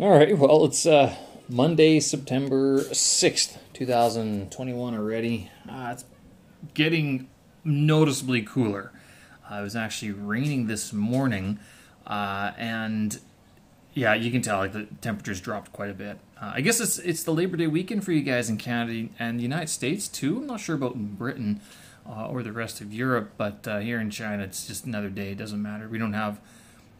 All 0.00 0.10
right, 0.10 0.38
well, 0.38 0.64
it's 0.64 0.86
uh, 0.86 1.16
Monday, 1.48 1.98
September 1.98 2.82
6th, 2.82 3.58
2021 3.72 4.94
already. 4.94 5.50
Uh, 5.68 5.88
it's 5.90 6.04
getting 6.72 7.28
noticeably 7.64 8.42
cooler. 8.42 8.92
Uh, 9.50 9.56
it 9.56 9.62
was 9.62 9.74
actually 9.74 10.12
raining 10.12 10.68
this 10.68 10.92
morning, 10.92 11.58
uh, 12.06 12.52
and 12.56 13.18
yeah, 13.92 14.14
you 14.14 14.30
can 14.30 14.40
tell 14.40 14.58
like 14.58 14.72
the 14.72 14.86
temperatures 15.00 15.40
dropped 15.40 15.72
quite 15.72 15.90
a 15.90 15.94
bit. 15.94 16.20
Uh, 16.40 16.52
I 16.54 16.60
guess 16.60 16.78
it's 16.78 17.00
it's 17.00 17.24
the 17.24 17.32
Labor 17.32 17.56
Day 17.56 17.66
weekend 17.66 18.04
for 18.04 18.12
you 18.12 18.22
guys 18.22 18.48
in 18.48 18.56
Canada 18.56 19.08
and 19.18 19.36
the 19.36 19.42
United 19.42 19.68
States 19.68 20.06
too. 20.06 20.36
I'm 20.36 20.46
not 20.46 20.60
sure 20.60 20.76
about 20.76 20.94
Britain 20.94 21.60
uh, 22.08 22.28
or 22.28 22.44
the 22.44 22.52
rest 22.52 22.80
of 22.80 22.94
Europe, 22.94 23.32
but 23.36 23.66
here 23.82 24.00
in 24.00 24.10
China, 24.10 24.44
it's 24.44 24.64
just 24.64 24.84
another 24.84 25.10
day. 25.10 25.32
It 25.32 25.38
doesn't 25.38 25.60
matter. 25.60 25.88
We 25.88 25.98
don't 25.98 26.12
have 26.12 26.38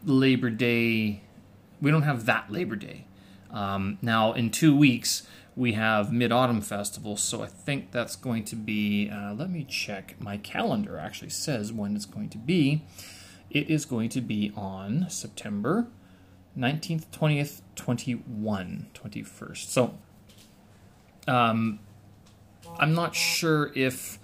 Labor 0.03 0.49
Day 0.49 1.21
we 1.81 1.91
don't 1.91 2.03
have 2.03 2.25
that 2.25 2.51
Labor 2.51 2.75
Day. 2.75 3.05
Um, 3.51 3.97
now, 4.01 4.33
in 4.33 4.51
two 4.51 4.75
weeks, 4.75 5.25
we 5.55 5.73
have 5.73 6.11
Mid 6.11 6.31
Autumn 6.31 6.61
Festival, 6.61 7.17
so 7.17 7.43
I 7.43 7.47
think 7.47 7.91
that's 7.91 8.15
going 8.15 8.45
to 8.45 8.55
be. 8.55 9.09
Uh, 9.09 9.33
let 9.33 9.49
me 9.49 9.63
check. 9.63 10.15
My 10.19 10.37
calendar 10.37 10.97
actually 10.97 11.31
says 11.31 11.73
when 11.73 11.95
it's 11.95 12.05
going 12.05 12.29
to 12.29 12.37
be. 12.37 12.83
It 13.49 13.69
is 13.69 13.85
going 13.85 14.09
to 14.09 14.21
be 14.21 14.53
on 14.55 15.07
September 15.09 15.87
19th, 16.57 17.07
20th, 17.07 17.61
21, 17.75 18.87
21st. 18.93 19.57
So, 19.57 19.97
um, 21.27 21.79
I'm 22.77 22.93
not 22.93 23.15
sure 23.15 23.71
if 23.75 24.18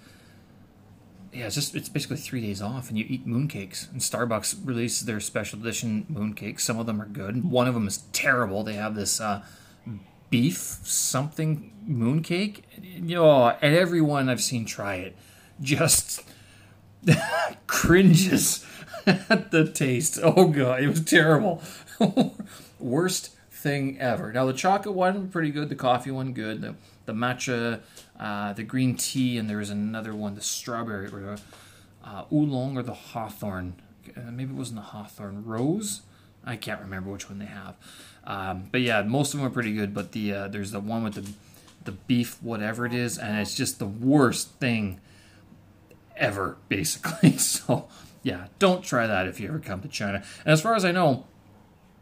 yeah, 1.36 1.46
it's 1.46 1.54
just 1.54 1.74
it's 1.74 1.90
basically 1.90 2.16
three 2.16 2.40
days 2.40 2.62
off, 2.62 2.88
and 2.88 2.96
you 2.96 3.04
eat 3.06 3.26
mooncakes. 3.26 3.90
And 3.90 4.00
Starbucks 4.00 4.56
releases 4.64 5.06
their 5.06 5.20
special 5.20 5.60
edition 5.60 6.06
mooncakes. 6.10 6.60
Some 6.60 6.78
of 6.78 6.86
them 6.86 7.00
are 7.00 7.06
good. 7.06 7.44
One 7.44 7.68
of 7.68 7.74
them 7.74 7.86
is 7.86 7.98
terrible. 8.12 8.62
They 8.62 8.74
have 8.74 8.94
this 8.94 9.20
uh, 9.20 9.44
beef 10.30 10.56
something 10.56 11.72
mooncake. 11.86 12.62
Know, 13.00 13.48
and 13.48 13.74
everyone 13.74 14.30
I've 14.30 14.42
seen 14.42 14.64
try 14.64 14.96
it 14.96 15.16
just 15.60 16.22
cringes 17.66 18.64
at 19.06 19.50
the 19.50 19.70
taste. 19.70 20.18
Oh 20.22 20.48
god, 20.48 20.82
it 20.82 20.88
was 20.88 21.04
terrible. 21.04 21.62
Worst 22.78 23.34
thing 23.50 24.00
ever. 24.00 24.32
Now 24.32 24.46
the 24.46 24.54
chocolate 24.54 24.94
one 24.94 25.28
pretty 25.28 25.50
good. 25.50 25.68
The 25.68 25.76
coffee 25.76 26.10
one 26.10 26.32
good. 26.32 26.62
The 26.62 26.76
the 27.04 27.12
matcha 27.12 27.80
uh, 28.18 28.52
the 28.52 28.62
green 28.62 28.96
tea, 28.96 29.38
and 29.38 29.48
there 29.48 29.58
was 29.58 29.70
another 29.70 30.14
one, 30.14 30.34
the 30.34 30.40
strawberry 30.40 31.06
or 31.06 31.10
the 31.10 31.40
uh, 32.04 32.24
oolong 32.32 32.76
or 32.76 32.82
the 32.82 32.94
hawthorn. 32.94 33.74
Uh, 34.16 34.30
maybe 34.30 34.52
it 34.52 34.56
wasn't 34.56 34.76
the 34.76 34.82
hawthorn 34.82 35.44
rose. 35.44 36.02
I 36.44 36.56
can't 36.56 36.80
remember 36.80 37.10
which 37.10 37.28
one 37.28 37.40
they 37.40 37.46
have. 37.46 37.74
Um, 38.24 38.68
but 38.70 38.80
yeah, 38.80 39.02
most 39.02 39.34
of 39.34 39.40
them 39.40 39.48
are 39.48 39.52
pretty 39.52 39.74
good. 39.74 39.92
But 39.92 40.12
the 40.12 40.32
uh, 40.32 40.48
there's 40.48 40.70
the 40.70 40.80
one 40.80 41.04
with 41.04 41.14
the 41.14 41.28
the 41.84 41.92
beef, 41.92 42.42
whatever 42.42 42.86
it 42.86 42.94
is, 42.94 43.18
and 43.18 43.38
it's 43.38 43.54
just 43.54 43.78
the 43.78 43.86
worst 43.86 44.50
thing 44.54 45.00
ever, 46.16 46.56
basically. 46.68 47.36
So 47.38 47.88
yeah, 48.22 48.46
don't 48.58 48.82
try 48.82 49.06
that 49.06 49.28
if 49.28 49.38
you 49.40 49.48
ever 49.48 49.58
come 49.58 49.82
to 49.82 49.88
China. 49.88 50.22
And 50.44 50.52
as 50.52 50.60
far 50.60 50.74
as 50.74 50.84
I 50.84 50.92
know, 50.92 51.26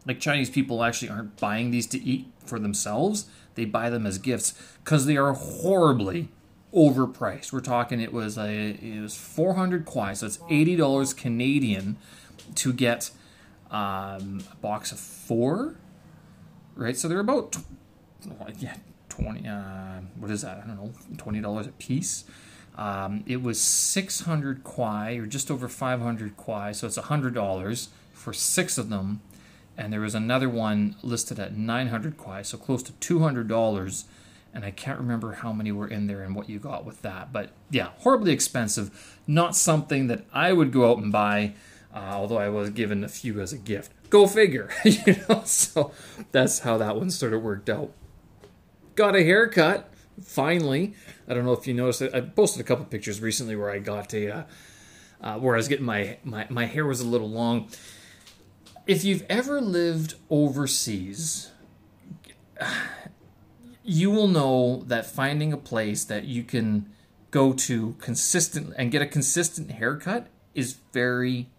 like 0.07 0.19
Chinese 0.19 0.49
people 0.49 0.83
actually 0.83 1.09
aren't 1.09 1.39
buying 1.39 1.71
these 1.71 1.87
to 1.87 2.03
eat 2.03 2.27
for 2.45 2.59
themselves 2.59 3.25
they 3.55 3.65
buy 3.65 3.89
them 3.89 4.05
as 4.05 4.17
gifts 4.17 4.53
because 4.83 5.05
they 5.05 5.17
are 5.17 5.33
horribly 5.33 6.29
overpriced. 6.73 7.51
We're 7.51 7.61
talking 7.61 7.99
it 7.99 8.13
was 8.13 8.37
a 8.37 8.71
it 8.71 9.01
was 9.01 9.15
400 9.15 9.85
kwai, 9.85 10.13
so 10.13 10.27
it's 10.27 10.39
eighty 10.49 10.75
dollars 10.75 11.13
Canadian 11.13 11.97
to 12.55 12.73
get 12.73 13.11
um, 13.71 14.43
a 14.51 14.55
box 14.61 14.91
of 14.91 14.99
four, 14.99 15.75
right? 16.75 16.95
So 16.95 17.07
they're 17.07 17.19
about 17.19 17.57
yeah 18.59 18.75
20 19.09 19.47
uh, 19.47 20.01
what 20.19 20.29
is 20.31 20.41
that? 20.41 20.61
I 20.63 20.67
don't 20.67 20.75
know, 20.75 20.91
twenty 21.17 21.41
dollars 21.41 21.67
a 21.67 21.71
piece. 21.71 22.25
Um, 22.77 23.23
it 23.25 23.41
was 23.41 23.61
600 23.61 24.65
kwai 24.65 25.13
or 25.13 25.25
just 25.25 25.49
over 25.49 25.69
500 25.69 26.35
kwai, 26.35 26.73
so 26.73 26.87
it's 26.87 26.97
$100 26.97 27.87
for 28.11 28.33
six 28.33 28.77
of 28.77 28.89
them 28.89 29.21
and 29.77 29.91
there 29.91 30.01
was 30.01 30.15
another 30.15 30.49
one 30.49 30.95
listed 31.01 31.39
at 31.39 31.55
900 31.55 32.17
kwai, 32.17 32.41
so 32.41 32.57
close 32.57 32.81
to 32.83 32.93
$200. 32.93 34.03
And 34.53 34.63
I 34.63 34.71
can't 34.71 34.99
remember 34.99 35.33
how 35.33 35.51
many 35.51 35.71
were 35.73 35.87
in 35.87 36.07
there 36.07 36.21
and 36.21 36.33
what 36.33 36.49
you 36.49 36.59
got 36.59 36.85
with 36.85 37.01
that. 37.01 37.33
But 37.33 37.49
yeah, 37.69 37.89
horribly 37.97 38.31
expensive. 38.31 39.19
Not 39.27 39.55
something 39.55 40.07
that 40.07 40.23
I 40.31 40.53
would 40.53 40.71
go 40.71 40.89
out 40.89 40.99
and 40.99 41.11
buy, 41.11 41.55
uh, 41.93 42.11
although 42.13 42.37
I 42.37 42.47
was 42.47 42.69
given 42.69 43.03
a 43.03 43.09
few 43.09 43.41
as 43.41 43.51
a 43.51 43.57
gift. 43.57 43.91
Go 44.09 44.27
figure, 44.27 44.69
you 44.85 45.17
know. 45.27 45.41
So 45.43 45.91
that's 46.31 46.59
how 46.59 46.77
that 46.77 46.95
one 46.95 47.09
sort 47.09 47.33
of 47.33 47.41
worked 47.41 47.69
out. 47.69 47.91
Got 48.95 49.15
a 49.15 49.23
haircut 49.23 49.91
finally. 50.23 50.93
I 51.27 51.33
don't 51.33 51.43
know 51.43 51.51
if 51.51 51.67
you 51.67 51.73
noticed. 51.73 52.01
I 52.01 52.21
posted 52.21 52.61
a 52.61 52.63
couple 52.63 52.85
pictures 52.85 53.19
recently 53.19 53.57
where 53.57 53.69
I 53.69 53.79
got 53.79 54.13
a, 54.13 54.33
uh, 54.33 54.43
uh, 55.19 55.37
where 55.37 55.55
I 55.55 55.57
was 55.57 55.67
getting 55.67 55.85
my, 55.85 56.17
my 56.23 56.47
my 56.49 56.65
hair 56.65 56.85
was 56.85 57.01
a 57.01 57.07
little 57.07 57.29
long 57.29 57.67
if 58.87 59.03
you've 59.03 59.25
ever 59.29 59.61
lived 59.61 60.15
overseas, 60.29 61.51
you 63.83 64.11
will 64.11 64.27
know 64.27 64.83
that 64.87 65.05
finding 65.05 65.53
a 65.53 65.57
place 65.57 66.03
that 66.05 66.25
you 66.25 66.43
can 66.43 66.89
go 67.31 67.53
to 67.53 67.95
consistent 67.99 68.73
and 68.77 68.91
get 68.91 69.01
a 69.01 69.07
consistent 69.07 69.71
haircut 69.71 70.27
is 70.53 70.77
very 70.93 71.49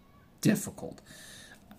difficult. 0.41 1.01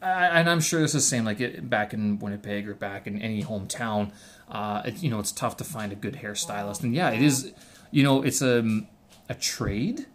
and 0.00 0.48
I'm 0.48 0.60
sure 0.60 0.80
this 0.80 0.94
is 0.94 1.02
the 1.02 1.08
same 1.08 1.24
like 1.24 1.40
it, 1.40 1.68
back 1.68 1.92
in 1.92 2.18
Winnipeg 2.18 2.68
or 2.68 2.74
back 2.74 3.06
in 3.06 3.20
any 3.20 3.42
hometown. 3.42 4.12
Uh, 4.48 4.82
it, 4.84 5.02
you 5.02 5.10
know, 5.10 5.18
it's 5.18 5.32
tough 5.32 5.56
to 5.58 5.64
find 5.64 5.92
a 5.92 5.96
good 5.96 6.14
hairstylist, 6.14 6.82
and 6.82 6.94
yeah, 6.94 7.10
it 7.10 7.22
is. 7.22 7.52
You 7.90 8.04
know, 8.04 8.22
it's 8.22 8.40
a 8.40 8.82
a 9.28 9.34
trade. 9.34 10.06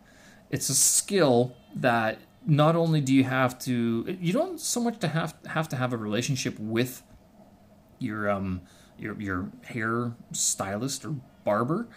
It's 0.50 0.70
a 0.70 0.76
skill 0.76 1.56
that 1.76 2.20
not 2.46 2.76
only 2.76 3.02
do 3.02 3.14
you 3.14 3.24
have 3.24 3.58
to 3.60 4.18
you 4.20 4.34
don't 4.34 4.60
so 4.60 4.82
much 4.82 5.00
to 5.00 5.08
have 5.08 5.36
have 5.46 5.70
to 5.70 5.76
have 5.76 5.94
a 5.94 5.98
relationship 5.98 6.58
with 6.60 7.04
your 8.00 8.30
um 8.30 8.62
your 8.98 9.20
your 9.20 9.52
hair 9.64 10.14
stylist 10.32 11.06
or 11.06 11.16
barber, 11.44 11.88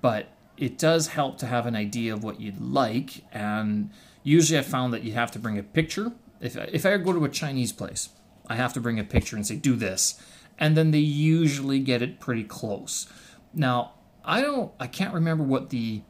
but 0.00 0.28
it 0.56 0.78
does 0.78 1.08
help 1.08 1.38
to 1.38 1.46
have 1.46 1.66
an 1.66 1.74
idea 1.74 2.12
of 2.12 2.22
what 2.22 2.40
you'd 2.40 2.60
like. 2.60 3.24
And 3.32 3.90
usually, 4.22 4.58
I 4.58 4.62
found 4.62 4.92
that 4.92 5.02
you 5.02 5.12
have 5.12 5.30
to 5.32 5.38
bring 5.38 5.58
a 5.58 5.62
picture. 5.62 6.12
If 6.40 6.56
if 6.56 6.84
I 6.86 6.96
go 6.98 7.12
to 7.12 7.24
a 7.24 7.28
Chinese 7.28 7.72
place, 7.72 8.10
I 8.48 8.56
have 8.56 8.72
to 8.74 8.80
bring 8.80 8.98
a 8.98 9.04
picture 9.04 9.36
and 9.36 9.46
say 9.46 9.56
do 9.56 9.76
this, 9.76 10.20
and 10.58 10.76
then 10.76 10.90
they 10.90 10.98
usually 10.98 11.80
get 11.80 12.02
it 12.02 12.20
pretty 12.20 12.44
close. 12.44 13.06
Now, 13.54 13.94
I 14.24 14.40
don't 14.40 14.72
I 14.78 14.86
can't 14.86 15.14
remember 15.14 15.44
what 15.44 15.70
the 15.70 16.02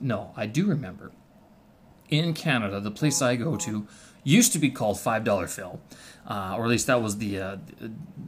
no, 0.00 0.32
I 0.36 0.46
do 0.46 0.66
remember 0.66 1.12
in 2.10 2.34
Canada, 2.34 2.80
the 2.80 2.90
place 2.90 3.22
I 3.22 3.36
go 3.36 3.56
to 3.56 3.86
used 4.24 4.52
to 4.52 4.58
be 4.58 4.70
called 4.70 4.98
Five 4.98 5.22
Dollar 5.24 5.46
Phil, 5.46 5.80
uh, 6.26 6.56
or 6.58 6.64
at 6.64 6.70
least 6.70 6.88
that 6.88 7.00
was 7.00 7.18
the 7.18 7.40
uh, 7.40 7.56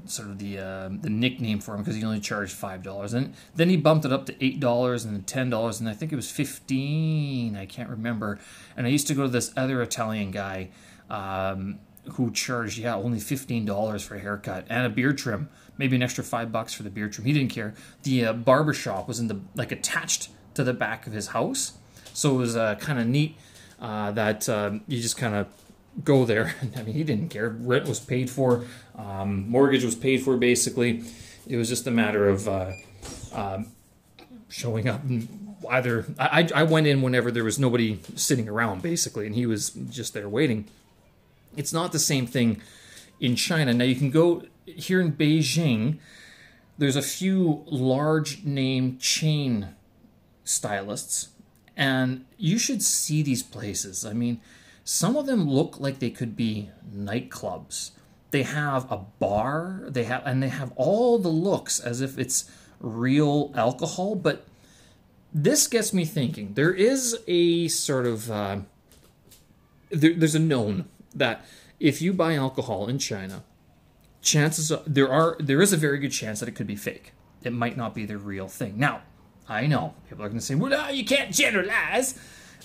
sort 0.04 0.28
of 0.28 0.38
the 0.38 0.58
uh, 0.58 0.88
the 0.90 1.10
nickname 1.10 1.58
for 1.58 1.74
him 1.74 1.82
because 1.82 1.96
he 1.96 2.04
only 2.04 2.20
charged 2.20 2.52
five 2.52 2.82
dollars, 2.82 3.12
and 3.12 3.34
then 3.56 3.68
he 3.68 3.76
bumped 3.76 4.04
it 4.04 4.12
up 4.12 4.26
to 4.26 4.44
eight 4.44 4.60
dollars 4.60 5.04
and 5.04 5.26
ten 5.26 5.50
dollars, 5.50 5.80
and 5.80 5.88
I 5.88 5.94
think 5.94 6.12
it 6.12 6.16
was 6.16 6.30
fifteen. 6.30 7.56
I 7.56 7.66
can't 7.66 7.90
remember. 7.90 8.38
And 8.76 8.86
I 8.86 8.90
used 8.90 9.08
to 9.08 9.14
go 9.14 9.22
to 9.22 9.28
this 9.28 9.52
other 9.56 9.82
Italian 9.82 10.30
guy. 10.30 10.70
Um, 11.10 11.80
who 12.12 12.30
charged 12.30 12.78
yeah 12.78 12.96
only 12.96 13.20
fifteen 13.20 13.64
dollars 13.64 14.02
for 14.02 14.14
a 14.14 14.18
haircut 14.18 14.64
and 14.70 14.86
a 14.86 14.88
beard 14.88 15.18
trim, 15.18 15.48
maybe 15.76 15.96
an 15.96 16.02
extra 16.02 16.24
five 16.24 16.50
bucks 16.50 16.72
for 16.72 16.82
the 16.82 16.90
beard 16.90 17.12
trim. 17.12 17.26
He 17.26 17.32
didn't 17.32 17.50
care. 17.50 17.74
The 18.02 18.26
uh, 18.26 18.32
barber 18.32 18.72
shop 18.72 19.08
was 19.08 19.20
in 19.20 19.28
the 19.28 19.40
like 19.54 19.72
attached 19.72 20.30
to 20.54 20.64
the 20.64 20.72
back 20.72 21.06
of 21.06 21.12
his 21.12 21.28
house, 21.28 21.74
so 22.14 22.34
it 22.34 22.38
was 22.38 22.56
uh, 22.56 22.76
kind 22.76 22.98
of 22.98 23.06
neat 23.06 23.36
uh, 23.80 24.10
that 24.12 24.48
um, 24.48 24.82
you 24.86 25.00
just 25.00 25.16
kind 25.16 25.34
of 25.34 25.46
go 26.04 26.24
there. 26.24 26.54
I 26.76 26.82
mean, 26.82 26.94
he 26.94 27.04
didn't 27.04 27.28
care. 27.28 27.48
Rent 27.48 27.86
was 27.86 28.00
paid 28.00 28.30
for, 28.30 28.64
um, 28.96 29.48
mortgage 29.48 29.84
was 29.84 29.94
paid 29.94 30.22
for. 30.22 30.36
Basically, 30.36 31.02
it 31.46 31.56
was 31.56 31.68
just 31.68 31.86
a 31.86 31.90
matter 31.90 32.28
of 32.28 32.48
uh, 32.48 32.72
um, 33.32 33.66
showing 34.48 34.88
up. 34.88 35.00
Either 35.68 36.06
I, 36.18 36.48
I 36.54 36.62
went 36.62 36.86
in 36.86 37.02
whenever 37.02 37.30
there 37.30 37.44
was 37.44 37.58
nobody 37.58 38.00
sitting 38.14 38.48
around, 38.48 38.82
basically, 38.82 39.26
and 39.26 39.34
he 39.34 39.46
was 39.46 39.70
just 39.70 40.14
there 40.14 40.28
waiting. 40.28 40.66
It's 41.56 41.72
not 41.72 41.92
the 41.92 41.98
same 41.98 42.26
thing 42.26 42.62
in 43.20 43.34
China. 43.34 43.74
Now 43.74 43.84
you 43.84 43.96
can 43.96 44.10
go 44.10 44.44
here 44.64 45.00
in 45.00 45.12
Beijing. 45.12 45.98
There's 46.76 46.96
a 46.96 47.02
few 47.02 47.64
large 47.66 48.44
name 48.44 48.98
chain 48.98 49.70
stylists 50.44 51.28
and 51.78 52.24
you 52.36 52.58
should 52.58 52.82
see 52.82 53.22
these 53.22 53.44
places. 53.44 54.04
I 54.04 54.12
mean, 54.12 54.40
some 54.82 55.16
of 55.16 55.26
them 55.26 55.48
look 55.48 55.78
like 55.78 56.00
they 56.00 56.10
could 56.10 56.36
be 56.36 56.70
nightclubs. 56.92 57.92
They 58.32 58.42
have 58.42 58.90
a 58.90 58.98
bar, 58.98 59.84
they 59.86 60.04
have 60.04 60.22
and 60.26 60.42
they 60.42 60.48
have 60.48 60.72
all 60.74 61.18
the 61.18 61.28
looks 61.28 61.78
as 61.78 62.00
if 62.00 62.18
it's 62.18 62.50
real 62.80 63.52
alcohol, 63.54 64.16
but 64.16 64.44
this 65.32 65.66
gets 65.68 65.94
me 65.94 66.04
thinking. 66.04 66.54
There 66.54 66.74
is 66.74 67.16
a 67.26 67.68
sort 67.68 68.06
of 68.06 68.30
uh, 68.30 68.58
there, 69.90 70.14
there's 70.14 70.34
a 70.34 70.40
known 70.40 70.86
that 71.14 71.44
if 71.78 72.02
you 72.02 72.12
buy 72.12 72.34
alcohol 72.34 72.88
in 72.88 72.98
China, 72.98 73.44
chances 74.20 74.72
are, 74.72 74.82
there 74.84 75.08
are 75.08 75.36
there 75.38 75.62
is 75.62 75.72
a 75.72 75.76
very 75.76 75.98
good 75.98 76.12
chance 76.12 76.40
that 76.40 76.48
it 76.48 76.56
could 76.56 76.66
be 76.66 76.76
fake. 76.76 77.12
It 77.44 77.52
might 77.52 77.76
not 77.76 77.94
be 77.94 78.04
the 78.04 78.18
real 78.18 78.48
thing. 78.48 78.78
Now, 78.78 79.02
I 79.48 79.66
know 79.66 79.94
people 80.08 80.24
are 80.24 80.28
going 80.28 80.40
to 80.40 80.44
say, 80.44 80.54
"Well, 80.54 80.70
no, 80.70 80.88
you 80.88 81.04
can't 81.04 81.32
generalize," 81.32 82.18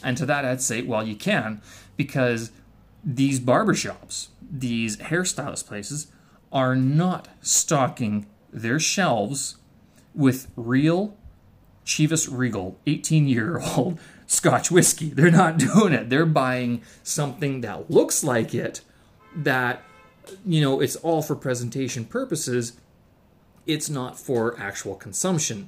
and 0.03 0.17
to 0.17 0.25
that 0.25 0.45
I'd 0.45 0.61
say, 0.61 0.81
"Well, 0.81 1.07
you 1.07 1.15
can," 1.15 1.61
because 1.97 2.51
these 3.03 3.39
barbershops, 3.39 4.27
these 4.41 4.97
hairstylist 4.97 5.67
places, 5.67 6.07
are 6.51 6.75
not 6.75 7.27
stocking 7.41 8.27
their 8.51 8.79
shelves 8.79 9.57
with 10.13 10.47
real 10.55 11.15
Chivas 11.85 12.29
Regal 12.31 12.79
18 12.87 13.27
year 13.27 13.59
old 13.59 13.99
Scotch 14.27 14.71
whiskey. 14.71 15.09
They're 15.09 15.31
not 15.31 15.57
doing 15.57 15.93
it. 15.93 16.09
They're 16.09 16.25
buying 16.25 16.81
something 17.03 17.61
that 17.61 17.91
looks 17.91 18.23
like 18.23 18.53
it, 18.53 18.81
that, 19.35 19.81
you 20.45 20.61
know, 20.61 20.79
it's 20.79 20.95
all 20.97 21.21
for 21.21 21.35
presentation 21.35 22.05
purposes. 22.05 22.73
It's 23.65 23.89
not 23.89 24.17
for 24.19 24.57
actual 24.59 24.95
consumption. 24.95 25.67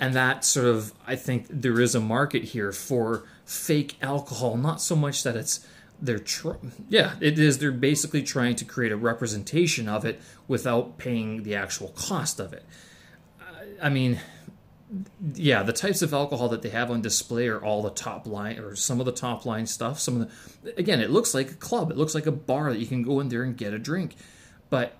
And 0.00 0.14
that 0.14 0.44
sort 0.44 0.66
of, 0.66 0.94
I 1.06 1.14
think 1.14 1.46
there 1.50 1.78
is 1.78 1.94
a 1.94 2.00
market 2.00 2.42
here 2.42 2.72
for 2.72 3.24
fake 3.44 3.96
alcohol, 4.00 4.56
not 4.56 4.80
so 4.80 4.96
much 4.96 5.22
that 5.22 5.36
it's 5.36 5.66
they're 6.02 6.18
tr- 6.18 6.52
yeah 6.88 7.12
it 7.20 7.38
is 7.38 7.58
they're 7.58 7.70
basically 7.70 8.22
trying 8.22 8.56
to 8.56 8.64
create 8.64 8.90
a 8.90 8.96
representation 8.96 9.86
of 9.86 10.06
it 10.06 10.18
without 10.48 10.96
paying 10.96 11.42
the 11.42 11.54
actual 11.54 11.88
cost 11.88 12.40
of 12.40 12.54
it. 12.54 12.64
I 13.82 13.90
mean 13.90 14.18
yeah 15.34 15.62
the 15.62 15.74
types 15.74 16.00
of 16.00 16.14
alcohol 16.14 16.48
that 16.48 16.62
they 16.62 16.70
have 16.70 16.90
on 16.90 17.02
display 17.02 17.48
are 17.48 17.62
all 17.62 17.82
the 17.82 17.90
top 17.90 18.26
line 18.26 18.58
or 18.58 18.74
some 18.74 18.98
of 18.98 19.06
the 19.06 19.12
top 19.12 19.44
line 19.44 19.66
stuff 19.66 20.00
some 20.00 20.22
of 20.22 20.32
the 20.62 20.78
again 20.78 21.00
it 21.00 21.10
looks 21.10 21.34
like 21.34 21.50
a 21.50 21.54
club 21.54 21.90
it 21.90 21.96
looks 21.96 22.14
like 22.14 22.26
a 22.26 22.32
bar 22.32 22.72
that 22.72 22.78
you 22.78 22.86
can 22.86 23.02
go 23.02 23.20
in 23.20 23.28
there 23.28 23.42
and 23.42 23.56
get 23.56 23.74
a 23.74 23.78
drink. 23.78 24.16
But 24.70 24.96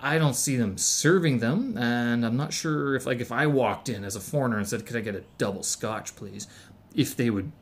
I 0.00 0.18
don't 0.18 0.34
see 0.34 0.56
them 0.56 0.78
serving 0.78 1.38
them, 1.38 1.76
and 1.76 2.24
I'm 2.24 2.36
not 2.36 2.52
sure 2.52 2.94
if, 2.94 3.06
like, 3.06 3.20
if 3.20 3.32
I 3.32 3.46
walked 3.46 3.88
in 3.88 4.04
as 4.04 4.16
a 4.16 4.20
foreigner 4.20 4.58
and 4.58 4.68
said, 4.68 4.86
"Could 4.86 4.96
I 4.96 5.00
get 5.00 5.14
a 5.14 5.24
double 5.38 5.62
Scotch, 5.62 6.16
please?" 6.16 6.46
If 6.94 7.16
they 7.16 7.30
would 7.30 7.52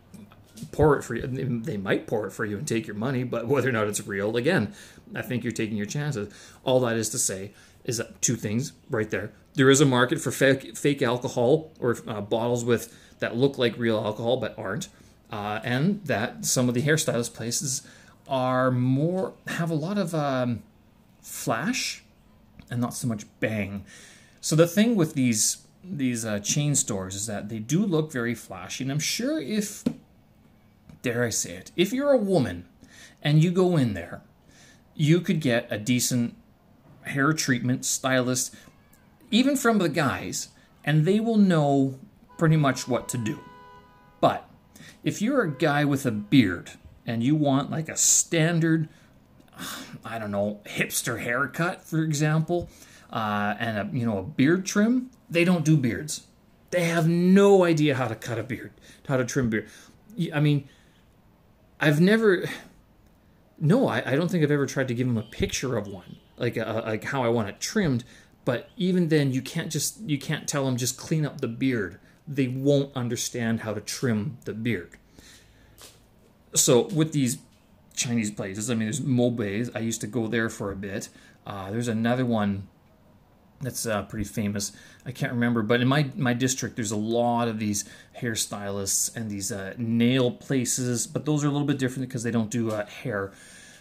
pour 0.73 0.97
it 0.97 1.03
for 1.03 1.15
you. 1.15 1.27
They 1.27 1.77
might 1.77 2.07
pour 2.07 2.27
it 2.27 2.33
for 2.33 2.45
you 2.45 2.59
and 2.59 2.67
take 2.67 2.87
your 2.87 2.97
money, 2.97 3.25
but 3.25 3.47
whether 3.47 3.69
or 3.69 3.73
not 3.73 3.89
it's 3.89 4.07
real, 4.07 4.37
again, 4.37 4.75
I 5.15 5.23
think 5.23 5.45
you're 5.45 5.53
taking 5.53 5.77
your 5.77 5.87
chances. 5.87 6.33
All 6.65 6.81
that 6.81 6.97
is 6.97 7.09
to 7.11 7.19
say 7.19 7.53
is 7.85 7.99
that 7.99 8.21
two 8.23 8.37
things 8.37 8.73
right 8.89 9.11
there. 9.11 9.33
There 9.55 9.71
is 9.71 9.81
a 9.81 9.87
market 9.87 10.21
for 10.21 10.31
fake, 10.31 10.77
fake 10.77 11.03
alcohol 11.03 11.73
or 11.79 11.97
uh, 12.07 12.21
bottles 12.21 12.65
with 12.65 12.97
that 13.19 13.37
look 13.37 13.59
like 13.59 13.77
real 13.79 13.99
alcohol 13.99 14.39
but 14.39 14.59
aren't, 14.59 14.89
uh, 15.31 15.61
and 15.63 16.05
that 16.05 16.45
some 16.45 16.69
of 16.69 16.75
the 16.75 16.83
hairstylist 16.83 17.35
places 17.35 17.83
are 18.27 18.71
more 18.71 19.35
have 19.49 19.71
a 19.71 19.75
lot 19.75 19.99
of 19.99 20.15
um, 20.15 20.63
flash 21.25 22.05
and 22.71 22.81
not 22.81 22.95
so 22.95 23.09
much 23.09 23.25
bang. 23.41 23.85
So 24.41 24.55
the 24.55 24.67
thing 24.67 24.95
with 24.95 25.15
these 25.15 25.59
these 25.83 26.25
uh, 26.25 26.39
chain 26.39 26.75
stores 26.75 27.15
is 27.15 27.27
that 27.27 27.51
they 27.51 27.59
do 27.59 27.85
look 27.85 28.11
very 28.11 28.35
flashy, 28.35 28.85
and 28.85 28.91
I'm 28.91 28.99
sure 28.99 29.39
if 29.41 29.85
dare 31.03 31.25
I 31.25 31.31
say 31.31 31.57
it, 31.57 31.73
if 31.77 31.93
you're 31.93 32.13
a 32.13 32.17
woman 32.17 32.67
and 33.23 33.45
you 33.45 33.51
go 33.51 33.77
in 33.77 33.93
there, 33.93 34.23
you 34.95 35.21
could 35.21 35.41
get 35.41 35.67
a 35.71 35.79
decent 35.79 36.35
hair 37.03 37.35
treatment 37.35 37.85
stylist, 37.85 38.55
even 39.31 39.57
from 39.57 39.79
the 39.79 39.91
guys, 39.91 40.49
and 40.85 41.05
they 41.05 41.21
will 41.21 41.37
know 41.37 41.99
pretty 42.39 42.57
much 42.57 42.89
what 42.89 43.09
to 43.11 43.19
do. 43.19 43.39
But 44.21 44.49
if 45.03 45.21
you're 45.21 45.43
a 45.43 45.51
guy 45.51 45.85
with 45.85 46.07
a 46.07 46.11
beard 46.11 46.73
and 47.05 47.23
you 47.23 47.35
want 47.35 47.71
like 47.71 47.91
a 47.91 47.97
standard, 47.97 48.89
I 50.05 50.19
don't 50.19 50.31
know, 50.31 50.61
hipster 50.67 51.21
haircut, 51.21 51.85
for 51.85 52.03
example, 52.03 52.69
uh, 53.11 53.55
and 53.59 53.79
a 53.79 53.97
you 53.97 54.05
know 54.05 54.19
a 54.19 54.23
beard 54.23 54.67
trim, 54.67 55.11
they 55.31 55.45
don't 55.45 55.65
do 55.65 55.77
beards. 55.77 56.27
They 56.71 56.85
have 56.85 57.09
no 57.09 57.65
idea 57.65 57.95
how 57.95 58.09
to 58.09 58.15
cut 58.15 58.39
a 58.39 58.43
beard, 58.43 58.73
how 59.07 59.17
to 59.17 59.25
trim 59.25 59.51
beard. 59.51 59.69
I 60.33 60.41
mean, 60.41 60.69
I've 61.81 62.01
never. 62.01 62.45
No, 63.61 63.87
I, 63.87 64.13
I 64.13 64.17
don't 64.17 64.29
think 64.29 64.43
I've 64.43 64.51
ever 64.51 64.67
tried 64.67 64.89
to 64.89 64.95
give 64.95 65.07
them 65.07 65.17
a 65.17 65.23
picture 65.23 65.77
of 65.77 65.87
one, 65.87 66.17
like 66.37 66.57
a, 66.57 66.69
uh, 66.69 66.83
like 66.83 67.05
how 67.05 67.23
I 67.23 67.29
want 67.29 67.49
it 67.49 67.61
trimmed. 67.61 68.05
But 68.45 68.69
even 68.77 69.09
then, 69.09 69.33
you 69.33 69.41
can't 69.41 69.71
just 69.71 70.01
you 70.01 70.19
can't 70.19 70.49
tell 70.49 70.65
them 70.65 70.77
just 70.77 70.97
clean 70.97 71.25
up 71.25 71.41
the 71.41 71.49
beard. 71.49 71.99
They 72.27 72.49
won't 72.49 72.95
understand 72.97 73.61
how 73.61 73.75
to 73.75 73.81
trim 73.81 74.39
the 74.45 74.55
beard. 74.55 74.99
So 76.55 76.83
with 76.89 77.13
these 77.13 77.39
Chinese 77.95 78.31
places, 78.31 78.71
I 78.71 78.75
mean, 78.75 78.87
there's 78.87 79.01
Mobe's. 79.01 79.71
I 79.75 79.79
used 79.81 80.01
to 80.03 80.07
go 80.07 80.27
there 80.27 80.49
for 80.49 80.73
a 80.73 80.77
bit. 80.77 81.09
Uh, 81.47 81.71
there's 81.71 81.89
another 81.89 82.27
one 82.27 82.69
that's 83.61 83.87
uh, 83.87 84.03
pretty 84.03 84.25
famous. 84.25 84.73
I 85.07 85.13
can't 85.13 85.33
remember, 85.33 85.63
but 85.63 85.81
in 85.81 85.89
my 85.89 86.11
my 86.17 86.35
district, 86.35 86.77
there's 86.77 86.91
a 86.91 86.97
lot 86.97 87.49
of 87.49 87.59
these 87.59 87.85
hairstylists 88.21 89.15
and 89.17 89.31
these 89.31 89.51
uh, 89.53 89.75
nail 89.77 90.31
places, 90.31 91.07
but 91.07 91.25
those 91.25 91.45
are 91.45 91.49
a 91.49 91.51
little 91.51 91.67
bit 91.67 91.79
different 91.79 92.09
because 92.09 92.23
they 92.23 92.31
don't 92.31 92.51
do 92.51 92.71
uh, 92.71 92.87
hair. 92.87 93.33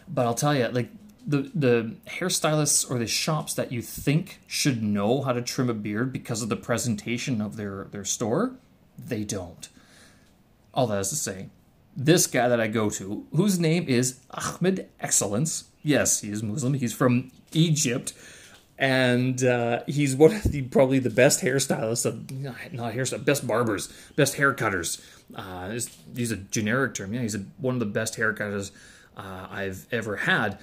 But 0.08 0.26
I'll 0.26 0.36
tell 0.36 0.56
you, 0.56 0.68
like 0.68 0.90
the 1.26 1.52
the 1.54 1.96
hairstylists 2.08 2.90
or 2.90 3.00
the 3.00 3.08
shops 3.08 3.54
that 3.56 3.72
you 3.72 3.82
think 3.82 4.40
should 4.48 4.84
know 4.84 5.22
how 5.22 5.34
to 5.34 5.42
trim 5.42 5.70
a 5.70 5.74
beard 5.74 6.12
because 6.12 6.42
of 6.42 6.50
the 6.50 6.56
presentation 6.56 7.42
of 7.42 7.56
their 7.56 7.86
their 7.92 8.06
store, 8.06 8.56
they 8.98 9.24
don't. 9.24 9.70
All 10.74 10.88
that 10.88 11.00
is 11.00 11.10
to 11.10 11.16
say, 11.16 11.50
this 11.96 12.28
guy 12.28 12.48
that 12.48 12.60
I 12.60 12.68
go 12.68 12.90
to, 12.92 13.26
whose 13.36 13.60
name 13.60 13.88
is 13.88 14.20
Ahmed 14.32 14.90
Excellence, 15.00 15.66
yes, 15.82 16.22
he 16.22 16.30
is 16.30 16.42
Muslim. 16.44 16.74
He's 16.74 16.94
from 16.94 17.32
Egypt 17.52 18.14
and 18.78 19.44
uh, 19.44 19.84
he's 19.88 20.16
one 20.16 20.34
of 20.34 20.44
the 20.44 20.64
probably 20.64 21.00
the 21.00 21.10
best 21.10 21.42
hairstylists 21.42 22.06
of 22.06 22.32
not 22.74 22.94
hairstyle, 22.94 23.24
best 23.24 23.46
barbers, 23.46 23.88
best 24.16 24.36
haircutters. 24.36 25.02
Uh, 25.36 25.80
he's 26.16 26.32
a 26.32 26.38
generic 26.38 26.94
term. 26.94 27.14
Yeah, 27.14 27.22
he's 27.22 27.36
a, 27.36 27.46
one 27.58 27.76
of 27.76 27.80
the 27.80 27.86
best 27.86 28.18
haircutters 28.18 28.72
uh, 29.16 29.48
I've 29.50 29.86
ever 29.92 30.18
had, 30.18 30.60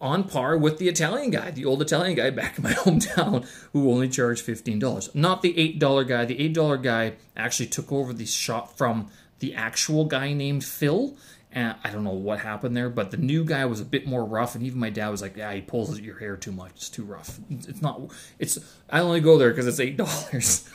on 0.00 0.24
par 0.24 0.56
with 0.56 0.78
the 0.78 0.88
Italian 0.88 1.30
guy, 1.30 1.50
the 1.50 1.66
old 1.66 1.82
Italian 1.82 2.16
guy 2.16 2.30
back 2.30 2.56
in 2.56 2.64
my 2.64 2.72
hometown, 2.84 3.46
who 3.72 3.90
only 3.90 4.08
charged 4.08 4.42
fifteen 4.42 4.78
dollars. 4.78 5.14
Not 5.14 5.42
the 5.42 5.56
eight 5.58 5.78
dollar 5.78 6.04
guy. 6.04 6.24
The 6.24 6.40
eight 6.40 6.54
dollar 6.54 6.78
guy 6.78 7.14
actually 7.36 7.66
took 7.66 7.92
over 7.92 8.12
the 8.12 8.26
shop 8.26 8.76
from 8.76 9.10
the 9.40 9.54
actual 9.54 10.04
guy 10.04 10.32
named 10.32 10.64
Phil 10.64 11.16
and 11.52 11.74
I 11.82 11.90
don't 11.90 12.04
know 12.04 12.10
what 12.10 12.40
happened 12.40 12.76
there, 12.76 12.88
but 12.88 13.10
the 13.10 13.16
new 13.16 13.44
guy 13.44 13.64
was 13.64 13.80
a 13.80 13.84
bit 13.84 14.06
more 14.06 14.24
rough, 14.24 14.54
and 14.54 14.64
even 14.64 14.78
my 14.78 14.90
dad 14.90 15.08
was 15.08 15.20
like, 15.20 15.36
"Yeah, 15.36 15.52
he 15.52 15.60
pulls 15.60 15.98
your 15.98 16.18
hair 16.18 16.36
too 16.36 16.52
much. 16.52 16.72
It's 16.76 16.88
too 16.88 17.02
rough. 17.04 17.40
It's 17.50 17.82
not. 17.82 18.00
It's. 18.38 18.58
I 18.88 19.00
only 19.00 19.20
go 19.20 19.36
there 19.36 19.50
because 19.50 19.66
it's 19.66 19.80
eight 19.80 19.96
dollars." 19.96 20.68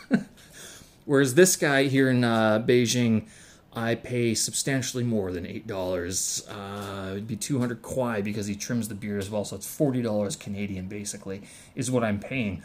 Whereas 1.06 1.36
this 1.36 1.56
guy 1.56 1.84
here 1.84 2.10
in 2.10 2.24
uh, 2.24 2.60
Beijing, 2.60 3.28
I 3.74 3.96
pay 3.96 4.34
substantially 4.34 5.04
more 5.04 5.32
than 5.32 5.46
eight 5.46 5.66
dollars. 5.66 6.46
Uh, 6.50 7.12
it'd 7.12 7.28
be 7.28 7.38
two 7.38 7.60
hundred 7.60 7.82
kwai 7.82 8.22
because 8.22 8.48
he 8.48 8.56
trims 8.56 8.90
the 8.90 8.96
beard 8.96 9.20
as 9.22 9.30
well, 9.30 9.46
so 9.46 9.56
it's 9.56 9.74
forty 9.74 10.02
dollars 10.02 10.36
Canadian 10.36 10.88
basically 10.88 11.44
is 11.76 11.90
what 11.90 12.04
I'm 12.04 12.20
paying. 12.20 12.64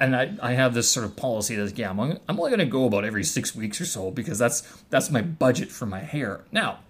And 0.00 0.16
I, 0.16 0.32
I 0.42 0.52
have 0.54 0.72
this 0.74 0.90
sort 0.90 1.04
of 1.04 1.14
policy 1.14 1.54
that 1.56 1.78
yeah 1.78 1.90
I'm, 1.90 2.00
I'm 2.00 2.40
only 2.40 2.50
going 2.50 2.58
to 2.58 2.64
go 2.64 2.86
about 2.86 3.04
every 3.04 3.22
six 3.22 3.54
weeks 3.54 3.80
or 3.80 3.84
so 3.84 4.10
because 4.10 4.38
that's 4.38 4.62
that's 4.88 5.10
my 5.10 5.20
budget 5.20 5.70
for 5.70 5.86
my 5.86 6.00
hair. 6.00 6.44
Now 6.50 6.80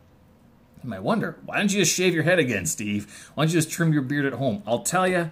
you 0.82 0.88
might 0.88 1.02
wonder, 1.02 1.38
why 1.44 1.58
don't 1.58 1.72
you 1.72 1.80
just 1.80 1.94
shave 1.94 2.14
your 2.14 2.22
head 2.22 2.38
again, 2.38 2.64
Steve? 2.64 3.30
Why 3.34 3.44
don't 3.44 3.52
you 3.52 3.58
just 3.58 3.70
trim 3.70 3.92
your 3.92 4.02
beard 4.02 4.24
at 4.24 4.34
home? 4.34 4.62
I'll 4.66 4.82
tell 4.82 5.06
you, 5.06 5.30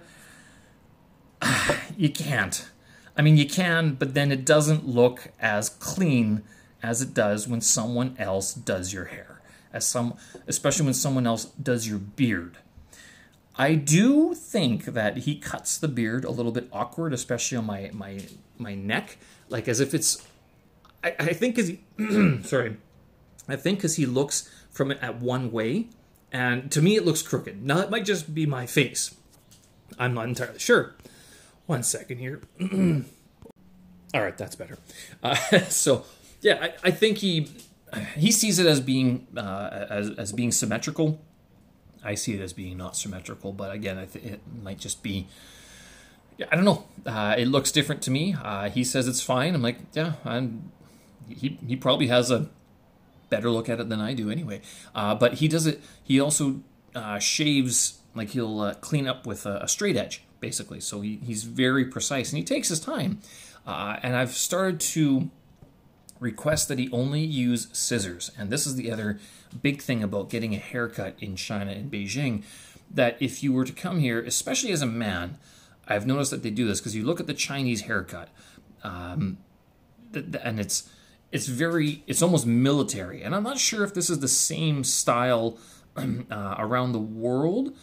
you 1.97 2.09
can't. 2.09 2.69
I 3.17 3.21
mean, 3.21 3.35
you 3.35 3.47
can, 3.47 3.95
but 3.95 4.13
then 4.13 4.31
it 4.31 4.45
doesn't 4.45 4.87
look 4.87 5.31
as 5.39 5.69
clean 5.69 6.43
as 6.83 7.01
it 7.01 7.13
does 7.13 7.47
when 7.47 7.61
someone 7.61 8.15
else 8.19 8.53
does 8.53 8.93
your 8.93 9.05
hair, 9.05 9.41
as 9.73 9.85
some, 9.87 10.15
especially 10.47 10.85
when 10.85 10.93
someone 10.93 11.25
else 11.25 11.45
does 11.45 11.87
your 11.87 11.99
beard. 11.99 12.57
I 13.59 13.75
do 13.75 14.33
think 14.33 14.85
that 14.85 15.17
he 15.17 15.35
cuts 15.35 15.77
the 15.77 15.89
beard 15.89 16.23
a 16.23 16.31
little 16.31 16.53
bit 16.53 16.69
awkward, 16.71 17.11
especially 17.11 17.57
on 17.57 17.65
my 17.65 17.91
my 17.93 18.21
my 18.57 18.73
neck, 18.73 19.17
like 19.49 19.67
as 19.67 19.81
if 19.81 19.93
it's. 19.93 20.25
I, 21.03 21.13
I 21.19 21.33
think 21.33 21.55
because 21.55 21.67
he, 21.67 22.41
sorry, 22.43 22.77
I 23.49 23.57
think 23.57 23.79
because 23.79 23.97
he 23.97 24.05
looks 24.05 24.49
from 24.71 24.91
it 24.91 24.99
at 25.01 25.19
one 25.19 25.51
way, 25.51 25.89
and 26.31 26.71
to 26.71 26.81
me 26.81 26.95
it 26.95 27.03
looks 27.03 27.21
crooked. 27.21 27.61
Now 27.61 27.79
it 27.79 27.89
might 27.89 28.05
just 28.05 28.33
be 28.33 28.45
my 28.45 28.65
face. 28.65 29.13
I'm 29.99 30.13
not 30.13 30.29
entirely 30.29 30.59
sure. 30.59 30.95
One 31.65 31.83
second 31.83 32.19
here. 32.19 32.39
All 34.13 34.21
right, 34.21 34.37
that's 34.37 34.55
better. 34.55 34.77
Uh, 35.21 35.35
so 35.67 36.05
yeah, 36.41 36.59
I, 36.61 36.87
I, 36.87 36.91
think 36.91 37.17
he 37.17 37.51
he 38.15 38.31
sees 38.31 38.57
it 38.57 38.65
as 38.65 38.79
being 38.79 39.27
uh, 39.35 39.85
as 39.89 40.11
as 40.11 40.31
being 40.31 40.53
symmetrical. 40.53 41.21
I 42.03 42.15
see 42.15 42.33
it 42.33 42.41
as 42.41 42.53
being 42.53 42.77
not 42.77 42.95
symmetrical, 42.95 43.51
but 43.51 43.71
again, 43.71 43.97
it 43.97 44.41
might 44.61 44.79
just 44.79 45.03
be. 45.03 45.27
I 46.51 46.55
don't 46.55 46.63
know. 46.63 46.85
Uh, 47.05 47.35
it 47.37 47.47
looks 47.47 47.71
different 47.71 48.01
to 48.03 48.11
me. 48.11 48.35
Uh, 48.41 48.69
he 48.69 48.83
says 48.85 49.07
it's 49.07 49.21
fine. 49.21 49.55
I'm 49.55 49.61
like, 49.61 49.79
yeah, 49.93 50.13
I'm. 50.23 50.71
He 51.27 51.59
he 51.67 51.75
probably 51.75 52.07
has 52.07 52.31
a 52.31 52.49
better 53.29 53.51
look 53.51 53.69
at 53.69 53.79
it 53.79 53.89
than 53.89 53.99
I 53.99 54.13
do 54.13 54.29
anyway. 54.29 54.61
Uh, 54.95 55.15
but 55.15 55.35
he 55.35 55.47
does 55.47 55.67
it. 55.67 55.81
He 56.03 56.19
also 56.19 56.61
uh, 56.95 57.19
shaves 57.19 57.99
like 58.15 58.29
he'll 58.29 58.59
uh, 58.59 58.73
clean 58.75 59.07
up 59.07 59.25
with 59.25 59.45
a, 59.45 59.59
a, 59.63 59.67
straight 59.67 59.95
edge. 59.95 60.23
basically. 60.39 60.79
So 60.79 61.01
he, 61.01 61.17
he's 61.23 61.43
very 61.43 61.85
precise 61.85 62.31
and 62.31 62.37
he 62.37 62.43
takes 62.43 62.69
his 62.69 62.79
time. 62.79 63.19
Uh, 63.67 63.97
and 64.01 64.15
I've 64.15 64.31
started 64.31 64.79
to 64.79 65.29
request 66.19 66.67
that 66.67 66.79
he 66.79 66.89
only 66.91 67.21
use 67.21 67.67
scissors. 67.71 68.31
And 68.37 68.49
this 68.49 68.65
is 68.67 68.75
the 68.75 68.91
other 68.91 69.19
big 69.61 69.81
thing 69.81 70.03
about 70.03 70.29
getting 70.29 70.53
a 70.53 70.59
haircut 70.59 71.15
in 71.19 71.35
China 71.35 71.71
in 71.71 71.89
Beijing 71.89 72.43
that 72.91 73.17
if 73.19 73.43
you 73.43 73.53
were 73.53 73.65
to 73.65 73.73
come 73.73 73.99
here, 73.99 74.21
especially 74.21 74.71
as 74.71 74.81
a 74.81 74.87
man, 74.87 75.37
I've 75.87 76.05
noticed 76.05 76.31
that 76.31 76.43
they 76.43 76.49
do 76.49 76.67
this 76.67 76.79
because 76.79 76.95
you 76.95 77.03
look 77.03 77.19
at 77.19 77.27
the 77.27 77.33
Chinese 77.33 77.81
haircut, 77.81 78.29
um, 78.83 79.37
and 80.13 80.59
it's 80.59 80.89
it's 81.31 81.47
very 81.47 82.03
it's 82.07 82.21
almost 82.21 82.45
military, 82.45 83.23
and 83.23 83.35
I'm 83.35 83.43
not 83.43 83.57
sure 83.57 83.83
if 83.83 83.93
this 83.93 84.09
is 84.09 84.19
the 84.19 84.27
same 84.27 84.83
style 84.83 85.57
uh, 85.97 86.55
around 86.57 86.91
the 86.91 86.99
world. 86.99 87.75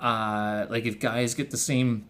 Uh, 0.00 0.66
like 0.68 0.84
if 0.84 0.98
guys 0.98 1.34
get 1.34 1.50
the 1.50 1.56
same 1.56 2.06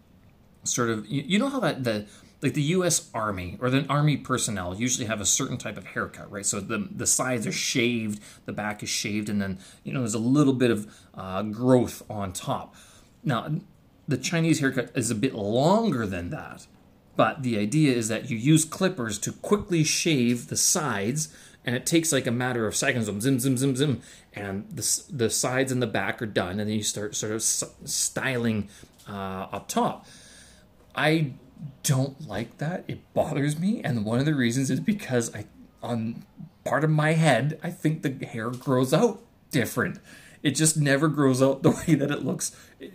sort 0.64 0.90
of 0.90 1.06
you, 1.06 1.22
you 1.26 1.38
know 1.38 1.48
how 1.48 1.60
that 1.60 1.84
the 1.84 2.06
like 2.44 2.52
the 2.52 2.62
U.S. 2.62 3.10
Army 3.14 3.56
or 3.58 3.70
the 3.70 3.86
Army 3.88 4.18
personnel 4.18 4.74
usually 4.74 5.06
have 5.06 5.18
a 5.18 5.24
certain 5.24 5.56
type 5.56 5.78
of 5.78 5.86
haircut, 5.86 6.30
right? 6.30 6.44
So 6.44 6.60
the 6.60 6.90
the 6.94 7.06
sides 7.06 7.46
are 7.46 7.52
shaved, 7.52 8.22
the 8.44 8.52
back 8.52 8.82
is 8.82 8.90
shaved, 8.90 9.30
and 9.30 9.40
then 9.40 9.58
you 9.82 9.94
know 9.94 10.00
there's 10.00 10.12
a 10.12 10.18
little 10.18 10.52
bit 10.52 10.70
of 10.70 10.86
uh, 11.14 11.42
growth 11.42 12.02
on 12.10 12.34
top. 12.34 12.74
Now, 13.24 13.50
the 14.06 14.18
Chinese 14.18 14.60
haircut 14.60 14.90
is 14.94 15.10
a 15.10 15.14
bit 15.14 15.34
longer 15.34 16.06
than 16.06 16.28
that, 16.30 16.66
but 17.16 17.42
the 17.42 17.58
idea 17.58 17.94
is 17.94 18.08
that 18.08 18.28
you 18.28 18.36
use 18.36 18.66
clippers 18.66 19.18
to 19.20 19.32
quickly 19.32 19.82
shave 19.82 20.48
the 20.48 20.56
sides, 20.58 21.34
and 21.64 21.74
it 21.74 21.86
takes 21.86 22.12
like 22.12 22.26
a 22.26 22.30
matter 22.30 22.66
of 22.66 22.76
seconds, 22.76 23.06
zim 23.06 23.40
zim 23.40 23.56
zim 23.56 23.74
zim, 23.74 24.02
and 24.34 24.68
the 24.68 25.02
the 25.10 25.30
sides 25.30 25.72
and 25.72 25.80
the 25.80 25.86
back 25.86 26.20
are 26.20 26.26
done, 26.26 26.60
and 26.60 26.68
then 26.68 26.76
you 26.76 26.82
start 26.82 27.16
sort 27.16 27.32
of 27.32 27.42
styling 27.42 28.68
uh, 29.08 29.46
up 29.50 29.66
top. 29.66 30.06
I 30.94 31.32
don't 31.82 32.26
like 32.26 32.58
that. 32.58 32.84
It 32.88 33.12
bothers 33.14 33.58
me, 33.58 33.82
and 33.82 34.04
one 34.04 34.18
of 34.18 34.26
the 34.26 34.34
reasons 34.34 34.70
is 34.70 34.80
because 34.80 35.34
I, 35.34 35.46
on 35.82 36.24
part 36.64 36.84
of 36.84 36.90
my 36.90 37.12
head, 37.12 37.58
I 37.62 37.70
think 37.70 38.02
the 38.02 38.26
hair 38.26 38.50
grows 38.50 38.92
out 38.92 39.22
different. 39.50 39.98
It 40.42 40.52
just 40.52 40.76
never 40.76 41.08
grows 41.08 41.42
out 41.42 41.62
the 41.62 41.70
way 41.86 41.94
that 41.94 42.10
it 42.10 42.24
looks. 42.24 42.56
It, 42.80 42.94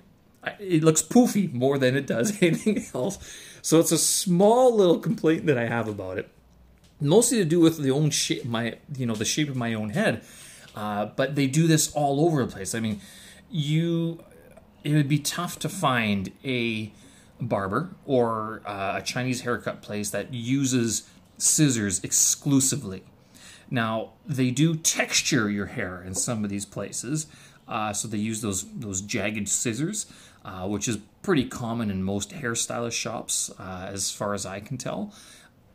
it 0.59 0.83
looks 0.83 1.01
poofy 1.01 1.51
more 1.51 1.77
than 1.77 1.95
it 1.95 2.07
does 2.07 2.31
anything 2.41 2.85
else. 2.93 3.17
So 3.61 3.79
it's 3.79 3.91
a 3.91 3.97
small 3.97 4.75
little 4.75 4.99
complaint 4.99 5.45
that 5.47 5.57
I 5.57 5.65
have 5.65 5.87
about 5.87 6.17
it, 6.17 6.29
mostly 7.01 7.37
to 7.39 7.45
do 7.45 7.59
with 7.59 7.77
the 7.77 7.91
own 7.91 8.09
shape, 8.09 8.45
my 8.45 8.77
you 8.95 9.05
know 9.05 9.15
the 9.15 9.25
shape 9.25 9.49
of 9.49 9.55
my 9.55 9.73
own 9.73 9.91
head. 9.91 10.23
Uh, 10.75 11.07
but 11.07 11.35
they 11.35 11.47
do 11.47 11.67
this 11.67 11.91
all 11.93 12.25
over 12.25 12.45
the 12.45 12.51
place. 12.51 12.73
I 12.73 12.79
mean, 12.79 13.01
you 13.49 14.23
it 14.83 14.93
would 14.93 15.09
be 15.09 15.19
tough 15.19 15.59
to 15.59 15.69
find 15.69 16.31
a 16.43 16.91
barber 17.41 17.89
or 18.05 18.61
uh, 18.65 18.97
a 18.97 19.01
Chinese 19.01 19.41
haircut 19.41 19.81
place 19.81 20.09
that 20.09 20.33
uses 20.33 21.09
scissors 21.37 22.03
exclusively. 22.03 23.03
Now, 23.71 24.13
they 24.25 24.51
do 24.51 24.75
texture 24.75 25.49
your 25.49 25.67
hair 25.67 26.01
in 26.01 26.15
some 26.15 26.43
of 26.43 26.49
these 26.49 26.65
places, 26.65 27.27
uh, 27.67 27.93
so 27.93 28.07
they 28.07 28.17
use 28.17 28.41
those 28.41 28.65
those 28.73 29.01
jagged 29.01 29.47
scissors, 29.47 30.07
uh, 30.43 30.67
which 30.67 30.87
is 30.87 30.97
pretty 31.21 31.45
common 31.45 31.91
in 31.91 32.03
most 32.03 32.31
hairstylist 32.31 32.93
shops, 32.93 33.51
uh, 33.59 33.87
as 33.91 34.11
far 34.11 34.33
as 34.33 34.45
I 34.45 34.59
can 34.59 34.77
tell. 34.77 35.13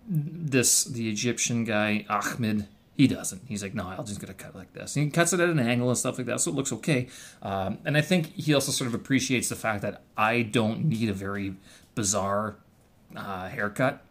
This 0.06 0.84
the 0.84 1.08
Egyptian 1.08 1.64
guy 1.64 2.04
Ahmed 2.08 2.66
he 2.96 3.08
doesn't. 3.08 3.42
He's 3.48 3.62
like, 3.62 3.74
no, 3.74 3.86
I'm 3.86 4.06
just 4.06 4.20
to 4.20 4.34
cut 4.34 4.54
like 4.54 4.72
this. 4.72 4.94
And 4.96 5.06
he 5.06 5.10
cuts 5.10 5.32
it 5.32 5.40
at 5.40 5.48
an 5.48 5.58
angle 5.58 5.88
and 5.88 5.98
stuff 5.98 6.16
like 6.16 6.26
that, 6.28 6.40
so 6.40 6.50
it 6.50 6.54
looks 6.54 6.72
okay. 6.72 7.08
Um, 7.42 7.78
and 7.84 7.96
I 7.96 8.00
think 8.00 8.34
he 8.34 8.54
also 8.54 8.70
sort 8.70 8.88
of 8.88 8.94
appreciates 8.94 9.48
the 9.48 9.56
fact 9.56 9.82
that 9.82 10.02
I 10.16 10.42
don't 10.42 10.84
need 10.84 11.08
a 11.08 11.12
very 11.12 11.54
bizarre 11.94 12.56
uh, 13.16 13.48
haircut. 13.48 14.02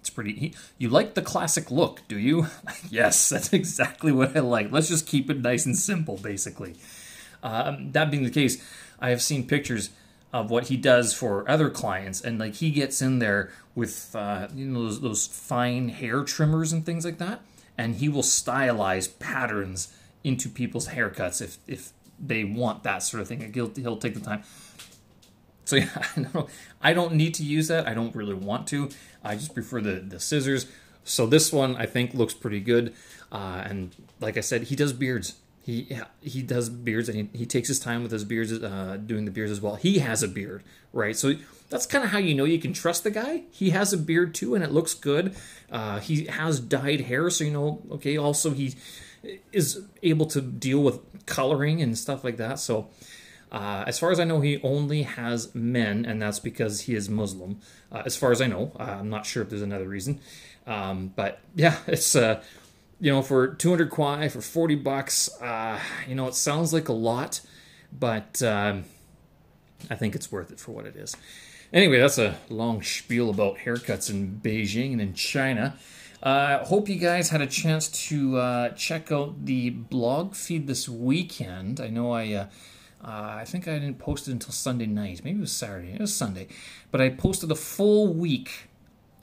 It's 0.00 0.10
pretty. 0.10 0.32
He, 0.32 0.54
you 0.78 0.88
like 0.88 1.14
the 1.14 1.22
classic 1.22 1.70
look, 1.70 2.00
do 2.08 2.18
you? 2.18 2.46
yes, 2.90 3.28
that's 3.28 3.52
exactly 3.52 4.12
what 4.12 4.34
I 4.34 4.40
like. 4.40 4.72
Let's 4.72 4.88
just 4.88 5.06
keep 5.06 5.28
it 5.28 5.40
nice 5.40 5.66
and 5.66 5.76
simple, 5.76 6.16
basically. 6.16 6.76
Um, 7.42 7.92
that 7.92 8.10
being 8.10 8.24
the 8.24 8.30
case, 8.30 8.64
I 9.00 9.10
have 9.10 9.20
seen 9.20 9.46
pictures 9.46 9.90
of 10.32 10.50
what 10.50 10.68
he 10.68 10.76
does 10.76 11.12
for 11.12 11.48
other 11.48 11.68
clients, 11.68 12.22
and 12.22 12.38
like 12.38 12.54
he 12.54 12.70
gets 12.70 13.02
in 13.02 13.18
there 13.18 13.50
with 13.74 14.16
uh, 14.16 14.48
you 14.54 14.66
know 14.66 14.84
those, 14.84 15.00
those 15.02 15.26
fine 15.26 15.90
hair 15.90 16.22
trimmers 16.22 16.72
and 16.72 16.86
things 16.86 17.04
like 17.04 17.18
that 17.18 17.42
and 17.78 17.94
he 17.94 18.08
will 18.08 18.22
stylize 18.22 19.18
patterns 19.18 19.94
into 20.24 20.48
people's 20.48 20.88
haircuts 20.88 21.40
if 21.40 21.58
if 21.66 21.92
they 22.18 22.44
want 22.44 22.82
that 22.82 22.98
sort 23.02 23.20
of 23.20 23.28
thing. 23.28 23.52
He'll, 23.54 23.72
he'll 23.74 23.96
take 23.96 24.14
the 24.14 24.20
time. 24.20 24.42
So 25.64 25.76
yeah, 25.76 25.88
I 26.16 26.20
don't, 26.22 26.50
I 26.82 26.92
don't 26.92 27.14
need 27.14 27.34
to 27.34 27.44
use 27.44 27.68
that. 27.68 27.86
I 27.86 27.94
don't 27.94 28.14
really 28.14 28.34
want 28.34 28.66
to. 28.68 28.90
I 29.22 29.36
just 29.36 29.54
prefer 29.54 29.80
the, 29.80 30.00
the 30.00 30.20
scissors. 30.20 30.66
So 31.04 31.26
this 31.26 31.52
one 31.52 31.76
I 31.76 31.86
think 31.86 32.14
looks 32.14 32.34
pretty 32.34 32.60
good. 32.60 32.94
Uh, 33.30 33.62
and 33.64 33.94
like 34.20 34.36
I 34.36 34.40
said, 34.40 34.64
he 34.64 34.76
does 34.76 34.92
beards. 34.92 35.34
He 35.68 35.86
he 36.22 36.40
does 36.40 36.70
beards 36.70 37.10
and 37.10 37.28
he, 37.30 37.40
he 37.40 37.44
takes 37.44 37.68
his 37.68 37.78
time 37.78 38.02
with 38.02 38.10
his 38.10 38.24
beards, 38.24 38.50
uh, 38.50 38.96
doing 39.04 39.26
the 39.26 39.30
beards 39.30 39.52
as 39.52 39.60
well. 39.60 39.74
He 39.74 39.98
has 39.98 40.22
a 40.22 40.28
beard, 40.28 40.62
right? 40.94 41.14
So 41.14 41.34
that's 41.68 41.84
kind 41.84 42.02
of 42.02 42.08
how 42.08 42.16
you 42.16 42.34
know 42.34 42.46
you 42.46 42.58
can 42.58 42.72
trust 42.72 43.04
the 43.04 43.10
guy. 43.10 43.42
He 43.50 43.68
has 43.68 43.92
a 43.92 43.98
beard 43.98 44.34
too, 44.34 44.54
and 44.54 44.64
it 44.64 44.72
looks 44.72 44.94
good. 44.94 45.36
Uh, 45.70 45.98
he 45.98 46.24
has 46.24 46.58
dyed 46.58 47.02
hair, 47.02 47.28
so 47.28 47.44
you 47.44 47.50
know, 47.50 47.82
okay. 47.90 48.16
Also, 48.16 48.52
he 48.52 48.76
is 49.52 49.82
able 50.02 50.24
to 50.28 50.40
deal 50.40 50.82
with 50.82 51.00
coloring 51.26 51.82
and 51.82 51.98
stuff 51.98 52.24
like 52.24 52.38
that. 52.38 52.58
So, 52.60 52.88
uh, 53.52 53.84
as 53.86 53.98
far 53.98 54.10
as 54.10 54.18
I 54.18 54.24
know, 54.24 54.40
he 54.40 54.62
only 54.62 55.02
has 55.02 55.54
men, 55.54 56.06
and 56.06 56.22
that's 56.22 56.38
because 56.38 56.80
he 56.82 56.94
is 56.94 57.10
Muslim. 57.10 57.60
Uh, 57.92 58.04
as 58.06 58.16
far 58.16 58.32
as 58.32 58.40
I 58.40 58.46
know, 58.46 58.72
uh, 58.80 58.84
I'm 59.00 59.10
not 59.10 59.26
sure 59.26 59.42
if 59.42 59.50
there's 59.50 59.60
another 59.60 59.86
reason. 59.86 60.18
Um, 60.66 61.12
but 61.14 61.40
yeah, 61.54 61.76
it's 61.86 62.16
uh, 62.16 62.42
you 63.00 63.12
know 63.12 63.22
for 63.22 63.48
200 63.48 63.90
kwai 63.90 64.28
for 64.28 64.40
40 64.40 64.74
bucks. 64.76 65.30
Uh, 65.40 65.78
you 66.06 66.14
know, 66.14 66.26
it 66.26 66.34
sounds 66.34 66.72
like 66.72 66.88
a 66.88 66.92
lot, 66.92 67.40
but 67.92 68.42
um, 68.42 68.84
I 69.90 69.94
think 69.94 70.14
it's 70.14 70.30
worth 70.32 70.50
it 70.50 70.60
for 70.60 70.72
what 70.72 70.86
it 70.86 70.96
is. 70.96 71.16
Anyway, 71.72 71.98
that's 71.98 72.18
a 72.18 72.36
long 72.48 72.82
spiel 72.82 73.28
about 73.28 73.58
haircuts 73.58 74.08
in 74.08 74.40
Beijing 74.42 74.92
and 74.92 75.00
in 75.00 75.14
China. 75.14 75.76
Uh, 76.22 76.64
hope 76.64 76.88
you 76.88 76.96
guys 76.96 77.28
had 77.30 77.40
a 77.40 77.46
chance 77.46 77.88
to 77.88 78.38
uh, 78.38 78.68
check 78.70 79.12
out 79.12 79.44
the 79.44 79.70
blog 79.70 80.34
feed 80.34 80.66
this 80.66 80.88
weekend. 80.88 81.78
I 81.78 81.88
know 81.88 82.10
I, 82.12 82.32
uh, 82.32 82.46
uh, 83.04 83.36
I 83.40 83.44
think 83.46 83.68
I 83.68 83.74
didn't 83.78 83.98
post 83.98 84.26
it 84.26 84.32
until 84.32 84.50
Sunday 84.50 84.86
night. 84.86 85.20
Maybe 85.22 85.38
it 85.38 85.42
was 85.42 85.52
Saturday. 85.52 85.92
It 85.92 86.00
was 86.00 86.14
Sunday, 86.14 86.48
but 86.90 87.00
I 87.00 87.10
posted 87.10 87.52
a 87.52 87.54
full 87.54 88.12
week 88.12 88.68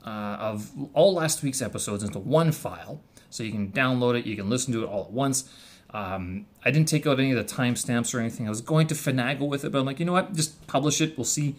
uh, 0.06 0.36
of 0.38 0.70
all 0.94 1.14
last 1.14 1.42
week's 1.42 1.60
episodes 1.60 2.02
into 2.02 2.18
one 2.18 2.52
file, 2.52 3.02
so 3.30 3.42
you 3.42 3.52
can 3.52 3.72
download 3.72 4.18
it. 4.18 4.26
You 4.26 4.36
can 4.36 4.48
listen 4.48 4.72
to 4.74 4.84
it 4.84 4.86
all 4.86 5.04
at 5.04 5.10
once. 5.10 5.50
Um, 5.90 6.46
I 6.64 6.70
didn't 6.70 6.88
take 6.88 7.06
out 7.06 7.18
any 7.18 7.32
of 7.32 7.36
the 7.36 7.54
timestamps 7.54 8.14
or 8.14 8.20
anything. 8.20 8.46
I 8.46 8.50
was 8.50 8.60
going 8.60 8.86
to 8.88 8.94
finagle 8.94 9.48
with 9.48 9.64
it, 9.64 9.72
but 9.72 9.78
I'm 9.78 9.86
like, 9.86 10.00
you 10.00 10.04
know 10.04 10.12
what? 10.12 10.34
Just 10.34 10.66
publish 10.66 11.00
it. 11.00 11.16
We'll 11.16 11.24
see 11.24 11.56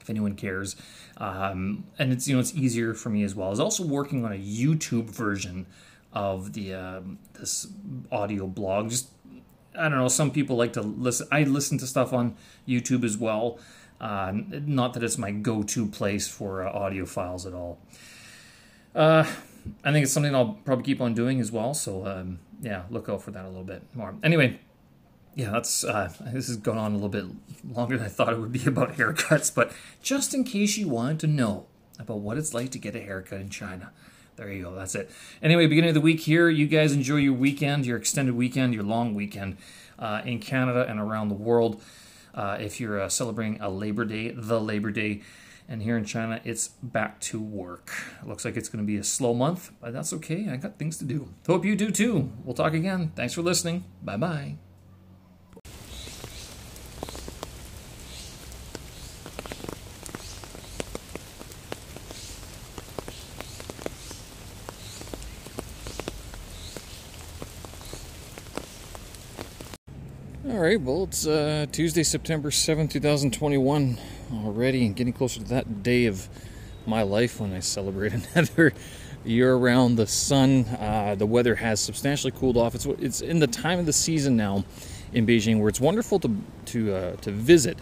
if 0.00 0.10
anyone 0.10 0.34
cares. 0.34 0.76
Um, 1.16 1.84
and 1.98 2.12
it's 2.12 2.28
you 2.28 2.34
know 2.34 2.40
it's 2.40 2.54
easier 2.54 2.94
for 2.94 3.08
me 3.08 3.22
as 3.22 3.34
well. 3.34 3.48
I 3.48 3.50
was 3.50 3.60
also 3.60 3.84
working 3.84 4.24
on 4.24 4.32
a 4.32 4.36
YouTube 4.36 5.10
version 5.10 5.66
of 6.12 6.52
the 6.52 6.74
um, 6.74 7.18
this 7.34 7.66
audio 8.12 8.46
blog. 8.46 8.90
Just 8.90 9.08
I 9.76 9.88
don't 9.88 9.98
know. 9.98 10.08
Some 10.08 10.30
people 10.30 10.56
like 10.56 10.74
to 10.74 10.82
listen. 10.82 11.26
I 11.32 11.44
listen 11.44 11.78
to 11.78 11.86
stuff 11.86 12.12
on 12.12 12.36
YouTube 12.68 13.04
as 13.04 13.16
well. 13.16 13.58
Uh, 14.00 14.32
not 14.50 14.92
that 14.94 15.02
it's 15.02 15.16
my 15.16 15.30
go-to 15.30 15.86
place 15.86 16.28
for 16.28 16.66
uh, 16.66 16.70
audio 16.70 17.06
files 17.06 17.46
at 17.46 17.54
all. 17.54 17.78
Uh, 18.94 19.24
I 19.82 19.92
think 19.92 20.04
it's 20.04 20.12
something 20.12 20.34
I'll 20.34 20.58
probably 20.64 20.84
keep 20.84 21.00
on 21.00 21.14
doing 21.14 21.40
as 21.40 21.50
well. 21.52 21.74
So 21.74 22.06
um, 22.06 22.38
yeah, 22.60 22.84
look 22.90 23.08
out 23.08 23.22
for 23.22 23.30
that 23.30 23.44
a 23.44 23.48
little 23.48 23.64
bit 23.64 23.82
more. 23.94 24.14
Anyway, 24.22 24.60
yeah, 25.34 25.50
that's 25.50 25.84
uh, 25.84 26.12
this 26.32 26.48
has 26.48 26.56
gone 26.56 26.78
on 26.78 26.92
a 26.92 26.94
little 26.94 27.08
bit 27.08 27.24
longer 27.68 27.96
than 27.96 28.06
I 28.06 28.10
thought 28.10 28.32
it 28.32 28.38
would 28.38 28.52
be 28.52 28.66
about 28.66 28.92
haircuts, 28.96 29.54
but 29.54 29.72
just 30.02 30.34
in 30.34 30.44
case 30.44 30.76
you 30.76 30.88
wanted 30.88 31.20
to 31.20 31.26
know 31.26 31.66
about 31.98 32.18
what 32.18 32.38
it's 32.38 32.54
like 32.54 32.70
to 32.70 32.78
get 32.78 32.96
a 32.96 33.00
haircut 33.00 33.40
in 33.40 33.50
China. 33.50 33.92
There 34.36 34.52
you 34.52 34.64
go. 34.64 34.74
That's 34.74 34.96
it. 34.96 35.10
Anyway, 35.42 35.68
beginning 35.68 35.90
of 35.90 35.94
the 35.94 36.00
week 36.00 36.20
here. 36.20 36.48
You 36.48 36.66
guys 36.66 36.92
enjoy 36.92 37.16
your 37.16 37.34
weekend, 37.34 37.86
your 37.86 37.96
extended 37.96 38.34
weekend, 38.34 38.74
your 38.74 38.82
long 38.82 39.14
weekend 39.14 39.58
uh, 39.96 40.22
in 40.24 40.40
Canada 40.40 40.86
and 40.88 40.98
around 40.98 41.28
the 41.28 41.36
world. 41.36 41.80
Uh, 42.34 42.56
if 42.60 42.80
you're 42.80 43.00
uh, 43.00 43.08
celebrating 43.08 43.60
a 43.60 43.70
Labor 43.70 44.04
Day, 44.04 44.30
the 44.30 44.60
Labor 44.60 44.90
Day, 44.90 45.22
and 45.68 45.82
here 45.82 45.96
in 45.96 46.04
China, 46.04 46.40
it's 46.44 46.68
back 46.82 47.20
to 47.20 47.40
work. 47.40 47.90
It 48.20 48.28
looks 48.28 48.44
like 48.44 48.56
it's 48.56 48.68
going 48.68 48.84
to 48.84 48.86
be 48.86 48.96
a 48.96 49.04
slow 49.04 49.34
month, 49.34 49.70
but 49.80 49.92
that's 49.92 50.12
okay. 50.12 50.48
I 50.50 50.56
got 50.56 50.78
things 50.78 50.98
to 50.98 51.04
do. 51.04 51.32
Hope 51.46 51.64
you 51.64 51.74
do 51.74 51.90
too. 51.90 52.30
We'll 52.44 52.54
talk 52.54 52.74
again. 52.74 53.12
Thanks 53.16 53.34
for 53.34 53.42
listening. 53.42 53.84
Bye 54.02 54.16
bye. 54.16 54.56
All 70.46 70.60
right, 70.60 70.80
well, 70.80 71.04
it's 71.04 71.26
uh, 71.26 71.66
Tuesday, 71.72 72.02
September 72.04 72.50
7th, 72.50 72.90
2021. 72.90 73.98
Already 74.42 74.86
and 74.86 74.96
getting 74.96 75.12
closer 75.12 75.40
to 75.40 75.46
that 75.46 75.82
day 75.82 76.06
of 76.06 76.28
my 76.86 77.02
life 77.02 77.40
when 77.40 77.52
I 77.52 77.60
celebrate 77.60 78.12
another 78.34 78.72
year 79.24 79.54
around 79.54 79.96
the 79.96 80.06
sun. 80.06 80.64
Uh, 80.78 81.14
the 81.16 81.26
weather 81.26 81.54
has 81.56 81.80
substantially 81.80 82.32
cooled 82.32 82.56
off. 82.56 82.74
It's 82.74 82.86
it's 82.86 83.20
in 83.20 83.38
the 83.38 83.46
time 83.46 83.78
of 83.78 83.86
the 83.86 83.92
season 83.92 84.36
now 84.36 84.64
in 85.12 85.26
Beijing 85.26 85.60
where 85.60 85.68
it's 85.68 85.80
wonderful 85.80 86.18
to 86.20 86.36
to 86.66 86.94
uh, 86.94 87.16
to 87.16 87.30
visit 87.30 87.78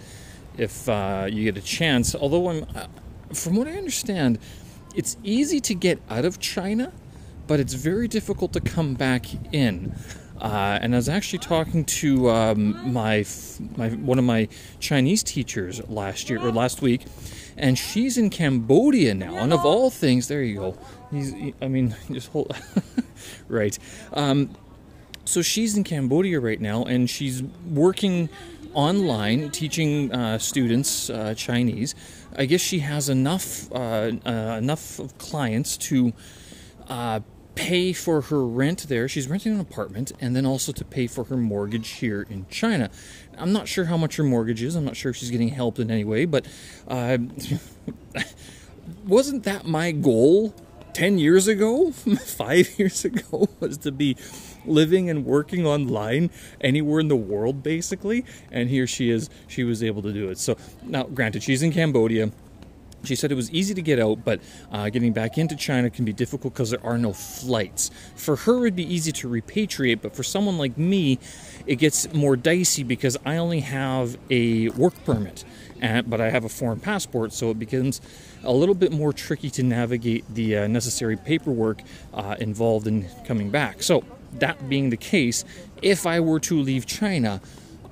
if 0.59 0.89
uh, 0.89 1.27
you 1.31 1.45
get 1.45 1.57
a 1.57 1.65
chance. 1.65 2.15
Although 2.15 2.51
I'm, 2.51 2.67
uh, 2.75 2.87
from 3.33 3.57
what 3.57 3.67
I 3.67 3.73
understand, 3.73 4.39
it's 4.95 5.17
easy 5.23 5.61
to 5.61 5.75
get 5.75 6.01
out 6.11 6.25
of 6.25 6.39
China, 6.39 6.93
but 7.47 7.61
it's 7.61 7.75
very 7.75 8.09
difficult 8.09 8.53
to 8.53 8.61
come 8.61 8.95
back 8.95 9.27
in. 9.53 9.95
Uh, 10.43 10.77
and 10.83 10.93
I 10.93 10.99
was 10.99 11.09
actually 11.09 11.39
talking 11.39 11.85
to 11.85 12.29
um, 12.31 12.93
my 12.93 13.25
my 13.77 13.91
one 13.91 14.19
of 14.19 14.25
my 14.25 14.49
Chinese 14.81 15.23
teachers 15.23 15.81
last 15.89 16.29
year 16.29 16.41
or 16.41 16.51
last 16.51 16.83
week, 16.83 17.03
and 17.57 17.79
she's 17.79 18.19
in 18.19 18.29
Cambodia 18.29 19.15
now. 19.15 19.37
And 19.37 19.53
of 19.53 19.65
all 19.65 19.89
things, 19.89 20.27
there 20.27 20.43
you 20.43 20.57
go. 20.57 20.79
He's, 21.13 21.33
I 21.63 21.69
mean, 21.69 21.95
just 22.11 22.33
hold 22.33 22.57
right. 23.49 23.79
Um, 24.13 24.51
so 25.25 25.43
she's 25.43 25.77
in 25.77 25.85
Cambodia 25.85 26.41
right 26.41 26.61
now, 26.61 26.83
and 26.83 27.09
she's 27.09 27.45
working 27.71 28.29
online 28.75 29.51
teaching 29.51 30.13
uh, 30.13 30.39
students 30.39 31.09
uh, 31.09 31.35
Chinese. 31.37 31.95
I 32.35 32.47
guess 32.47 32.61
she 32.61 32.81
has 32.81 33.09
enough 33.09 33.71
uh, 33.71 34.11
uh 34.27 34.57
enough 34.59 35.01
clients 35.19 35.77
to 35.89 36.13
uh, 36.89 37.21
pay 37.55 37.93
for 37.93 38.23
her 38.23 38.45
rent 38.47 38.89
there. 38.89 39.09
She's 39.09 39.29
renting 39.29 39.55
an 39.55 39.61
apartment 39.61 40.13
and 40.21 40.35
then 40.35 40.47
also 40.47 40.73
to 40.73 40.85
pay 40.85 41.07
for 41.07 41.25
her 41.25 41.37
mortgage 41.37 41.89
here 41.91 42.27
in 42.29 42.47
China. 42.49 42.91
I'm 43.37 43.53
not 43.53 43.69
sure 43.69 43.87
how 43.87 43.97
much 43.97 44.17
her 44.17 44.25
mortgage 44.25 44.63
is. 44.63 44.75
I'm 44.75 44.85
not 44.85 44.97
sure 44.97 45.11
if 45.11 45.17
she's 45.17 45.31
getting 45.31 45.49
help 45.49 45.79
in 45.79 45.91
any 45.91 46.05
way, 46.05 46.25
but 46.25 46.47
uh, 46.89 47.19
wasn't 49.07 49.45
that 49.45 49.67
my 49.67 49.93
goal 49.93 50.55
10 50.95 51.19
years 51.19 51.49
ago, 51.49 51.91
5 51.93 52.79
years 52.79 53.05
ago 53.05 53.49
was 53.61 53.79
to 53.79 53.93
be 53.93 54.17
living 54.65 55.11
and 55.11 55.25
working 55.25 55.67
online 55.67 56.31
anywhere 56.61 57.01
in 57.01 57.09
the 57.09 57.17
world 57.17 57.63
basically 57.63 58.25
and 58.51 58.69
here 58.69 58.87
she 58.87 59.11
is 59.11 59.29
she 59.49 59.65
was 59.65 59.83
able 59.83 60.01
to 60.03 60.13
do 60.13 60.29
it 60.29 60.39
so 60.39 60.57
now 60.85 61.03
granted 61.03 61.43
she's 61.43 61.63
in 61.63 61.73
cambodia 61.73 62.31
she 63.05 63.15
said 63.15 63.33
it 63.33 63.35
was 63.35 63.51
easy 63.51 63.75
to 63.75 63.83
get 63.83 63.99
out, 63.99 64.25
but 64.25 64.41
uh, 64.71 64.89
getting 64.91 65.13
back 65.13 65.39
into 65.39 65.57
China 65.57 65.91
can 65.91 66.05
be 66.05 66.13
difficult 66.13 66.55
because 66.55 66.71
there 66.71 66.85
are 66.85 66.99
no 66.99 67.13
flights. 67.13 67.91
For 68.15 68.37
her, 68.37 68.63
it'd 68.63 68.77
be 68.77 68.95
easy 68.95 69.13
to 69.13 69.29
repatriate, 69.29 70.03
but 70.03 70.15
for 70.15 70.23
someone 70.23 70.59
like 70.59 70.79
me, 70.79 71.19
it 71.67 71.77
gets 71.77 72.13
more 72.13 72.37
dicey 72.37 72.83
because 72.83 73.17
I 73.25 73.37
only 73.37 73.61
have 73.61 74.17
a 74.31 74.69
work 74.71 74.95
permit, 75.05 75.45
and, 75.81 76.09
but 76.09 76.21
I 76.21 76.31
have 76.31 76.45
a 76.45 76.49
foreign 76.49 76.81
passport, 76.81 77.33
so 77.33 77.51
it 77.51 77.59
becomes 77.59 78.01
a 78.45 78.53
little 78.53 78.75
bit 78.75 78.93
more 78.93 79.13
tricky 79.13 79.51
to 79.51 79.63
navigate 79.63 80.25
the 80.33 80.59
uh, 80.59 80.67
necessary 80.67 81.17
paperwork 81.17 81.83
uh, 82.15 82.37
involved 82.39 82.87
in 82.87 83.09
coming 83.25 83.51
back. 83.51 83.83
So, 83.83 84.05
that 84.39 84.69
being 84.69 84.91
the 84.91 84.97
case, 84.97 85.45
if 85.83 86.07
I 86.07 86.21
were 86.21 86.41
to 86.41 86.59
leave 86.59 86.87
China, 86.87 87.41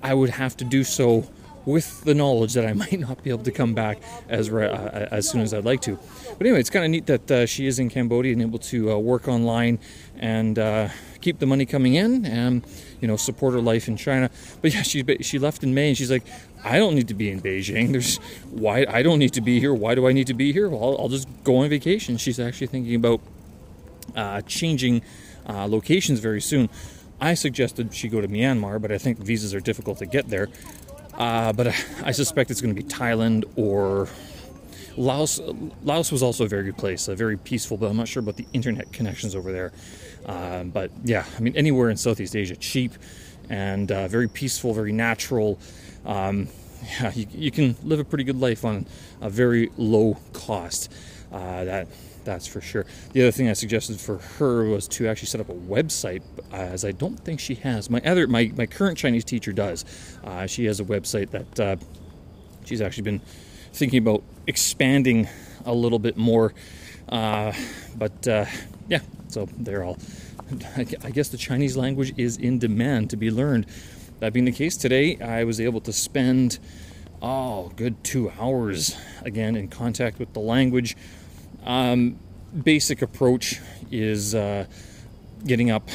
I 0.02 0.14
would 0.14 0.30
have 0.30 0.56
to 0.58 0.64
do 0.64 0.84
so 0.84 1.28
with 1.66 2.04
the 2.04 2.14
knowledge 2.14 2.54
that 2.54 2.66
I 2.66 2.72
might 2.84 2.98
not 2.98 3.22
be 3.22 3.30
able 3.30 3.44
to 3.44 3.52
come 3.52 3.74
back 3.74 3.98
as 4.28 4.50
uh, 4.50 5.08
as 5.10 5.28
soon 5.28 5.40
as 5.40 5.52
I'd 5.54 5.64
like 5.64 5.80
to. 5.82 5.98
But 6.38 6.46
anyway, 6.46 6.60
it's 6.60 6.70
kind 6.70 6.84
of 6.84 6.90
neat 6.90 7.06
that 7.06 7.30
uh, 7.30 7.46
she 7.46 7.66
is 7.66 7.78
in 7.78 7.90
Cambodia 7.90 8.32
and 8.32 8.42
able 8.42 8.58
to 8.58 8.92
uh, 8.92 8.96
work 8.98 9.28
online 9.28 9.78
and 10.16 10.58
uh, 10.58 10.88
keep 11.20 11.38
the 11.38 11.46
money 11.46 11.66
coming 11.66 11.94
in 11.94 12.24
and 12.26 12.64
you 13.00 13.08
know 13.08 13.16
support 13.16 13.54
her 13.54 13.60
life 13.60 13.88
in 13.88 13.96
China. 13.96 14.30
But 14.62 14.74
yeah, 14.74 14.82
she 14.82 15.04
she 15.20 15.38
left 15.38 15.62
in 15.62 15.74
May 15.74 15.88
and 15.88 15.96
she's 15.96 16.10
like, 16.10 16.24
I 16.64 16.78
don't 16.78 16.94
need 16.94 17.08
to 17.08 17.14
be 17.14 17.30
in 17.30 17.40
Beijing. 17.40 17.92
There's 17.92 18.16
why 18.50 18.86
I 18.88 19.02
don't 19.02 19.18
need 19.18 19.32
to 19.34 19.40
be 19.40 19.60
here. 19.60 19.74
Why 19.74 19.94
do 19.94 20.06
I 20.06 20.12
need 20.12 20.26
to 20.28 20.34
be 20.34 20.52
here? 20.52 20.68
Well, 20.68 20.82
I'll, 20.82 20.98
I'll 21.02 21.08
just 21.08 21.28
go 21.44 21.58
on 21.58 21.68
vacation. 21.68 22.16
She's 22.16 22.40
actually 22.40 22.68
thinking 22.68 22.94
about 22.94 23.20
uh, 24.14 24.40
changing 24.42 25.02
uh, 25.48 25.66
locations 25.66 26.20
very 26.20 26.40
soon. 26.40 26.68
I 27.20 27.34
suggested 27.34 27.94
she 27.94 28.08
go 28.08 28.20
to 28.22 28.28
Myanmar, 28.28 28.80
but 28.80 28.90
I 28.90 28.96
think 28.96 29.18
visas 29.18 29.54
are 29.54 29.60
difficult 29.60 29.98
to 29.98 30.06
get 30.06 30.28
there. 30.30 30.48
Uh, 31.20 31.52
but 31.52 31.66
I 32.02 32.12
suspect 32.12 32.50
it's 32.50 32.62
going 32.62 32.74
to 32.74 32.82
be 32.82 32.88
Thailand 32.88 33.44
or 33.54 34.08
Laos. 34.96 35.38
Laos 35.84 36.10
was 36.10 36.22
also 36.22 36.46
a 36.46 36.48
very 36.48 36.64
good 36.64 36.78
place, 36.78 37.08
uh, 37.08 37.14
very 37.14 37.36
peaceful, 37.36 37.76
but 37.76 37.90
I'm 37.90 37.96
not 37.98 38.08
sure 38.08 38.22
about 38.22 38.36
the 38.36 38.46
internet 38.54 38.90
connections 38.90 39.34
over 39.34 39.52
there. 39.52 39.72
Uh, 40.24 40.64
but 40.64 40.90
yeah, 41.04 41.26
I 41.36 41.40
mean, 41.40 41.54
anywhere 41.56 41.90
in 41.90 41.98
Southeast 41.98 42.34
Asia, 42.34 42.56
cheap 42.56 42.92
and 43.50 43.92
uh, 43.92 44.08
very 44.08 44.28
peaceful, 44.28 44.72
very 44.72 44.92
natural. 44.92 45.58
Um, 46.06 46.48
yeah, 47.00 47.12
you, 47.14 47.26
you, 47.32 47.50
can 47.50 47.76
live 47.84 47.98
a 47.98 48.04
pretty 48.04 48.24
good 48.24 48.40
life 48.40 48.64
on 48.64 48.86
a 49.20 49.28
very 49.28 49.70
low 49.76 50.16
cost. 50.32 50.90
Uh, 51.30 51.64
that 51.64 51.88
that's 52.24 52.46
for 52.46 52.60
sure. 52.60 52.86
The 53.12 53.22
other 53.22 53.30
thing 53.30 53.48
I 53.48 53.54
suggested 53.54 54.00
for 54.00 54.18
her 54.18 54.64
was 54.64 54.88
to 54.88 55.08
actually 55.08 55.28
set 55.28 55.40
up 55.40 55.48
a 55.48 55.54
website, 55.54 56.22
as 56.52 56.84
I 56.84 56.92
don't 56.92 57.18
think 57.18 57.40
she 57.40 57.54
has. 57.56 57.90
My 57.90 58.00
other, 58.04 58.26
my, 58.26 58.52
my 58.56 58.66
current 58.66 58.98
Chinese 58.98 59.24
teacher 59.24 59.52
does. 59.52 59.84
Uh, 60.24 60.46
she 60.46 60.64
has 60.66 60.80
a 60.80 60.84
website 60.84 61.30
that 61.30 61.60
uh, 61.60 61.76
she's 62.64 62.80
actually 62.80 63.04
been 63.04 63.20
thinking 63.72 63.98
about 63.98 64.22
expanding 64.46 65.28
a 65.64 65.74
little 65.74 65.98
bit 65.98 66.16
more. 66.16 66.52
Uh, 67.08 67.52
but 67.96 68.26
uh, 68.28 68.46
yeah, 68.88 69.00
so 69.28 69.48
they're 69.58 69.84
all. 69.84 69.98
I 70.76 70.84
guess 70.84 71.28
the 71.28 71.36
Chinese 71.36 71.76
language 71.76 72.12
is 72.16 72.36
in 72.36 72.58
demand 72.58 73.10
to 73.10 73.16
be 73.16 73.30
learned. 73.30 73.66
That 74.18 74.32
being 74.32 74.44
the 74.44 74.52
case, 74.52 74.76
today 74.76 75.16
I 75.20 75.44
was 75.44 75.60
able 75.60 75.80
to 75.82 75.92
spend 75.92 76.58
oh, 77.22 77.70
good 77.76 78.02
two 78.02 78.30
hours 78.38 78.96
again 79.22 79.56
in 79.56 79.68
contact 79.68 80.18
with 80.18 80.32
the 80.32 80.40
language 80.40 80.96
um, 81.64 82.18
basic 82.64 83.02
approach 83.02 83.60
is 83.90 84.34
uh, 84.34 84.66
getting 85.46 85.70
up 85.70 85.88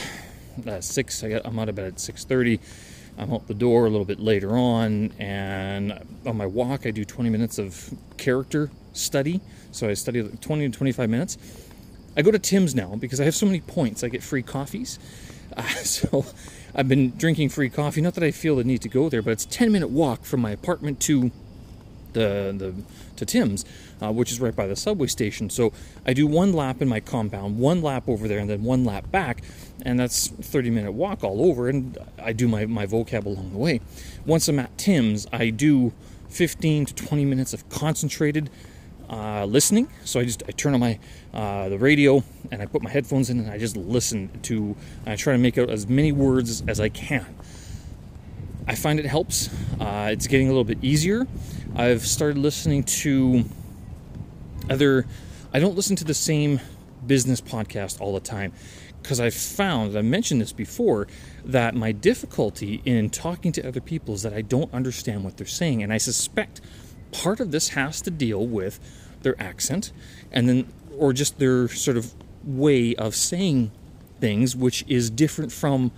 at 0.65 0.83
six. 0.83 1.23
I 1.23 1.41
am 1.43 1.59
out 1.59 1.69
of 1.69 1.75
bed 1.75 1.85
at 1.85 1.99
six 1.99 2.23
thirty. 2.23 2.59
I'm 3.17 3.33
out 3.33 3.47
the 3.47 3.53
door 3.53 3.85
a 3.85 3.89
little 3.89 4.05
bit 4.05 4.19
later 4.19 4.57
on, 4.57 5.13
and 5.19 6.05
on 6.25 6.35
my 6.35 6.45
walk, 6.45 6.85
I 6.85 6.91
do 6.91 7.05
20 7.05 7.29
minutes 7.29 7.57
of 7.57 7.93
character 8.17 8.69
study. 8.91 9.39
So 9.71 9.87
I 9.87 9.93
study 9.93 10.21
20 10.23 10.69
to 10.69 10.77
25 10.77 11.09
minutes. 11.09 11.37
I 12.17 12.21
go 12.21 12.31
to 12.31 12.39
Tim's 12.39 12.75
now 12.75 12.95
because 12.95 13.21
I 13.21 13.23
have 13.23 13.35
so 13.35 13.45
many 13.45 13.61
points. 13.61 14.03
I 14.03 14.09
get 14.09 14.21
free 14.21 14.41
coffees. 14.41 14.99
Uh, 15.55 15.63
so 15.83 16.25
I've 16.73 16.87
been 16.89 17.15
drinking 17.15 17.49
free 17.49 17.69
coffee. 17.69 18.01
Not 18.01 18.15
that 18.15 18.23
I 18.23 18.31
feel 18.31 18.57
the 18.57 18.63
need 18.63 18.81
to 18.81 18.89
go 18.89 19.09
there, 19.09 19.21
but 19.21 19.31
it's 19.31 19.45
a 19.45 19.49
10 19.49 19.71
minute 19.71 19.89
walk 19.89 20.25
from 20.25 20.41
my 20.41 20.51
apartment 20.51 20.99
to 21.01 21.31
the, 22.15 22.55
the 22.57 22.73
to 23.17 23.25
Tim's, 23.25 23.63
uh, 24.01 24.11
which 24.11 24.31
is 24.31 24.41
right 24.41 24.55
by 24.55 24.65
the 24.65 24.75
subway 24.75 25.07
station. 25.07 25.49
So 25.49 25.71
I 26.05 26.13
do 26.13 26.25
one 26.25 26.53
lap 26.53 26.81
in 26.81 26.89
my 26.89 26.99
compound, 26.99 27.59
one 27.59 27.81
lap 27.81 28.05
over 28.07 28.27
there, 28.27 28.39
and 28.39 28.49
then 28.49 28.63
one 28.63 28.83
lap 28.83 29.11
back, 29.11 29.43
and 29.83 29.99
that's 29.99 30.29
30 30.29 30.71
minute 30.71 30.93
walk 30.93 31.23
all 31.23 31.45
over. 31.45 31.69
And 31.69 31.97
I 32.17 32.33
do 32.33 32.47
my 32.47 32.65
my 32.65 32.87
vocab 32.87 33.25
along 33.25 33.51
the 33.51 33.59
way. 33.59 33.81
Once 34.25 34.47
I'm 34.47 34.57
at 34.59 34.75
Tim's, 34.77 35.27
I 35.31 35.51
do 35.51 35.93
15 36.29 36.87
to 36.87 36.95
20 36.95 37.25
minutes 37.25 37.53
of 37.53 37.69
concentrated 37.69 38.49
uh, 39.09 39.45
listening. 39.45 39.87
So 40.03 40.19
I 40.19 40.25
just 40.25 40.43
I 40.47 40.51
turn 40.51 40.73
on 40.73 40.79
my 40.79 40.99
uh, 41.33 41.69
the 41.69 41.77
radio 41.77 42.23
and 42.51 42.61
I 42.61 42.65
put 42.65 42.81
my 42.81 42.89
headphones 42.89 43.29
in 43.29 43.39
and 43.39 43.51
I 43.51 43.57
just 43.57 43.77
listen 43.77 44.29
to. 44.43 44.75
I 45.05 45.15
try 45.15 45.33
to 45.33 45.39
make 45.39 45.57
out 45.57 45.69
as 45.69 45.87
many 45.87 46.11
words 46.11 46.63
as 46.67 46.79
I 46.79 46.89
can. 46.89 47.25
I 48.67 48.73
find 48.73 48.99
it 48.99 49.05
helps. 49.05 49.49
Uh, 49.79 50.09
it's 50.11 50.27
getting 50.27 50.47
a 50.47 50.49
little 50.49 50.63
bit 50.63 50.79
easier. 50.81 51.27
I've 51.77 52.07
started 52.07 52.37
listening 52.37 52.83
to 52.83 53.43
other, 54.69 55.05
I 55.53 55.59
don't 55.59 55.75
listen 55.75 55.97
to 55.97 56.05
the 56.05 56.13
same 56.13 56.61
business 57.05 57.41
podcast 57.41 57.99
all 57.99 58.13
the 58.13 58.21
time 58.21 58.53
because 59.01 59.19
I've 59.19 59.33
found, 59.33 59.97
I 59.97 60.01
mentioned 60.01 60.39
this 60.39 60.53
before, 60.53 61.05
that 61.43 61.75
my 61.75 61.91
difficulty 61.91 62.81
in 62.85 63.09
talking 63.09 63.51
to 63.51 63.67
other 63.67 63.81
people 63.81 64.13
is 64.13 64.21
that 64.21 64.33
I 64.33 64.41
don't 64.41 64.73
understand 64.73 65.25
what 65.25 65.35
they're 65.35 65.45
saying. 65.45 65.83
And 65.83 65.91
I 65.91 65.97
suspect 65.97 66.61
part 67.11 67.41
of 67.41 67.51
this 67.51 67.69
has 67.69 67.99
to 68.03 68.09
deal 68.09 68.47
with 68.47 68.79
their 69.23 69.39
accent 69.39 69.91
and 70.31 70.47
then, 70.47 70.71
or 70.97 71.11
just 71.11 71.39
their 71.39 71.67
sort 71.67 71.97
of 71.97 72.13
way 72.45 72.95
of 72.95 73.15
saying 73.15 73.71
things, 74.21 74.55
which 74.55 74.85
is 74.87 75.09
different 75.09 75.51
from 75.51 75.91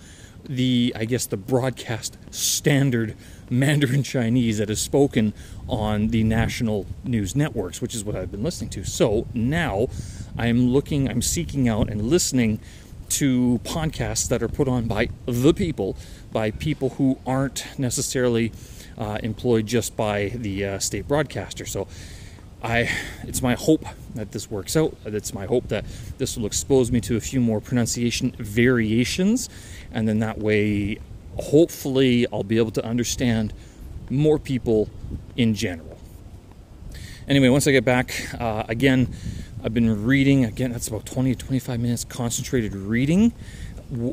the, 0.43 0.91
I 0.95 1.05
guess, 1.05 1.27
the 1.27 1.37
broadcast 1.37 2.17
standard 2.31 3.15
Mandarin 3.49 4.03
Chinese 4.03 4.57
that 4.57 4.69
is 4.69 4.81
spoken 4.81 5.33
on 5.67 6.09
the 6.09 6.23
national 6.23 6.85
news 7.03 7.35
networks, 7.35 7.81
which 7.81 7.93
is 7.93 8.03
what 8.03 8.15
I've 8.15 8.31
been 8.31 8.43
listening 8.43 8.69
to. 8.71 8.83
So 8.83 9.27
now 9.33 9.87
I'm 10.37 10.69
looking, 10.69 11.09
I'm 11.09 11.21
seeking 11.21 11.67
out 11.67 11.89
and 11.89 12.01
listening 12.03 12.59
to 13.09 13.59
podcasts 13.63 14.27
that 14.29 14.43
are 14.43 14.47
put 14.49 14.67
on 14.67 14.87
by 14.87 15.09
the 15.25 15.53
people, 15.53 15.95
by 16.31 16.51
people 16.51 16.89
who 16.91 17.17
aren't 17.25 17.65
necessarily 17.77 18.51
uh, 18.97 19.17
employed 19.23 19.65
just 19.65 19.95
by 19.95 20.29
the 20.29 20.65
uh, 20.65 20.79
state 20.79 21.07
broadcaster. 21.07 21.65
So 21.65 21.87
I, 22.63 22.89
it's 23.23 23.41
my 23.41 23.53
hope 23.53 23.85
that 24.15 24.31
this 24.31 24.49
works 24.49 24.75
out. 24.75 24.97
It's 25.05 25.33
my 25.33 25.45
hope 25.45 25.67
that 25.67 25.85
this 26.17 26.37
will 26.37 26.45
expose 26.45 26.91
me 26.91 26.99
to 27.01 27.15
a 27.15 27.21
few 27.21 27.39
more 27.39 27.61
pronunciation 27.61 28.31
variations, 28.39 29.49
and 29.91 30.07
then 30.07 30.19
that 30.19 30.39
way 30.39 30.97
hopefully 31.39 32.25
I'll 32.33 32.43
be 32.43 32.57
able 32.57 32.71
to 32.71 32.83
understand 32.85 33.53
more 34.09 34.39
people 34.39 34.89
in 35.35 35.53
general. 35.53 35.97
anyway, 37.27 37.49
once 37.49 37.67
I 37.67 37.71
get 37.71 37.85
back, 37.85 38.33
uh, 38.39 38.63
again, 38.67 39.13
I've 39.63 39.73
been 39.73 40.05
reading. 40.05 40.45
Again, 40.45 40.71
that's 40.71 40.87
about 40.87 41.05
20 41.05 41.35
to 41.35 41.45
25 41.45 41.79
minutes 41.79 42.05
concentrated 42.05 42.75
reading. 42.75 43.33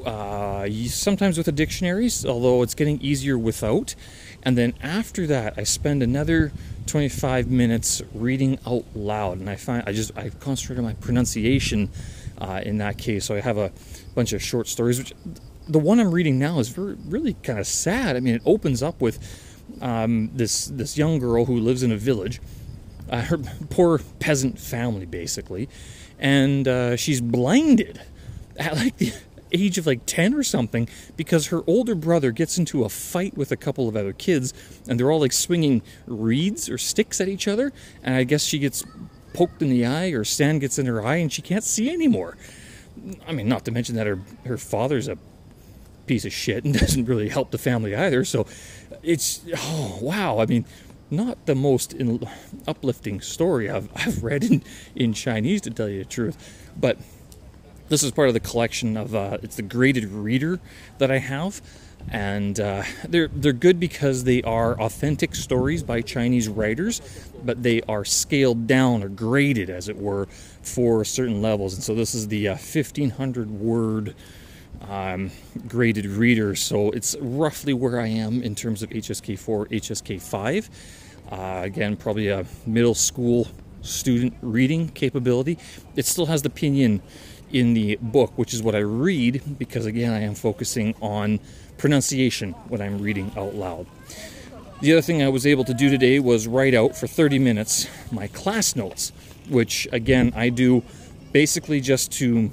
Uh, 0.07 0.69
sometimes 0.87 1.37
with 1.37 1.49
a 1.49 1.53
dictionary, 1.53 2.09
although 2.27 2.63
it's 2.63 2.75
getting 2.75 3.01
easier 3.01 3.37
without. 3.37 3.95
And 4.43 4.57
then 4.57 4.75
after 4.83 5.27
that, 5.27 5.55
I 5.57 5.65
spend 5.65 6.03
another 6.03 6.53
25 6.87 7.51
minutes 7.51 8.03
reading 8.13 8.59
out 8.67 8.85
loud, 8.95 9.39
and 9.39 9.49
I 9.49 9.57
find 9.57 9.83
I 9.87 9.93
just 9.93 10.17
I 10.17 10.29
concentrate 10.29 10.79
on 10.79 10.85
my 10.85 10.95
pronunciation 10.95 11.91
uh, 12.39 12.61
in 12.65 12.79
that 12.79 12.99
case. 12.99 13.25
So 13.25 13.35
I 13.35 13.41
have 13.41 13.59
a 13.59 13.73
bunch 14.15 14.33
of 14.33 14.43
short 14.43 14.69
stories, 14.69 14.99
which 14.99 15.13
the 15.67 15.79
one 15.79 15.99
I'm 15.99 16.13
reading 16.13 16.39
now 16.39 16.59
is 16.59 16.69
very, 16.69 16.97
really 17.07 17.35
kind 17.43 17.59
of 17.59 17.67
sad. 17.67 18.17
I 18.17 18.21
mean, 18.21 18.35
it 18.35 18.43
opens 18.45 18.83
up 18.83 19.01
with 19.01 19.19
um, 19.81 20.31
this 20.35 20.67
this 20.67 20.97
young 20.97 21.19
girl 21.19 21.45
who 21.45 21.59
lives 21.59 21.83
in 21.83 21.93
a 21.93 21.97
village, 21.97 22.41
uh, 23.11 23.23
her 23.23 23.39
poor 23.71 24.01
peasant 24.19 24.59
family 24.59 25.07
basically, 25.07 25.69
and 26.19 26.67
uh, 26.67 26.97
she's 26.97 27.21
blinded 27.21 28.01
at 28.57 28.77
like 28.77 28.97
the 28.99 29.13
age 29.53 29.79
of 29.79 29.87
like 29.87 30.05
10 30.07 30.35
or 30.35 30.43
something 30.43 30.89
because 31.17 31.47
her 31.49 31.63
older 31.69 31.95
brother 31.95 32.33
gets 32.33 32.59
into 32.59 32.85
a 32.85 32.89
fight 32.89 33.37
with 33.37 33.53
a 33.53 33.57
couple 33.57 33.89
of 33.89 33.97
other 33.97 34.13
kids 34.13 34.53
and 34.89 34.99
they're 34.99 35.13
all 35.13 35.21
like 35.21 35.33
swinging 35.33 35.81
reeds 36.07 36.69
or 36.69 36.77
sticks 36.77 37.21
at 37.21 37.29
each 37.29 37.47
other 37.47 37.73
and 38.03 38.17
i 38.17 38.25
guess 38.25 38.43
she 38.43 38.59
gets 38.59 38.85
poked 39.33 39.63
in 39.63 39.71
the 39.71 39.87
eye 39.87 40.09
or 40.09 40.25
sand 40.25 40.61
gets 40.61 40.77
in 40.77 40.87
her 40.87 41.07
eye 41.07 41.17
and 41.17 41.33
she 41.33 41.41
can't 41.41 41.63
see 41.63 41.89
anymore 41.89 42.37
i 43.29 43.33
mean 43.33 43.49
not 43.49 43.65
to 43.65 43.71
mention 43.71 43.95
that 43.95 44.09
her 44.09 44.19
her 44.45 44.59
father's 44.59 45.07
a 45.07 45.17
piece 46.07 46.25
of 46.25 46.33
shit 46.33 46.65
and 46.65 46.75
doesn't 46.79 47.07
really 47.07 47.29
help 47.29 47.51
the 47.51 47.59
family 47.59 47.95
either. 47.95 48.25
So 48.25 48.47
it's 49.05 49.45
oh 49.57 49.99
wow. 50.01 50.39
I 50.39 50.47
mean, 50.47 50.65
not 51.11 51.47
the 51.47 51.55
most 51.55 51.93
in, 51.93 52.27
uplifting 52.67 53.21
story 53.21 53.71
I've 53.71 53.89
I've 53.95 54.23
read 54.23 54.45
in 54.45 54.63
in 54.95 55.13
Chinese 55.13 55.61
to 55.63 55.71
tell 55.71 55.89
you 55.89 55.99
the 55.99 56.09
truth, 56.09 56.37
but 56.79 56.99
this 57.89 58.03
is 58.03 58.11
part 58.11 58.29
of 58.29 58.35
the 58.35 58.41
collection 58.41 58.97
of 58.97 59.15
uh, 59.15 59.39
it's 59.43 59.57
the 59.57 59.63
graded 59.63 60.07
reader 60.07 60.61
that 60.99 61.11
I 61.11 61.19
have. 61.19 61.61
And 62.11 62.61
uh, 62.61 62.83
they're 63.09 63.29
they're 63.29 63.55
good 63.55 63.81
because 63.81 64.25
they 64.25 64.43
are 64.43 64.79
authentic 64.79 65.35
stories 65.35 65.83
by 65.83 66.03
Chinese 66.03 66.49
writers, 66.49 67.01
but 67.43 67.63
they 67.63 67.81
are 67.83 68.05
scaled 68.05 68.67
down 68.67 69.03
or 69.03 69.09
graded, 69.09 69.71
as 69.71 69.89
it 69.89 69.97
were, 69.97 70.27
for 70.61 71.05
certain 71.05 71.41
levels. 71.41 71.75
And 71.75 71.83
so 71.83 71.95
this 71.95 72.15
is 72.15 72.29
the 72.29 72.49
uh, 72.49 72.53
1500 72.53 73.51
word 73.51 74.15
um, 74.89 75.31
graded 75.69 76.07
reader, 76.07 76.55
so 76.55 76.91
it's 76.91 77.17
roughly 77.21 77.73
where 77.73 78.01
I 78.01 78.07
am 78.07 78.43
in 78.43 78.55
terms 78.55 78.83
of 78.83 78.91
HSK4, 78.91 79.71
HSK5. 79.71 80.69
Uh, 81.31 81.63
again, 81.65 81.97
probably 81.97 82.29
a 82.29 82.45
middle 82.67 82.95
school 82.95 83.49
student 83.83 84.35
reading 84.41 84.89
capability. 84.89 85.59
It 85.97 86.07
still 86.07 86.27
has 86.27 86.43
the 86.43 86.51
pinyin 86.51 87.01
in 87.53 87.75
the 87.75 87.97
book, 88.01 88.33
which 88.37 88.53
is 88.53 88.63
what 88.63 88.75
I 88.75 88.81
read 88.81 89.59
because, 89.59 89.87
again, 89.87 90.13
I 90.13 90.21
am 90.21 90.35
focusing 90.35 90.95
on 91.01 91.41
pronunciation 91.79 92.53
when 92.69 92.81
I'm 92.81 92.99
reading 92.99 93.33
out 93.37 93.55
loud. 93.55 93.87
The 94.81 94.93
other 94.93 95.03
thing 95.03 95.23
I 95.23 95.29
was 95.29 95.47
able 95.47 95.65
to 95.65 95.75
do 95.75 95.89
today 95.89 96.19
was 96.19 96.47
write 96.47 96.75
out 96.75 96.97
for 96.97 97.07
30 97.07 97.39
minutes 97.39 97.89
my 98.11 98.27
class 98.29 98.77
notes, 98.77 99.13
which, 99.49 99.89
again, 99.93 100.33
I 100.37 100.49
do 100.49 100.83
basically 101.33 101.81
just 101.81 102.13
to 102.13 102.51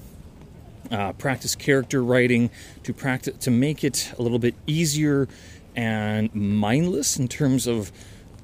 uh, 0.92 1.14
practice 1.14 1.56
character 1.56 2.04
writing, 2.04 2.50
to 2.84 2.94
practice 2.94 3.38
to 3.38 3.52
make 3.52 3.84
it 3.84 4.14
a 4.18 4.22
little 4.22 4.40
bit 4.40 4.56
easier 4.68 5.28
and 5.76 6.34
mindless 6.36 7.18
in 7.18 7.28
terms 7.28 7.66
of 7.68 7.92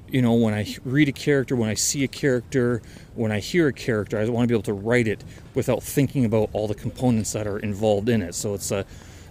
you 0.08 0.22
know 0.22 0.32
when 0.32 0.54
I 0.54 0.74
read 0.84 1.08
a 1.08 1.12
character, 1.12 1.54
when 1.54 1.68
I 1.68 1.74
see 1.74 2.02
a 2.02 2.08
character, 2.08 2.80
when 3.14 3.30
I 3.30 3.40
hear 3.40 3.68
a 3.68 3.72
character, 3.72 4.18
I 4.18 4.24
want 4.28 4.44
to 4.44 4.48
be 4.48 4.54
able 4.54 4.62
to 4.62 4.72
write 4.72 5.06
it 5.06 5.22
without 5.54 5.82
thinking 5.82 6.24
about 6.24 6.50
all 6.52 6.66
the 6.66 6.74
components 6.74 7.32
that 7.32 7.46
are 7.46 7.58
involved 7.58 8.08
in 8.08 8.22
it. 8.22 8.34
So 8.34 8.54
it's 8.54 8.70
a 8.70 8.86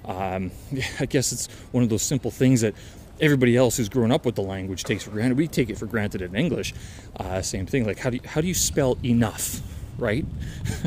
um, 0.06 0.52
I 1.00 1.06
guess 1.06 1.32
it's 1.32 1.48
one 1.72 1.84
of 1.84 1.90
those 1.90 2.04
simple 2.04 2.32
things 2.32 2.62
that 2.62 2.76
everybody 3.20 3.58
else 3.58 3.78
who's 3.78 3.90
grown 3.90 4.12
up 4.12 4.26
with 4.26 4.36
the 4.36 4.44
language 4.44 4.84
takes 4.84 5.04
for 5.04 5.10
granted. 5.10 5.38
We 5.38 5.48
take 5.48 5.72
it 5.72 5.78
for 5.78 5.88
granted 5.88 6.22
in 6.22 6.36
English. 6.36 6.76
Uh, 7.20 7.42
same 7.42 7.66
thing. 7.66 7.86
Like 7.86 7.98
how 7.98 8.12
do 8.12 8.18
you, 8.18 8.22
how 8.28 8.42
do 8.42 8.48
you 8.48 8.54
spell 8.54 8.98
enough? 9.04 9.62
Right? 9.98 10.26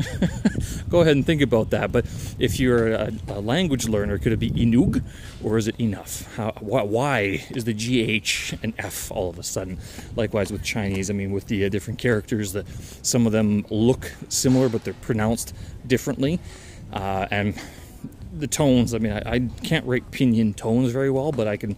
Go 0.89 1.01
ahead 1.01 1.15
and 1.15 1.25
think 1.25 1.41
about 1.41 1.69
that. 1.71 1.91
But 1.91 2.05
if 2.39 2.59
you're 2.59 2.93
a, 2.93 3.11
a, 3.27 3.41
language 3.41 3.87
learner, 3.87 4.17
could 4.17 4.31
it 4.31 4.39
be 4.39 4.49
inug 4.51 5.03
or 5.43 5.57
is 5.57 5.67
it 5.67 5.79
enough? 5.79 6.33
How, 6.35 6.51
why, 6.59 6.83
why, 6.83 7.19
is 7.49 7.65
the 7.65 7.73
GH 7.73 8.55
and 8.63 8.73
F 8.77 9.11
all 9.11 9.29
of 9.29 9.37
a 9.39 9.43
sudden? 9.43 9.79
Likewise 10.15 10.51
with 10.51 10.63
Chinese, 10.63 11.09
I 11.09 11.13
mean, 11.13 11.31
with 11.31 11.47
the 11.47 11.65
uh, 11.65 11.69
different 11.69 11.99
characters, 11.99 12.53
that 12.53 12.67
some 13.01 13.25
of 13.25 13.31
them 13.31 13.65
look 13.69 14.11
similar 14.29 14.69
but 14.69 14.83
they're 14.83 14.93
pronounced 14.95 15.53
differently. 15.85 16.39
Uh, 16.93 17.27
and 17.31 17.55
the 18.37 18.47
tones, 18.47 18.93
I 18.93 18.97
mean, 18.99 19.13
I, 19.13 19.21
I 19.25 19.39
can't 19.63 19.85
write 19.85 20.09
pinyin 20.11 20.55
tones 20.55 20.91
very 20.91 21.09
well, 21.09 21.31
but 21.31 21.47
I 21.47 21.57
can. 21.57 21.75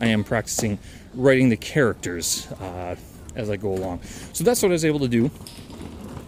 I 0.00 0.06
am 0.06 0.24
practicing 0.24 0.80
writing 1.14 1.48
the 1.48 1.56
characters 1.56 2.50
uh, 2.52 2.96
as 3.36 3.50
I 3.50 3.56
go 3.56 3.72
along. 3.72 4.00
So 4.32 4.42
that's 4.42 4.60
what 4.62 4.70
I 4.70 4.72
was 4.72 4.84
able 4.84 4.98
to 5.00 5.08
do 5.08 5.30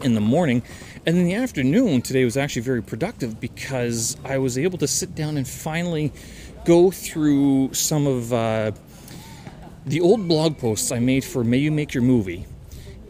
in 0.05 0.15
the 0.15 0.21
morning. 0.21 0.63
And 1.07 1.17
in 1.17 1.25
the 1.25 1.35
afternoon, 1.35 2.03
today 2.03 2.25
was 2.25 2.37
actually 2.37 2.63
very 2.63 2.83
productive 2.83 3.41
because 3.41 4.17
I 4.25 4.39
was 4.39 4.59
able 4.59 4.79
to 4.79 4.87
sit 4.87 5.15
down 5.15 5.37
and 5.37 5.49
finally 5.49 6.13
go 6.65 6.91
through 6.91 7.73
some 7.73 8.07
of 8.07 8.33
uh, 8.33 8.73
the 9.87 10.01
old 10.01 10.29
blog 10.29 10.59
posts 10.59 10.93
I 10.93 10.99
made 10.99 11.25
for 11.25 11.43
May 11.43 11.59
You 11.59 11.73
Make 11.73 11.95
Your 11.95 12.03
Movie. 12.03 12.47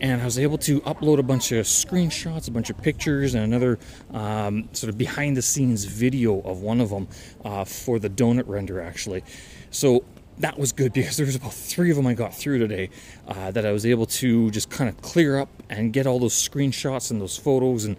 And 0.00 0.20
I 0.20 0.24
was 0.24 0.38
able 0.38 0.58
to 0.58 0.80
upload 0.82 1.18
a 1.18 1.22
bunch 1.22 1.52
of 1.52 1.66
screenshots, 1.66 2.48
a 2.48 2.50
bunch 2.50 2.68
of 2.68 2.76
pictures, 2.82 3.34
and 3.34 3.44
another 3.44 3.78
um, 4.12 4.68
sort 4.72 4.90
of 4.90 4.98
behind 4.98 5.36
the 5.36 5.42
scenes 5.42 5.84
video 5.84 6.40
of 6.40 6.60
one 6.60 6.80
of 6.80 6.90
them 6.90 7.08
uh, 7.44 7.64
for 7.64 7.98
the 7.98 8.10
donut 8.10 8.44
render, 8.46 8.80
actually. 8.80 9.22
So 9.70 10.04
that 10.38 10.58
was 10.58 10.72
good 10.72 10.92
because 10.92 11.16
there 11.16 11.26
was 11.26 11.36
about 11.36 11.54
three 11.54 11.90
of 11.90 11.96
them 11.96 12.06
I 12.06 12.14
got 12.14 12.34
through 12.34 12.58
today 12.58 12.90
uh, 13.28 13.50
that 13.52 13.64
I 13.64 13.72
was 13.72 13.86
able 13.86 14.06
to 14.06 14.50
just 14.50 14.70
kind 14.70 14.88
of 14.88 15.00
clear 15.00 15.38
up 15.38 15.48
and 15.70 15.92
get 15.92 16.06
all 16.06 16.18
those 16.18 16.34
screenshots 16.34 17.10
and 17.10 17.20
those 17.20 17.36
photos 17.36 17.84
and 17.84 17.96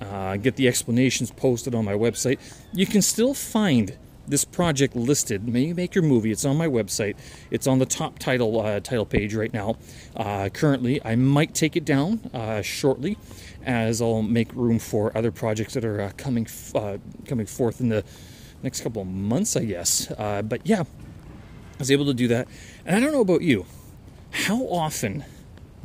uh, 0.00 0.36
get 0.36 0.56
the 0.56 0.66
explanations 0.66 1.30
posted 1.30 1.74
on 1.74 1.84
my 1.84 1.92
website. 1.92 2.38
You 2.72 2.86
can 2.86 3.02
still 3.02 3.34
find 3.34 3.96
this 4.26 4.44
project 4.44 4.96
listed. 4.96 5.46
May 5.46 5.66
you 5.66 5.74
make 5.76 5.94
your 5.94 6.02
movie? 6.02 6.32
It's 6.32 6.44
on 6.44 6.56
my 6.56 6.66
website. 6.66 7.16
It's 7.52 7.68
on 7.68 7.78
the 7.78 7.86
top 7.86 8.18
title 8.18 8.60
uh, 8.60 8.80
title 8.80 9.06
page 9.06 9.34
right 9.34 9.52
now. 9.52 9.76
Uh, 10.16 10.48
currently, 10.52 11.00
I 11.04 11.14
might 11.14 11.54
take 11.54 11.76
it 11.76 11.84
down 11.84 12.28
uh, 12.34 12.62
shortly, 12.62 13.16
as 13.64 14.02
I'll 14.02 14.22
make 14.22 14.52
room 14.52 14.80
for 14.80 15.16
other 15.16 15.30
projects 15.30 15.74
that 15.74 15.84
are 15.84 16.00
uh, 16.00 16.10
coming 16.16 16.48
coming 17.26 17.46
forth 17.46 17.80
in 17.80 17.88
the 17.88 18.04
next 18.64 18.80
couple 18.80 19.02
of 19.02 19.08
months, 19.08 19.54
I 19.56 19.64
guess. 19.64 20.08
but 20.16 20.60
yeah, 20.64 20.82
I 21.76 21.78
was 21.78 21.90
able 21.90 22.06
to 22.06 22.14
do 22.14 22.28
that. 22.28 22.48
And 22.86 22.96
I 22.96 23.00
don't 23.00 23.12
know 23.12 23.20
about 23.20 23.42
you. 23.42 23.66
How 24.30 24.62
often 24.64 25.24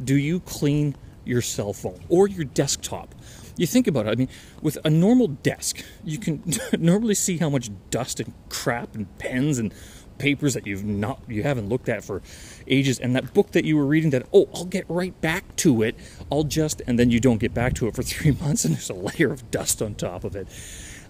do 0.01 0.15
you 0.15 0.39
clean 0.39 0.95
your 1.25 1.41
cell 1.41 1.73
phone 1.73 2.01
or 2.07 2.27
your 2.27 2.45
desktop? 2.45 3.13
You 3.57 3.67
think 3.67 3.87
about 3.87 4.07
it. 4.07 4.09
I 4.09 4.15
mean, 4.15 4.29
with 4.61 4.77
a 4.85 4.89
normal 4.89 5.27
desk, 5.27 5.83
you 6.03 6.17
can 6.17 6.43
normally 6.79 7.15
see 7.15 7.37
how 7.37 7.49
much 7.49 7.69
dust 7.89 8.19
and 8.21 8.33
crap 8.49 8.95
and 8.95 9.17
pens 9.19 9.59
and 9.59 9.73
papers 10.17 10.53
that 10.53 10.67
you've 10.67 10.85
not 10.85 11.19
you 11.27 11.41
haven't 11.41 11.67
looked 11.67 11.89
at 11.89 12.03
for 12.03 12.21
ages 12.67 12.99
and 12.99 13.15
that 13.15 13.33
book 13.33 13.53
that 13.53 13.65
you 13.65 13.75
were 13.75 13.87
reading 13.87 14.11
that 14.11 14.23
oh 14.31 14.47
I'll 14.53 14.65
get 14.65 14.85
right 14.87 15.19
back 15.19 15.55
to 15.57 15.81
it 15.81 15.95
I'll 16.31 16.43
just 16.43 16.79
and 16.85 16.99
then 16.99 17.09
you 17.09 17.19
don't 17.19 17.39
get 17.39 17.55
back 17.55 17.73
to 17.75 17.87
it 17.87 17.95
for 17.95 18.03
3 18.03 18.33
months 18.33 18.63
and 18.63 18.75
there's 18.75 18.91
a 18.91 18.93
layer 18.93 19.31
of 19.31 19.49
dust 19.49 19.81
on 19.81 19.95
top 19.95 20.23
of 20.23 20.35
it 20.35 20.47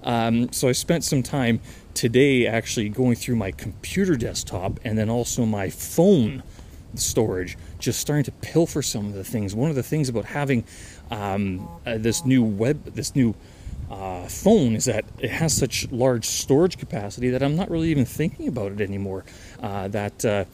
um, 0.03 0.51
so 0.53 0.69
I 0.69 0.71
spent 0.71 1.03
some 1.03 1.23
time 1.23 1.59
today 1.95 2.47
actually 2.47 2.89
going 2.89 3.15
through 3.15 3.35
my 3.35 3.51
computer 3.51 4.15
desktop 4.15 4.79
and 4.83 4.97
then 4.97 5.09
also 5.09 5.45
my 5.45 5.69
phone 5.69 6.43
storage, 6.95 7.57
just 7.79 7.99
starting 7.99 8.23
to 8.25 8.31
pilfer 8.31 8.81
some 8.81 9.07
of 9.07 9.13
the 9.13 9.23
things. 9.23 9.55
One 9.55 9.69
of 9.69 9.75
the 9.75 9.83
things 9.83 10.09
about 10.09 10.25
having 10.25 10.63
um, 11.09 11.67
uh, 11.85 11.97
this 11.97 12.25
new 12.25 12.43
web, 12.43 12.83
this 12.85 13.15
new 13.15 13.35
uh, 13.89 14.27
phone 14.27 14.75
is 14.75 14.85
that 14.85 15.05
it 15.19 15.29
has 15.29 15.53
such 15.53 15.91
large 15.91 16.25
storage 16.25 16.77
capacity 16.77 17.29
that 17.29 17.43
I'm 17.43 17.55
not 17.55 17.69
really 17.69 17.89
even 17.89 18.05
thinking 18.05 18.47
about 18.47 18.71
it 18.71 18.81
anymore. 18.81 19.25
Uh, 19.61 19.87
that 19.89 20.23
uh, 20.25 20.45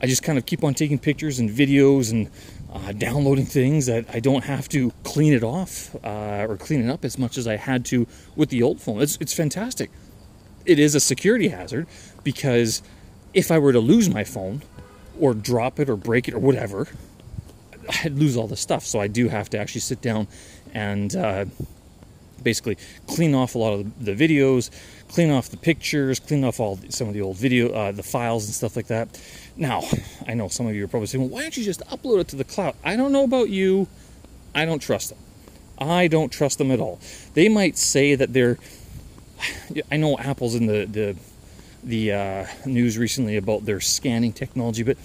I 0.00 0.06
just 0.06 0.22
kind 0.22 0.38
of 0.38 0.46
keep 0.46 0.62
on 0.62 0.74
taking 0.74 0.98
pictures 0.98 1.40
and 1.40 1.50
videos 1.50 2.12
and 2.12 2.30
uh, 2.72 2.92
downloading 2.92 3.46
things 3.46 3.86
that 3.86 4.04
I 4.12 4.20
don't 4.20 4.44
have 4.44 4.68
to 4.70 4.92
clean 5.02 5.32
it 5.32 5.42
off 5.42 5.94
uh, 6.04 6.46
or 6.48 6.56
clean 6.56 6.86
it 6.86 6.90
up 6.90 7.04
as 7.04 7.18
much 7.18 7.36
as 7.36 7.48
I 7.48 7.56
had 7.56 7.84
to 7.86 8.06
with 8.36 8.50
the 8.50 8.62
old 8.62 8.80
phone. 8.80 9.00
It's, 9.00 9.18
it's 9.20 9.34
fantastic. 9.34 9.90
It 10.68 10.78
is 10.78 10.94
a 10.94 11.00
security 11.00 11.48
hazard 11.48 11.86
because 12.22 12.82
if 13.32 13.50
I 13.50 13.58
were 13.58 13.72
to 13.72 13.80
lose 13.80 14.10
my 14.10 14.22
phone 14.22 14.62
or 15.18 15.32
drop 15.32 15.80
it 15.80 15.88
or 15.88 15.96
break 15.96 16.28
it 16.28 16.34
or 16.34 16.38
whatever, 16.38 16.88
I'd 18.04 18.12
lose 18.12 18.36
all 18.36 18.46
the 18.46 18.56
stuff. 18.56 18.84
So 18.84 19.00
I 19.00 19.08
do 19.08 19.30
have 19.30 19.48
to 19.50 19.58
actually 19.58 19.80
sit 19.80 20.02
down 20.02 20.28
and 20.74 21.16
uh, 21.16 21.46
basically 22.42 22.76
clean 23.06 23.34
off 23.34 23.54
a 23.54 23.58
lot 23.58 23.72
of 23.72 24.04
the 24.04 24.14
videos, 24.14 24.68
clean 25.08 25.30
off 25.30 25.48
the 25.48 25.56
pictures, 25.56 26.20
clean 26.20 26.44
off 26.44 26.60
all 26.60 26.78
some 26.90 27.08
of 27.08 27.14
the 27.14 27.22
old 27.22 27.38
video, 27.38 27.72
uh, 27.72 27.90
the 27.90 28.02
files 28.02 28.44
and 28.44 28.52
stuff 28.52 28.76
like 28.76 28.88
that. 28.88 29.08
Now, 29.56 29.84
I 30.26 30.34
know 30.34 30.48
some 30.48 30.66
of 30.66 30.74
you 30.74 30.84
are 30.84 30.88
probably 30.88 31.06
saying, 31.06 31.22
well, 31.22 31.30
why 31.30 31.40
don't 31.40 31.56
you 31.56 31.64
just 31.64 31.80
upload 31.86 32.20
it 32.20 32.28
to 32.28 32.36
the 32.36 32.44
cloud? 32.44 32.74
I 32.84 32.94
don't 32.96 33.12
know 33.12 33.24
about 33.24 33.48
you. 33.48 33.88
I 34.54 34.66
don't 34.66 34.80
trust 34.80 35.08
them. 35.08 35.18
I 35.78 36.08
don't 36.08 36.30
trust 36.30 36.58
them 36.58 36.70
at 36.70 36.78
all. 36.78 37.00
They 37.32 37.48
might 37.48 37.78
say 37.78 38.14
that 38.14 38.34
they're. 38.34 38.58
I 39.90 39.96
know 39.96 40.18
Apple's 40.18 40.54
in 40.54 40.66
the 40.66 40.84
the 40.84 41.16
the 41.82 42.12
uh, 42.12 42.46
news 42.66 42.98
recently 42.98 43.36
about 43.36 43.64
their 43.64 43.80
scanning 43.80 44.32
technology, 44.32 44.82
but 44.82 44.96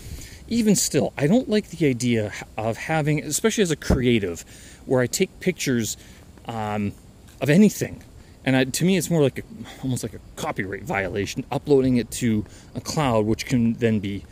even 0.47 0.75
still, 0.75 1.13
I 1.17 1.27
don't 1.27 1.49
like 1.49 1.69
the 1.69 1.87
idea 1.87 2.33
of 2.57 2.77
having, 2.77 3.23
especially 3.23 3.61
as 3.61 3.71
a 3.71 3.75
creative, 3.75 4.43
where 4.85 5.01
I 5.01 5.07
take 5.07 5.39
pictures 5.39 5.97
um, 6.45 6.93
of 7.41 7.49
anything, 7.49 8.03
and 8.43 8.55
I, 8.55 8.63
to 8.65 8.85
me, 8.85 8.97
it's 8.97 9.09
more 9.09 9.21
like 9.21 9.39
a, 9.39 9.43
almost 9.83 10.03
like 10.03 10.13
a 10.13 10.19
copyright 10.35 10.83
violation, 10.83 11.45
uploading 11.51 11.97
it 11.97 12.11
to 12.11 12.45
a 12.75 12.81
cloud, 12.81 13.25
which 13.25 13.45
can 13.45 13.73
then 13.73 13.99
be 13.99 14.25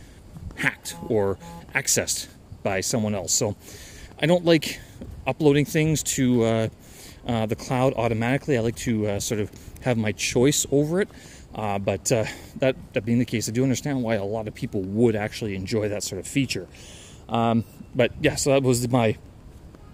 hacked 0.55 0.95
or 1.07 1.37
accessed 1.73 2.27
by 2.63 2.81
someone 2.81 3.15
else. 3.15 3.31
So, 3.31 3.55
I 4.19 4.25
don't 4.25 4.45
like 4.45 4.79
uploading 5.25 5.65
things 5.65 6.03
to 6.03 6.43
uh, 6.43 6.67
uh, 7.25 7.45
the 7.45 7.55
cloud 7.55 7.93
automatically. 7.95 8.57
I 8.57 8.61
like 8.61 8.75
to 8.77 9.07
uh, 9.07 9.19
sort 9.19 9.39
of 9.39 9.51
have 9.81 9.97
my 9.97 10.11
choice 10.11 10.65
over 10.71 11.01
it. 11.01 11.09
Uh, 11.53 11.79
but 11.79 12.11
uh, 12.11 12.25
that, 12.57 12.75
that 12.93 13.03
being 13.03 13.19
the 13.19 13.25
case, 13.25 13.49
I 13.49 13.51
do 13.51 13.63
understand 13.63 14.03
why 14.03 14.15
a 14.15 14.23
lot 14.23 14.47
of 14.47 14.55
people 14.55 14.81
would 14.81 15.15
actually 15.15 15.55
enjoy 15.55 15.89
that 15.89 16.03
sort 16.03 16.19
of 16.19 16.27
feature. 16.27 16.67
Um, 17.27 17.65
but 17.93 18.11
yeah, 18.21 18.35
so 18.35 18.51
that 18.51 18.63
was 18.63 18.87
my 18.89 19.17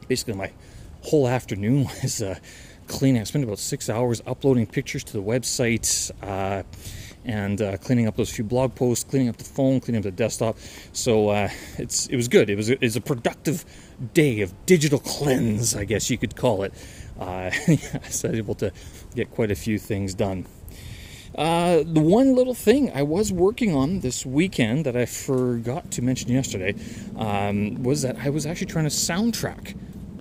basically 0.07 0.35
my 0.35 0.51
whole 1.03 1.27
afternoon 1.27 1.87
was 2.03 2.21
uh, 2.21 2.37
cleaning. 2.87 3.21
I 3.21 3.23
spent 3.25 3.43
about 3.43 3.59
six 3.59 3.89
hours 3.89 4.21
uploading 4.27 4.67
pictures 4.67 5.03
to 5.05 5.13
the 5.13 5.23
website 5.23 6.11
and 7.27 7.61
uh, 7.61 7.77
cleaning 7.77 8.07
up 8.07 8.15
those 8.15 8.31
few 8.31 8.45
blog 8.45 8.73
posts, 8.73 9.03
cleaning 9.03 9.29
up 9.29 9.37
the 9.37 9.43
phone, 9.43 9.81
cleaning 9.81 9.99
up 9.99 10.03
the 10.03 10.11
desktop. 10.11 10.57
So 10.93 11.29
uh, 11.29 11.49
it's 11.77 12.07
it 12.07 12.15
was 12.15 12.27
good. 12.27 12.49
It 12.49 12.55
was 12.55 12.69
it 12.69 12.81
was 12.81 12.95
a 12.95 13.01
productive 13.01 13.65
day 14.13 14.41
of 14.41 14.53
digital 14.65 14.99
cleanse, 14.99 15.75
I 15.75 15.83
guess 15.83 16.09
you 16.09 16.17
could 16.17 16.35
call 16.35 16.63
it. 16.63 16.73
Uh, 17.19 17.51
I 17.67 17.99
was 18.05 18.23
able 18.25 18.55
to 18.55 18.71
get 19.17 19.31
quite 19.31 19.51
a 19.51 19.55
few 19.55 19.77
things 19.79 20.13
done. 20.13 20.45
Uh, 21.35 21.83
the 21.85 21.99
one 21.99 22.35
little 22.35 22.53
thing 22.53 22.91
I 22.93 23.03
was 23.03 23.31
working 23.31 23.75
on 23.75 23.99
this 23.99 24.25
weekend 24.25 24.85
that 24.85 24.95
I 24.95 25.05
forgot 25.05 25.91
to 25.91 26.01
mention 26.01 26.31
yesterday 26.31 26.73
um, 27.15 27.83
was 27.83 28.01
that 28.03 28.17
I 28.17 28.29
was 28.29 28.45
actually 28.45 28.67
trying 28.67 28.85
to 28.85 28.91
soundtrack 28.91 29.75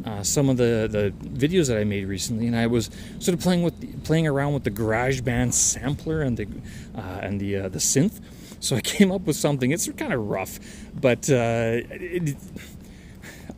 uh, 0.04 0.22
some 0.22 0.48
of 0.48 0.56
the, 0.56 0.88
the 0.90 1.12
videos 1.28 1.68
that 1.68 1.78
I 1.78 1.84
made 1.84 2.06
recently, 2.06 2.46
and 2.46 2.54
I 2.54 2.66
was 2.66 2.90
sort 3.18 3.34
of 3.34 3.40
playing 3.40 3.62
with 3.62 4.04
playing 4.04 4.26
around 4.26 4.54
with 4.54 4.64
the 4.64 4.70
GarageBand 4.70 5.52
sampler 5.52 6.22
and 6.22 6.36
the 6.36 6.46
uh, 6.94 7.00
and 7.22 7.40
the 7.40 7.56
uh, 7.56 7.68
the 7.68 7.78
synth. 7.78 8.20
So 8.60 8.76
I 8.76 8.80
came 8.94 9.10
up 9.10 9.22
with 9.22 9.36
something. 9.36 9.70
It's 9.72 9.88
kind 9.92 10.12
of 10.12 10.20
rough, 10.28 10.58
but 10.94 11.28
uh, 11.30 11.82
it, 11.90 12.36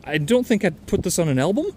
I 0.05 0.17
don't 0.17 0.45
think 0.45 0.65
I'd 0.65 0.87
put 0.87 1.03
this 1.03 1.19
on 1.19 1.29
an 1.29 1.39
album, 1.39 1.67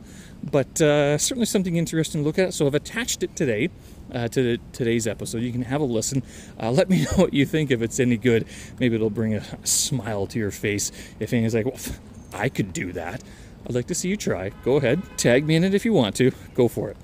but 0.51 0.81
uh, 0.81 1.19
certainly 1.19 1.47
something 1.47 1.77
interesting 1.77 2.23
to 2.23 2.27
look 2.27 2.39
at. 2.39 2.55
So 2.55 2.67
I've 2.67 2.75
attached 2.75 3.23
it 3.23 3.37
today. 3.37 3.71
Uh, 4.13 4.29
to 4.29 4.59
today's 4.75 5.07
episode. 5.07 5.41
You 5.41 5.53
can 5.53 5.63
have 5.63 5.81
a 5.81 5.85
listen. 5.85 6.23
Uh, 6.61 6.71
let 6.71 6.91
me 6.91 7.03
know 7.05 7.13
what 7.13 7.33
you 7.33 7.47
think 7.47 7.71
if 7.71 7.81
it's 7.81 7.99
any 7.99 8.19
good. 8.19 8.45
Maybe 8.79 8.95
it'll 8.95 9.09
bring 9.09 9.35
a, 9.35 9.39
a 9.39 9.67
smile 9.67 10.27
to 10.27 10.39
your 10.39 10.51
face 10.51 10.93
if 11.19 11.33
anyone's 11.33 11.55
like, 11.55 11.65
well, 11.65 11.81
I 12.35 12.51
could 12.51 12.75
do 12.75 12.93
that. 12.93 13.23
I'd 13.67 13.75
like 13.75 13.87
to 13.87 13.95
see 13.95 14.11
you 14.11 14.19
try. 14.19 14.51
Go 14.65 14.77
ahead, 14.77 15.01
tag 15.17 15.47
me 15.47 15.57
in 15.57 15.65
it 15.65 15.73
if 15.73 15.87
you 15.87 15.95
want 15.95 16.15
to. 16.17 16.31
Go 16.55 16.69
for 16.69 16.91
it. 16.91 16.99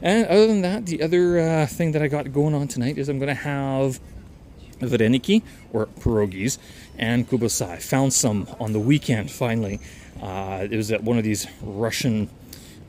And 0.00 0.26
other 0.26 0.46
than 0.46 0.60
that, 0.62 0.86
the 0.86 1.02
other 1.02 1.40
uh, 1.40 1.66
thing 1.66 1.92
that 1.92 2.02
I 2.02 2.08
got 2.08 2.32
going 2.32 2.54
on 2.54 2.68
tonight 2.68 2.98
is 2.98 3.08
I'm 3.08 3.18
going 3.18 3.28
to 3.28 3.34
have 3.34 3.98
vareniki 4.78 5.42
or 5.72 5.86
pierogies 5.86 6.58
and 6.98 7.28
kubasai. 7.28 7.82
Found 7.82 8.12
some 8.12 8.46
on 8.60 8.72
the 8.72 8.80
weekend 8.80 9.30
finally. 9.30 9.80
Uh, 10.22 10.68
it 10.70 10.76
was 10.76 10.92
at 10.92 11.02
one 11.02 11.18
of 11.18 11.24
these 11.24 11.46
Russian 11.62 12.28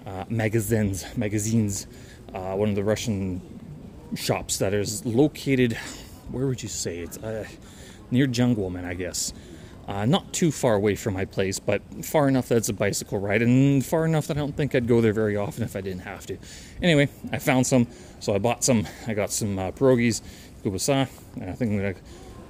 uh, 0.05 0.25
magazines, 0.29 1.05
magazines, 1.17 1.87
uh, 2.33 2.53
one 2.53 2.69
of 2.69 2.75
the 2.75 2.83
Russian 2.83 3.41
shops 4.15 4.59
that 4.59 4.73
is 4.73 5.05
located. 5.05 5.73
Where 6.31 6.47
would 6.47 6.61
you 6.61 6.69
say 6.69 6.99
it's 6.99 7.17
uh, 7.17 7.47
near 8.11 8.27
Jungwoman, 8.27 8.85
I 8.85 8.93
guess. 8.93 9.33
Uh, 9.87 10.05
not 10.05 10.33
too 10.33 10.51
far 10.51 10.73
away 10.73 10.95
from 10.95 11.13
my 11.13 11.25
place, 11.25 11.59
but 11.59 11.81
far 12.03 12.27
enough 12.27 12.49
that 12.49 12.57
it's 12.57 12.69
a 12.69 12.73
bicycle 12.73 13.19
ride, 13.19 13.43
and 13.43 13.85
far 13.85 14.05
enough 14.05 14.25
that 14.27 14.35
I 14.35 14.39
don't 14.39 14.57
think 14.57 14.73
I'd 14.73 14.87
go 14.87 14.99
there 14.99 15.13
very 15.13 15.37
often 15.37 15.63
if 15.63 15.75
I 15.75 15.81
didn't 15.81 16.01
have 16.01 16.25
to. 16.25 16.37
Anyway, 16.81 17.07
I 17.31 17.37
found 17.37 17.67
some, 17.67 17.87
so 18.19 18.33
I 18.33 18.39
bought 18.39 18.63
some. 18.63 18.87
I 19.05 19.13
got 19.13 19.31
some 19.31 19.59
uh, 19.59 19.71
pierogies, 19.71 20.21
kubasa, 20.63 21.07
and 21.35 21.49
I 21.51 21.53
think 21.53 21.71
I'm 21.71 21.77
gonna 21.77 21.95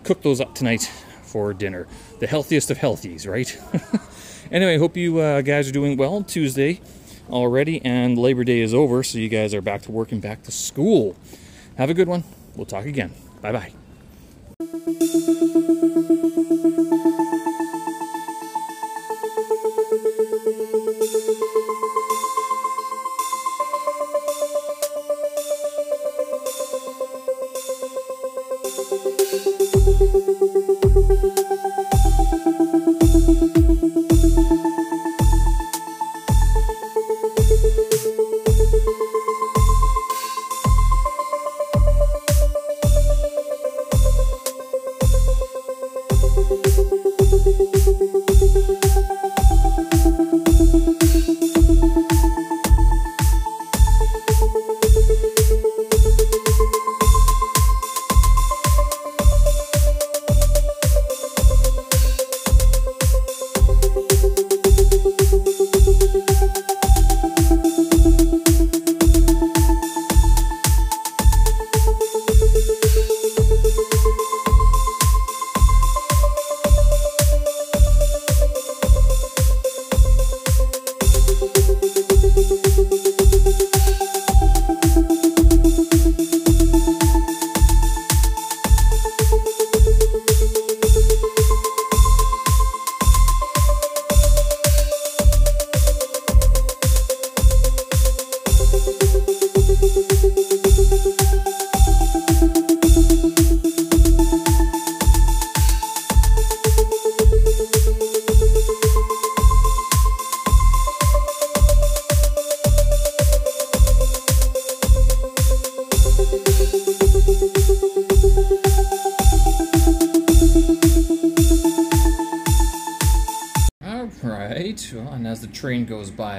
cook 0.03 0.21
those 0.21 0.39
up 0.39 0.55
tonight 0.55 0.89
for 1.23 1.53
dinner. 1.53 1.87
The 2.19 2.27
healthiest 2.27 2.71
of 2.71 2.77
healthies, 2.77 3.27
right? 3.27 3.61
anyway, 4.51 4.77
hope 4.77 4.95
you 4.95 5.17
guys 5.41 5.67
are 5.67 5.73
doing 5.73 5.97
well. 5.97 6.23
Tuesday 6.23 6.79
already, 7.29 7.83
and 7.83 8.17
Labor 8.17 8.43
Day 8.43 8.59
is 8.59 8.73
over, 8.73 9.03
so 9.03 9.17
you 9.17 9.29
guys 9.29 9.53
are 9.53 9.61
back 9.61 9.81
to 9.83 9.91
work 9.91 10.11
and 10.11 10.21
back 10.21 10.43
to 10.43 10.51
school. 10.51 11.15
Have 11.77 11.89
a 11.89 11.93
good 11.93 12.07
one. 12.07 12.23
We'll 12.55 12.65
talk 12.65 12.85
again. 12.85 13.11
Bye 13.41 13.51
bye. 13.51 13.71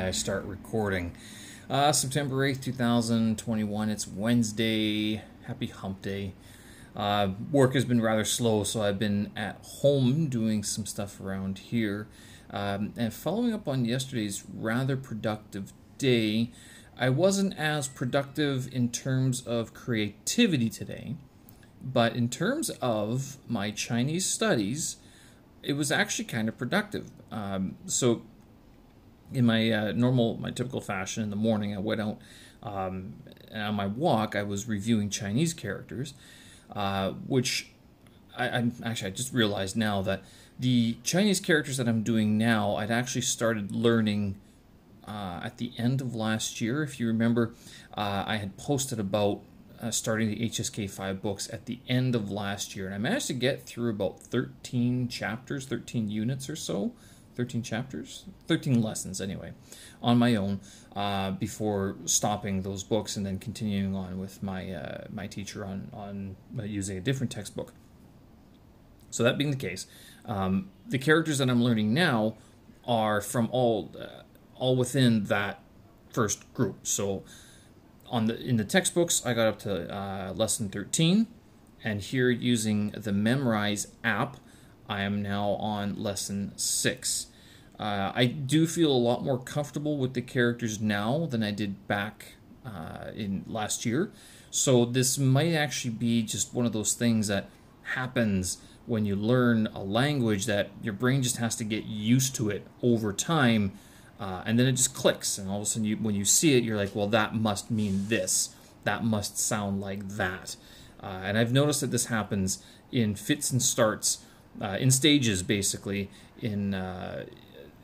I 0.06 0.12
start 0.12 0.44
recording. 0.44 1.16
Uh, 1.68 1.90
September 1.90 2.36
8th, 2.36 2.62
2021. 2.62 3.90
It's 3.90 4.06
Wednesday. 4.06 5.20
Happy 5.48 5.66
hump 5.66 6.00
day. 6.00 6.32
Uh, 6.94 7.30
work 7.50 7.74
has 7.74 7.84
been 7.84 8.00
rather 8.00 8.24
slow, 8.24 8.62
so 8.62 8.82
I've 8.82 9.00
been 9.00 9.32
at 9.34 9.58
home 9.64 10.28
doing 10.28 10.62
some 10.62 10.86
stuff 10.86 11.20
around 11.20 11.58
here. 11.58 12.06
Um, 12.50 12.92
and 12.96 13.12
following 13.12 13.52
up 13.52 13.66
on 13.66 13.84
yesterday's 13.84 14.44
rather 14.54 14.96
productive 14.96 15.72
day, 15.98 16.52
I 16.96 17.10
wasn't 17.10 17.58
as 17.58 17.88
productive 17.88 18.72
in 18.72 18.90
terms 18.90 19.44
of 19.44 19.74
creativity 19.74 20.70
today, 20.70 21.16
but 21.82 22.14
in 22.14 22.28
terms 22.28 22.70
of 22.80 23.38
my 23.48 23.72
Chinese 23.72 24.24
studies, 24.24 24.98
it 25.64 25.72
was 25.72 25.90
actually 25.90 26.26
kind 26.26 26.48
of 26.48 26.56
productive. 26.56 27.10
Um, 27.32 27.74
so, 27.86 28.22
in 29.32 29.46
my 29.46 29.70
uh, 29.70 29.92
normal, 29.92 30.38
my 30.38 30.50
typical 30.50 30.80
fashion 30.80 31.22
in 31.22 31.30
the 31.30 31.36
morning, 31.36 31.74
I 31.74 31.78
went 31.78 32.00
out 32.00 32.18
um, 32.62 33.14
and 33.50 33.62
on 33.62 33.74
my 33.74 33.86
walk, 33.86 34.34
I 34.34 34.42
was 34.42 34.68
reviewing 34.68 35.08
Chinese 35.08 35.54
characters, 35.54 36.14
uh, 36.72 37.12
which 37.26 37.70
I, 38.36 38.48
I 38.48 38.70
actually 38.84 39.08
I 39.08 39.14
just 39.14 39.32
realized 39.32 39.76
now 39.76 40.02
that 40.02 40.22
the 40.58 40.96
Chinese 41.02 41.40
characters 41.40 41.76
that 41.76 41.88
I'm 41.88 42.02
doing 42.02 42.38
now, 42.38 42.76
I'd 42.76 42.90
actually 42.90 43.22
started 43.22 43.72
learning 43.72 44.36
uh, 45.06 45.40
at 45.44 45.58
the 45.58 45.72
end 45.78 46.00
of 46.00 46.14
last 46.14 46.60
year. 46.60 46.82
If 46.82 46.98
you 46.98 47.06
remember, 47.06 47.54
uh, 47.96 48.24
I 48.26 48.36
had 48.36 48.56
posted 48.56 48.98
about 48.98 49.40
uh, 49.80 49.90
starting 49.90 50.28
the 50.28 50.48
HSK 50.48 50.88
5 50.90 51.22
books 51.22 51.48
at 51.52 51.66
the 51.66 51.78
end 51.88 52.14
of 52.14 52.30
last 52.30 52.74
year, 52.74 52.86
and 52.86 52.94
I 52.94 52.98
managed 52.98 53.26
to 53.28 53.34
get 53.34 53.64
through 53.64 53.90
about 53.90 54.20
13 54.20 55.08
chapters, 55.08 55.66
13 55.66 56.10
units 56.10 56.48
or 56.48 56.56
so. 56.56 56.92
13 57.36 57.62
chapters, 57.62 58.24
13 58.48 58.82
lessons 58.82 59.20
anyway, 59.20 59.52
on 60.02 60.18
my 60.18 60.34
own 60.34 60.60
uh, 60.94 61.30
before 61.32 61.96
stopping 62.06 62.62
those 62.62 62.82
books 62.82 63.16
and 63.16 63.26
then 63.26 63.38
continuing 63.38 63.94
on 63.94 64.18
with 64.18 64.42
my 64.42 64.72
uh, 64.72 65.04
my 65.12 65.26
teacher 65.26 65.64
on 65.64 65.88
on 65.92 66.36
uh, 66.58 66.62
using 66.62 66.96
a 66.96 67.00
different 67.00 67.30
textbook. 67.30 67.72
So 69.10 69.22
that 69.22 69.38
being 69.38 69.50
the 69.50 69.56
case, 69.56 69.86
um, 70.24 70.70
the 70.88 70.98
characters 70.98 71.38
that 71.38 71.48
I'm 71.48 71.62
learning 71.62 71.94
now 71.94 72.36
are 72.86 73.20
from 73.20 73.48
all 73.52 73.92
uh, 73.98 74.22
all 74.54 74.76
within 74.76 75.24
that 75.24 75.62
first 76.10 76.52
group. 76.54 76.86
So 76.86 77.22
on 78.08 78.26
the 78.26 78.40
in 78.40 78.56
the 78.56 78.64
textbooks, 78.64 79.24
I 79.24 79.34
got 79.34 79.46
up 79.46 79.58
to 79.60 79.94
uh, 79.94 80.32
lesson 80.32 80.68
13, 80.68 81.26
and 81.84 82.00
here 82.00 82.30
using 82.30 82.90
the 82.90 83.10
Memrise 83.10 83.88
app, 84.02 84.38
I 84.88 85.02
am 85.02 85.22
now 85.22 85.50
on 85.50 86.02
lesson 86.02 86.52
six. 86.56 87.26
Uh, 87.78 88.12
I 88.14 88.26
do 88.26 88.66
feel 88.66 88.90
a 88.90 88.96
lot 88.96 89.24
more 89.24 89.38
comfortable 89.38 89.98
with 89.98 90.14
the 90.14 90.22
characters 90.22 90.80
now 90.80 91.26
than 91.26 91.42
I 91.42 91.50
did 91.50 91.86
back 91.86 92.34
uh, 92.64 93.10
in 93.14 93.44
last 93.46 93.84
year. 93.84 94.10
So 94.50 94.84
this 94.84 95.18
might 95.18 95.52
actually 95.52 95.90
be 95.90 96.22
just 96.22 96.54
one 96.54 96.64
of 96.64 96.72
those 96.72 96.94
things 96.94 97.28
that 97.28 97.50
happens 97.94 98.58
when 98.86 99.04
you 99.04 99.16
learn 99.16 99.66
a 99.74 99.82
language 99.82 100.46
that 100.46 100.70
your 100.82 100.94
brain 100.94 101.22
just 101.22 101.36
has 101.38 101.56
to 101.56 101.64
get 101.64 101.84
used 101.84 102.34
to 102.36 102.48
it 102.48 102.66
over 102.82 103.12
time, 103.12 103.72
uh, 104.20 104.42
and 104.46 104.58
then 104.58 104.66
it 104.66 104.72
just 104.72 104.94
clicks, 104.94 105.38
and 105.38 105.50
all 105.50 105.56
of 105.56 105.62
a 105.62 105.66
sudden, 105.66 105.84
you, 105.84 105.96
when 105.96 106.14
you 106.14 106.24
see 106.24 106.56
it, 106.56 106.62
you're 106.62 106.76
like, 106.76 106.94
well, 106.94 107.08
that 107.08 107.34
must 107.34 107.70
mean 107.70 108.08
this. 108.08 108.54
That 108.84 109.04
must 109.04 109.38
sound 109.38 109.80
like 109.80 110.08
that. 110.10 110.56
Uh, 111.02 111.20
and 111.24 111.36
I've 111.36 111.52
noticed 111.52 111.80
that 111.80 111.90
this 111.90 112.06
happens 112.06 112.62
in 112.92 113.16
fits 113.16 113.50
and 113.50 113.60
starts, 113.60 114.24
uh, 114.60 114.76
in 114.78 114.90
stages, 114.90 115.42
basically, 115.42 116.10
in, 116.40 116.74
uh, 116.74 117.24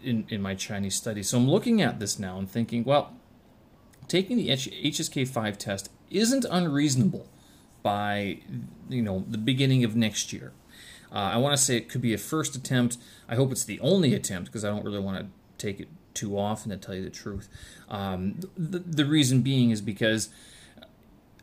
in 0.02 0.26
in 0.28 0.42
my 0.42 0.54
Chinese 0.54 0.94
studies. 0.94 1.28
So 1.30 1.38
I'm 1.38 1.48
looking 1.48 1.80
at 1.80 2.00
this 2.00 2.18
now 2.18 2.38
and 2.38 2.50
thinking, 2.50 2.84
well, 2.84 3.14
taking 4.08 4.36
the 4.36 4.48
HSK 4.48 5.28
five 5.28 5.58
test 5.58 5.90
isn't 6.10 6.44
unreasonable 6.50 7.28
by 7.82 8.40
you 8.88 9.02
know 9.02 9.24
the 9.28 9.38
beginning 9.38 9.84
of 9.84 9.96
next 9.96 10.32
year. 10.32 10.52
Uh, 11.10 11.32
I 11.34 11.36
want 11.36 11.56
to 11.56 11.62
say 11.62 11.76
it 11.76 11.88
could 11.88 12.00
be 12.00 12.14
a 12.14 12.18
first 12.18 12.54
attempt. 12.56 12.96
I 13.28 13.34
hope 13.34 13.52
it's 13.52 13.64
the 13.64 13.80
only 13.80 14.14
attempt 14.14 14.46
because 14.46 14.64
I 14.64 14.68
don't 14.68 14.84
really 14.84 15.00
want 15.00 15.18
to 15.18 15.26
take 15.58 15.80
it 15.80 15.88
too 16.14 16.38
often 16.38 16.70
to 16.70 16.76
tell 16.76 16.94
you 16.94 17.04
the 17.04 17.10
truth. 17.10 17.48
Um, 17.88 18.40
the, 18.56 18.78
the 18.78 19.04
reason 19.04 19.42
being 19.42 19.70
is 19.70 19.80
because 19.80 20.30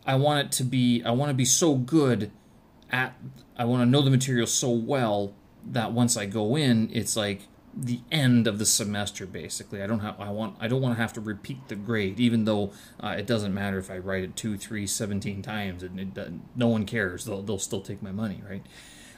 I 0.06 0.16
want 0.16 0.46
it 0.46 0.52
to 0.54 0.64
be 0.64 1.04
I 1.04 1.12
want 1.12 1.30
to 1.30 1.36
be 1.36 1.46
so 1.46 1.76
good 1.76 2.32
at 2.92 3.16
I 3.58 3.66
want 3.66 3.82
to 3.82 3.86
know 3.86 4.02
the 4.02 4.10
material 4.10 4.48
so 4.48 4.70
well 4.70 5.34
that 5.66 5.92
once 5.92 6.18
I 6.18 6.26
go 6.26 6.56
in, 6.56 6.90
it's 6.94 7.16
like 7.16 7.42
the 7.74 8.00
end 8.12 8.48
of 8.48 8.60
the 8.60 8.66
semester 8.66 9.26
basically. 9.26 9.82
I 9.82 9.88
don't 9.88 10.00
have 10.00 10.20
i 10.20 10.30
want 10.30 10.56
i 10.60 10.68
don't 10.68 10.82
want 10.82 10.96
to 10.96 11.02
have 11.02 11.14
to 11.14 11.22
repeat 11.22 11.68
the 11.68 11.76
grade 11.76 12.20
even 12.20 12.46
though 12.46 12.72
uh, 13.00 13.16
it 13.18 13.28
doesn't 13.28 13.54
matter 13.54 13.78
if 13.78 13.92
i 13.92 13.98
write 13.98 14.24
it 14.24 14.36
two 14.36 14.58
three 14.58 14.88
17 14.88 15.42
times 15.42 15.84
and 15.84 16.18
it, 16.18 16.32
no 16.56 16.68
one 16.68 16.86
cares. 16.86 17.26
They'll, 17.26 17.42
they'll 17.42 17.60
still 17.60 17.82
take 17.82 18.02
my 18.02 18.12
money 18.12 18.42
right? 18.48 18.66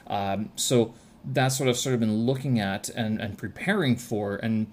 Um, 0.06 0.50
so 0.54 0.94
that's 1.24 1.58
what 1.58 1.68
i've 1.68 1.78
sort 1.78 1.94
of 1.94 2.00
been 2.00 2.26
looking 2.26 2.60
at 2.60 2.88
and, 2.90 3.20
and 3.20 3.38
preparing 3.38 3.96
for. 3.96 4.36
And 4.36 4.70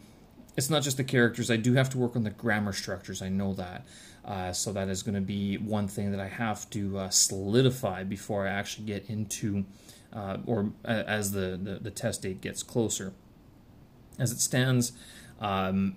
it's 0.58 0.70
not 0.70 0.84
just 0.84 0.98
the 0.98 1.04
characters. 1.06 1.50
I 1.50 1.56
do 1.56 1.74
have 1.74 1.90
to 1.92 1.98
work 1.98 2.16
on 2.16 2.24
the 2.24 2.32
grammar 2.32 2.74
structures. 2.74 3.22
I 3.22 3.30
know 3.30 3.54
that 3.54 3.86
uh, 4.30 4.54
so 4.54 4.72
that 4.72 4.88
is 4.88 5.04
going 5.04 5.16
to 5.16 5.22
be 5.22 5.58
one 5.58 5.88
thing 5.88 6.12
that 6.12 6.20
i 6.22 6.28
have 6.28 6.70
to 6.70 6.98
uh, 6.98 7.10
solidify 7.10 8.04
before 8.04 8.48
i 8.48 8.50
actually 8.50 8.86
get 8.86 9.06
into 9.10 9.66
uh, 10.14 10.38
or 10.46 10.72
as 10.86 11.32
the, 11.34 11.60
the, 11.62 11.80
the 11.82 11.92
test 11.92 12.22
date 12.22 12.42
gets 12.42 12.64
closer 12.64 13.14
as 14.20 14.32
it 14.32 14.40
stands. 14.40 14.92
Um, 15.40 15.96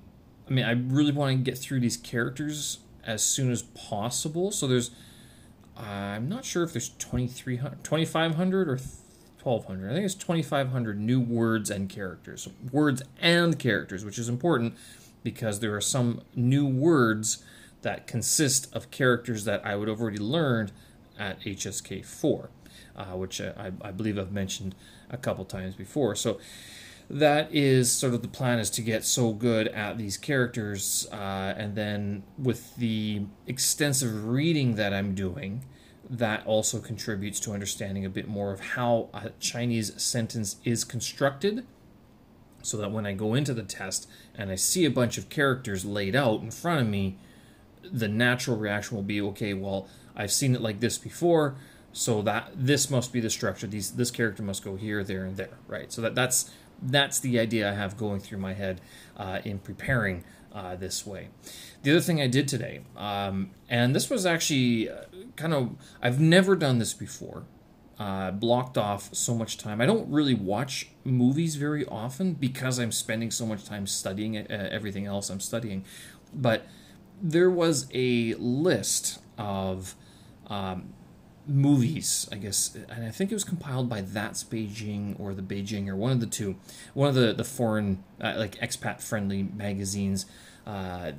I 0.49 0.53
mean, 0.53 0.65
I 0.65 0.73
really 0.73 1.13
want 1.13 1.37
to 1.37 1.43
get 1.43 1.59
through 1.59 1.81
these 1.81 1.97
characters 1.97 2.79
as 3.05 3.23
soon 3.23 3.51
as 3.51 3.63
possible. 3.63 4.51
So 4.53 4.67
there's, 4.67 4.91
uh, 5.77 5.83
I'm 5.83 6.29
not 6.29 6.45
sure 6.45 6.63
if 6.63 6.73
there's 6.73 6.89
2,500 6.91 8.69
or 8.69 8.77
1,200. 8.77 9.91
I 9.91 9.95
think 9.95 10.05
it's 10.05 10.15
2,500 10.15 11.01
new 11.01 11.21
words 11.21 11.71
and 11.71 11.89
characters. 11.89 12.49
Words 12.71 13.03
and 13.21 13.59
characters, 13.59 14.05
which 14.05 14.19
is 14.19 14.29
important 14.29 14.75
because 15.25 15.61
there 15.61 15.75
are 15.75 15.81
some 15.81 16.23
new 16.35 16.67
words 16.67 17.45
that 17.83 18.07
consist 18.07 18.75
of 18.75 18.91
characters 18.91 19.45
that 19.45 19.65
I 19.67 19.77
would 19.77 19.89
have 19.89 20.01
already 20.01 20.19
learned 20.19 20.73
at 21.19 21.41
HSK 21.41 22.05
4, 22.05 22.51
uh, 22.97 23.05
which 23.17 23.41
I, 23.41 23.73
I 23.81 23.91
believe 23.91 24.19
I've 24.19 24.33
mentioned 24.33 24.75
a 25.11 25.17
couple 25.17 25.45
times 25.45 25.75
before. 25.75 26.15
So 26.15 26.39
that 27.13 27.55
is 27.55 27.93
sort 27.93 28.15
of 28.15 28.23
the 28.23 28.29
plan 28.29 28.59
is 28.59 28.71
to 28.71 28.81
get 28.81 29.05
so 29.05 29.33
good 29.33 29.69
at 29.69 29.99
these 29.99 30.17
characters 30.17 31.07
uh, 31.13 31.55
and 31.57 31.75
then 31.75 32.23
with 32.39 32.75
the 32.77 33.23
extensive 33.47 34.27
reading 34.27 34.77
that 34.77 34.95
i'm 34.95 35.15
doing 35.15 35.65
that 36.09 36.45
also 36.47 36.79
contributes 36.79 37.39
to 37.41 37.53
understanding 37.53 38.05
a 38.05 38.09
bit 38.09 38.29
more 38.29 38.51
of 38.53 38.61
how 38.61 39.09
a 39.13 39.31
chinese 39.41 40.01
sentence 40.03 40.57
is 40.65 40.85
constructed 40.85 41.67
so 42.63 42.79
that 42.79 42.91
when 42.91 43.05
i 43.05 43.13
go 43.13 43.35
into 43.35 43.53
the 43.53 43.63
test 43.63 44.09
and 44.35 44.51
i 44.51 44.55
see 44.55 44.87
a 44.87 44.91
bunch 44.91 45.19
of 45.19 45.29
characters 45.29 45.85
laid 45.85 46.17
out 46.17 46.41
in 46.41 46.51
front 46.51 46.81
of 46.81 46.87
me 46.87 47.19
the 47.91 48.09
natural 48.09 48.57
reaction 48.57 48.97
will 48.97 49.03
be 49.03 49.21
okay 49.21 49.55
well 49.55 49.89
i've 50.17 50.33
seen 50.33 50.55
it 50.55 50.61
like 50.61 50.81
this 50.81 50.99
before 50.99 51.57
so 51.93 52.23
that 52.23 52.51
this 52.55 52.89
must 52.91 53.13
be 53.13 53.21
the 53.21 53.31
structure 53.31 53.67
these 53.67 53.93
this 53.93 54.11
character 54.11 54.43
must 54.43 54.65
go 54.65 54.77
here 54.77 55.05
there 55.05 55.25
and 55.25 55.37
there 55.37 55.59
right 55.69 55.93
so 55.93 56.01
that 56.01 56.15
that's 56.15 56.51
that's 56.83 57.21
the 57.21 57.39
idea 57.39 57.71
I 57.71 57.75
have 57.75 57.97
going 57.97 58.21
through 58.21 58.39
my 58.39 58.55
head 58.55 58.81
uh, 59.17 59.41
in 59.45 59.59
preparing 59.59 60.25
uh, 60.53 60.77
this 60.77 61.07
way. 61.07 61.29
The 61.83 61.93
other 61.93 62.01
thing 62.01 62.21
I 62.21 62.27
did 62.27 62.49
today, 62.49 62.81
um, 62.97 63.51
and 63.69 63.95
this 63.95 64.11
was 64.11 64.27
actually 64.27 64.91
uh, 64.91 65.05
kind 65.37 65.55
of, 65.55 65.71
I've 66.03 66.21
never 66.21 66.57
done 66.57 66.79
this 66.79 66.93
before. 66.93 67.45
Uh, 67.99 68.33
blocked 68.33 68.77
off 68.77 69.15
so 69.15 69.33
much 69.33 69.59
time. 69.59 69.81
I 69.81 69.87
don't 69.87 70.11
really 70.11 70.35
watch 70.35 70.89
movies 71.05 71.55
very 71.55 71.85
often 71.87 72.33
because 72.33 72.81
I'm 72.81 72.91
spending 72.91 73.31
so 73.31 73.47
much 73.47 73.65
time 73.65 73.87
studying 73.87 74.37
uh, 74.37 74.69
everything 74.73 75.07
else 75.07 75.31
I'm 75.31 75.41
studying. 75.41 75.85
But 76.35 76.67
there 77.23 77.49
was 77.49 77.89
a 77.95 78.35
list 78.35 79.21
of 79.39 79.95
um, 80.49 80.93
movies, 81.47 82.29
I 82.33 82.37
guess, 82.37 82.75
and 82.75 83.05
I 83.05 83.11
think 83.11 83.31
it 83.31 83.35
was 83.35 83.45
compiled 83.45 83.89
by 83.89 84.01
That's 84.01 84.43
Beijing 84.43 85.19
or 85.21 85.33
the 85.33 85.43
Beijinger 85.43 85.91
or 85.91 85.97
one 85.97 86.13
of 86.13 86.21
the 86.21 86.27
two, 86.27 86.57
one 86.95 87.09
of 87.09 87.15
the 87.15 87.33
the 87.33 87.45
foreign 87.45 88.03
uh, 88.21 88.35
like 88.37 88.57
expat 88.57 89.01
friendly 89.01 89.45
magazines, 89.45 90.27
uh, 90.67 91.13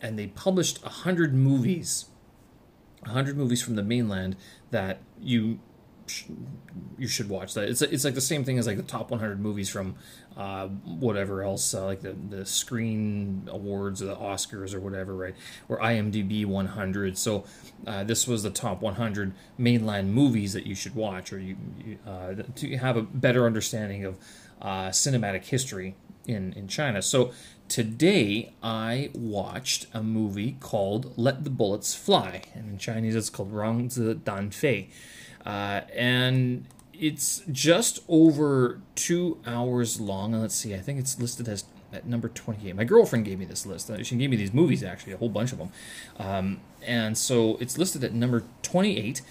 and 0.00 0.18
they 0.18 0.28
published 0.28 0.82
a 0.84 0.88
hundred 0.88 1.34
movies, 1.34 2.06
a 3.04 3.10
hundred 3.10 3.36
movies 3.36 3.60
from 3.60 3.74
the 3.74 3.82
mainland 3.82 4.36
that 4.70 5.00
you 5.20 5.58
you 6.96 7.08
should 7.08 7.28
watch 7.28 7.54
that. 7.54 7.68
It's 7.68 7.82
it's 7.82 8.04
like 8.04 8.14
the 8.14 8.20
same 8.20 8.44
thing 8.44 8.58
as 8.58 8.66
like 8.66 8.76
the 8.76 8.82
top 8.82 9.10
100 9.10 9.40
movies 9.40 9.68
from 9.68 9.96
uh, 10.38 10.68
whatever 10.68 11.42
else, 11.42 11.74
uh, 11.74 11.84
like 11.84 12.00
the 12.00 12.12
the 12.12 12.46
Screen 12.46 13.48
Awards 13.50 14.00
or 14.00 14.06
the 14.06 14.16
Oscars 14.16 14.72
or 14.72 14.78
whatever, 14.78 15.14
right? 15.14 15.34
Or 15.68 15.78
IMDb 15.80 16.46
100. 16.46 17.18
So 17.18 17.44
uh, 17.86 18.04
this 18.04 18.28
was 18.28 18.44
the 18.44 18.50
top 18.50 18.80
100 18.80 19.34
mainland 19.58 20.14
movies 20.14 20.52
that 20.52 20.64
you 20.64 20.76
should 20.76 20.94
watch, 20.94 21.32
or 21.32 21.40
you, 21.40 21.56
you 21.84 21.98
uh, 22.06 22.34
to 22.54 22.76
have 22.76 22.96
a 22.96 23.02
better 23.02 23.46
understanding 23.46 24.04
of 24.04 24.16
uh, 24.62 24.88
cinematic 24.90 25.44
history 25.44 25.96
in 26.24 26.52
in 26.52 26.68
China. 26.68 27.02
So 27.02 27.32
today 27.68 28.52
I 28.62 29.10
watched 29.14 29.86
a 29.92 30.04
movie 30.04 30.56
called 30.60 31.14
Let 31.18 31.42
the 31.42 31.50
Bullets 31.50 31.96
Fly, 31.96 32.42
and 32.54 32.70
in 32.70 32.78
Chinese 32.78 33.16
it's 33.16 33.28
called 33.28 33.52
Rong 33.52 33.90
Zi 33.90 34.14
Dan 34.14 34.50
Fei. 34.50 34.88
Uh, 35.44 35.80
and 35.94 36.66
it's 36.98 37.42
just 37.50 38.00
over 38.08 38.80
two 38.94 39.38
hours 39.46 40.00
long. 40.00 40.32
let's 40.32 40.54
see, 40.54 40.74
I 40.74 40.78
think 40.78 40.98
it's 40.98 41.18
listed 41.20 41.48
as 41.48 41.64
at 41.92 42.06
number 42.06 42.28
28. 42.28 42.76
My 42.76 42.84
girlfriend 42.84 43.24
gave 43.24 43.38
me 43.38 43.44
this 43.44 43.64
list. 43.64 43.90
Uh, 43.90 44.02
She 44.02 44.16
gave 44.16 44.30
me 44.30 44.36
these 44.36 44.52
movies, 44.52 44.82
actually, 44.82 45.14
a 45.14 45.16
whole 45.16 45.28
bunch 45.28 45.52
of 45.52 45.58
them. 45.58 45.70
Um, 46.18 46.60
and 46.86 47.16
so 47.16 47.56
it's 47.60 47.78
listed 47.78 48.04
at 48.04 48.12
number 48.12 48.44
28. 48.62 49.22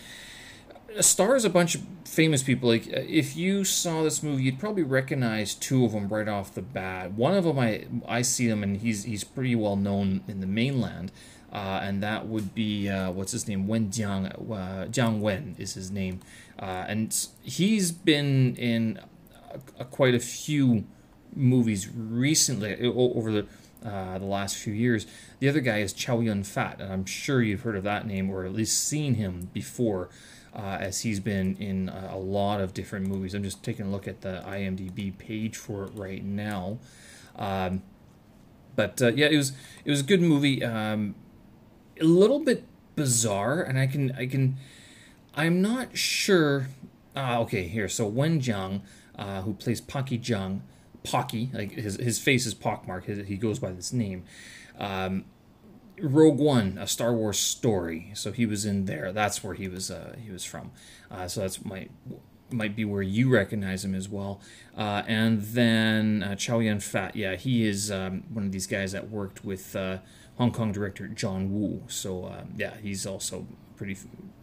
It 0.89 1.03
stars 1.03 1.45
a 1.45 1.49
bunch 1.49 1.76
of 1.76 1.82
famous 2.05 2.41
people. 2.41 2.70
Like, 2.70 2.88
uh, 2.88 3.01
if 3.07 3.36
you 3.36 3.63
saw 3.63 4.01
this 4.01 4.24
movie, 4.24 4.43
you'd 4.43 4.57
probably 4.59 4.84
recognize 4.84 5.53
two 5.53 5.86
of 5.86 5.91
them 5.91 6.07
right 6.07 6.28
off 6.28 6.53
the 6.53 6.61
bat. 6.63 7.11
One 7.11 7.36
of 7.36 7.43
them, 7.43 7.59
I 7.59 7.86
I 8.07 8.24
see 8.24 8.47
him, 8.47 8.63
and 8.63 8.78
he's 8.78 9.03
he's 9.03 9.24
pretty 9.24 9.55
well 9.55 9.76
known 9.76 10.22
in 10.28 10.39
the 10.39 10.47
mainland. 10.47 11.11
Uh, 11.51 11.80
and 11.82 12.03
that 12.03 12.28
would 12.28 12.53
be 12.53 12.89
uh, 12.89 13.11
what's 13.11 13.32
his 13.32 13.47
name? 13.47 13.68
Wen 13.68 13.89
Jiang 13.89 14.26
uh, 14.28 14.86
Jiang 14.88 15.20
Wen 15.20 15.55
is 15.57 15.76
his 15.76 15.91
name, 15.91 16.20
uh, 16.60 16.86
and 16.88 17.28
he's 17.43 17.91
been 17.91 18.55
in 18.55 18.99
a, 19.51 19.82
a, 19.82 19.86
quite 19.86 20.16
a 20.16 20.20
few 20.20 20.86
movies 21.36 21.89
recently 21.93 22.84
over 22.84 23.32
the 23.32 23.47
uh, 23.86 24.18
the 24.18 24.26
last 24.26 24.58
few 24.58 24.74
years. 24.74 25.05
The 25.39 25.47
other 25.47 25.62
guy 25.62 25.80
is 25.80 25.93
Chow 25.93 26.20
Yun 26.20 26.43
Fat, 26.43 26.82
and 26.82 26.91
I'm 26.91 27.05
sure 27.05 27.41
you've 27.41 27.62
heard 27.62 27.76
of 27.76 27.84
that 27.84 28.08
name 28.08 28.30
or 28.30 28.43
at 28.43 28.53
least 28.53 28.84
seen 28.84 29.14
him 29.16 29.49
before, 29.53 30.10
uh, 30.55 30.78
as 30.80 31.01
he's 31.01 31.20
been 31.20 31.55
in 31.58 31.89
a, 31.89 32.12
a 32.14 32.18
lot 32.18 32.60
of 32.60 32.74
different 32.74 33.08
movies. 33.08 33.34
I'm 33.34 33.43
just 33.43 33.64
taking 33.64 33.86
a 33.86 33.89
look 33.89 34.08
at 34.08 34.22
the 34.22 34.43
IMDb 34.47 35.16
page 35.18 35.55
for 35.55 35.84
it 35.84 35.91
right 35.93 36.24
now. 36.24 36.80
Um, 37.36 37.84
but 38.76 39.01
uh, 39.01 39.12
yeah, 39.14 39.28
it 39.28 39.38
was 39.38 39.53
it 39.86 39.91
was 39.91 40.01
a 40.01 40.05
good 40.05 40.22
movie. 40.22 40.64
Um, 40.64 41.16
a 41.99 42.05
little 42.05 42.39
bit 42.39 42.64
bizarre, 42.95 43.62
and 43.62 43.78
I 43.78 43.88
can 43.88 44.12
I 44.14 44.26
can 44.26 44.58
I'm 45.38 45.62
not 45.62 45.96
sure. 45.96 46.68
Ah, 47.16 47.38
okay, 47.40 47.68
here. 47.68 47.88
So 47.88 48.08
Wen 48.08 48.42
Jiang, 48.42 48.82
uh, 49.16 49.44
who 49.44 49.54
plays 49.54 49.80
Pocky 49.80 50.18
Jiang, 50.18 50.62
Pocky, 51.04 51.52
like 51.54 51.72
his 51.72 51.96
his 51.98 52.20
face 52.20 52.46
is 52.48 52.56
pockmarked. 52.56 53.06
His, 53.06 53.28
he 53.28 53.38
goes 53.38 53.60
by 53.60 53.72
this 53.72 53.94
name. 53.94 54.24
Um, 54.78 55.26
Rogue 56.00 56.40
One, 56.40 56.78
a 56.78 56.88
Star 56.88 57.14
Wars 57.14 57.40
story. 57.40 58.12
So 58.16 58.32
he 58.32 58.46
was 58.46 58.66
in 58.66 58.86
there. 58.86 59.12
That's 59.12 59.44
where 59.44 59.54
he 59.54 59.68
was. 59.68 59.92
Uh, 59.92 60.16
he 60.20 60.32
was 60.32 60.44
from. 60.44 60.72
Uh, 61.10 61.28
so 61.28 61.42
that's 61.42 61.64
might 61.64 61.92
might 62.50 62.76
be 62.76 62.86
where 62.86 63.02
you 63.02 63.30
recognize 63.30 63.86
him 63.86 63.94
as 63.94 64.10
well. 64.10 64.42
Uh, 64.76 65.04
and 65.08 65.42
then 65.42 66.24
uh, 66.24 66.36
Chow 66.36 66.60
Yun 66.60 66.80
Fat. 66.80 67.16
Yeah, 67.16 67.36
he 67.36 67.68
is 67.68 67.92
um, 67.92 68.24
one 68.30 68.46
of 68.46 68.52
these 68.52 68.68
guys 68.68 68.92
that 68.94 69.10
worked 69.10 69.46
with 69.46 69.76
uh, 69.76 70.00
Hong 70.38 70.52
Kong 70.52 70.72
director 70.72 71.08
John 71.08 71.54
Woo. 71.54 71.84
So 71.88 72.26
uh, 72.26 72.44
yeah, 72.56 72.78
he's 72.82 73.06
also 73.06 73.48
pretty. 73.76 73.98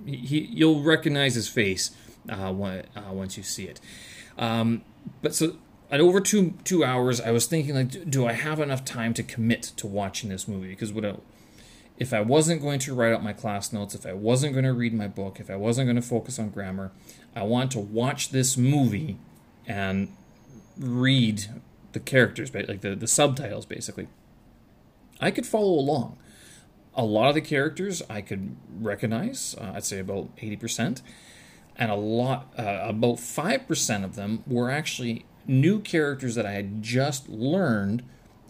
He, 0.05 0.17
he 0.17 0.39
you'll 0.41 0.83
recognize 0.83 1.35
his 1.35 1.49
face 1.49 1.91
uh, 2.29 2.53
when, 2.53 2.85
uh, 2.97 3.13
once 3.13 3.37
you 3.37 3.43
see 3.43 3.65
it. 3.65 3.81
Um, 4.39 4.83
but 5.23 5.35
so 5.35 5.57
at 5.91 6.01
over 6.01 6.21
two 6.21 6.55
two 6.65 6.85
hours, 6.85 7.21
I 7.21 7.31
was 7.31 7.47
thinking 7.47 7.75
like, 7.75 8.11
do, 8.11 8.27
I 8.27 8.33
have 8.33 8.61
enough 8.61 8.85
time 8.85 9.15
to 9.15 9.23
commit 9.23 9.63
to 9.77 9.87
watching 9.87 10.31
this 10.31 10.49
movie? 10.49 10.69
Because 10.69 10.93
what 10.93 11.05
I, 11.05 11.15
if 11.99 12.13
I 12.13 12.21
wasn't 12.21 12.61
going 12.61 12.81
to 12.81 12.95
write 12.95 13.13
out 13.13 13.23
my 13.23 13.33
class 13.33 13.73
notes, 13.73 13.95
if 13.95 14.05
I 14.05 14.13
wasn't 14.13 14.55
going 14.55 14.65
to 14.65 14.73
read 14.73 14.93
my 14.93 15.07
book, 15.07 15.39
if 15.39 15.49
I 15.51 15.57
wasn't 15.57 15.87
going 15.87 15.97
to 15.97 16.03
focus 16.03 16.39
on 16.39 16.51
grammar, 16.51 16.91
I 17.37 17.45
want 17.45 17.71
to 17.73 17.79
watch 17.79 18.31
this 18.31 18.57
movie 18.57 19.19
and 19.67 20.09
read 20.77 21.45
the 21.93 22.01
characters, 22.01 22.53
like 22.53 22.81
the, 22.81 22.97
the 22.97 23.07
subtitles, 23.07 23.67
basically. 23.67 24.09
I 25.21 25.31
could 25.31 25.47
follow 25.47 25.79
along. 25.79 26.19
A 26.95 27.05
lot 27.05 27.29
of 27.29 27.35
the 27.35 27.41
characters 27.41 28.03
I 28.09 28.21
could 28.21 28.57
recognize, 28.81 29.57
uh, 29.61 29.73
I'd 29.75 29.85
say 29.85 29.99
about 29.99 30.35
80%, 30.37 31.03
and 31.77 31.91
a 31.91 31.97
lot, 31.97 32.53
uh, 32.57 32.81
about 32.83 33.17
5% 33.17 34.05
of 34.05 34.15
them 34.15 34.45
were 34.47 34.71
actually 34.71 35.27
new 35.47 35.81
characters 35.81 36.35
that 36.37 36.47
I 36.47 36.53
had 36.53 36.83
just 36.83 37.29
learned 37.29 38.05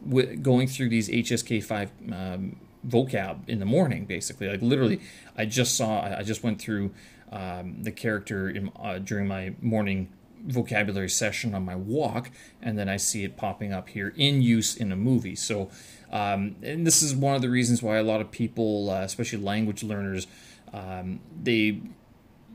with 0.05 0.43
going 0.43 0.69
through 0.69 0.91
these 0.91 1.09
HSK5 1.09 2.12
um, 2.12 2.61
vocab 2.87 3.49
in 3.49 3.59
the 3.59 3.67
morning, 3.67 4.05
basically. 4.05 4.49
Like 4.49 4.61
literally, 4.61 5.01
I 5.37 5.47
just 5.47 5.77
saw, 5.77 6.03
I 6.03 6.23
just 6.23 6.43
went 6.43 6.61
through 6.61 6.93
um, 7.33 7.83
the 7.83 7.91
character 7.91 8.49
in, 8.49 8.71
uh, 8.79 8.99
during 8.99 9.27
my 9.27 9.55
morning 9.61 10.12
vocabulary 10.47 11.09
session 11.09 11.55
on 11.55 11.65
my 11.65 11.75
walk, 11.75 12.31
and 12.61 12.79
then 12.79 12.89
I 12.89 12.99
see 12.99 13.25
it 13.25 13.37
popping 13.37 13.73
up 13.73 13.89
here 13.89 14.12
in 14.17 14.43
use 14.43 14.77
in 14.77 14.93
a 14.93 14.97
movie. 14.97 15.35
So, 15.35 15.71
um, 16.15 16.55
and 16.62 16.87
this 16.87 17.03
is 17.03 17.15
one 17.15 17.35
of 17.35 17.43
the 17.43 17.51
reasons 17.51 17.83
why 17.83 17.97
a 17.97 18.03
lot 18.05 18.21
of 18.21 18.31
people, 18.31 18.89
uh, 18.89 19.01
especially 19.01 19.41
language 19.41 19.83
learners, 19.83 20.29
um, 20.73 21.19
they 21.43 21.83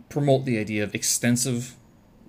promote 0.08 0.46
the 0.46 0.58
idea 0.58 0.82
of 0.82 0.96
extensive 0.96 1.76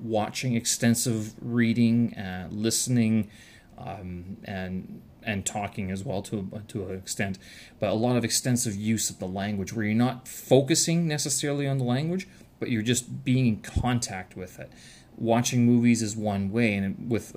watching, 0.03 0.57
extensive 0.57 1.35
reading, 1.41 2.15
uh, 2.17 2.49
listening, 2.51 3.31
um, 3.79 4.39
and 4.45 5.03
and 5.23 5.47
talking 5.47 5.91
as 5.91 6.03
well 6.03 6.23
to 6.23 6.49
a, 6.53 6.61
to 6.61 6.87
an 6.87 6.97
extent, 6.97 7.39
but 7.79 7.91
a 7.91 7.95
lot 7.95 8.17
of 8.17 8.25
extensive 8.25 8.75
use 8.75 9.11
of 9.11 9.19
the 9.19 9.29
language 9.29 9.73
where 9.73 9.85
you're 9.85 9.95
not 9.95 10.27
focusing 10.27 11.07
necessarily 11.07 11.69
on 11.69 11.79
the 11.79 11.85
language, 11.85 12.27
but 12.59 12.71
you're 12.71 12.83
just 12.83 13.23
being 13.23 13.47
in 13.47 13.57
contact 13.61 14.35
with 14.35 14.59
it. 14.59 14.73
Watching 15.17 15.67
movies 15.67 16.03
is 16.03 16.17
one 16.17 16.51
way, 16.51 16.75
and 16.75 17.11
with 17.11 17.37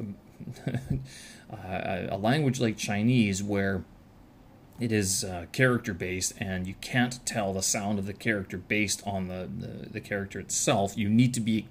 uh, 1.54 2.08
a 2.10 2.18
language 2.18 2.60
like 2.60 2.78
Chinese 2.78 3.44
where 3.44 3.84
it 4.80 4.92
is 4.92 5.24
uh, 5.24 5.46
character 5.52 5.94
based 5.94 6.34
and 6.40 6.68
you 6.68 6.74
can't 6.82 7.26
tell 7.26 7.54
the 7.54 7.62
sound 7.62 8.00
of 8.00 8.06
the 8.06 8.14
character 8.14 8.58
based 8.58 9.02
on 9.06 9.28
the, 9.28 9.50
the, 9.58 9.90
the 9.90 10.02
character 10.02 10.40
itself. 10.40 10.98
You 10.98 11.10
need 11.10 11.34
to 11.36 11.40
be 11.40 11.68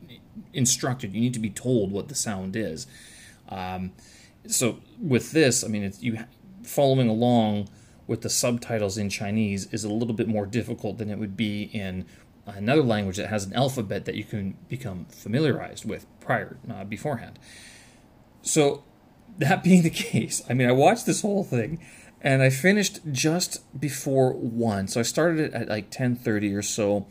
instructed. 0.52 1.14
You 1.14 1.20
need 1.20 1.34
to 1.34 1.40
be 1.40 1.50
told 1.50 1.90
what 1.90 2.08
the 2.08 2.14
sound 2.14 2.54
is. 2.56 2.86
Um, 3.48 3.92
so 4.46 4.80
with 5.00 5.32
this 5.32 5.62
i 5.62 5.68
mean 5.68 5.82
it's 5.82 6.02
you 6.02 6.18
following 6.64 7.08
along 7.08 7.68
with 8.06 8.22
the 8.22 8.28
subtitles 8.30 8.98
in 8.98 9.08
chinese 9.08 9.66
is 9.72 9.84
a 9.84 9.88
little 9.88 10.14
bit 10.14 10.26
more 10.28 10.46
difficult 10.46 10.98
than 10.98 11.10
it 11.10 11.18
would 11.18 11.36
be 11.36 11.64
in 11.72 12.04
another 12.46 12.82
language 12.82 13.16
that 13.16 13.28
has 13.28 13.44
an 13.44 13.52
alphabet 13.52 14.04
that 14.04 14.14
you 14.14 14.24
can 14.24 14.56
become 14.68 15.06
familiarized 15.06 15.84
with 15.84 16.06
prior 16.20 16.56
uh, 16.70 16.84
beforehand. 16.84 17.38
So 18.42 18.84
that 19.38 19.62
being 19.62 19.82
the 19.82 19.90
case, 19.90 20.42
I 20.48 20.54
mean, 20.54 20.68
I 20.68 20.72
watched 20.72 21.06
this 21.06 21.22
whole 21.22 21.44
thing, 21.44 21.80
and 22.20 22.42
I 22.42 22.50
finished 22.50 23.00
just 23.10 23.60
before 23.78 24.32
one. 24.32 24.88
So 24.88 25.00
I 25.00 25.02
started 25.02 25.40
it 25.40 25.54
at 25.54 25.68
like 25.68 25.90
ten 25.90 26.16
thirty 26.16 26.54
or 26.54 26.62
so, 26.62 27.06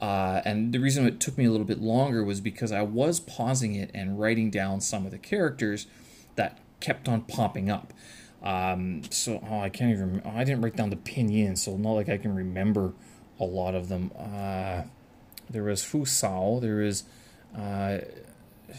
uh, 0.00 0.42
and 0.44 0.72
the 0.72 0.78
reason 0.78 1.06
it 1.06 1.20
took 1.20 1.38
me 1.38 1.44
a 1.44 1.50
little 1.50 1.66
bit 1.66 1.80
longer 1.80 2.24
was 2.24 2.40
because 2.40 2.72
I 2.72 2.82
was 2.82 3.20
pausing 3.20 3.74
it 3.74 3.90
and 3.94 4.18
writing 4.18 4.50
down 4.50 4.80
some 4.80 5.04
of 5.04 5.12
the 5.12 5.18
characters 5.18 5.86
that 6.36 6.58
kept 6.80 7.08
on 7.08 7.22
popping 7.22 7.70
up. 7.70 7.92
Um, 8.42 9.02
so 9.10 9.40
oh, 9.48 9.60
I 9.60 9.68
can't 9.68 9.92
even. 9.92 10.22
Oh, 10.24 10.30
I 10.30 10.44
didn't 10.44 10.62
write 10.62 10.76
down 10.76 10.90
the 10.90 10.96
pinyin, 10.96 11.56
so 11.56 11.76
not 11.76 11.92
like 11.92 12.08
I 12.08 12.18
can 12.18 12.34
remember 12.34 12.92
a 13.40 13.44
lot 13.44 13.74
of 13.74 13.88
them. 13.88 14.12
Uh, 14.18 14.82
there 15.48 15.64
was 15.64 15.84
Fu 15.84 16.04
Sao. 16.04 16.58
There 16.60 16.80
is. 16.80 17.04
Uh, 17.56 17.98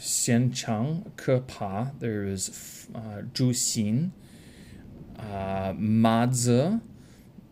Xian 0.00 0.54
Chang, 0.54 1.12
Ke 1.16 1.46
Pa, 1.46 1.90
there 1.98 2.24
is 2.24 2.88
uh, 2.94 3.22
Zhu 3.32 3.50
Xin, 3.50 4.10
uh, 5.18 5.74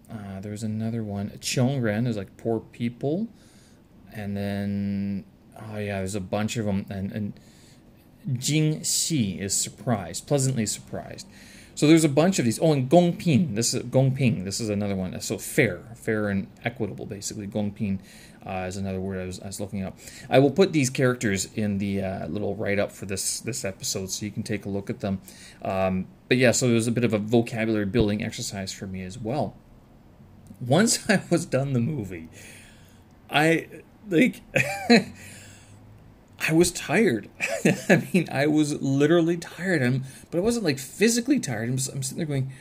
uh, 0.09 0.41
there's 0.41 0.63
another 0.63 1.03
one, 1.03 1.31
Qiong 1.31 1.83
Ren, 1.83 2.05
there's 2.05 2.17
like 2.17 2.37
Poor 2.37 2.61
People, 2.61 3.29
and 4.13 4.37
then, 4.37 5.25
oh 5.61 5.77
yeah, 5.77 5.99
there's 5.99 6.15
a 6.15 6.21
bunch 6.21 6.57
of 6.57 6.67
them, 6.67 6.87
and, 6.89 7.13
and 7.13 7.33
Jing 8.39 8.83
Xi 8.83 9.41
is 9.41 9.57
surprised, 9.57 10.27
pleasantly 10.27 10.67
surprised. 10.67 11.27
So 11.77 11.87
there's 11.87 12.05
a 12.05 12.09
bunch 12.09 12.39
of 12.39 12.47
these. 12.47 12.59
Oh, 12.59 12.73
and 12.73 12.89
Gong 12.89 13.19
Ping. 13.19 13.55
This 13.55 13.75
is 13.75 13.83
Gong 13.83 14.17
Ping. 14.17 14.45
This 14.45 14.61
is 14.61 14.71
another 14.71 14.97
one. 14.97 15.21
So 15.21 15.37
fair, 15.37 15.83
fair 15.95 16.31
and 16.31 16.47
equitable, 16.65 17.05
basically. 17.05 17.47
Gong 17.47 17.71
Ping 17.71 18.01
uh, 18.47 18.67
is 18.69 18.77
another 18.77 19.01
word 19.01 19.21
I 19.21 19.27
was, 19.27 19.41
I 19.41 19.47
was 19.47 19.61
looking 19.61 19.83
up. 19.83 19.99
I 20.31 20.39
will 20.39 20.51
put 20.51 20.73
these 20.73 20.89
characters 20.89 21.47
in 21.55 21.79
the 21.79 22.03
uh, 22.03 22.27
little 22.29 22.55
write 22.55 22.79
up 22.79 22.93
for 22.93 23.07
this 23.07 23.41
this 23.41 23.65
episode, 23.65 24.11
so 24.11 24.25
you 24.25 24.31
can 24.31 24.43
take 24.43 24.65
a 24.65 24.69
look 24.69 24.89
at 24.89 25.01
them. 25.01 25.21
Um, 25.63 26.07
but 26.29 26.37
yeah, 26.37 26.53
so 26.53 26.69
it 26.69 26.75
was 26.75 26.87
a 26.87 26.93
bit 26.93 27.05
of 27.05 27.13
a 27.13 27.19
vocabulary 27.19 27.87
building 27.87 28.23
exercise 28.23 28.73
for 28.73 28.87
me 28.87 29.03
as 29.03 29.19
well. 29.19 29.57
Once 30.61 31.09
I 31.11 31.23
was 31.31 31.45
done 31.45 31.73
the 31.73 31.81
movie, 31.81 32.29
I 33.31 33.67
like. 34.09 34.43
I 36.39 36.53
was 36.53 36.71
tired. 36.71 37.29
I 37.89 38.07
mean, 38.13 38.29
I 38.31 38.47
was 38.47 38.81
literally 38.81 39.39
tired. 39.39 39.83
I'm, 39.83 40.05
but 40.31 40.39
I 40.39 40.43
wasn't 40.43 40.65
like 40.65 40.79
physically 40.79 41.41
tired. 41.41 41.69
I'm, 41.69 41.79
I'm 41.93 42.03
sitting 42.03 42.19
there 42.19 42.27
going, 42.27 42.53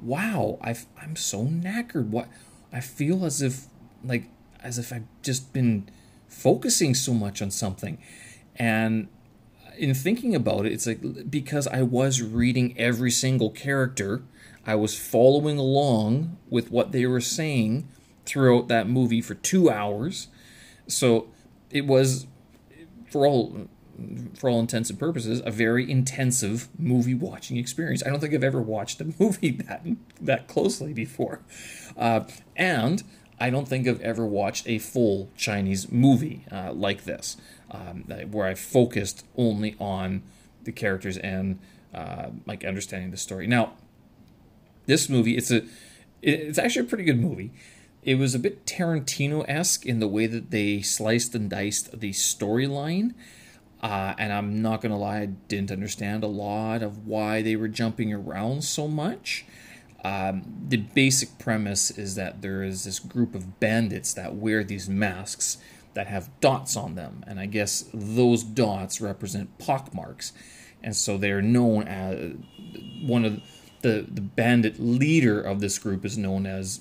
"Wow, 0.00 0.58
i 0.60 0.76
am 1.02 1.16
so 1.16 1.44
knackered. 1.44 2.08
What? 2.08 2.28
I 2.72 2.80
feel 2.80 3.24
as 3.24 3.40
if, 3.40 3.66
like, 4.04 4.28
as 4.64 4.78
if 4.78 4.92
I've 4.92 5.06
just 5.22 5.52
been 5.52 5.88
focusing 6.28 6.94
so 6.94 7.14
much 7.14 7.40
on 7.40 7.50
something." 7.50 7.98
And 8.56 9.08
in 9.78 9.94
thinking 9.94 10.34
about 10.34 10.66
it, 10.66 10.72
it's 10.72 10.86
like 10.86 11.30
because 11.30 11.66
I 11.66 11.82
was 11.82 12.22
reading 12.22 12.74
every 12.78 13.10
single 13.10 13.50
character, 13.50 14.22
I 14.66 14.74
was 14.74 14.98
following 14.98 15.58
along 15.58 16.36
with 16.48 16.70
what 16.70 16.92
they 16.92 17.06
were 17.06 17.20
saying 17.20 17.88
throughout 18.24 18.68
that 18.68 18.88
movie 18.88 19.20
for 19.20 19.34
two 19.34 19.70
hours. 19.70 20.28
So 20.86 21.28
it 21.70 21.86
was 21.86 22.26
for 23.10 23.26
all 23.26 23.68
for 24.34 24.50
all 24.50 24.58
intents 24.58 24.90
and 24.90 24.98
purposes, 24.98 25.40
a 25.44 25.50
very 25.50 25.88
intensive 25.88 26.68
movie 26.78 27.14
watching 27.14 27.56
experience. 27.56 28.02
I 28.04 28.10
don't 28.10 28.18
think 28.18 28.34
I've 28.34 28.42
ever 28.42 28.60
watched 28.60 29.00
a 29.00 29.04
movie 29.18 29.50
that 29.52 29.86
that 30.20 30.48
closely 30.48 30.92
before, 30.92 31.40
uh, 31.96 32.20
and 32.56 33.02
I 33.38 33.50
don't 33.50 33.66
think 33.66 33.88
I've 33.88 34.00
ever 34.00 34.24
watched 34.24 34.68
a 34.68 34.78
full 34.78 35.30
Chinese 35.36 35.90
movie 35.90 36.44
uh, 36.50 36.72
like 36.72 37.04
this, 37.04 37.36
um, 37.70 38.04
where 38.30 38.46
I 38.46 38.54
focused 38.54 39.24
only 39.36 39.76
on 39.80 40.22
the 40.62 40.72
characters 40.72 41.16
and 41.18 41.58
uh, 41.94 42.30
like 42.46 42.64
understanding 42.64 43.10
the 43.10 43.16
story. 43.16 43.46
Now, 43.46 43.72
this 44.86 45.08
movie, 45.08 45.36
it's 45.36 45.50
a, 45.50 45.62
it's 46.22 46.58
actually 46.58 46.86
a 46.86 46.88
pretty 46.88 47.04
good 47.04 47.20
movie. 47.20 47.52
It 48.02 48.16
was 48.16 48.34
a 48.34 48.38
bit 48.38 48.66
Tarantino 48.66 49.44
esque 49.48 49.86
in 49.86 49.98
the 49.98 50.08
way 50.08 50.26
that 50.26 50.50
they 50.50 50.82
sliced 50.82 51.34
and 51.34 51.48
diced 51.48 52.00
the 52.00 52.10
storyline. 52.10 53.14
Uh, 53.82 54.14
and 54.18 54.32
I'm 54.32 54.62
not 54.62 54.80
going 54.80 54.92
to 54.92 54.98
lie, 54.98 55.20
I 55.20 55.26
didn't 55.26 55.70
understand 55.70 56.24
a 56.24 56.28
lot 56.28 56.82
of 56.82 57.06
why 57.06 57.42
they 57.42 57.56
were 57.56 57.68
jumping 57.68 58.12
around 58.12 58.64
so 58.64 58.88
much. 58.88 59.44
Um, 60.04 60.44
the 60.68 60.76
basic 60.76 61.38
premise 61.38 61.90
is 61.90 62.14
that 62.16 62.42
there 62.42 62.62
is 62.62 62.84
this 62.84 62.98
group 62.98 63.34
of 63.34 63.58
bandits 63.58 64.12
that 64.14 64.34
wear 64.34 64.62
these 64.62 64.88
masks 64.88 65.56
that 65.94 66.08
have 66.08 66.28
dots 66.40 66.76
on 66.76 66.94
them. 66.94 67.24
And 67.26 67.40
I 67.40 67.46
guess 67.46 67.86
those 67.94 68.44
dots 68.44 69.00
represent 69.00 69.58
pockmarks. 69.58 70.32
And 70.82 70.94
so 70.94 71.16
they're 71.16 71.40
known 71.40 71.88
as 71.88 72.34
one 73.00 73.24
of 73.24 73.40
the, 73.80 74.06
the 74.10 74.20
bandit 74.20 74.78
leader 74.78 75.40
of 75.40 75.60
this 75.60 75.78
group 75.78 76.04
is 76.04 76.18
known 76.18 76.46
as 76.46 76.80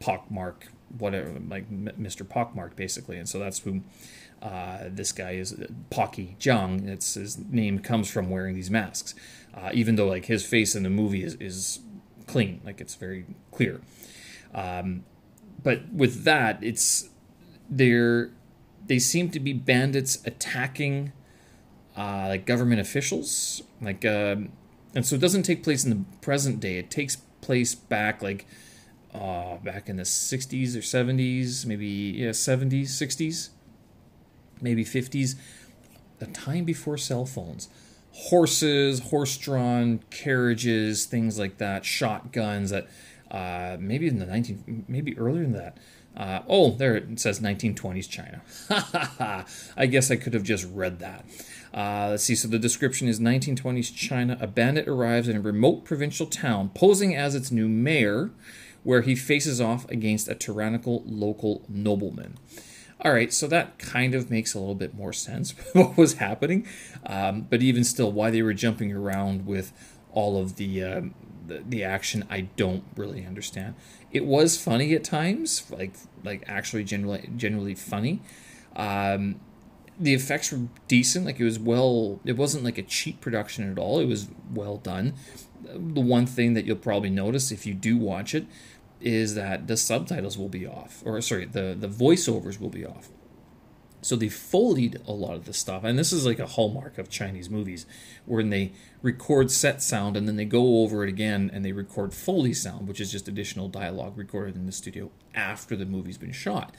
Pockmark, 0.00 0.68
whatever, 0.98 1.30
like 1.48 1.70
Mr. 1.70 2.26
Pockmark, 2.26 2.74
basically. 2.76 3.18
And 3.18 3.28
so 3.28 3.38
that's 3.38 3.60
who 3.60 3.82
uh, 4.42 4.84
this 4.86 5.12
guy 5.12 5.32
is, 5.32 5.54
Pocky 5.90 6.36
Jiang. 6.40 6.88
It's 6.88 7.14
his 7.14 7.38
name 7.38 7.78
comes 7.78 8.10
from 8.10 8.30
wearing 8.30 8.54
these 8.54 8.70
masks, 8.70 9.14
uh, 9.54 9.70
even 9.72 9.96
though 9.96 10.08
like 10.08 10.26
his 10.26 10.44
face 10.44 10.74
in 10.74 10.82
the 10.82 10.90
movie 10.90 11.22
is, 11.22 11.34
is 11.34 11.80
clean, 12.30 12.60
like 12.64 12.80
it's 12.80 12.94
very 12.94 13.26
clear. 13.50 13.80
Um, 14.54 15.04
but 15.62 15.92
with 15.92 16.24
that, 16.24 16.62
it's 16.62 17.08
they're 17.68 18.30
they 18.86 18.98
seem 18.98 19.30
to 19.30 19.40
be 19.40 19.52
bandits 19.52 20.18
attacking 20.24 21.12
uh, 21.96 22.26
like 22.28 22.46
government 22.46 22.80
officials, 22.80 23.62
like, 23.80 24.04
uh, 24.04 24.36
and 24.94 25.06
so 25.06 25.14
it 25.16 25.20
doesn't 25.20 25.42
take 25.42 25.62
place 25.62 25.84
in 25.84 25.90
the 25.90 26.04
present 26.20 26.60
day. 26.60 26.78
It 26.78 26.90
takes 26.90 27.16
place 27.40 27.74
back 27.74 28.22
like 28.22 28.46
uh, 29.14 29.56
back 29.58 29.88
in 29.88 29.96
the 29.96 30.04
60s 30.04 30.76
or 30.76 30.80
70s, 30.80 31.66
maybe 31.66 31.86
yeah, 31.86 32.30
70s, 32.30 32.90
60s, 32.90 33.50
maybe 34.60 34.84
50s, 34.84 35.34
the 36.18 36.26
time 36.26 36.64
before 36.64 36.96
cell 36.96 37.26
phones. 37.26 37.68
Horses, 38.28 39.00
horse 39.00 39.36
drawn 39.36 40.00
carriages, 40.10 41.06
things 41.06 41.38
like 41.38 41.58
that, 41.58 41.84
shotguns 41.84 42.70
that 42.70 42.86
uh, 43.30 43.76
maybe 43.80 44.08
in 44.08 44.18
the 44.18 44.26
19, 44.26 44.84
maybe 44.88 45.18
earlier 45.18 45.42
than 45.42 45.52
that. 45.52 45.78
Uh, 46.16 46.42
oh, 46.48 46.72
there 46.72 46.96
it 46.96 47.20
says 47.20 47.40
1920s 47.40 48.08
China. 48.08 48.42
I 49.76 49.86
guess 49.86 50.10
I 50.10 50.16
could 50.16 50.34
have 50.34 50.42
just 50.42 50.66
read 50.72 50.98
that. 50.98 51.24
Uh, 51.72 52.08
let's 52.10 52.24
see. 52.24 52.34
So 52.34 52.48
the 52.48 52.58
description 52.58 53.08
is 53.08 53.20
1920s 53.20 53.94
China. 53.94 54.36
A 54.40 54.46
bandit 54.46 54.88
arrives 54.88 55.28
in 55.28 55.36
a 55.36 55.40
remote 55.40 55.84
provincial 55.84 56.26
town, 56.26 56.70
posing 56.74 57.14
as 57.14 57.34
its 57.34 57.50
new 57.50 57.68
mayor 57.68 58.32
where 58.82 59.02
he 59.02 59.14
faces 59.14 59.60
off 59.60 59.88
against 59.90 60.28
a 60.28 60.34
tyrannical 60.34 61.02
local 61.06 61.62
nobleman. 61.68 62.38
All 63.02 63.12
right, 63.12 63.32
so 63.32 63.46
that 63.46 63.78
kind 63.78 64.14
of 64.14 64.30
makes 64.30 64.52
a 64.52 64.58
little 64.58 64.74
bit 64.74 64.94
more 64.94 65.12
sense 65.12 65.52
what 65.72 65.96
was 65.96 66.14
happening, 66.14 66.66
um, 67.06 67.46
but 67.48 67.62
even 67.62 67.82
still, 67.82 68.12
why 68.12 68.30
they 68.30 68.42
were 68.42 68.52
jumping 68.52 68.92
around 68.92 69.46
with 69.46 69.72
all 70.12 70.36
of 70.36 70.56
the, 70.56 70.84
um, 70.84 71.14
the, 71.46 71.62
the 71.66 71.82
action, 71.82 72.26
I 72.28 72.42
don't 72.56 72.84
really 72.96 73.24
understand. 73.24 73.74
It 74.12 74.26
was 74.26 74.60
funny 74.60 74.94
at 74.94 75.04
times, 75.04 75.70
like 75.70 75.92
like 76.24 76.44
actually 76.46 76.84
generally 76.84 77.30
generally 77.36 77.74
funny. 77.74 78.20
Um, 78.76 79.40
the 79.98 80.14
effects 80.14 80.52
were 80.52 80.68
decent, 80.88 81.26
like 81.26 81.38
it 81.40 81.44
was 81.44 81.58
well. 81.58 82.20
It 82.24 82.36
wasn't 82.36 82.64
like 82.64 82.78
a 82.78 82.82
cheap 82.82 83.20
production 83.20 83.70
at 83.70 83.78
all. 83.78 84.00
It 84.00 84.06
was 84.06 84.28
well 84.52 84.78
done. 84.78 85.14
The 85.62 86.00
one 86.00 86.26
thing 86.26 86.54
that 86.54 86.64
you'll 86.64 86.76
probably 86.76 87.10
notice 87.10 87.52
if 87.52 87.66
you 87.66 87.74
do 87.74 87.96
watch 87.96 88.34
it 88.34 88.46
is 89.00 89.34
that 89.34 89.66
the 89.66 89.76
subtitles 89.76 90.36
will 90.36 90.48
be 90.48 90.66
off, 90.66 91.02
or 91.04 91.20
sorry, 91.20 91.46
the 91.46 91.76
the 91.78 91.88
voiceovers 91.88 92.60
will 92.60 92.70
be 92.70 92.84
off. 92.84 93.08
So 94.02 94.16
they 94.16 94.26
foleyed 94.28 95.06
a 95.06 95.12
lot 95.12 95.34
of 95.34 95.44
the 95.44 95.52
stuff, 95.52 95.84
and 95.84 95.98
this 95.98 96.12
is 96.12 96.24
like 96.24 96.38
a 96.38 96.46
hallmark 96.46 96.96
of 96.96 97.10
Chinese 97.10 97.50
movies, 97.50 97.84
when 98.24 98.48
they 98.48 98.72
record 99.02 99.50
set 99.50 99.82
sound 99.82 100.16
and 100.16 100.26
then 100.26 100.36
they 100.36 100.44
go 100.46 100.80
over 100.82 101.04
it 101.04 101.08
again 101.08 101.50
and 101.52 101.64
they 101.64 101.72
record 101.72 102.14
foley 102.14 102.54
sound, 102.54 102.88
which 102.88 103.00
is 103.00 103.12
just 103.12 103.28
additional 103.28 103.68
dialogue 103.68 104.16
recorded 104.16 104.56
in 104.56 104.66
the 104.66 104.72
studio 104.72 105.10
after 105.34 105.76
the 105.76 105.84
movie's 105.84 106.18
been 106.18 106.32
shot. 106.32 106.74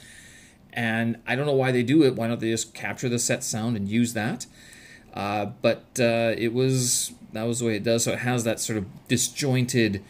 And 0.74 1.18
I 1.28 1.36
don't 1.36 1.46
know 1.46 1.54
why 1.54 1.72
they 1.72 1.84
do 1.84 2.04
it. 2.04 2.16
Why 2.16 2.28
don't 2.28 2.40
they 2.40 2.50
just 2.50 2.74
capture 2.74 3.10
the 3.10 3.20
set 3.20 3.44
sound 3.44 3.76
and 3.76 3.88
use 3.88 4.14
that? 4.14 4.46
Uh, 5.14 5.48
but 5.62 5.86
uh, 6.00 6.34
it 6.38 6.54
was 6.54 7.14
that 7.34 7.44
was 7.44 7.60
the 7.60 7.66
way 7.66 7.76
it 7.76 7.84
does. 7.84 8.06
So 8.06 8.14
it 8.14 8.20
has 8.20 8.44
that 8.46 8.60
sort 8.60 8.78
of 8.78 8.86
disjointed 9.08 10.04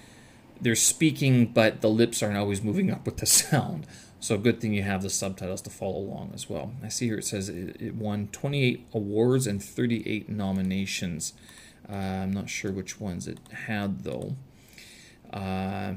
they're 0.61 0.75
speaking, 0.75 1.47
but 1.47 1.81
the 1.81 1.89
lips 1.89 2.21
aren't 2.21 2.37
always 2.37 2.61
moving 2.61 2.91
up 2.91 3.05
with 3.05 3.17
the 3.17 3.25
sound. 3.25 3.87
So 4.19 4.37
good 4.37 4.61
thing 4.61 4.73
you 4.73 4.83
have 4.83 5.01
the 5.01 5.09
subtitles 5.09 5.61
to 5.63 5.71
follow 5.71 5.97
along 5.97 6.31
as 6.35 6.47
well. 6.47 6.73
I 6.83 6.89
see 6.89 7.07
here 7.07 7.17
it 7.17 7.25
says 7.25 7.49
it, 7.49 7.81
it 7.81 7.95
won 7.95 8.27
28 8.31 8.87
awards 8.93 9.47
and 9.47 9.61
38 9.61 10.29
nominations. 10.29 11.33
Uh, 11.89 11.95
I'm 11.95 12.31
not 12.31 12.47
sure 12.47 12.71
which 12.71 12.99
ones 12.99 13.27
it 13.27 13.39
had 13.65 14.03
though. 14.03 14.35
Uh, 15.33 15.95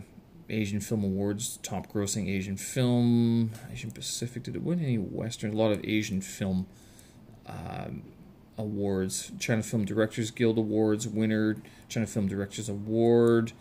Asian 0.49 0.81
Film 0.81 1.05
Awards, 1.05 1.59
top 1.63 1.93
grossing 1.93 2.29
Asian 2.29 2.57
film, 2.57 3.53
Asian 3.71 3.91
Pacific. 3.91 4.43
Did 4.43 4.57
it 4.57 4.63
win 4.63 4.83
any 4.83 4.97
Western? 4.99 5.53
A 5.53 5.57
lot 5.57 5.73
of 5.73 5.85
Asian 5.85 6.21
film 6.21 6.67
um, 7.47 8.03
awards. 8.57 9.33
China 9.39 9.63
Film 9.63 9.85
Directors 9.85 10.31
Guild 10.31 10.59
Awards 10.59 11.07
winner, 11.09 11.57
China 11.89 12.07
Film 12.07 12.27
Directors 12.29 12.69
Award. 12.69 13.53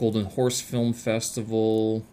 Golden 0.00 0.24
Horse 0.24 0.62
Film 0.62 0.94
Festival, 0.94 2.06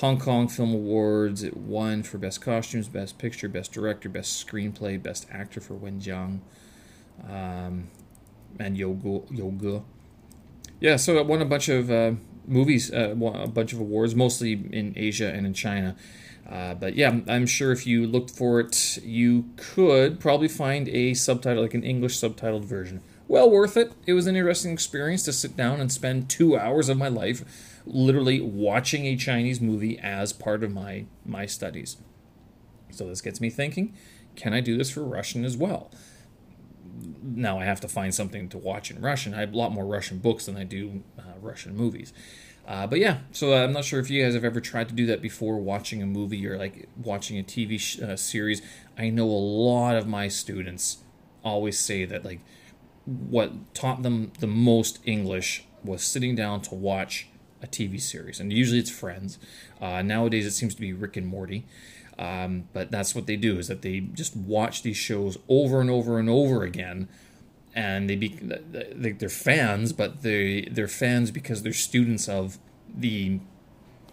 Hong 0.00 0.18
Kong 0.18 0.46
Film 0.46 0.74
Awards. 0.74 1.42
It 1.42 1.56
won 1.56 2.02
for 2.02 2.18
Best 2.18 2.42
Costumes, 2.42 2.86
Best 2.86 3.16
Picture, 3.16 3.48
Best 3.48 3.72
Director, 3.72 4.10
Best 4.10 4.46
Screenplay, 4.46 5.02
Best 5.02 5.26
Actor 5.32 5.62
for 5.62 5.72
Wen 5.72 6.02
Jiang, 6.02 6.40
um, 7.26 7.88
and 8.60 8.76
You 8.76 8.92
Ge. 8.94 9.38
Yoga. 9.38 9.84
Yeah, 10.78 10.96
so 10.96 11.16
it 11.16 11.24
won 11.24 11.40
a 11.40 11.46
bunch 11.46 11.70
of 11.70 11.90
uh, 11.90 12.12
movies, 12.46 12.92
uh, 12.92 13.16
a 13.18 13.48
bunch 13.48 13.72
of 13.72 13.80
awards, 13.80 14.14
mostly 14.14 14.52
in 14.52 14.92
Asia 14.96 15.32
and 15.32 15.46
in 15.46 15.54
China. 15.54 15.96
Uh, 16.46 16.74
but 16.74 16.94
yeah, 16.94 17.20
I'm 17.26 17.46
sure 17.46 17.72
if 17.72 17.86
you 17.86 18.06
looked 18.06 18.28
for 18.30 18.60
it, 18.60 18.98
you 19.02 19.46
could 19.56 20.20
probably 20.20 20.48
find 20.48 20.90
a 20.90 21.14
subtitle, 21.14 21.62
like 21.62 21.72
an 21.72 21.84
English 21.84 22.20
subtitled 22.20 22.66
version 22.66 23.00
well 23.28 23.50
worth 23.50 23.76
it. 23.76 23.92
It 24.06 24.12
was 24.12 24.26
an 24.26 24.36
interesting 24.36 24.72
experience 24.72 25.22
to 25.24 25.32
sit 25.32 25.56
down 25.56 25.80
and 25.80 25.90
spend 25.90 26.28
two 26.28 26.56
hours 26.56 26.88
of 26.88 26.96
my 26.96 27.08
life 27.08 27.82
literally 27.86 28.40
watching 28.40 29.06
a 29.06 29.16
Chinese 29.16 29.60
movie 29.60 29.98
as 29.98 30.32
part 30.32 30.62
of 30.62 30.72
my 30.72 31.06
my 31.24 31.46
studies. 31.46 31.96
So 32.90 33.06
this 33.08 33.20
gets 33.20 33.40
me 33.40 33.50
thinking: 33.50 33.94
Can 34.34 34.52
I 34.52 34.60
do 34.60 34.76
this 34.76 34.90
for 34.90 35.02
Russian 35.04 35.44
as 35.44 35.56
well? 35.56 35.90
Now 37.22 37.58
I 37.58 37.64
have 37.64 37.80
to 37.80 37.88
find 37.88 38.14
something 38.14 38.48
to 38.48 38.58
watch 38.58 38.90
in 38.90 39.00
Russian. 39.00 39.34
I 39.34 39.40
have 39.40 39.52
a 39.52 39.56
lot 39.56 39.72
more 39.72 39.84
Russian 39.84 40.18
books 40.18 40.46
than 40.46 40.56
I 40.56 40.64
do 40.64 41.02
uh, 41.18 41.22
Russian 41.40 41.76
movies. 41.76 42.12
Uh, 42.66 42.86
but 42.86 42.98
yeah, 42.98 43.18
so 43.30 43.54
I'm 43.54 43.72
not 43.72 43.84
sure 43.84 44.00
if 44.00 44.10
you 44.10 44.24
guys 44.24 44.34
have 44.34 44.44
ever 44.44 44.60
tried 44.60 44.88
to 44.88 44.94
do 44.94 45.06
that 45.06 45.22
before, 45.22 45.58
watching 45.58 46.02
a 46.02 46.06
movie 46.06 46.44
or 46.48 46.58
like 46.58 46.88
watching 46.96 47.38
a 47.38 47.44
TV 47.44 47.78
sh- 47.78 48.00
uh, 48.00 48.16
series. 48.16 48.60
I 48.98 49.10
know 49.10 49.26
a 49.26 49.28
lot 49.28 49.94
of 49.94 50.08
my 50.08 50.26
students 50.26 50.98
always 51.44 51.78
say 51.78 52.04
that 52.04 52.24
like 52.24 52.40
what 53.06 53.74
taught 53.74 54.02
them 54.02 54.32
the 54.40 54.46
most 54.46 54.98
English 55.04 55.64
was 55.84 56.02
sitting 56.02 56.34
down 56.34 56.60
to 56.62 56.74
watch 56.74 57.28
a 57.62 57.66
TV 57.66 58.00
series, 58.00 58.40
and 58.40 58.52
usually 58.52 58.78
it's 58.78 58.90
Friends. 58.90 59.38
Uh, 59.80 60.02
nowadays, 60.02 60.46
it 60.46 60.50
seems 60.52 60.74
to 60.74 60.80
be 60.80 60.92
Rick 60.92 61.16
and 61.16 61.26
Morty. 61.26 61.64
Um, 62.18 62.68
but 62.72 62.90
that's 62.90 63.14
what 63.14 63.26
they 63.26 63.36
do 63.36 63.58
is 63.58 63.68
that 63.68 63.82
they 63.82 64.00
just 64.00 64.36
watch 64.36 64.82
these 64.82 64.96
shows 64.96 65.36
over 65.48 65.80
and 65.80 65.90
over 65.90 66.18
and 66.18 66.30
over 66.30 66.62
again, 66.62 67.08
and 67.74 68.08
they 68.08 68.16
be 68.16 68.28
they're 68.38 69.28
fans, 69.28 69.92
but 69.92 70.22
they 70.22 70.62
they're 70.70 70.88
fans 70.88 71.30
because 71.30 71.62
they're 71.62 71.74
students 71.74 72.28
of 72.28 72.58
the 72.92 73.40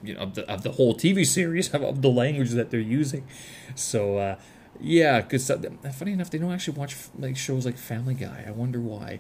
you 0.04 0.14
know 0.14 0.20
of 0.20 0.36
the, 0.36 0.50
of 0.52 0.64
the 0.64 0.74
whole 0.74 0.96
TV 0.96 1.26
series 1.26 1.70
of, 1.74 2.02
the 2.02 2.10
language 2.10 2.52
that 2.52 2.72
they're 2.72 2.80
using. 2.82 3.26
So 3.74 4.18
uh, 4.18 4.36
yeah, 4.84 5.22
because 5.22 5.50
funny 5.98 6.12
enough, 6.12 6.30
they 6.30 6.38
don't 6.38 6.52
actually 6.52 6.78
watch 6.78 6.96
like 7.18 7.38
shows 7.38 7.66
like 7.66 7.78
Family 7.78 8.14
Guy. 8.14 8.44
I 8.48 8.52
wonder 8.52 8.80
why. 8.80 9.20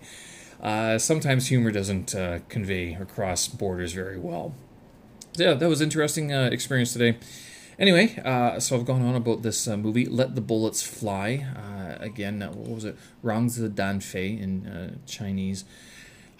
Uh, 0.61 0.97
sometimes 0.97 1.47
humor 1.47 1.71
doesn't 1.71 2.13
uh, 2.13 2.39
convey 2.49 2.93
across 2.93 3.47
borders 3.47 3.93
very 3.93 4.17
well. 4.17 4.53
So, 5.33 5.43
yeah, 5.43 5.53
that 5.55 5.67
was 5.67 5.81
interesting 5.81 6.31
uh, 6.31 6.49
experience 6.51 6.93
today. 6.93 7.17
Anyway, 7.79 8.15
uh, 8.23 8.59
so 8.59 8.77
I've 8.77 8.85
gone 8.85 9.01
on 9.01 9.15
about 9.15 9.41
this 9.41 9.67
uh, 9.67 9.75
movie, 9.75 10.05
Let 10.05 10.35
the 10.35 10.41
Bullets 10.41 10.83
Fly. 10.83 11.45
Uh, 11.55 12.01
again, 12.03 12.43
uh, 12.43 12.51
what 12.51 12.69
was 12.69 12.85
it? 12.85 12.95
Rangzi 13.23 13.67
Danfei 13.69 14.39
in 14.39 14.67
uh, 14.67 14.95
Chinese. 15.07 15.65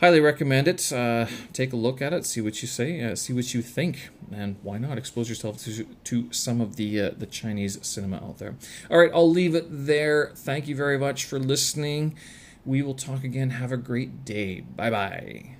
Highly 0.03 0.19
recommend 0.19 0.67
it. 0.67 0.91
Uh, 0.91 1.27
take 1.53 1.71
a 1.71 1.77
look 1.77 2.01
at 2.01 2.11
it, 2.11 2.25
see 2.25 2.41
what 2.41 2.61
you 2.61 2.67
say, 2.67 3.15
see 3.15 3.31
what 3.31 3.53
you 3.53 3.61
think, 3.61 4.09
and 4.33 4.57
why 4.61 4.77
not 4.77 4.97
expose 4.97 5.29
yourself 5.29 5.59
to, 5.59 5.85
to 5.85 6.27
some 6.29 6.59
of 6.59 6.75
the 6.75 7.11
the 7.11 7.25
Chinese 7.25 7.79
cinema 7.87 8.17
out 8.17 8.37
there. 8.37 8.55
All 8.91 8.99
right, 8.99 9.11
I'll 9.13 9.29
leave 9.29 9.55
it 9.55 9.67
there. 9.69 10.33
Thank 10.35 10.67
you 10.67 10.75
very 10.75 10.97
much 10.97 11.23
for 11.23 11.39
listening. 11.39 12.17
We 12.65 12.81
will 12.81 12.95
talk 12.95 13.23
again. 13.23 13.51
Have 13.51 13.71
a 13.71 13.77
great 13.77 14.25
day. 14.25 14.59
Bye 14.59 14.89
bye. 14.89 15.55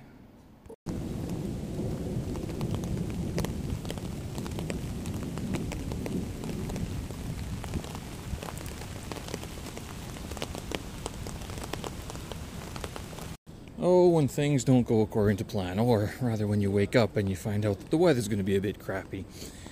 Oh, 13.80 14.06
when 14.08 14.28
things 14.28 14.62
don't 14.62 14.86
go 14.86 15.00
according 15.00 15.36
to 15.38 15.44
plan, 15.44 15.80
or 15.80 16.14
rather 16.20 16.46
when 16.46 16.60
you 16.60 16.70
wake 16.70 16.94
up 16.94 17.16
and 17.16 17.28
you 17.28 17.34
find 17.34 17.66
out 17.66 17.80
that 17.80 17.90
the 17.90 17.96
weather's 17.96 18.28
going 18.28 18.38
to 18.38 18.44
be 18.44 18.54
a 18.54 18.60
bit 18.60 18.78
crappy, 18.78 19.24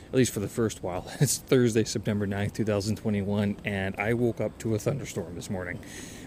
at 0.09 0.15
least 0.15 0.33
for 0.33 0.41
the 0.41 0.49
first 0.49 0.83
while. 0.83 1.07
It's 1.21 1.39
Thursday, 1.39 1.85
September 1.85 2.27
9th, 2.27 2.55
2021, 2.55 3.59
and 3.65 3.95
I 3.97 4.15
woke 4.15 4.41
up 4.41 4.59
to 4.59 4.75
a 4.75 4.79
thunderstorm 4.79 5.37
this 5.37 5.49
morning. 5.49 5.79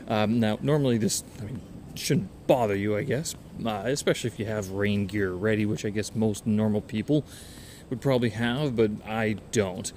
Um, 0.07 0.39
now, 0.39 0.57
normally 0.61 0.97
this, 0.97 1.25
I 1.41 1.45
mean, 1.45 1.61
shouldn't 1.95 2.47
bother 2.47 2.75
you, 2.77 2.95
I 2.95 3.03
guess, 3.03 3.35
uh, 3.65 3.83
especially 3.85 4.29
if 4.29 4.39
you 4.39 4.45
have 4.45 4.69
rain 4.69 5.05
gear 5.05 5.33
ready, 5.33 5.65
which 5.65 5.83
I 5.83 5.89
guess 5.89 6.15
most 6.15 6.47
normal 6.47 6.79
people 6.79 7.25
would 7.89 7.99
probably 7.99 8.29
have, 8.29 8.77
but 8.77 8.91
I 9.05 9.35
don't. 9.51 9.91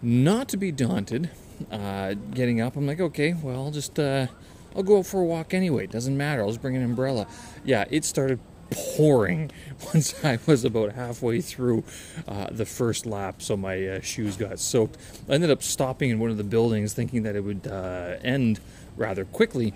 Not 0.00 0.48
to 0.50 0.56
be 0.56 0.70
daunted, 0.70 1.30
uh, 1.72 2.14
getting 2.14 2.60
up, 2.60 2.76
I'm 2.76 2.86
like, 2.86 3.00
okay, 3.00 3.32
well, 3.34 3.64
I'll 3.64 3.70
just. 3.72 3.98
Uh, 3.98 4.28
I'll 4.74 4.82
go 4.82 4.98
out 4.98 5.06
for 5.06 5.20
a 5.20 5.24
walk 5.24 5.52
anyway. 5.54 5.84
It 5.84 5.90
doesn't 5.90 6.16
matter. 6.16 6.42
I'll 6.42 6.48
just 6.48 6.62
bring 6.62 6.76
an 6.76 6.82
umbrella. 6.82 7.26
Yeah, 7.64 7.84
it 7.90 8.04
started 8.04 8.38
pouring 8.70 9.50
once 9.94 10.24
I 10.24 10.38
was 10.46 10.64
about 10.64 10.92
halfway 10.92 11.40
through 11.40 11.84
uh, 12.28 12.48
the 12.50 12.66
first 12.66 13.06
lap, 13.06 13.42
so 13.42 13.56
my 13.56 13.86
uh, 13.86 14.00
shoes 14.00 14.36
got 14.36 14.58
soaked. 14.58 14.96
I 15.28 15.32
ended 15.32 15.50
up 15.50 15.62
stopping 15.62 16.10
in 16.10 16.18
one 16.18 16.30
of 16.30 16.36
the 16.36 16.44
buildings 16.44 16.94
thinking 16.94 17.22
that 17.24 17.36
it 17.36 17.42
would 17.42 17.66
uh, 17.66 18.16
end 18.22 18.60
rather 18.96 19.24
quickly, 19.24 19.74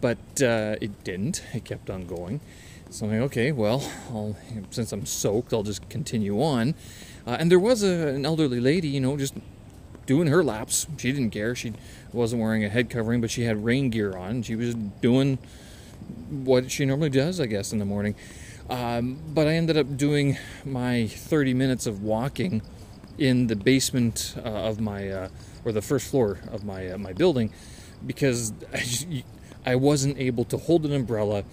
but 0.00 0.18
uh, 0.42 0.76
it 0.80 1.04
didn't. 1.04 1.42
It 1.54 1.64
kept 1.64 1.90
on 1.90 2.06
going. 2.06 2.40
So 2.90 3.06
I'm 3.06 3.12
like, 3.12 3.20
okay, 3.22 3.52
well, 3.52 3.90
I'll, 4.10 4.36
since 4.70 4.92
I'm 4.92 5.06
soaked, 5.06 5.52
I'll 5.52 5.64
just 5.64 5.88
continue 5.88 6.40
on. 6.42 6.74
Uh, 7.26 7.36
and 7.40 7.50
there 7.50 7.58
was 7.58 7.82
a, 7.82 8.08
an 8.08 8.24
elderly 8.24 8.60
lady, 8.60 8.88
you 8.88 9.00
know, 9.00 9.16
just 9.16 9.34
doing 10.06 10.28
her 10.28 10.42
laps. 10.42 10.86
She 10.96 11.12
didn't 11.12 11.30
care. 11.30 11.54
She 11.54 11.74
wasn't 12.12 12.42
wearing 12.42 12.64
a 12.64 12.68
head 12.68 12.88
covering, 12.88 13.20
but 13.20 13.30
she 13.30 13.42
had 13.42 13.64
rain 13.64 13.90
gear 13.90 14.16
on. 14.16 14.42
She 14.42 14.56
was 14.56 14.74
doing 14.74 15.38
what 16.30 16.70
she 16.70 16.84
normally 16.84 17.10
does, 17.10 17.40
I 17.40 17.46
guess, 17.46 17.72
in 17.72 17.78
the 17.78 17.84
morning. 17.84 18.14
Um, 18.70 19.18
but 19.28 19.46
I 19.46 19.54
ended 19.54 19.76
up 19.76 19.96
doing 19.96 20.38
my 20.64 21.06
30 21.06 21.54
minutes 21.54 21.86
of 21.86 22.02
walking 22.02 22.62
in 23.18 23.46
the 23.46 23.56
basement 23.56 24.34
uh, 24.38 24.48
of 24.48 24.80
my, 24.80 25.08
uh, 25.08 25.28
or 25.64 25.72
the 25.72 25.82
first 25.82 26.10
floor 26.10 26.38
of 26.50 26.64
my 26.64 26.90
uh, 26.90 26.98
my 26.98 27.12
building, 27.12 27.52
because 28.04 28.52
I, 28.72 28.78
just, 28.78 29.06
I 29.64 29.76
wasn't 29.76 30.18
able 30.18 30.44
to 30.46 30.56
hold 30.56 30.84
an 30.84 30.92
umbrella, 30.92 31.44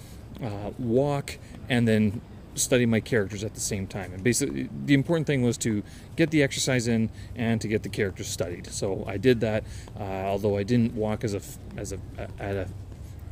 uh, 0.43 0.71
walk, 0.77 1.37
and 1.69 1.87
then 1.87 2.21
study 2.55 2.85
my 2.85 2.99
characters 2.99 3.43
at 3.43 3.53
the 3.53 3.59
same 3.59 3.87
time. 3.87 4.13
And 4.13 4.23
basically, 4.23 4.69
the 4.85 4.93
important 4.93 5.27
thing 5.27 5.41
was 5.41 5.57
to 5.59 5.83
get 6.15 6.31
the 6.31 6.43
exercise 6.43 6.87
in 6.87 7.09
and 7.35 7.59
to 7.61 7.67
get 7.67 7.83
the 7.83 7.89
characters 7.89 8.27
studied. 8.27 8.67
So 8.67 9.03
I 9.07 9.17
did 9.17 9.39
that, 9.41 9.63
uh, 9.99 10.03
although 10.03 10.57
I 10.57 10.63
didn't 10.63 10.93
walk 10.93 11.23
as 11.23 11.33
a 11.33 11.41
as 11.77 11.91
a 11.91 11.99
at 12.39 12.55
a 12.55 12.67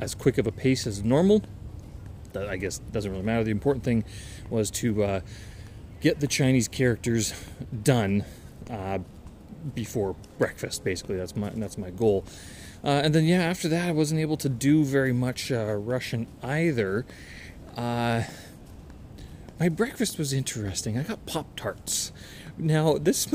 as 0.00 0.14
quick 0.14 0.38
of 0.38 0.46
a 0.46 0.52
pace 0.52 0.86
as 0.86 1.02
normal. 1.02 1.42
That 2.32 2.48
I 2.48 2.56
guess 2.56 2.78
doesn't 2.78 3.10
really 3.10 3.24
matter. 3.24 3.44
The 3.44 3.50
important 3.50 3.84
thing 3.84 4.04
was 4.48 4.70
to 4.72 5.04
uh, 5.04 5.20
get 6.00 6.20
the 6.20 6.26
Chinese 6.26 6.66
characters 6.66 7.34
done 7.82 8.24
uh, 8.70 8.98
before 9.74 10.16
breakfast. 10.38 10.84
Basically, 10.84 11.16
that's 11.16 11.36
my 11.36 11.50
that's 11.50 11.78
my 11.78 11.90
goal. 11.90 12.24
Uh, 12.84 13.02
and 13.04 13.14
then 13.14 13.24
yeah, 13.24 13.42
after 13.42 13.68
that, 13.68 13.88
I 13.88 13.92
wasn't 13.92 14.20
able 14.20 14.36
to 14.38 14.48
do 14.48 14.84
very 14.84 15.12
much 15.12 15.52
uh, 15.52 15.74
Russian 15.74 16.26
either. 16.42 17.06
My 19.62 19.68
breakfast 19.68 20.18
was 20.18 20.32
interesting. 20.32 20.98
I 20.98 21.04
got 21.04 21.24
Pop 21.24 21.54
Tarts. 21.54 22.10
Now, 22.58 22.98
this, 22.98 23.32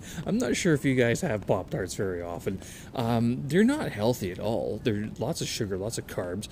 I'm 0.26 0.38
not 0.38 0.56
sure 0.56 0.72
if 0.72 0.86
you 0.86 0.94
guys 0.94 1.20
have 1.20 1.46
Pop 1.46 1.68
Tarts 1.68 1.94
very 1.94 2.22
often. 2.22 2.62
Um, 2.94 3.46
they're 3.46 3.62
not 3.62 3.92
healthy 3.92 4.32
at 4.32 4.38
all. 4.38 4.80
They're 4.82 5.10
lots 5.18 5.42
of 5.42 5.48
sugar, 5.48 5.76
lots 5.76 5.98
of 5.98 6.06
carbs. 6.06 6.48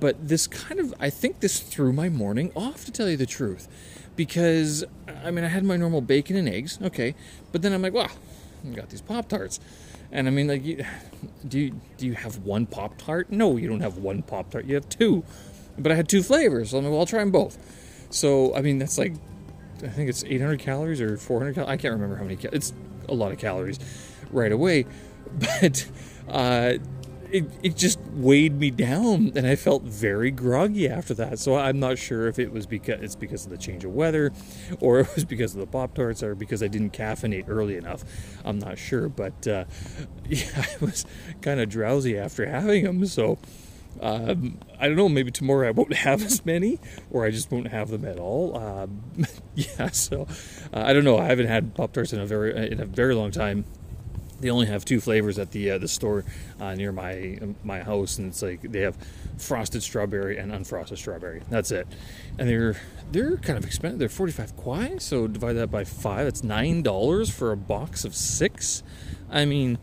But 0.00 0.26
this 0.26 0.48
kind 0.48 0.80
of, 0.80 0.92
I 0.98 1.10
think 1.10 1.38
this 1.38 1.60
threw 1.60 1.92
my 1.92 2.08
morning 2.08 2.50
off, 2.56 2.84
to 2.86 2.90
tell 2.90 3.08
you 3.08 3.16
the 3.16 3.24
truth. 3.24 3.68
Because, 4.16 4.84
I 5.24 5.30
mean, 5.30 5.44
I 5.44 5.48
had 5.48 5.62
my 5.62 5.76
normal 5.76 6.00
bacon 6.00 6.34
and 6.34 6.48
eggs, 6.48 6.76
okay. 6.82 7.14
But 7.52 7.62
then 7.62 7.72
I'm 7.72 7.82
like, 7.82 7.92
wow, 7.92 8.10
I 8.66 8.74
got 8.74 8.90
these 8.90 9.00
Pop 9.00 9.28
Tarts. 9.28 9.60
And 10.10 10.26
I 10.26 10.32
mean, 10.32 10.48
like, 10.48 10.64
do 11.46 11.56
you, 11.60 11.80
do 11.98 12.04
you 12.04 12.14
have 12.14 12.38
one 12.38 12.66
Pop 12.66 12.98
Tart? 12.98 13.30
No, 13.30 13.56
you 13.56 13.68
don't 13.68 13.82
have 13.82 13.98
one 13.98 14.22
Pop 14.22 14.50
Tart. 14.50 14.64
You 14.64 14.74
have 14.74 14.88
two. 14.88 15.22
But 15.78 15.92
I 15.92 15.94
had 15.94 16.08
two 16.08 16.24
flavors. 16.24 16.70
So 16.70 16.78
I'm 16.78 16.84
like, 16.84 16.90
well, 16.90 16.98
I'll 16.98 17.06
try 17.06 17.20
them 17.20 17.30
both. 17.30 17.56
So 18.10 18.54
I 18.54 18.62
mean, 18.62 18.78
that's 18.78 18.98
like 18.98 19.14
I 19.82 19.88
think 19.88 20.08
it's 20.08 20.24
800 20.24 20.58
calories 20.58 21.00
or 21.00 21.16
400. 21.16 21.54
Cal- 21.54 21.68
I 21.68 21.76
can't 21.76 21.94
remember 21.94 22.16
how 22.16 22.22
many. 22.24 22.36
Cal- 22.36 22.52
it's 22.52 22.72
a 23.08 23.14
lot 23.14 23.32
of 23.32 23.38
calories 23.38 23.78
right 24.30 24.52
away, 24.52 24.86
but 25.32 25.86
uh, 26.28 26.74
it 27.30 27.44
it 27.62 27.76
just 27.76 27.98
weighed 28.12 28.58
me 28.58 28.70
down, 28.70 29.32
and 29.36 29.46
I 29.46 29.56
felt 29.56 29.82
very 29.82 30.30
groggy 30.30 30.88
after 30.88 31.14
that. 31.14 31.38
So 31.38 31.56
I'm 31.56 31.78
not 31.78 31.98
sure 31.98 32.26
if 32.26 32.38
it 32.38 32.52
was 32.52 32.66
because 32.66 33.00
it's 33.00 33.16
because 33.16 33.44
of 33.44 33.50
the 33.50 33.58
change 33.58 33.84
of 33.84 33.92
weather, 33.92 34.32
or 34.80 35.00
it 35.00 35.14
was 35.14 35.24
because 35.24 35.54
of 35.54 35.60
the 35.60 35.66
pop 35.66 35.94
tarts, 35.94 36.22
or 36.22 36.34
because 36.34 36.62
I 36.62 36.68
didn't 36.68 36.92
caffeinate 36.92 37.44
early 37.48 37.76
enough. 37.76 38.04
I'm 38.44 38.58
not 38.58 38.78
sure, 38.78 39.08
but 39.08 39.46
uh, 39.46 39.64
yeah, 40.28 40.44
I 40.56 40.84
was 40.84 41.04
kind 41.40 41.60
of 41.60 41.68
drowsy 41.68 42.18
after 42.18 42.46
having 42.46 42.84
them. 42.84 43.06
So 43.06 43.38
um, 44.00 44.58
I 44.78 44.86
don't 44.86 44.96
know. 44.96 45.08
Maybe 45.08 45.30
tomorrow 45.30 45.68
I 45.68 45.70
won't 45.70 45.94
have 46.08 46.22
as 46.24 46.44
many, 46.44 46.78
or 47.10 47.24
I 47.24 47.30
just 47.30 47.50
won't 47.50 47.68
have 47.68 47.90
them 47.90 48.04
at 48.04 48.18
all. 48.18 48.56
Um, 48.56 49.02
yeah. 49.54 49.90
So 49.90 50.26
uh, 50.72 50.82
I 50.84 50.92
don't 50.92 51.04
know. 51.04 51.18
I 51.18 51.26
haven't 51.26 51.48
had 51.48 51.74
pop 51.74 51.92
tarts 51.92 52.12
in 52.12 52.20
a 52.20 52.26
very 52.26 52.70
in 52.70 52.80
a 52.80 52.86
very 52.86 53.14
long 53.14 53.30
time. 53.30 53.64
They 54.40 54.48
only 54.48 54.66
have 54.68 54.86
two 54.86 55.00
flavors 55.00 55.38
at 55.38 55.50
the 55.50 55.72
uh, 55.72 55.78
the 55.78 55.88
store 55.88 56.24
uh, 56.58 56.74
near 56.74 56.92
my 56.92 57.38
my 57.62 57.82
house, 57.82 58.18
and 58.18 58.28
it's 58.28 58.40
like 58.40 58.62
they 58.62 58.80
have 58.80 58.96
frosted 59.36 59.82
strawberry 59.82 60.38
and 60.38 60.50
unfrosted 60.50 60.96
strawberry. 60.96 61.42
That's 61.50 61.70
it, 61.70 61.86
and 62.38 62.48
they're 62.48 62.80
they're 63.12 63.36
kind 63.36 63.58
of 63.58 63.66
expensive. 63.66 63.98
They're 63.98 64.08
forty 64.08 64.32
five 64.32 64.56
kwai, 64.56 64.96
so 64.96 65.26
divide 65.26 65.54
that 65.54 65.70
by 65.70 65.84
five. 65.84 66.26
It's 66.26 66.42
nine 66.42 66.82
dollars 66.82 67.28
for 67.28 67.52
a 67.52 67.56
box 67.56 68.06
of 68.06 68.14
six. 68.14 68.82
I 69.30 69.44
mean 69.44 69.78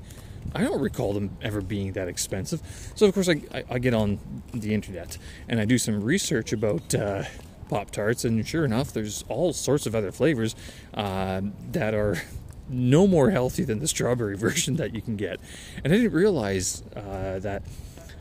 I 0.55 0.63
don't 0.63 0.81
recall 0.81 1.13
them 1.13 1.37
ever 1.41 1.61
being 1.61 1.93
that 1.93 2.07
expensive. 2.07 2.61
So 2.95 3.05
of 3.05 3.13
course 3.13 3.29
I, 3.29 3.41
I, 3.53 3.63
I 3.71 3.79
get 3.79 3.93
on 3.93 4.19
the 4.53 4.73
internet 4.73 5.17
and 5.47 5.59
I 5.59 5.65
do 5.65 5.77
some 5.77 6.03
research 6.03 6.53
about 6.53 6.95
uh, 6.95 7.23
Pop 7.67 7.91
Tarts, 7.91 8.25
and 8.25 8.47
sure 8.47 8.65
enough, 8.65 8.93
there's 8.93 9.23
all 9.27 9.53
sorts 9.53 9.85
of 9.85 9.95
other 9.95 10.11
flavors 10.11 10.55
uh, 10.93 11.41
that 11.71 11.93
are 11.93 12.21
no 12.69 13.07
more 13.07 13.29
healthy 13.29 13.63
than 13.63 13.79
the 13.79 13.87
strawberry 13.87 14.37
version 14.37 14.75
that 14.77 14.93
you 14.93 15.01
can 15.01 15.15
get. 15.15 15.39
And 15.83 15.93
I 15.93 15.97
didn't 15.97 16.13
realize 16.13 16.83
uh, 16.95 17.39
that 17.39 17.63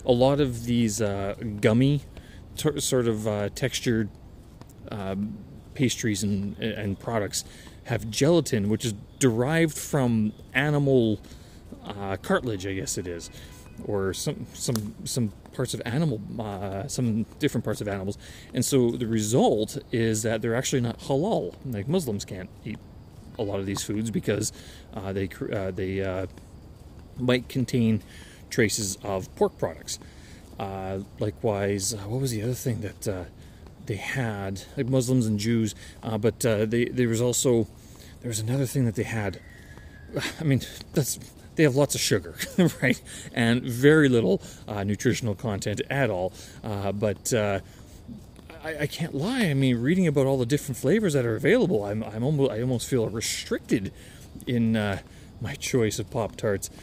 a 0.05 0.13
lot 0.13 0.41
of 0.41 0.65
these 0.65 1.01
uh, 1.01 1.35
gummy 1.61 2.03
t- 2.57 2.81
sort 2.81 3.09
of 3.09 3.27
uh, 3.27 3.49
textured 3.51 4.09
um, 4.91 5.39
pastries 5.75 6.23
and, 6.23 6.59
and 6.59 6.99
products 6.99 7.45
have 7.85 8.09
gelatin, 8.11 8.69
which 8.69 8.85
is 8.85 8.95
derived 9.19 9.77
from 9.77 10.33
animal 10.55 11.21
uh, 11.87 12.17
cartilage, 12.17 12.67
I 12.67 12.75
guess 12.75 12.99
it 12.99 13.07
is, 13.07 13.31
or 13.85 14.13
some 14.13 14.47
some 14.55 14.95
some 15.05 15.33
parts 15.53 15.75
of 15.75 15.83
animal, 15.85 16.21
uh, 16.39 16.87
some 16.89 17.25
different 17.39 17.65
parts 17.65 17.81
of 17.81 17.89
animals, 17.89 18.19
and 18.55 18.65
so 18.65 18.91
the 18.91 19.07
result 19.07 19.79
is 19.93 20.23
that 20.23 20.43
they're 20.43 20.55
actually 20.55 20.81
not 20.81 20.99
halal. 21.01 21.55
Like 21.65 21.89
Muslims 21.89 22.25
can't 22.25 22.51
eat 22.65 22.79
a 23.39 23.43
lot 23.43 23.61
of 23.61 23.67
these 23.67 23.83
foods 23.83 24.11
because 24.11 24.53
uh, 24.95 25.13
they 25.13 25.29
uh, 25.53 25.71
they 25.71 26.03
uh, 26.03 26.27
might 27.19 27.49
contain 27.49 28.03
traces 28.51 28.97
of 29.03 29.35
pork 29.37 29.59
products. 29.59 29.99
Uh, 30.59 31.01
likewise, 31.19 31.95
what 31.95 32.21
was 32.21 32.31
the 32.31 32.43
other 32.43 32.55
thing 32.55 32.81
that 32.81 33.27
they 33.87 33.97
had? 33.97 34.63
Like 34.77 34.87
Muslims 34.89 35.27
and 35.27 35.39
Jews, 35.39 35.75
but 36.03 36.41
they 36.41 36.87
there 36.87 37.09
was 37.09 37.21
also 37.21 37.67
there 38.21 38.29
was 38.29 38.41
another 38.41 38.67
thing 38.67 38.85
that 38.87 38.95
they 38.95 39.05
had. 39.05 39.41
I 40.41 40.45
mean, 40.45 40.63
that's 40.95 41.19
they 41.57 41.63
have 41.63 41.77
lots 41.77 41.95
of 41.95 42.01
sugar, 42.01 42.35
right? 42.83 43.01
And 43.33 43.63
very 43.63 44.09
little 44.09 44.43
uh, 44.69 44.85
nutritional 44.85 45.35
content 45.35 45.81
at 45.91 46.11
all. 46.11 46.33
Uh, 46.63 46.93
but 46.93 47.33
uh, 47.33 47.61
I, 48.63 48.81
I, 48.81 48.87
can't 48.87 49.15
lie. 49.15 49.47
I 49.47 49.55
mean, 49.55 49.79
reading 49.81 50.07
about 50.07 50.27
all 50.27 50.39
the 50.39 50.47
different 50.47 50.77
flavors 50.77 51.13
that 51.15 51.25
are 51.25 51.37
available, 51.37 51.85
I'm, 51.85 52.03
I'm 52.03 52.23
almost, 52.23 52.51
I 52.51 52.61
almost 52.61 52.89
feel 52.89 53.09
restricted 53.09 53.93
in 54.47 54.77
uh, 54.77 55.01
my 55.41 55.55
choice 55.55 55.99
of 55.99 56.11
Pop 56.11 56.37
Tarts. 56.37 56.71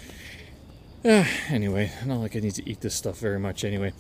Anyway, 1.50 1.92
not 2.06 2.20
like 2.20 2.34
I 2.34 2.40
need 2.40 2.56
to 2.56 2.70
eat 2.70 2.80
this 2.80 2.96
stuff 2.96 3.20
very 3.20 3.38
much 3.38 3.66
anyway. 3.66 3.92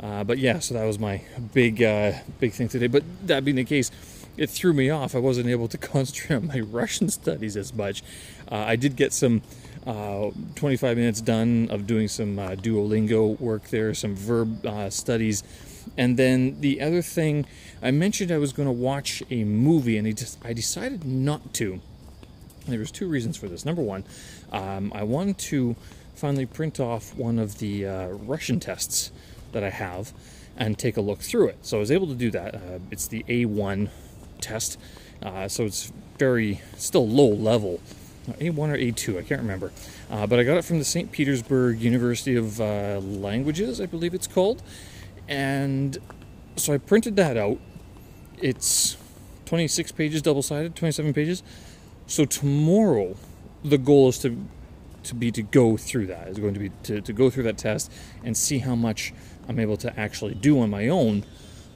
Uh, 0.00 0.22
but 0.22 0.38
yeah, 0.38 0.60
so 0.60 0.74
that 0.74 0.84
was 0.84 0.96
my 0.96 1.20
big, 1.52 1.82
uh, 1.82 2.12
big 2.38 2.52
thing 2.52 2.68
today. 2.68 2.86
But 2.86 3.02
that 3.26 3.44
being 3.44 3.56
the 3.56 3.64
case, 3.64 3.90
it 4.36 4.48
threw 4.48 4.72
me 4.72 4.88
off. 4.88 5.16
I 5.16 5.18
wasn't 5.18 5.48
able 5.48 5.66
to 5.68 5.78
concentrate 5.92 6.36
on 6.36 6.46
my 6.46 6.60
Russian 6.60 7.08
studies 7.08 7.56
as 7.56 7.74
much. 7.74 8.04
Uh, 8.50 8.56
I 8.56 8.76
did 8.76 8.94
get 8.94 9.12
some 9.12 9.42
uh, 9.86 10.30
25 10.54 10.96
minutes 10.96 11.20
done 11.20 11.68
of 11.70 11.86
doing 11.86 12.08
some 12.08 12.38
uh, 12.38 12.50
Duolingo 12.50 13.38
work 13.40 13.68
there, 13.68 13.94
some 13.94 14.14
verb 14.14 14.64
uh, 14.64 14.90
studies. 14.90 15.42
And 15.96 16.16
then 16.16 16.60
the 16.60 16.80
other 16.80 17.02
thing, 17.02 17.46
I 17.82 17.90
mentioned 17.90 18.30
I 18.30 18.38
was 18.38 18.52
going 18.52 18.68
to 18.68 18.72
watch 18.72 19.22
a 19.30 19.44
movie, 19.44 19.98
and 19.98 20.06
I, 20.06 20.12
just, 20.12 20.38
I 20.44 20.52
decided 20.52 21.04
not 21.04 21.52
to. 21.54 21.80
There 22.66 22.78
was 22.78 22.92
two 22.92 23.08
reasons 23.08 23.36
for 23.36 23.48
this. 23.48 23.64
Number 23.64 23.82
one, 23.82 24.04
um, 24.52 24.92
I 24.94 25.02
wanted 25.02 25.38
to 25.38 25.74
finally 26.14 26.46
print 26.46 26.78
off 26.78 27.14
one 27.16 27.38
of 27.38 27.58
the 27.58 27.86
uh, 27.86 28.06
Russian 28.08 28.60
tests 28.60 29.10
that 29.50 29.64
I 29.64 29.70
have 29.70 30.12
and 30.56 30.78
take 30.78 30.96
a 30.96 31.00
look 31.00 31.20
through 31.20 31.48
it. 31.48 31.58
So 31.62 31.78
I 31.78 31.80
was 31.80 31.90
able 31.90 32.06
to 32.06 32.14
do 32.14 32.30
that. 32.30 32.54
Uh, 32.54 32.78
it's 32.90 33.08
the 33.08 33.24
A1 33.24 33.88
test, 34.40 34.78
uh, 35.22 35.48
so 35.48 35.64
it's 35.64 35.92
very 36.18 36.60
still 36.76 37.08
low 37.08 37.28
level. 37.28 37.80
A1 38.28 38.58
or 38.58 38.76
A2, 38.76 39.18
I 39.18 39.22
can't 39.22 39.40
remember. 39.40 39.72
Uh, 40.10 40.26
but 40.26 40.38
I 40.38 40.44
got 40.44 40.56
it 40.56 40.64
from 40.64 40.78
the 40.78 40.84
St. 40.84 41.10
Petersburg 41.10 41.80
University 41.80 42.36
of 42.36 42.60
uh, 42.60 43.00
Languages, 43.00 43.80
I 43.80 43.86
believe 43.86 44.14
it's 44.14 44.26
called. 44.26 44.62
And 45.28 45.98
so 46.56 46.72
I 46.72 46.78
printed 46.78 47.16
that 47.16 47.36
out. 47.36 47.58
It's 48.38 48.96
26 49.46 49.92
pages 49.92 50.22
double 50.22 50.42
sided, 50.42 50.76
27 50.76 51.12
pages. 51.12 51.42
So 52.06 52.24
tomorrow, 52.24 53.16
the 53.64 53.78
goal 53.78 54.08
is 54.08 54.18
to 54.18 54.46
to 55.04 55.14
be 55.16 55.32
to 55.32 55.42
go 55.42 55.76
through 55.76 56.06
that. 56.06 56.28
Is 56.28 56.38
going 56.38 56.54
to 56.54 56.60
be 56.60 56.70
to, 56.84 57.00
to 57.00 57.12
go 57.12 57.30
through 57.30 57.44
that 57.44 57.58
test 57.58 57.92
and 58.24 58.36
see 58.36 58.58
how 58.58 58.74
much 58.74 59.12
I'm 59.48 59.58
able 59.58 59.76
to 59.78 59.98
actually 59.98 60.34
do 60.34 60.60
on 60.60 60.70
my 60.70 60.88
own. 60.88 61.24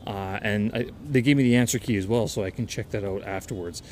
Uh, 0.06 0.38
and 0.40 0.72
I, 0.72 0.86
they 1.04 1.20
gave 1.20 1.36
me 1.36 1.42
the 1.42 1.56
answer 1.56 1.78
key 1.78 1.96
as 1.96 2.06
well, 2.06 2.28
so 2.28 2.44
I 2.44 2.50
can 2.50 2.66
check 2.66 2.90
that 2.90 3.04
out 3.04 3.24
afterwards. 3.24 3.82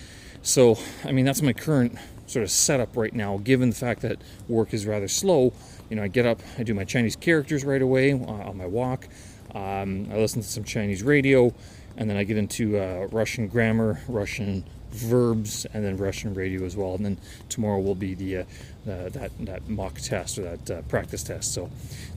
So, 0.43 0.79
I 1.05 1.11
mean, 1.11 1.25
that's 1.25 1.43
my 1.43 1.53
current 1.53 1.99
sort 2.27 2.43
of 2.43 2.51
setup 2.51 2.97
right 2.97 3.15
now, 3.15 3.39
given 3.39 3.71
the 3.71 3.77
fact 3.77 4.03
that 4.03 4.19
work 4.49 4.75
is 4.75 4.87
rather 4.87 5.09
slow. 5.09 5.53
You 5.91 5.97
know, 5.97 6.03
I 6.03 6.09
get 6.09 6.27
up, 6.27 6.41
I 6.59 6.63
do 6.63 6.75
my 6.75 6.85
Chinese 6.85 7.17
characters 7.17 7.65
right 7.65 7.83
away 7.83 8.13
uh, 8.13 8.17
on 8.17 8.57
my 8.57 8.67
walk. 8.67 9.09
Um, 9.55 10.09
I 10.11 10.17
listen 10.17 10.43
to 10.43 10.49
some 10.49 10.65
Chinese 10.65 11.03
radio, 11.03 11.55
and 11.97 12.09
then 12.11 12.17
I 12.17 12.25
get 12.25 12.37
into 12.37 12.79
uh, 12.79 13.07
Russian 13.13 13.47
grammar, 13.49 14.01
Russian 14.09 14.65
verbs, 14.91 15.67
and 15.73 15.85
then 15.85 15.97
Russian 15.97 16.35
radio 16.35 16.65
as 16.65 16.77
well. 16.77 16.95
And 16.95 17.05
then 17.05 17.19
tomorrow 17.49 17.81
will 17.81 17.95
be 17.95 18.15
the 18.15 18.39
uh, 18.39 18.45
that 18.85 19.31
that 19.41 19.69
mock 19.69 20.01
test 20.01 20.39
or 20.39 20.43
that 20.43 20.71
uh, 20.71 20.83
practice 20.83 21.23
test. 21.23 21.53
So 21.53 21.71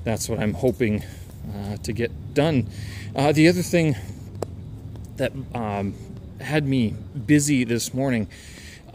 that's 0.03 0.29
what 0.29 0.39
I'm 0.39 0.53
hoping 0.53 1.03
uh, 1.55 1.77
to 1.77 1.93
get 1.93 2.11
done. 2.33 2.67
Uh, 3.15 3.31
the 3.31 3.47
other 3.47 3.61
thing 3.61 3.95
that 5.17 5.31
um, 5.53 5.93
had 6.39 6.65
me 6.65 6.95
busy 7.25 7.63
this 7.63 7.93
morning 7.93 8.27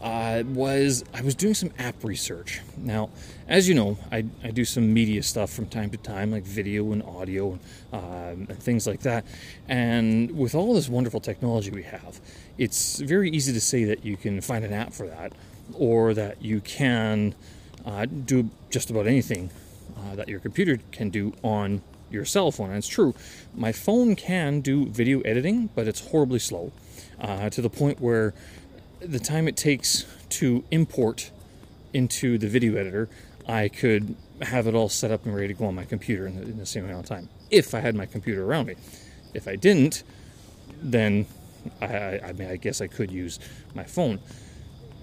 uh, 0.03 0.43
was 0.47 1.05
I 1.13 1.21
was 1.21 1.33
doing 1.33 1.53
some 1.53 1.71
app 1.79 2.03
research. 2.03 2.59
Now, 2.75 3.09
as 3.47 3.69
you 3.69 3.73
know, 3.73 3.97
I, 4.11 4.25
I 4.43 4.51
do 4.51 4.65
some 4.65 4.93
media 4.93 5.23
stuff 5.23 5.49
from 5.49 5.67
time 5.67 5.89
to 5.91 5.97
time, 5.97 6.29
like 6.29 6.43
video 6.43 6.91
and 6.91 7.01
audio 7.01 7.57
uh, 7.93 8.35
and 8.35 8.59
things 8.59 8.85
like 8.85 8.99
that. 9.01 9.25
And 9.69 10.37
with 10.37 10.55
all 10.55 10.73
this 10.73 10.89
wonderful 10.89 11.21
technology 11.21 11.71
we 11.71 11.83
have, 11.83 12.19
it's 12.57 12.99
very 12.99 13.29
easy 13.31 13.53
to 13.53 13.61
say 13.61 13.85
that 13.85 14.03
you 14.03 14.17
can 14.17 14.41
find 14.41 14.65
an 14.65 14.73
app 14.73 14.93
for 14.93 15.07
that, 15.07 15.31
or 15.73 16.13
that 16.13 16.41
you 16.41 16.59
can 16.59 17.33
uh, 17.85 18.05
do 18.05 18.49
just 18.69 18.89
about 18.89 19.07
anything 19.07 19.51
uh, 19.97 20.15
that 20.15 20.27
your 20.27 20.41
computer 20.41 20.79
can 20.91 21.09
do 21.09 21.33
on 21.43 21.81
your 22.11 22.25
cell 22.25 22.51
phone. 22.51 22.69
And 22.69 22.77
it's 22.77 22.89
true, 22.89 23.15
my 23.55 23.71
phone 23.71 24.17
can 24.17 24.59
do 24.59 24.85
video 24.87 25.21
editing, 25.21 25.69
but 25.73 25.87
it's 25.87 26.07
horribly 26.07 26.39
slow 26.39 26.73
uh, 27.21 27.49
to 27.49 27.61
the 27.61 27.69
point 27.69 28.01
where 28.01 28.33
the 29.03 29.19
time 29.19 29.47
it 29.47 29.57
takes 29.57 30.05
to 30.29 30.63
import 30.71 31.31
into 31.93 32.37
the 32.37 32.47
video 32.47 32.75
editor, 32.75 33.09
I 33.47 33.67
could 33.67 34.15
have 34.41 34.67
it 34.67 34.73
all 34.75 34.89
set 34.89 35.11
up 35.11 35.25
and 35.25 35.35
ready 35.35 35.49
to 35.49 35.53
go 35.53 35.65
on 35.65 35.75
my 35.75 35.85
computer 35.85 36.25
in 36.25 36.35
the, 36.35 36.43
in 36.43 36.57
the 36.57 36.65
same 36.65 36.85
amount 36.85 37.01
of 37.01 37.05
time 37.05 37.29
if 37.51 37.75
I 37.75 37.79
had 37.79 37.95
my 37.95 38.05
computer 38.05 38.43
around 38.43 38.67
me. 38.67 38.75
If 39.33 39.47
I 39.47 39.55
didn't, 39.55 40.03
then 40.81 41.27
I, 41.81 42.19
I, 42.19 42.33
mean, 42.33 42.49
I 42.49 42.55
guess 42.55 42.81
I 42.81 42.87
could 42.87 43.11
use 43.11 43.39
my 43.75 43.83
phone. 43.83 44.19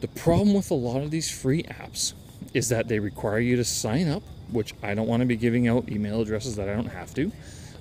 The 0.00 0.08
problem 0.08 0.54
with 0.54 0.70
a 0.70 0.74
lot 0.74 1.02
of 1.02 1.10
these 1.10 1.30
free 1.30 1.62
apps 1.64 2.14
is 2.54 2.70
that 2.70 2.88
they 2.88 2.98
require 2.98 3.38
you 3.38 3.56
to 3.56 3.64
sign 3.64 4.08
up, 4.08 4.22
which 4.50 4.74
I 4.82 4.94
don't 4.94 5.06
want 5.06 5.20
to 5.20 5.26
be 5.26 5.36
giving 5.36 5.68
out 5.68 5.88
email 5.88 6.20
addresses 6.22 6.56
that 6.56 6.68
I 6.68 6.74
don't 6.74 6.86
have 6.86 7.14
to. 7.14 7.30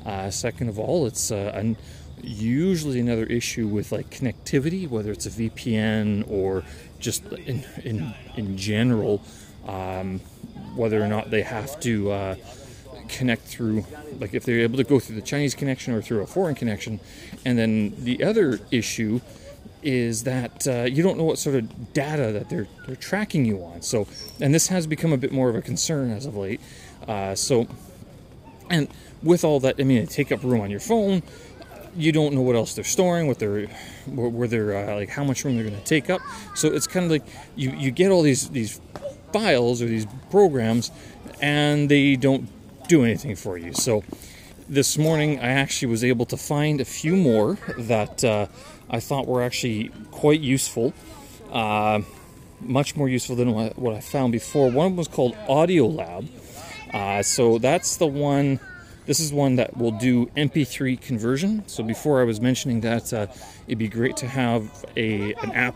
Uh, 0.06 0.30
second 0.30 0.70
of 0.70 0.78
all, 0.80 1.08
it's 1.08 1.32
uh, 1.32 1.52
an, 1.56 1.78
usually 2.24 3.00
another 3.00 3.26
issue 3.26 3.68
with 3.68 3.92
like 3.92 4.10
connectivity, 4.10 4.88
whether 4.88 5.12
it's 5.12 5.26
a 5.26 5.30
VPN 5.30 6.30
or 6.30 6.64
just 7.00 7.26
in 7.32 7.64
in, 7.84 8.14
in 8.36 8.58
general, 8.58 9.22
um, 9.68 10.20
whether 10.76 11.02
or 11.02 11.08
not 11.08 11.32
they 11.32 11.42
have 11.42 11.80
to 11.82 12.12
uh, 12.12 12.36
connect 13.08 13.44
through, 13.44 13.86
like 14.20 14.34
if 14.34 14.46
they're 14.46 14.60
able 14.60 14.78
to 14.78 14.84
go 14.84 15.00
through 15.00 15.16
the 15.16 15.22
Chinese 15.22 15.56
connection 15.56 15.94
or 15.94 16.02
through 16.02 16.22
a 16.22 16.28
foreign 16.28 16.56
connection, 16.56 17.00
and 17.46 17.58
then 17.58 17.94
the 17.98 18.24
other 18.24 18.60
issue 18.72 19.20
is 19.82 20.24
that 20.24 20.68
uh, 20.68 20.84
you 20.84 21.02
don't 21.02 21.18
know 21.18 21.24
what 21.24 21.40
sort 21.40 21.56
of 21.56 21.94
data 21.94 22.32
that 22.32 22.50
they're 22.50 22.68
they're 22.86 22.96
tracking 22.96 23.46
you 23.46 23.64
on. 23.64 23.82
So, 23.82 24.08
and 24.40 24.54
this 24.54 24.68
has 24.68 24.88
become 24.88 25.14
a 25.14 25.18
bit 25.18 25.32
more 25.32 25.50
of 25.50 25.56
a 25.56 25.62
concern 25.62 26.12
as 26.12 26.26
of 26.26 26.36
late. 26.36 26.62
Uh, 27.08 27.34
so, 27.36 27.68
and 28.70 28.88
with 29.24 29.44
all 29.44 29.60
that, 29.62 29.76
I 29.80 29.84
mean, 29.84 29.98
it 29.98 30.10
take 30.10 30.32
up 30.32 30.44
room 30.44 30.62
on 30.62 30.70
your 30.70 30.80
phone 30.80 31.24
you 32.00 32.12
don't 32.12 32.34
know 32.34 32.42
what 32.42 32.56
else 32.56 32.74
they're 32.74 32.84
storing, 32.84 33.28
what 33.28 33.40
they're, 33.40 33.68
where 34.08 34.48
they're 34.48 34.90
uh, 34.90 34.96
like, 34.96 35.10
how 35.10 35.24
much 35.24 35.44
room 35.44 35.56
they're 35.56 35.70
going 35.70 35.78
to 35.78 35.84
take 35.84 36.10
up. 36.10 36.22
So 36.56 36.70
it's 36.70 36.88
kind 36.88 37.06
of 37.06 37.12
like 37.12 37.26
you 37.56 37.72
you 37.72 37.92
get 37.92 38.12
all 38.12 38.22
these 38.22 38.50
these 38.50 38.80
files 39.34 39.82
or 39.82 39.86
these 39.86 40.08
programs, 40.32 40.92
and 41.42 41.90
they 41.90 42.16
don't 42.16 42.48
do 42.88 43.04
anything 43.04 43.36
for 43.36 43.58
you. 43.58 43.74
So 43.74 44.04
this 44.68 44.98
morning, 44.98 45.40
I 45.40 45.50
actually 45.50 45.90
was 45.90 46.04
able 46.04 46.26
to 46.28 46.38
find 46.38 46.82
a 46.82 46.86
few 46.86 47.16
more 47.16 47.58
that 47.78 48.24
uh, 48.24 48.48
I 48.90 49.00
thought 49.00 49.28
were 49.28 49.44
actually 49.44 49.92
quite 50.12 50.40
useful. 50.40 50.94
Uh, 51.52 52.02
much 52.62 52.96
more 52.96 53.08
useful 53.08 53.36
than 53.36 53.54
what 53.54 53.94
I 53.94 54.02
found 54.02 54.32
before. 54.32 54.70
One 54.70 54.96
was 54.96 55.08
called 55.08 55.36
Audio 55.48 55.88
Lab. 55.88 56.28
Uh, 56.94 57.24
so 57.24 57.58
that's 57.58 57.98
the 57.98 58.08
one 58.08 58.60
this 59.10 59.20
is 59.20 59.34
one 59.34 59.56
that 59.56 59.76
will 59.76 59.90
do 59.90 60.28
MP3 60.38 61.02
conversion. 61.02 61.68
So 61.68 61.82
before 61.82 62.22
I 62.22 62.26
was 62.26 62.40
mentioning 62.40 62.82
that 62.82 63.12
uh, 63.12 63.26
it'd 63.66 63.80
be 63.80 63.88
great 63.88 64.16
to 64.18 64.28
have 64.28 64.86
a 64.96 65.34
an 65.34 65.52
app 65.54 65.76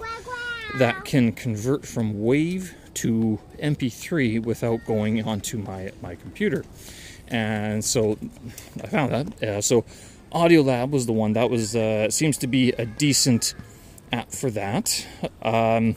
that 0.77 1.03
can 1.03 1.31
convert 1.31 1.83
from 1.83 2.13
WAV 2.13 2.75
to 2.93 3.39
MP3 3.57 4.43
without 4.43 4.85
going 4.85 5.23
onto 5.23 5.57
my 5.57 5.91
my 6.03 6.13
computer. 6.13 6.63
And 7.27 7.83
so 7.83 8.19
I 8.83 8.85
found 8.85 9.11
that. 9.11 9.43
Uh, 9.43 9.61
so 9.61 9.83
Audiolab 10.31 10.91
was 10.91 11.07
the 11.07 11.13
one 11.13 11.33
that 11.33 11.49
was 11.49 11.75
uh, 11.75 12.11
seems 12.11 12.37
to 12.37 12.45
be 12.45 12.69
a 12.73 12.85
decent 12.85 13.55
app 14.11 14.31
for 14.31 14.51
that. 14.51 15.07
Um, 15.41 15.95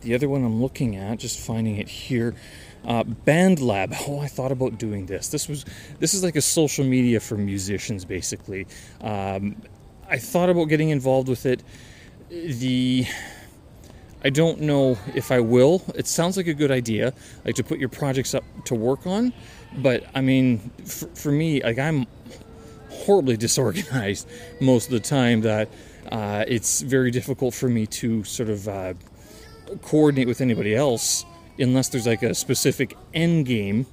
the 0.00 0.14
other 0.14 0.28
one 0.30 0.42
I'm 0.42 0.62
looking 0.62 0.96
at, 0.96 1.18
just 1.18 1.38
finding 1.38 1.76
it 1.76 1.88
here, 1.88 2.34
uh, 2.86 3.02
BandLab. 3.02 3.94
Oh, 4.08 4.20
I 4.20 4.28
thought 4.28 4.52
about 4.52 4.78
doing 4.78 5.06
this. 5.06 5.28
This 5.28 5.48
was 5.48 5.64
this 5.98 6.14
is 6.14 6.22
like 6.22 6.36
a 6.36 6.40
social 6.40 6.84
media 6.84 7.20
for 7.20 7.36
musicians, 7.36 8.04
basically. 8.04 8.66
Um, 9.00 9.56
I 10.08 10.18
thought 10.18 10.48
about 10.48 10.66
getting 10.66 10.90
involved 10.90 11.28
with 11.28 11.46
it. 11.46 11.62
The 12.28 13.06
I 14.24 14.30
don't 14.30 14.60
know 14.60 14.98
if 15.14 15.30
I 15.30 15.40
will. 15.40 15.82
It 15.94 16.06
sounds 16.06 16.36
like 16.36 16.46
a 16.46 16.54
good 16.54 16.70
idea, 16.70 17.12
like 17.44 17.56
to 17.56 17.64
put 17.64 17.78
your 17.78 17.88
projects 17.88 18.34
up 18.34 18.44
to 18.64 18.74
work 18.74 19.06
on. 19.06 19.32
But 19.78 20.04
I 20.14 20.20
mean, 20.20 20.70
for, 20.84 21.08
for 21.08 21.32
me, 21.32 21.62
like 21.62 21.78
I'm 21.78 22.06
horribly 22.88 23.36
disorganized 23.46 24.28
most 24.60 24.86
of 24.86 24.92
the 24.92 25.00
time. 25.00 25.40
That 25.40 25.68
uh, 26.10 26.44
it's 26.46 26.82
very 26.82 27.10
difficult 27.10 27.52
for 27.52 27.68
me 27.68 27.86
to 27.86 28.22
sort 28.22 28.48
of 28.48 28.68
uh, 28.68 28.94
coordinate 29.82 30.28
with 30.28 30.40
anybody 30.40 30.74
else 30.76 31.24
unless 31.58 31.88
there's 31.88 32.06
like 32.06 32.22
a 32.22 32.34
specific 32.34 32.96
end 33.14 33.46
game 33.46 33.86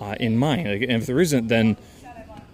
uh, 0.00 0.16
in 0.18 0.36
mind. 0.36 0.68
Like, 0.68 0.82
and 0.82 0.92
if 0.92 1.06
there 1.06 1.20
isn't, 1.20 1.48
then 1.48 1.76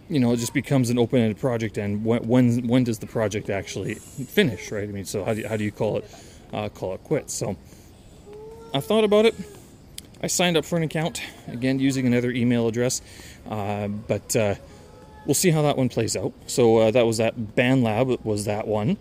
you 0.08 0.20
know 0.20 0.32
it 0.32 0.36
just 0.36 0.54
becomes 0.54 0.90
an 0.90 0.98
open-ended 0.98 1.38
project. 1.38 1.78
And 1.78 2.04
when 2.04 2.26
when, 2.26 2.66
when 2.66 2.84
does 2.84 2.98
the 2.98 3.06
project 3.06 3.50
actually 3.50 3.94
finish? 3.94 4.70
Right? 4.70 4.88
I 4.88 4.92
mean, 4.92 5.04
so 5.04 5.24
how 5.24 5.34
do 5.34 5.40
you, 5.40 5.48
how 5.48 5.56
do 5.56 5.64
you 5.64 5.72
call 5.72 5.98
it 5.98 6.10
uh, 6.52 6.68
call 6.68 6.94
it 6.94 7.04
quits? 7.04 7.34
So 7.34 7.56
I 8.74 8.80
thought 8.80 9.04
about 9.04 9.26
it. 9.26 9.34
I 10.22 10.28
signed 10.28 10.56
up 10.56 10.64
for 10.64 10.76
an 10.76 10.82
account 10.82 11.22
again 11.46 11.78
using 11.78 12.06
another 12.06 12.30
email 12.30 12.66
address, 12.68 13.02
uh, 13.50 13.88
but 13.88 14.34
uh, 14.34 14.54
we'll 15.26 15.34
see 15.34 15.50
how 15.50 15.62
that 15.62 15.76
one 15.76 15.88
plays 15.88 16.16
out. 16.16 16.32
So 16.46 16.78
uh, 16.78 16.90
that 16.90 17.06
was 17.06 17.18
that 17.18 17.54
band 17.54 17.84
lab. 17.84 18.08
was 18.24 18.46
that 18.46 18.66
one. 18.66 18.96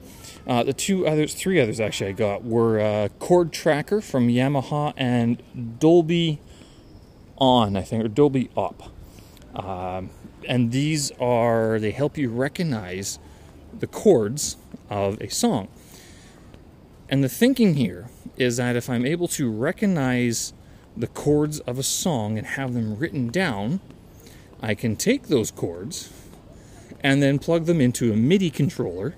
Uh, 0.47 0.63
the 0.63 0.73
two 0.73 1.07
others, 1.07 1.33
three 1.33 1.59
others 1.59 1.79
actually 1.79 2.09
I 2.09 2.13
got 2.13 2.43
were 2.43 2.79
uh, 2.79 3.07
Chord 3.19 3.51
Tracker 3.51 3.99
from 3.99 4.27
Yamaha 4.27 4.93
and 4.95 5.41
Dolby 5.79 6.39
On, 7.37 7.75
I 7.75 7.81
think, 7.81 8.05
or 8.05 8.07
Dolby 8.07 8.49
Op. 8.55 8.91
Um, 9.55 10.11
and 10.47 10.71
these 10.71 11.11
are, 11.19 11.79
they 11.79 11.91
help 11.91 12.17
you 12.17 12.29
recognize 12.29 13.17
the 13.77 13.87
chords 13.87 14.57
of 14.89 15.19
a 15.19 15.29
song. 15.29 15.67
And 17.09 17.23
the 17.23 17.29
thinking 17.29 17.75
here 17.75 18.09
is 18.37 18.57
that 18.57 18.75
if 18.75 18.89
I'm 18.89 19.05
able 19.05 19.27
to 19.29 19.49
recognize 19.49 20.53
the 20.95 21.07
chords 21.07 21.59
of 21.61 21.79
a 21.79 21.83
song 21.83 22.37
and 22.37 22.45
have 22.45 22.73
them 22.73 22.97
written 22.97 23.29
down, 23.29 23.79
I 24.61 24.75
can 24.75 24.95
take 24.95 25.23
those 25.23 25.51
chords 25.51 26.11
and 27.01 27.21
then 27.21 27.39
plug 27.39 27.65
them 27.65 27.81
into 27.81 28.13
a 28.13 28.15
MIDI 28.15 28.49
controller 28.49 29.15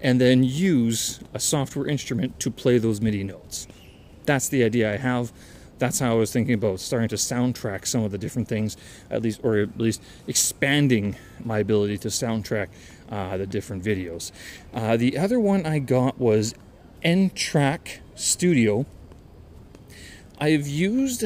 and 0.00 0.20
then 0.20 0.42
use 0.42 1.20
a 1.34 1.40
software 1.40 1.86
instrument 1.86 2.38
to 2.40 2.50
play 2.50 2.78
those 2.78 3.00
MIDI 3.00 3.24
notes. 3.24 3.66
That's 4.26 4.48
the 4.48 4.64
idea 4.64 4.92
I 4.92 4.96
have. 4.96 5.32
That's 5.78 5.98
how 5.98 6.12
I 6.12 6.14
was 6.14 6.30
thinking 6.30 6.54
about 6.54 6.78
starting 6.78 7.08
to 7.08 7.16
soundtrack 7.16 7.86
some 7.86 8.04
of 8.04 8.12
the 8.12 8.18
different 8.18 8.48
things, 8.48 8.76
at 9.10 9.22
least, 9.22 9.40
or 9.42 9.56
at 9.58 9.78
least 9.80 10.02
expanding 10.26 11.16
my 11.42 11.58
ability 11.58 11.96
to 11.98 12.08
soundtrack 12.08 12.68
uh, 13.10 13.38
the 13.38 13.46
different 13.46 13.82
videos. 13.82 14.30
Uh, 14.74 14.96
the 14.96 15.16
other 15.16 15.40
one 15.40 15.64
I 15.64 15.78
got 15.78 16.18
was 16.18 16.54
N-Track 17.02 18.02
Studio. 18.14 18.84
I've 20.38 20.66
used 20.66 21.24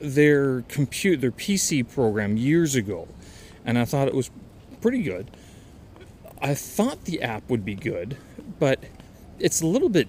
their 0.00 0.62
compute 0.62 1.20
their 1.20 1.30
PC 1.30 1.88
program 1.88 2.36
years 2.36 2.74
ago, 2.74 3.08
and 3.64 3.78
I 3.78 3.84
thought 3.84 4.08
it 4.08 4.14
was 4.14 4.30
pretty 4.80 5.02
good. 5.02 5.30
I 6.42 6.54
thought 6.54 7.04
the 7.04 7.22
app 7.22 7.48
would 7.48 7.64
be 7.64 7.76
good, 7.76 8.16
but 8.58 8.82
it's 9.38 9.62
a 9.62 9.66
little 9.66 9.88
bit 9.88 10.08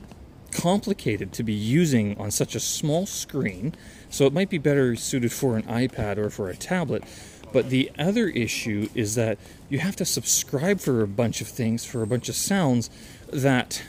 complicated 0.51 1.31
to 1.34 1.43
be 1.43 1.53
using 1.53 2.17
on 2.19 2.31
such 2.31 2.55
a 2.55 2.59
small 2.59 3.05
screen, 3.05 3.75
so 4.09 4.25
it 4.25 4.34
might 4.34 4.49
be 4.49 4.57
better 4.57 4.95
suited 4.95 5.31
for 5.31 5.57
an 5.57 5.63
iPad 5.63 6.17
or 6.17 6.31
for 6.31 6.49
a 6.49 6.55
tablet. 6.55 7.03
But 7.51 7.69
the 7.69 7.91
other 7.99 8.29
issue 8.29 8.89
is 8.95 9.13
that 9.13 9.38
you 9.69 9.77
have 9.79 9.95
to 9.97 10.05
subscribe 10.05 10.79
for 10.79 11.03
a 11.03 11.07
bunch 11.07 11.39
of 11.39 11.47
things, 11.47 11.86
for 11.86 12.01
a 12.01 12.07
bunch 12.07 12.29
of 12.29 12.36
sounds 12.36 12.89
that 13.31 13.84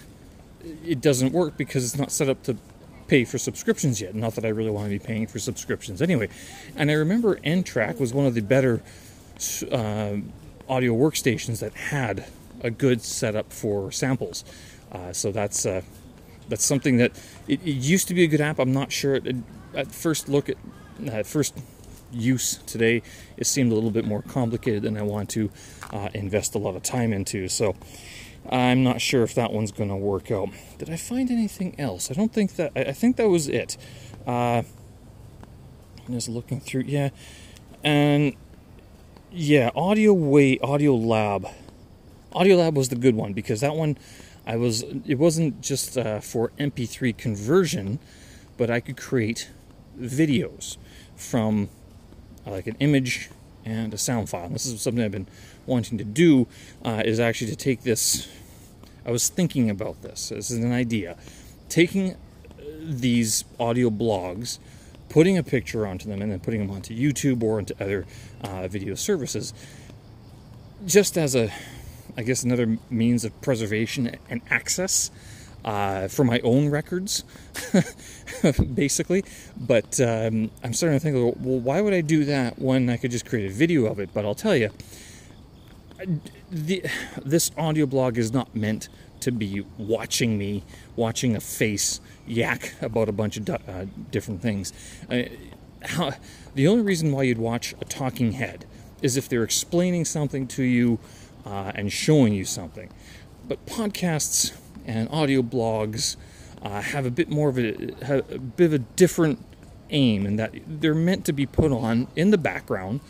it 0.84 1.00
doesn't 1.00 1.32
work 1.32 1.56
because 1.56 1.84
it's 1.84 1.98
not 1.98 2.12
set 2.12 2.28
up 2.28 2.42
to 2.42 2.58
pay 3.08 3.24
for 3.24 3.38
subscriptions 3.38 4.02
yet. 4.02 4.14
Not 4.14 4.34
that 4.34 4.44
I 4.44 4.48
really 4.48 4.70
want 4.70 4.86
to 4.86 4.90
be 4.90 4.98
paying 4.98 5.26
for 5.26 5.38
subscriptions 5.38 6.02
anyway. 6.02 6.28
And 6.76 6.90
I 6.90 6.94
remember 6.94 7.38
N-Track 7.42 7.98
was 8.00 8.12
one 8.12 8.26
of 8.26 8.34
the 8.34 8.42
better 8.42 8.82
uh, 9.70 10.16
audio 10.68 10.94
workstations 10.94 11.60
that 11.60 11.74
had 11.74 12.26
a 12.62 12.70
good 12.70 13.02
setup 13.02 13.52
for 13.52 13.92
samples. 13.92 14.44
Uh, 14.90 15.12
so 15.12 15.32
that's 15.32 15.66
uh, 15.66 15.82
that's 16.48 16.64
something 16.64 16.96
that 16.98 17.12
it, 17.48 17.60
it, 17.64 17.74
used 17.74 18.08
to 18.08 18.14
be 18.14 18.24
a 18.24 18.26
good 18.26 18.40
app. 18.40 18.58
I'm 18.58 18.72
not 18.72 18.92
sure. 18.92 19.16
It, 19.16 19.36
at 19.74 19.92
first 19.92 20.28
look 20.28 20.48
at 20.48 20.56
at 21.06 21.26
first 21.26 21.58
use 22.12 22.58
today, 22.66 23.02
it 23.36 23.46
seemed 23.46 23.72
a 23.72 23.74
little 23.74 23.90
bit 23.90 24.04
more 24.04 24.22
complicated 24.22 24.82
than 24.82 24.96
I 24.96 25.02
want 25.02 25.30
to 25.30 25.50
uh, 25.92 26.08
invest 26.14 26.54
a 26.54 26.58
lot 26.58 26.76
of 26.76 26.82
time 26.82 27.12
into. 27.12 27.48
So 27.48 27.74
I'm 28.48 28.84
not 28.84 29.00
sure 29.00 29.22
if 29.22 29.34
that 29.34 29.52
one's 29.52 29.72
going 29.72 29.88
to 29.88 29.96
work 29.96 30.30
out. 30.30 30.50
Did 30.78 30.90
I 30.90 30.96
find 30.96 31.30
anything 31.30 31.78
else? 31.78 32.10
I 32.10 32.14
don't 32.14 32.32
think 32.32 32.56
that. 32.56 32.72
I, 32.76 32.80
I 32.80 32.92
think 32.92 33.16
that 33.16 33.28
was 33.28 33.48
it. 33.48 33.76
Uh, 34.26 34.62
just 36.10 36.28
looking 36.28 36.60
through, 36.60 36.84
yeah, 36.86 37.10
and 37.82 38.34
yeah, 39.34 39.70
Audio 39.74 40.12
Way, 40.12 40.58
Audio 40.60 40.94
Lab. 40.94 41.48
Audio 42.32 42.56
Lab 42.56 42.76
was 42.76 42.88
the 42.88 42.96
good 42.96 43.16
one 43.16 43.32
because 43.32 43.60
that 43.60 43.74
one, 43.74 43.98
I 44.46 44.56
was. 44.56 44.84
It 45.06 45.16
wasn't 45.16 45.60
just 45.60 45.98
uh, 45.98 46.20
for 46.20 46.52
MP3 46.58 47.16
conversion, 47.16 47.98
but 48.56 48.70
I 48.70 48.78
could 48.78 48.96
create 48.96 49.50
videos 49.98 50.76
from 51.16 51.68
uh, 52.46 52.52
like 52.52 52.68
an 52.68 52.76
image 52.78 53.30
and 53.64 53.92
a 53.92 53.98
sound 53.98 54.28
file. 54.28 54.48
this 54.50 54.66
is 54.66 54.80
something 54.80 55.02
I've 55.02 55.10
been 55.10 55.26
wanting 55.66 55.98
to 55.98 56.04
do 56.04 56.46
uh, 56.84 57.02
is 57.04 57.18
actually 57.18 57.50
to 57.50 57.56
take 57.56 57.82
this. 57.82 58.28
I 59.04 59.10
was 59.10 59.28
thinking 59.28 59.68
about 59.68 60.02
this. 60.02 60.28
This 60.28 60.50
is 60.50 60.58
an 60.58 60.72
idea. 60.72 61.16
Taking 61.68 62.12
uh, 62.12 62.16
these 62.82 63.44
audio 63.58 63.90
blogs, 63.90 64.58
putting 65.08 65.36
a 65.36 65.42
picture 65.42 65.86
onto 65.86 66.08
them, 66.08 66.22
and 66.22 66.30
then 66.30 66.40
putting 66.40 66.60
them 66.60 66.70
onto 66.70 66.94
YouTube 66.94 67.42
or 67.42 67.58
into 67.58 67.74
other 67.82 68.06
uh, 68.44 68.68
video 68.68 68.94
services, 68.94 69.52
just 70.86 71.16
as 71.18 71.34
a, 71.34 71.52
I 72.16 72.22
guess, 72.22 72.42
another 72.42 72.78
means 72.90 73.24
of 73.24 73.38
preservation 73.40 74.16
and 74.30 74.40
access. 74.50 75.10
Uh, 75.64 76.08
for 76.08 76.24
my 76.24 76.40
own 76.40 76.68
records, 76.68 77.24
basically. 78.74 79.24
But 79.56 79.98
um, 79.98 80.50
I'm 80.62 80.74
starting 80.74 80.98
to 80.98 81.02
think, 81.02 81.16
well, 81.16 81.58
why 81.58 81.80
would 81.80 81.94
I 81.94 82.02
do 82.02 82.26
that 82.26 82.58
when 82.58 82.90
I 82.90 82.98
could 82.98 83.10
just 83.10 83.24
create 83.24 83.50
a 83.50 83.54
video 83.54 83.86
of 83.86 83.98
it? 83.98 84.10
But 84.12 84.26
I'll 84.26 84.34
tell 84.34 84.54
you, 84.54 84.68
the, 86.50 86.84
this 87.24 87.50
audio 87.56 87.86
blog 87.86 88.18
is 88.18 88.30
not 88.30 88.54
meant 88.54 88.90
to 89.20 89.32
be 89.32 89.64
watching 89.78 90.36
me, 90.36 90.62
watching 90.96 91.34
a 91.34 91.40
face 91.40 91.98
yak 92.26 92.74
about 92.82 93.08
a 93.08 93.12
bunch 93.12 93.38
of 93.38 93.48
uh, 93.48 93.86
different 94.10 94.42
things. 94.42 94.72
Uh, 95.10 95.22
how, 95.82 96.12
the 96.54 96.68
only 96.68 96.82
reason 96.82 97.12
why 97.12 97.24
you'd 97.24 97.38
watch 97.38 97.74
a 97.80 97.84
talking 97.84 98.32
head 98.32 98.64
is 99.02 99.16
if 99.16 99.28
they're 99.28 99.42
explaining 99.42 100.04
something 100.04 100.46
to 100.48 100.62
you 100.62 100.98
uh, 101.44 101.72
and 101.74 101.92
showing 101.92 102.32
you 102.32 102.44
something. 102.44 102.90
But 103.46 103.64
podcasts 103.66 104.52
and 104.86 105.08
audio 105.10 105.42
blogs 105.42 106.16
uh, 106.62 106.80
have 106.80 107.04
a 107.04 107.10
bit 107.10 107.28
more 107.28 107.48
of 107.48 107.58
a, 107.58 108.22
a 108.32 108.38
bit 108.38 108.66
of 108.66 108.72
a 108.72 108.78
different 108.78 109.44
aim 109.90 110.26
in 110.26 110.36
that 110.36 110.54
they're 110.66 110.94
meant 110.94 111.26
to 111.26 111.32
be 111.32 111.44
put 111.44 111.70
on 111.70 112.08
in 112.16 112.30
the 112.30 112.38
background 112.38 113.00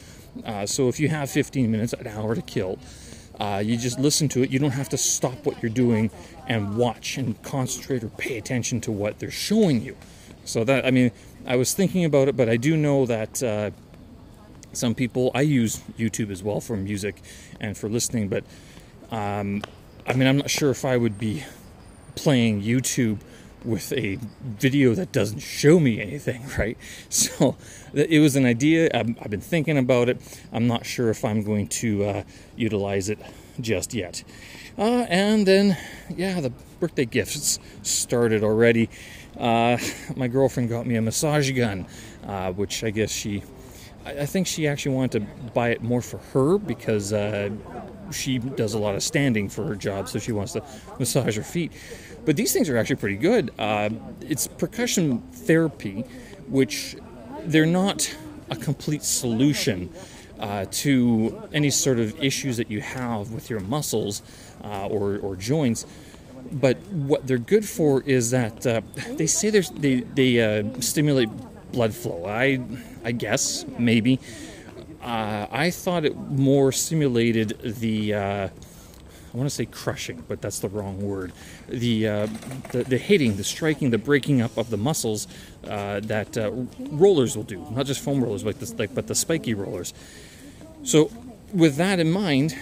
uh, 0.45 0.66
so 0.66 0.88
if 0.88 0.99
you 0.99 1.09
have 1.09 1.30
15 1.30 1.70
minutes, 1.70 1.92
an 1.92 2.07
hour 2.07 2.34
to 2.34 2.42
kill, 2.42 2.78
uh, 3.38 3.62
you 3.64 3.76
just 3.76 3.99
listen 3.99 4.28
to 4.30 4.42
it. 4.42 4.51
You 4.51 4.59
don't 4.59 4.72
have 4.72 4.88
to 4.90 4.97
stop 4.97 5.45
what 5.45 5.62
you're 5.62 5.70
doing 5.70 6.11
and 6.47 6.76
watch 6.76 7.16
and 7.18 7.40
concentrate 7.42 8.03
or 8.03 8.09
pay 8.09 8.38
attention 8.38 8.80
to 8.82 8.92
what 8.92 9.18
they're 9.18 9.30
showing 9.30 9.82
you. 9.82 9.97
So 10.45 10.64
that 10.64 10.84
I 10.84 10.90
mean, 10.90 11.11
I 11.47 11.57
was 11.57 11.74
thinking 11.74 12.05
about 12.05 12.28
it, 12.28 12.36
but 12.36 12.49
I 12.49 12.57
do 12.57 12.76
know 12.76 13.07
that 13.07 13.42
uh, 13.42 13.70
some 14.72 14.95
people 14.95 15.30
I 15.34 15.42
use 15.42 15.78
YouTube 15.99 16.30
as 16.30 16.42
well 16.42 16.61
for 16.61 16.76
music 16.76 17.20
and 17.61 17.76
for 17.76 17.88
listening. 17.88 18.28
But 18.28 18.45
um, 19.11 19.62
I 20.07 20.14
mean, 20.14 20.26
I'm 20.26 20.38
not 20.38 20.51
sure 20.51 20.70
if 20.70 20.84
I 20.84 20.97
would 20.97 21.18
be 21.18 21.45
playing 22.14 22.62
YouTube 22.62 23.20
with 23.64 23.92
a 23.95 24.18
video 24.42 24.95
that 24.95 25.11
doesn't 25.11 25.38
show 25.38 25.80
me 25.80 26.01
anything, 26.01 26.42
right? 26.59 26.76
So 27.09 27.57
it 27.92 28.20
was 28.20 28.36
an 28.36 28.45
idea. 28.45 28.90
I've, 28.92 29.11
I've 29.20 29.30
been 29.30 29.40
thinking 29.40 29.78
about 29.78 30.09
it. 30.09 30.20
I'm 30.53 30.66
not 30.66 30.84
sure 30.84 31.11
if 31.11 31.24
I'm 31.24 31.42
going 31.42 31.68
to 31.68 32.05
uh, 32.05 32.22
utilize 32.57 33.09
it 33.09 33.18
just 33.61 33.95
yet. 33.95 34.24
Uh, 34.76 35.07
and 35.09 35.47
then, 35.47 35.76
yeah, 36.14 36.40
the 36.40 36.51
birthday 36.80 37.05
gifts 37.05 37.59
started 37.82 38.42
already. 38.42 38.90
Uh, 39.39 39.78
my 40.16 40.28
girlfriend 40.28 40.68
got 40.68 40.87
me 40.87 40.97
a 40.97 41.03
massage 41.03 41.51
gun, 41.53 41.87
uh, 42.26 42.53
which 42.53 42.85
I 42.85 42.91
guess 42.91 43.11
she, 43.11 43.43
I 44.05 44.26
think 44.26 44.47
she 44.47 44.68
actually 44.68 44.95
wanted 44.95 45.20
to 45.20 45.51
buy 45.53 45.70
it 45.70 45.82
more 45.82 46.03
for 46.03 46.18
her 46.18 46.59
because 46.59 47.12
uh, 47.12 47.51
she 48.12 48.39
does 48.39 48.74
a 48.74 48.78
lot 48.78 48.95
of 48.95 49.03
standing 49.03 49.49
for 49.49 49.64
her 49.64 49.74
job, 49.74 50.09
so 50.09 50.18
she 50.18 50.32
wants 50.32 50.53
to 50.53 50.62
massage 50.99 51.37
her 51.37 51.43
feet. 51.43 51.72
But 52.24 52.37
these 52.37 52.53
things 52.53 52.68
are 52.68 52.76
actually 52.76 52.97
pretty 52.97 53.16
good. 53.16 53.53
Uh, 53.59 53.91
it's 54.20 54.47
percussion 54.47 55.20
therapy, 55.32 56.03
which 56.49 56.97
they're 57.45 57.66
not 57.66 58.14
a 58.51 58.57
complete 58.57 59.03
solution 59.03 59.93
uh, 60.39 60.66
to 60.70 61.43
any 61.53 61.70
sort 61.70 61.99
of 61.99 62.22
issues 62.22 62.57
that 62.57 62.70
you 62.70 62.80
have 62.80 63.30
with 63.30 63.51
your 63.51 63.61
muscles 63.61 64.22
uh, 64.62 64.87
or, 64.87 65.18
or 65.18 65.37
joints. 65.37 65.87
But 66.53 66.76
what 66.88 67.26
they're 67.26 67.38
good 67.38 67.66
for 67.66 68.03
is 68.03 68.30
that 68.30 68.66
uh, 68.66 68.80
they 69.12 69.26
say 69.26 69.51
they 69.51 70.01
they 70.01 70.40
uh, 70.40 70.80
stimulate 70.80 71.28
blood 71.72 71.95
flow. 71.95 72.26
I 72.26 72.61
I 73.05 73.12
guess 73.12 73.64
maybe. 73.78 74.20
Uh, 75.03 75.47
I 75.51 75.70
thought 75.70 76.07
it 76.07 76.16
more 76.16 76.72
stimulated 76.72 77.59
the 77.62 78.14
uh, 78.14 78.49
I 79.34 79.36
want 79.36 79.51
to 79.51 79.55
say 79.55 79.66
crushing, 79.66 80.24
but 80.28 80.40
that's 80.40 80.61
the 80.61 80.68
wrong 80.68 81.01
word. 81.01 81.32
The, 81.68 82.07
uh, 82.07 82.28
the, 82.70 82.84
the 82.84 82.97
hitting, 82.97 83.36
the 83.36 83.42
striking, 83.42 83.90
the 83.90 83.99
breaking 83.99 84.40
up 84.40 84.57
of 84.57 84.70
the 84.70 84.76
muscles 84.76 85.26
uh, 85.66 85.99
that 86.05 86.36
rollers 86.78 87.36
will 87.36 87.42
do. 87.42 87.66
Not 87.72 87.86
just 87.86 88.01
foam 88.01 88.22
rollers, 88.22 88.45
like, 88.45 88.95
but 88.95 89.09
the 89.09 89.14
spiky 89.16 89.55
rollers. 89.55 89.92
So, 90.84 91.11
with 91.53 91.74
that 91.76 91.99
in 91.99 92.12
mind, 92.12 92.57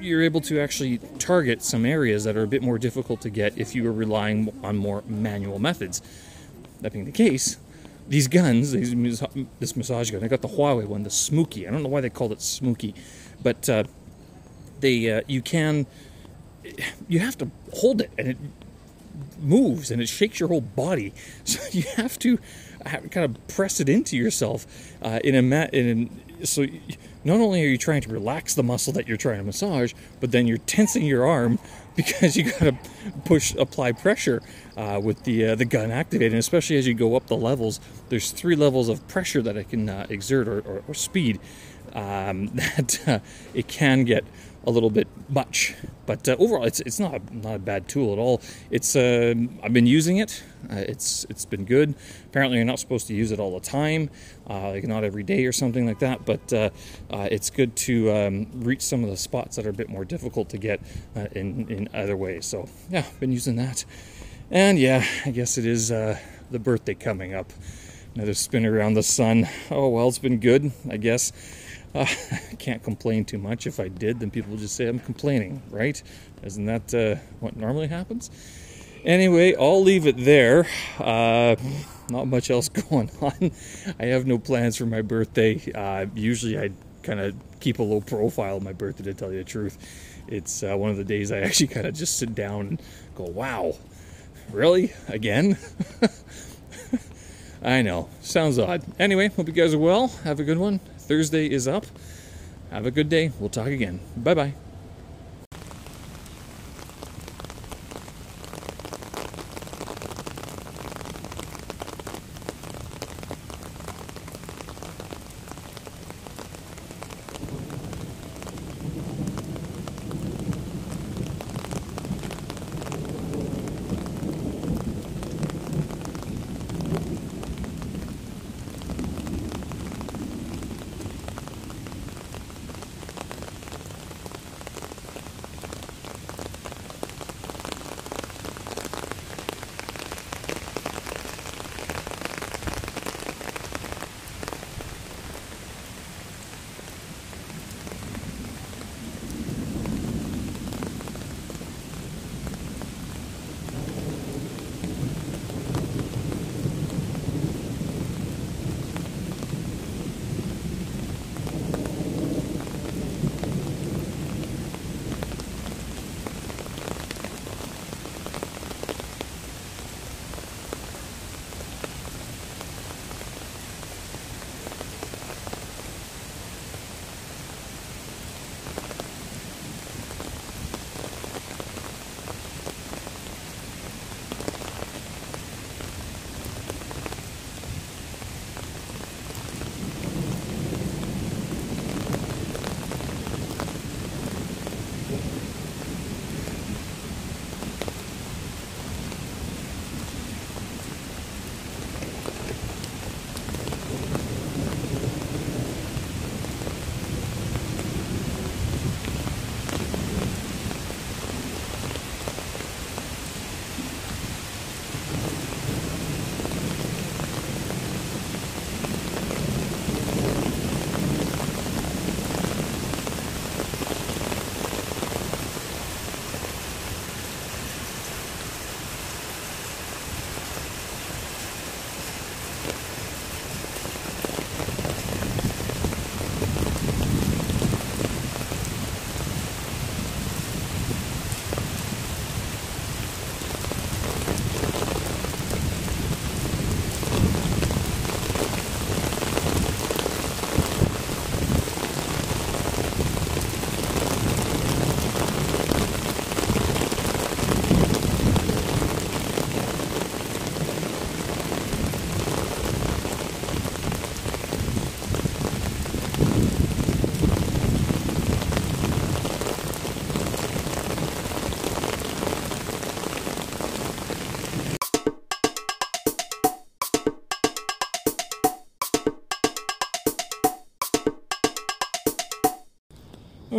you're 0.00 0.22
able 0.22 0.40
to 0.42 0.60
actually 0.60 0.98
target 1.18 1.62
some 1.62 1.84
areas 1.84 2.24
that 2.24 2.36
are 2.36 2.42
a 2.42 2.46
bit 2.46 2.62
more 2.62 2.78
difficult 2.78 3.20
to 3.22 3.30
get 3.30 3.56
if 3.58 3.74
you 3.74 3.86
are 3.88 3.92
relying 3.92 4.52
on 4.62 4.76
more 4.76 5.02
manual 5.06 5.58
methods. 5.58 6.02
That 6.80 6.92
being 6.92 7.04
the 7.04 7.12
case, 7.12 7.58
these 8.08 8.28
guns, 8.28 8.72
these, 8.72 8.94
this 9.58 9.76
massage 9.76 10.10
gun, 10.10 10.22
I 10.24 10.28
got 10.28 10.42
the 10.42 10.48
Huawei 10.48 10.86
one, 10.86 11.02
the 11.02 11.10
Smokey. 11.10 11.66
I 11.66 11.70
don't 11.70 11.82
know 11.82 11.88
why 11.88 12.00
they 12.00 12.10
called 12.10 12.32
it 12.32 12.40
Smokey, 12.40 12.94
but 13.42 13.68
uh, 13.68 13.84
they 14.80 15.10
uh, 15.10 15.22
you 15.26 15.42
can 15.42 15.86
you 17.08 17.18
have 17.18 17.36
to 17.38 17.50
hold 17.74 18.00
it 18.00 18.10
and 18.18 18.28
it 18.28 18.36
moves 19.40 19.90
and 19.90 20.00
it 20.02 20.08
shakes 20.08 20.40
your 20.40 20.48
whole 20.48 20.60
body. 20.60 21.12
So 21.44 21.60
you 21.72 21.84
have 21.96 22.18
to 22.20 22.38
kind 22.84 23.24
of 23.24 23.48
press 23.48 23.80
it 23.80 23.88
into 23.88 24.16
yourself 24.16 24.66
uh, 25.02 25.20
in 25.24 25.34
a 25.34 25.42
mat. 25.42 25.74
In 25.74 26.10
so 26.44 26.66
not 27.24 27.40
only 27.40 27.64
are 27.64 27.68
you 27.68 27.78
trying 27.78 28.00
to 28.02 28.08
relax 28.08 28.54
the 28.54 28.62
muscle 28.62 28.92
that 28.94 29.08
you're 29.08 29.16
trying 29.16 29.38
to 29.38 29.44
massage, 29.44 29.92
but 30.20 30.30
then 30.32 30.46
you're 30.46 30.58
tensing 30.58 31.04
your 31.04 31.26
arm 31.26 31.58
because 31.96 32.36
you 32.36 32.44
got 32.44 32.58
to 32.60 32.76
push 33.24 33.54
apply 33.56 33.92
pressure 33.92 34.40
uh, 34.76 35.00
with 35.02 35.24
the 35.24 35.46
uh, 35.46 35.54
the 35.54 35.64
gun 35.64 35.90
activated. 35.90 36.32
And 36.32 36.38
especially 36.38 36.76
as 36.76 36.86
you 36.86 36.94
go 36.94 37.16
up 37.16 37.26
the 37.26 37.36
levels, 37.36 37.80
there's 38.08 38.30
three 38.30 38.54
levels 38.54 38.88
of 38.88 39.06
pressure 39.08 39.42
that 39.42 39.56
it 39.56 39.68
can 39.68 39.88
uh, 39.88 40.06
exert 40.08 40.46
or, 40.46 40.60
or, 40.60 40.82
or 40.86 40.94
speed. 40.94 41.40
Um, 41.94 42.46
that 42.54 43.08
uh, 43.08 43.18
it 43.54 43.66
can 43.66 44.04
get 44.04 44.24
a 44.68 44.70
little 44.70 44.90
bit 44.90 45.08
much. 45.28 45.74
But 46.06 46.28
uh, 46.28 46.36
overall, 46.38 46.64
it's 46.64 46.80
it's 46.80 47.00
not 47.00 47.14
a, 47.14 47.36
not 47.36 47.54
a 47.54 47.58
bad 47.58 47.88
tool 47.88 48.12
at 48.12 48.18
all. 48.18 48.40
It's 48.70 48.94
uh, 48.94 49.34
I've 49.62 49.72
been 49.72 49.86
using 49.86 50.18
it. 50.18 50.42
Uh, 50.70 50.76
it's 50.76 51.26
it's 51.30 51.44
been 51.44 51.64
good. 51.64 51.94
Apparently, 52.26 52.58
you're 52.58 52.66
not 52.66 52.78
supposed 52.78 53.06
to 53.08 53.14
use 53.14 53.32
it 53.32 53.40
all 53.40 53.58
the 53.58 53.66
time, 53.66 54.10
uh, 54.48 54.70
like 54.70 54.84
not 54.84 55.04
every 55.04 55.22
day 55.22 55.46
or 55.46 55.52
something 55.52 55.86
like 55.86 55.98
that. 56.00 56.24
But 56.24 56.52
uh, 56.52 56.70
uh, 57.10 57.28
it's 57.30 57.50
good 57.50 57.76
to 57.76 58.12
um, 58.12 58.46
reach 58.54 58.82
some 58.82 59.02
of 59.04 59.10
the 59.10 59.16
spots 59.16 59.56
that 59.56 59.66
are 59.66 59.70
a 59.70 59.74
bit 59.74 59.88
more 59.88 60.04
difficult 60.04 60.50
to 60.50 60.58
get 60.58 60.80
in 61.32 61.68
in 61.68 61.88
other 61.94 62.16
ways. 62.16 62.46
So 62.46 62.68
yeah, 62.90 63.04
been 63.20 63.32
using 63.32 63.56
that. 63.56 63.84
And 64.50 64.78
yeah, 64.78 65.04
I 65.26 65.30
guess 65.30 65.58
it 65.58 65.66
is 65.66 65.88
the 65.88 66.18
birthday 66.58 66.94
coming 66.94 67.34
up. 67.34 67.52
Another 68.14 68.34
spin 68.34 68.64
around 68.66 68.94
the 68.94 69.02
sun. 69.02 69.46
Oh 69.70 69.88
well, 69.88 70.08
it's 70.08 70.18
been 70.18 70.40
good, 70.40 70.72
I 70.90 70.96
guess. 70.96 71.32
Uh, 71.94 72.00
I 72.50 72.54
can't 72.58 72.82
complain 72.82 73.24
too 73.24 73.38
much. 73.38 73.66
If 73.66 73.80
I 73.80 73.88
did, 73.88 74.20
then 74.20 74.30
people 74.30 74.52
would 74.52 74.60
just 74.60 74.76
say 74.76 74.86
I'm 74.86 74.98
complaining, 74.98 75.62
right? 75.70 76.00
Isn't 76.42 76.66
that 76.66 76.94
uh, 76.94 77.20
what 77.40 77.56
normally 77.56 77.88
happens? 77.88 78.30
Anyway, 79.04 79.54
I'll 79.54 79.82
leave 79.82 80.06
it 80.06 80.16
there. 80.16 80.66
Uh, 80.98 81.56
not 82.10 82.26
much 82.26 82.50
else 82.50 82.68
going 82.90 83.10
on. 83.20 83.52
I 83.98 84.06
have 84.06 84.26
no 84.26 84.38
plans 84.38 84.76
for 84.76 84.86
my 84.86 85.02
birthday. 85.02 85.60
Uh, 85.72 86.06
usually, 86.14 86.58
I 86.58 86.70
kind 87.02 87.20
of 87.20 87.34
keep 87.60 87.78
a 87.78 87.82
low 87.82 88.00
profile 88.00 88.56
on 88.56 88.64
my 88.64 88.72
birthday, 88.72 89.04
to 89.04 89.14
tell 89.14 89.32
you 89.32 89.38
the 89.38 89.44
truth. 89.44 89.78
It's 90.26 90.62
uh, 90.62 90.76
one 90.76 90.90
of 90.90 90.96
the 90.96 91.04
days 91.04 91.32
I 91.32 91.38
actually 91.42 91.68
kind 91.68 91.86
of 91.86 91.94
just 91.94 92.18
sit 92.18 92.34
down 92.34 92.66
and 92.66 92.82
go, 93.14 93.24
wow, 93.24 93.74
really? 94.50 94.92
Again? 95.08 95.56
I 97.62 97.82
know. 97.82 98.08
Sounds 98.20 98.58
odd. 98.58 98.84
Anyway, 98.98 99.28
hope 99.28 99.48
you 99.48 99.52
guys 99.52 99.74
are 99.74 99.78
well. 99.78 100.08
Have 100.24 100.38
a 100.38 100.44
good 100.44 100.58
one. 100.58 100.80
Thursday 101.08 101.50
is 101.50 101.66
up. 101.66 101.86
Have 102.70 102.86
a 102.86 102.90
good 102.90 103.08
day. 103.08 103.32
We'll 103.40 103.48
talk 103.48 103.68
again. 103.68 104.00
Bye 104.16 104.34
bye. 104.34 104.52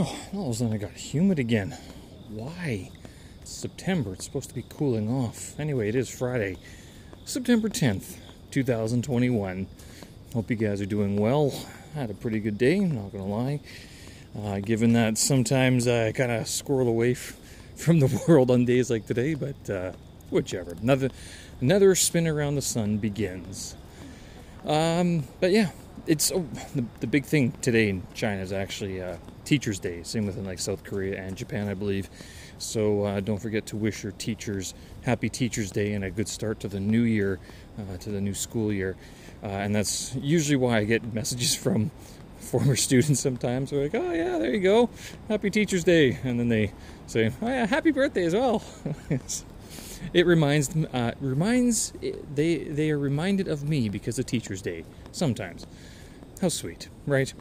Oh, 0.01 0.17
all 0.33 0.45
of 0.45 0.51
a 0.51 0.53
sudden 0.53 0.71
it 0.71 0.77
got 0.77 0.93
humid 0.93 1.39
again. 1.39 1.77
Why? 2.29 2.89
It's 3.41 3.51
September. 3.51 4.13
It's 4.13 4.23
supposed 4.23 4.47
to 4.47 4.55
be 4.55 4.63
cooling 4.69 5.09
off. 5.09 5.59
Anyway, 5.59 5.89
it 5.89 5.95
is 5.95 6.09
Friday, 6.09 6.55
September 7.25 7.67
10th, 7.67 8.15
2021. 8.49 9.67
Hope 10.33 10.49
you 10.49 10.55
guys 10.55 10.79
are 10.79 10.85
doing 10.85 11.17
well. 11.17 11.53
Had 11.95 12.09
a 12.09 12.13
pretty 12.13 12.39
good 12.39 12.57
day, 12.57 12.79
not 12.79 13.11
gonna 13.11 13.25
lie. 13.25 13.59
Uh, 14.41 14.61
given 14.61 14.93
that 14.93 15.17
sometimes 15.17 15.85
I 15.85 16.13
kind 16.13 16.31
of 16.31 16.47
squirrel 16.47 16.87
away 16.87 17.11
f- 17.11 17.35
from 17.75 17.99
the 17.99 18.23
world 18.29 18.49
on 18.51 18.63
days 18.63 18.89
like 18.89 19.05
today, 19.05 19.33
but 19.33 19.69
uh, 19.69 19.91
whichever. 20.29 20.77
Another, 20.81 21.09
another 21.59 21.93
spin 21.93 22.25
around 22.25 22.55
the 22.55 22.61
sun 22.61 22.99
begins. 22.99 23.75
Um, 24.65 25.25
but 25.41 25.51
yeah, 25.51 25.71
it's 26.07 26.31
oh, 26.31 26.47
the, 26.73 26.85
the 27.01 27.07
big 27.07 27.25
thing 27.25 27.51
today 27.61 27.89
in 27.89 28.03
China 28.13 28.41
is 28.41 28.53
actually 28.53 29.01
uh, 29.01 29.17
Teachers' 29.49 29.79
Day. 29.79 30.03
Same 30.03 30.27
with 30.27 30.37
in 30.37 30.45
like 30.45 30.59
South 30.59 30.83
Korea 30.83 31.19
and 31.19 31.35
Japan, 31.35 31.69
I 31.69 31.73
believe. 31.73 32.07
So 32.59 33.03
uh, 33.05 33.19
don't 33.19 33.39
forget 33.39 33.65
to 33.67 33.77
wish 33.77 34.03
your 34.03 34.11
teachers 34.11 34.75
happy 35.01 35.27
Teachers' 35.27 35.71
Day 35.71 35.93
and 35.93 36.05
a 36.05 36.11
good 36.11 36.27
start 36.27 36.59
to 36.59 36.67
the 36.67 36.79
new 36.79 37.01
year, 37.01 37.39
uh, 37.79 37.97
to 37.97 38.11
the 38.11 38.21
new 38.21 38.35
school 38.35 38.71
year. 38.71 38.95
Uh, 39.41 39.47
and 39.47 39.73
that's 39.73 40.13
usually 40.13 40.55
why 40.55 40.77
I 40.77 40.83
get 40.83 41.15
messages 41.15 41.55
from 41.63 41.89
former 42.37 42.75
students 42.75 43.21
sometimes. 43.21 43.71
They're 43.71 43.81
like, 43.81 43.95
"Oh 43.95 44.11
yeah, 44.11 44.37
there 44.37 44.53
you 44.53 44.59
go, 44.59 44.91
Happy 45.27 45.49
Teachers' 45.49 45.83
Day," 45.83 46.19
and 46.23 46.39
then 46.39 46.49
they 46.49 46.71
say, 47.07 47.31
"Oh 47.41 47.47
yeah, 47.47 47.65
Happy 47.65 47.89
Birthday 47.89 48.25
as 48.25 48.35
well." 48.35 48.61
it 50.13 50.27
reminds 50.27 50.67
them, 50.67 50.87
uh, 50.93 51.13
reminds 51.19 51.91
they 52.35 52.57
they 52.65 52.91
are 52.91 52.99
reminded 52.99 53.47
of 53.47 53.67
me 53.67 53.89
because 53.89 54.19
of 54.19 54.27
Teachers' 54.27 54.61
Day 54.61 54.85
sometimes. 55.11 55.65
How 56.39 56.49
sweet, 56.49 56.89
right? 57.07 57.33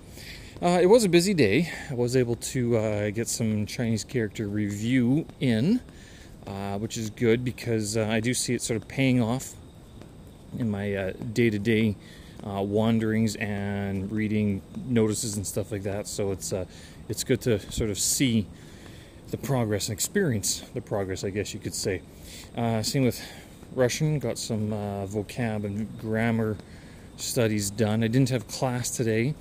Uh, 0.60 0.80
it 0.82 0.86
was 0.86 1.04
a 1.04 1.08
busy 1.08 1.34
day. 1.34 1.70
I 1.88 1.94
was 1.94 2.16
able 2.16 2.34
to 2.34 2.76
uh, 2.76 3.10
get 3.10 3.28
some 3.28 3.64
Chinese 3.64 4.02
character 4.02 4.48
review 4.48 5.24
in, 5.38 5.80
uh, 6.48 6.78
which 6.78 6.96
is 6.96 7.10
good 7.10 7.44
because 7.44 7.96
uh, 7.96 8.08
I 8.10 8.18
do 8.18 8.34
see 8.34 8.54
it 8.54 8.62
sort 8.62 8.82
of 8.82 8.88
paying 8.88 9.22
off 9.22 9.54
in 10.58 10.68
my 10.68 11.14
day 11.32 11.48
to 11.48 11.60
day 11.60 11.94
wanderings 12.42 13.36
and 13.36 14.10
reading 14.10 14.60
notices 14.88 15.36
and 15.36 15.46
stuff 15.46 15.70
like 15.70 15.84
that. 15.84 16.08
So 16.08 16.32
it's 16.32 16.52
uh, 16.52 16.64
it's 17.08 17.22
good 17.22 17.40
to 17.42 17.60
sort 17.70 17.90
of 17.90 17.98
see 17.98 18.48
the 19.30 19.36
progress 19.36 19.88
and 19.88 19.92
experience 19.92 20.64
the 20.74 20.80
progress, 20.80 21.22
I 21.22 21.30
guess 21.30 21.54
you 21.54 21.60
could 21.60 21.74
say. 21.74 22.02
Uh, 22.56 22.82
same 22.82 23.04
with 23.04 23.22
Russian, 23.76 24.18
got 24.18 24.38
some 24.38 24.70
vocab 24.70 25.62
and 25.62 26.00
grammar 26.00 26.56
studies 27.16 27.70
done. 27.70 28.02
I 28.02 28.08
didn't 28.08 28.30
have 28.30 28.48
class 28.48 28.90
today. 28.90 29.34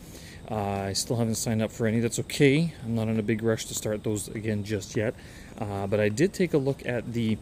Uh, 0.49 0.55
I 0.55 0.93
still 0.93 1.17
haven't 1.17 1.35
signed 1.35 1.61
up 1.61 1.71
for 1.71 1.87
any. 1.87 1.99
That's 1.99 2.19
okay. 2.19 2.73
I'm 2.83 2.95
not 2.95 3.09
in 3.09 3.19
a 3.19 3.23
big 3.23 3.43
rush 3.43 3.65
to 3.65 3.73
start 3.73 4.03
those 4.03 4.29
again 4.29 4.63
just 4.63 4.95
yet. 4.95 5.13
Uh, 5.59 5.87
but 5.87 5.99
I 5.99 6.09
did 6.09 6.33
take 6.33 6.53
a 6.53 6.57
look 6.57 6.85
at 6.85 7.13
the 7.13 7.37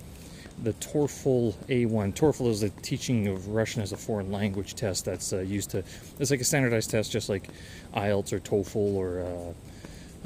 the 0.63 0.73
TORFL 0.73 1.53
A1. 1.67 2.15
TORFL 2.15 2.47
is 2.47 2.61
the 2.61 2.69
teaching 2.69 3.27
of 3.27 3.49
Russian 3.49 3.81
as 3.81 3.91
a 3.91 3.97
foreign 3.97 4.31
language 4.31 4.75
test 4.75 5.03
that's 5.05 5.33
uh, 5.33 5.39
used 5.39 5.71
to. 5.71 5.83
It's 6.17 6.31
like 6.31 6.39
a 6.39 6.45
standardized 6.45 6.89
test, 6.89 7.11
just 7.11 7.27
like 7.27 7.49
IELTS 7.93 8.31
or 8.31 8.39
TOEFL 8.39 8.95
or 8.95 9.19
uh, 9.19 9.53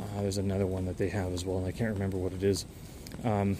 uh, 0.02 0.22
there's 0.22 0.38
another 0.38 0.66
one 0.66 0.86
that 0.86 0.98
they 0.98 1.10
have 1.10 1.34
as 1.34 1.46
well, 1.46 1.58
and 1.58 1.68
I 1.68 1.72
can't 1.72 1.94
remember 1.94 2.18
what 2.18 2.34
it 2.34 2.44
is. 2.44 2.66
Um, 3.24 3.58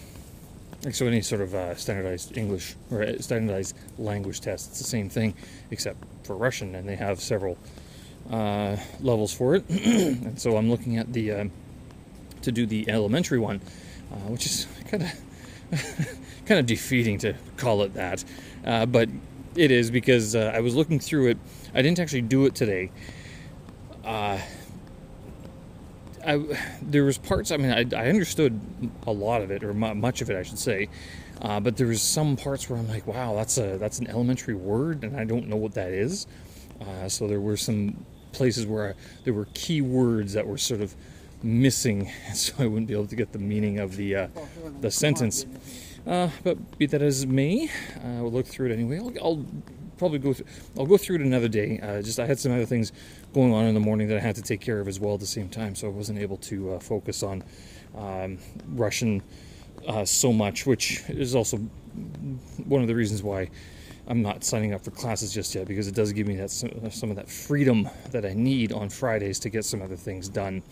so 0.90 1.06
any 1.06 1.20
sort 1.20 1.42
of 1.42 1.54
uh, 1.54 1.74
standardized 1.74 2.36
English 2.38 2.74
or 2.90 3.18
standardized 3.18 3.76
language 3.98 4.40
test, 4.40 4.70
it's 4.70 4.78
the 4.78 4.84
same 4.84 5.10
thing, 5.10 5.34
except 5.70 5.98
for 6.22 6.36
Russian, 6.36 6.74
and 6.74 6.88
they 6.88 6.96
have 6.96 7.20
several 7.20 7.58
uh, 8.30 8.76
levels 9.00 9.32
for 9.32 9.54
it. 9.54 9.68
and 9.68 10.40
so 10.40 10.56
I'm 10.56 10.70
looking 10.70 10.98
at 10.98 11.12
the 11.12 11.32
uh, 11.32 11.44
to 12.42 12.52
do 12.52 12.66
the 12.66 12.88
elementary 12.88 13.38
one, 13.38 13.60
uh, 14.12 14.16
which 14.28 14.46
is 14.46 14.66
kind 14.90 15.02
of 15.02 15.10
kind 16.46 16.60
of 16.60 16.66
defeating 16.66 17.18
to 17.18 17.34
call 17.56 17.82
it 17.82 17.94
that, 17.94 18.24
uh, 18.64 18.86
but 18.86 19.08
it 19.56 19.70
is 19.70 19.90
because 19.90 20.34
uh, 20.36 20.52
I 20.54 20.60
was 20.60 20.74
looking 20.74 21.00
through 21.00 21.28
it. 21.28 21.38
I 21.74 21.82
didn't 21.82 21.98
actually 21.98 22.22
do 22.22 22.46
it 22.46 22.54
today. 22.54 22.90
I, 26.26 26.56
there 26.82 27.04
was 27.04 27.18
parts. 27.18 27.50
I 27.50 27.56
mean, 27.56 27.70
I, 27.70 27.84
I, 27.96 28.08
understood 28.08 28.60
a 29.06 29.12
lot 29.12 29.42
of 29.42 29.50
it, 29.50 29.64
or 29.64 29.72
much 29.72 30.20
of 30.20 30.30
it, 30.30 30.36
I 30.36 30.42
should 30.42 30.58
say. 30.58 30.88
Uh, 31.40 31.58
but 31.60 31.76
there 31.76 31.86
was 31.86 32.02
some 32.02 32.36
parts 32.36 32.68
where 32.68 32.78
I'm 32.78 32.88
like, 32.88 33.06
wow, 33.06 33.34
that's 33.34 33.56
a 33.56 33.78
that's 33.78 33.98
an 33.98 34.08
elementary 34.08 34.54
word, 34.54 35.04
and 35.04 35.16
I 35.16 35.24
don't 35.24 35.48
know 35.48 35.56
what 35.56 35.74
that 35.74 35.92
is. 35.92 36.26
Uh, 36.80 37.08
so 37.08 37.26
there 37.26 37.40
were 37.40 37.56
some 37.56 38.04
places 38.32 38.66
where 38.66 38.90
I, 38.90 38.94
there 39.24 39.34
were 39.34 39.48
key 39.54 39.80
words 39.80 40.32
that 40.34 40.46
were 40.46 40.58
sort 40.58 40.80
of 40.80 40.94
missing, 41.42 42.10
so 42.34 42.54
I 42.58 42.66
wouldn't 42.66 42.88
be 42.88 42.94
able 42.94 43.06
to 43.06 43.16
get 43.16 43.32
the 43.32 43.38
meaning 43.38 43.78
of 43.78 43.96
the 43.96 44.16
uh, 44.16 44.28
the 44.80 44.90
sentence. 44.90 45.46
Uh, 46.06 46.30
but 46.42 46.78
be 46.78 46.86
that 46.86 47.02
as 47.02 47.26
may, 47.26 47.68
uh, 47.96 48.22
we'll 48.22 48.32
look 48.32 48.46
through 48.46 48.70
it 48.70 48.72
anyway. 48.72 48.98
I'll, 48.98 49.12
I'll 49.22 49.46
probably 49.98 50.18
go. 50.18 50.32
Through, 50.32 50.46
I'll 50.78 50.86
go 50.86 50.96
through 50.96 51.16
it 51.16 51.22
another 51.22 51.48
day. 51.48 51.78
Uh, 51.80 52.02
just 52.02 52.18
I 52.18 52.26
had 52.26 52.38
some 52.38 52.52
other 52.52 52.66
things 52.66 52.92
going 53.34 53.52
on 53.52 53.66
in 53.66 53.74
the 53.74 53.80
morning 53.80 54.08
that 54.08 54.16
I 54.16 54.20
had 54.20 54.36
to 54.36 54.42
take 54.42 54.60
care 54.60 54.80
of 54.80 54.88
as 54.88 54.98
well 54.98 55.14
at 55.14 55.20
the 55.20 55.26
same 55.26 55.48
time, 55.48 55.74
so 55.74 55.86
I 55.88 55.90
wasn't 55.90 56.18
able 56.18 56.38
to 56.38 56.74
uh, 56.74 56.78
focus 56.80 57.22
on 57.22 57.44
um, 57.96 58.38
Russian 58.68 59.22
uh, 59.86 60.04
so 60.04 60.32
much, 60.32 60.66
which 60.66 61.02
is 61.08 61.34
also 61.34 61.58
one 62.64 62.82
of 62.82 62.88
the 62.88 62.94
reasons 62.94 63.22
why 63.22 63.50
I'm 64.10 64.22
not 64.22 64.42
signing 64.42 64.74
up 64.74 64.82
for 64.82 64.90
classes 64.90 65.32
just 65.32 65.54
yet 65.54 65.68
because 65.68 65.86
it 65.86 65.94
does 65.94 66.12
give 66.12 66.26
me 66.26 66.34
that 66.34 66.50
some 66.50 67.10
of 67.10 67.16
that 67.16 67.30
freedom 67.30 67.88
that 68.10 68.26
I 68.26 68.32
need 68.32 68.72
on 68.72 68.88
Fridays 68.88 69.38
to 69.38 69.50
get 69.50 69.64
some 69.64 69.80
other 69.80 69.94
things 69.94 70.28
done. 70.28 70.64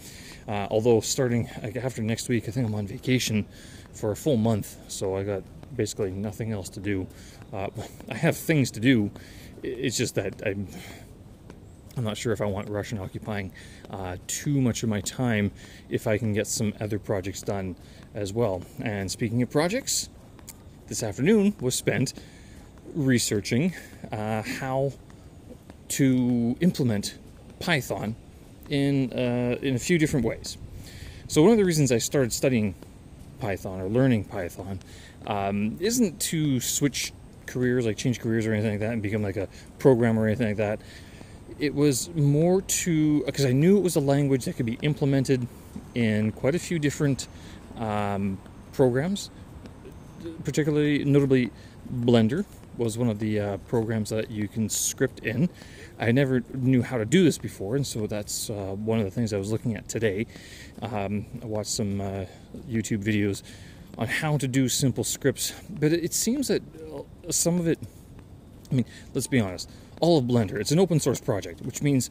Uh, 0.49 0.66
although 0.72 1.01
starting 1.01 1.49
after 1.76 2.03
next 2.03 2.28
week, 2.28 2.49
I 2.49 2.51
think 2.51 2.66
I'm 2.66 2.74
on 2.74 2.89
vacation 2.89 3.47
for 3.93 4.11
a 4.11 4.16
full 4.16 4.36
month, 4.36 4.76
so 4.89 5.16
I 5.16 5.22
got 5.22 5.45
basically 5.76 6.11
nothing 6.11 6.51
else 6.51 6.68
to 6.70 6.80
do. 6.80 7.07
Uh, 7.53 7.68
I 8.11 8.14
have 8.14 8.36
things 8.36 8.72
to 8.72 8.80
do. 8.80 9.09
It's 9.62 9.97
just 9.97 10.16
that 10.16 10.43
I'm 10.45 10.66
I'm 11.97 12.05
not 12.05 12.16
sure 12.16 12.32
if 12.32 12.41
I 12.41 12.45
want 12.45 12.68
Russian 12.68 12.99
occupying 12.99 13.53
uh, 13.91 14.16
too 14.26 14.61
much 14.61 14.82
of 14.82 14.89
my 14.89 15.01
time 15.01 15.53
if 15.89 16.09
I 16.09 16.18
can 16.18 16.32
get 16.32 16.49
some 16.49 16.74
other 16.80 16.99
projects 16.99 17.43
done 17.43 17.76
as 18.14 18.32
well. 18.32 18.62
And 18.80 19.09
speaking 19.09 19.43
of 19.43 19.51
projects, 19.51 20.09
this 20.89 21.05
afternoon 21.05 21.55
was 21.61 21.76
spent 21.76 22.14
researching 22.99 23.73
uh, 24.11 24.43
how 24.43 24.93
to 25.89 26.57
implement 26.61 27.17
Python 27.61 28.17
in 28.69 29.13
uh, 29.13 29.57
in 29.63 29.75
a 29.75 29.79
few 29.79 29.99
different 29.99 30.27
ways. 30.27 30.59
So 31.29 31.43
one 31.43 31.53
of 31.53 31.59
the 31.59 31.65
reasons 31.65 31.93
I 31.93 31.99
started 31.99 32.33
studying 32.33 32.75
Python 33.41 33.81
or 33.81 33.89
learning 33.89 34.25
Python 34.25 34.81
um, 35.27 35.77
isn't 35.81 36.21
to 36.21 36.61
switch 36.61 37.13
careers, 37.47 37.87
like 37.87 37.97
change 37.97 38.21
careers 38.21 38.47
or 38.47 38.53
anything 38.53 38.73
like 38.73 38.81
that, 38.81 38.93
and 38.93 39.03
become 39.03 39.23
like 39.23 39.37
a 39.37 39.49
programmer 39.79 40.23
or 40.23 40.27
anything 40.27 40.49
like 40.49 40.57
that. 40.57 40.81
It 41.59 41.75
was 41.75 42.09
more 42.15 42.63
to 42.63 43.25
because 43.25 43.45
I 43.45 43.53
knew 43.53 43.79
it 43.79 43.83
was 43.83 43.97
a 43.97 44.01
language 44.01 44.45
that 44.45 44.57
could 44.57 44.67
be 44.67 44.79
implemented 44.83 45.47
in 45.95 46.33
quite 46.33 46.55
a 46.55 46.59
few 46.59 46.79
different 46.79 47.29
um, 47.77 48.39
programs, 48.73 49.31
particularly 50.45 51.05
notably 51.05 51.51
Blender, 51.93 52.45
was 52.79 52.97
one 52.97 53.09
of 53.09 53.18
the 53.18 53.41
uh, 53.41 53.57
programs 53.59 54.11
that 54.11 54.31
you 54.31 54.49
can 54.49 54.68
script 54.68 55.20
in. 55.20 55.51
I 55.99 56.12
never 56.12 56.43
knew 56.55 56.83
how 56.83 56.97
to 56.97 57.05
do 57.05 57.24
this 57.24 57.37
before, 57.37 57.76
and 57.76 57.87
so 57.87 58.07
that's 58.07 58.49
uh, 58.51 58.74
one 58.76 58.99
of 58.99 59.05
the 59.05 59.11
things 59.11 59.33
I 59.33 59.39
was 59.39 59.51
looking 59.51 59.74
at 59.74 59.89
today. 59.89 60.26
Um, 60.81 61.26
I 61.43 61.47
watched 61.47 61.70
some 61.70 62.01
uh, 62.01 62.24
YouTube 62.68 63.03
videos 63.03 63.43
on 63.99 64.07
how 64.07 64.39
to 64.39 64.47
do 64.47 64.68
simple 64.68 65.03
scripts, 65.03 65.53
but 65.68 65.93
it, 65.93 66.14
seems 66.14 66.49
that 66.49 66.62
uh, 66.95 67.33
some 67.33 67.59
of 67.59 67.66
it, 67.66 67.81
I 68.70 68.74
mean, 68.74 68.85
let's 69.12 69.26
be 69.26 69.41
honest, 69.41 69.68
all 70.01 70.18
of 70.18 70.24
Blender, 70.24 70.61
it's 70.61 70.70
an 70.70 70.79
open 70.79 71.01
source 71.01 71.20
project, 71.20 71.62
which 71.62 71.83
means 71.83 72.09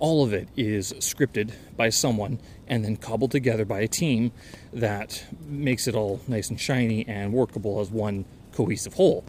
all 0.00 0.24
of 0.24 0.32
it 0.32 0.48
is 0.56 0.92
scripted 0.94 1.52
by 1.76 1.90
someone 1.90 2.40
and 2.66 2.84
then 2.84 2.96
cobbled 2.96 3.30
together 3.30 3.64
by 3.64 3.80
a 3.80 3.88
team 3.88 4.32
that 4.72 5.24
makes 5.46 5.86
it 5.86 5.94
all 5.94 6.20
nice 6.26 6.50
and 6.50 6.60
shiny 6.60 7.06
and 7.06 7.32
workable 7.32 7.80
as 7.80 7.90
one 7.90 8.24
cohesive 8.52 8.94
whole. 8.94 9.24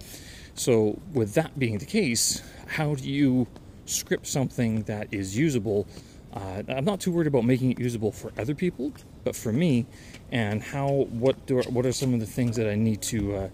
So, 0.59 0.99
with 1.13 1.35
that 1.35 1.57
being 1.57 1.77
the 1.77 1.85
case, 1.85 2.41
how 2.67 2.95
do 2.95 3.09
you 3.09 3.47
script 3.85 4.27
something 4.27 4.81
that 4.83 5.07
is 5.09 5.37
usable? 5.37 5.87
Uh, 6.33 6.63
I'm 6.67 6.83
not 6.83 6.99
too 6.99 7.13
worried 7.13 7.27
about 7.27 7.45
making 7.45 7.71
it 7.71 7.79
usable 7.79 8.11
for 8.11 8.33
other 8.37 8.53
people, 8.53 8.91
but 9.23 9.37
for 9.37 9.53
me, 9.53 9.85
and 10.33 10.61
how 10.61 11.07
what 11.11 11.45
do 11.45 11.61
what 11.69 11.85
are 11.85 11.93
some 11.93 12.13
of 12.13 12.19
the 12.19 12.25
things 12.25 12.57
that 12.57 12.67
I 12.67 12.75
need 12.75 13.01
to 13.03 13.35
uh, 13.35 13.49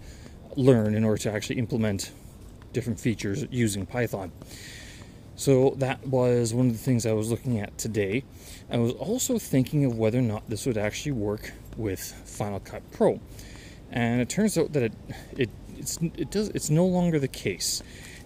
learn 0.56 0.96
in 0.96 1.04
order 1.04 1.18
to 1.18 1.32
actually 1.32 1.60
implement 1.60 2.10
different 2.72 2.98
features 2.98 3.46
using 3.52 3.86
Python. 3.86 4.32
So 5.36 5.76
that 5.78 6.04
was 6.08 6.52
one 6.52 6.66
of 6.66 6.72
the 6.72 6.82
things 6.82 7.06
I 7.06 7.12
was 7.12 7.30
looking 7.30 7.60
at 7.60 7.78
today. 7.78 8.24
I 8.68 8.78
was 8.78 8.92
also 8.94 9.38
thinking 9.38 9.84
of 9.84 9.96
whether 9.96 10.18
or 10.18 10.22
not 10.22 10.50
this 10.50 10.66
would 10.66 10.76
actually 10.76 11.12
work 11.12 11.52
with 11.76 12.00
Final 12.00 12.58
Cut 12.58 12.82
Pro, 12.90 13.20
and 13.92 14.20
it 14.20 14.28
turns 14.28 14.58
out 14.58 14.72
that 14.72 14.82
it 14.82 14.92
it 15.38 15.50
it's 15.78 15.98
it 16.16 16.30
does 16.30 16.48
it's 16.50 16.70
no 16.70 16.86
longer 16.86 17.18
the 17.18 17.28
case. 17.28 17.82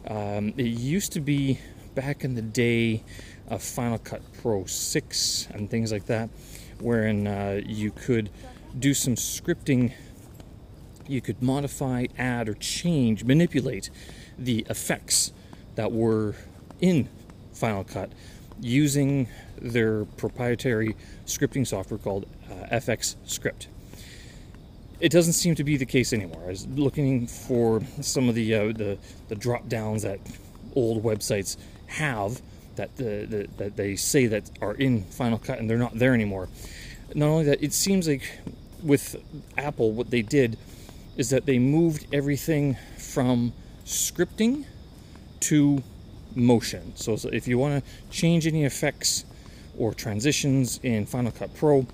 Um, 0.07 0.55
it 0.57 0.67
used 0.67 1.13
to 1.13 1.21
be 1.21 1.59
back 1.95 2.25
in 2.25 2.35
the 2.35 2.43
day 2.43 3.03
of 3.49 3.63
Final 3.63 3.99
Cut 3.99 4.23
Pro 4.41 4.65
6 4.65 5.49
and 5.53 5.69
things 5.69 5.93
like 5.93 6.07
that, 6.07 6.31
wherein 6.81 7.27
uh, 7.27 7.61
you 7.67 7.91
could 7.91 8.31
do 8.79 8.95
some 8.95 9.15
scripting. 9.17 9.93
You 11.07 11.21
could 11.21 11.43
modify, 11.43 12.07
add, 12.17 12.49
or 12.49 12.55
change, 12.55 13.25
manipulate 13.25 13.91
the 14.39 14.65
effects 14.71 15.33
that 15.75 15.91
were 15.91 16.37
in 16.81 17.09
Final 17.53 17.85
Cut 17.85 18.13
using 18.61 19.27
their 19.61 20.05
proprietary 20.05 20.95
scripting 21.27 21.67
software 21.67 21.99
called 21.99 22.27
uh, 22.51 22.77
FX 22.77 23.17
Script 23.25 23.69
it 25.01 25.11
doesn't 25.11 25.33
seem 25.33 25.55
to 25.55 25.65
be 25.65 25.77
the 25.77 25.87
case 25.87 26.13
anymore. 26.13 26.43
I 26.45 26.49
was 26.49 26.67
looking 26.69 27.27
for 27.27 27.83
some 28.01 28.29
of 28.29 28.35
the 28.35 28.55
uh, 28.55 28.65
the, 28.73 28.99
the 29.29 29.35
drop 29.35 29.69
downs 29.69 30.03
that 30.03 30.21
old 30.75 31.03
websites 31.03 31.57
have, 31.87 32.41
that 32.77 32.97
the, 32.97 33.27
the 33.27 33.49
that 33.57 33.77
they 33.77 33.97
say 33.97 34.27
that 34.27 34.51
are 34.61 34.75
in 34.75 35.03
Final 35.05 35.39
Cut 35.39 35.59
and 35.59 35.69
they're 35.69 35.79
not 35.79 35.99
there 35.99 36.15
anymore. 36.15 36.49
Not 37.15 37.27
only 37.27 37.45
that, 37.47 37.63
it 37.63 37.73
seems 37.73 38.07
like 38.07 38.39
with 38.83 39.17
Apple, 39.59 39.93
what 39.93 40.11
they 40.11 40.23
did 40.23 40.57
is 41.17 41.31
that 41.31 41.47
they 41.47 41.59
moved 41.59 42.07
everything 42.13 42.77
from 42.97 43.53
scripting 43.85 44.65
to 45.41 45.83
motion. 46.35 46.93
So, 46.95 47.17
so 47.17 47.29
if 47.31 47.49
you 47.49 47.59
want 47.59 47.85
to 47.85 48.11
change 48.11 48.47
any 48.47 48.65
effects 48.65 49.25
or 49.77 49.93
transitions 49.93 50.79
in 50.83 51.07
Final 51.07 51.33
Cut 51.33 51.55
Pro, 51.55 51.87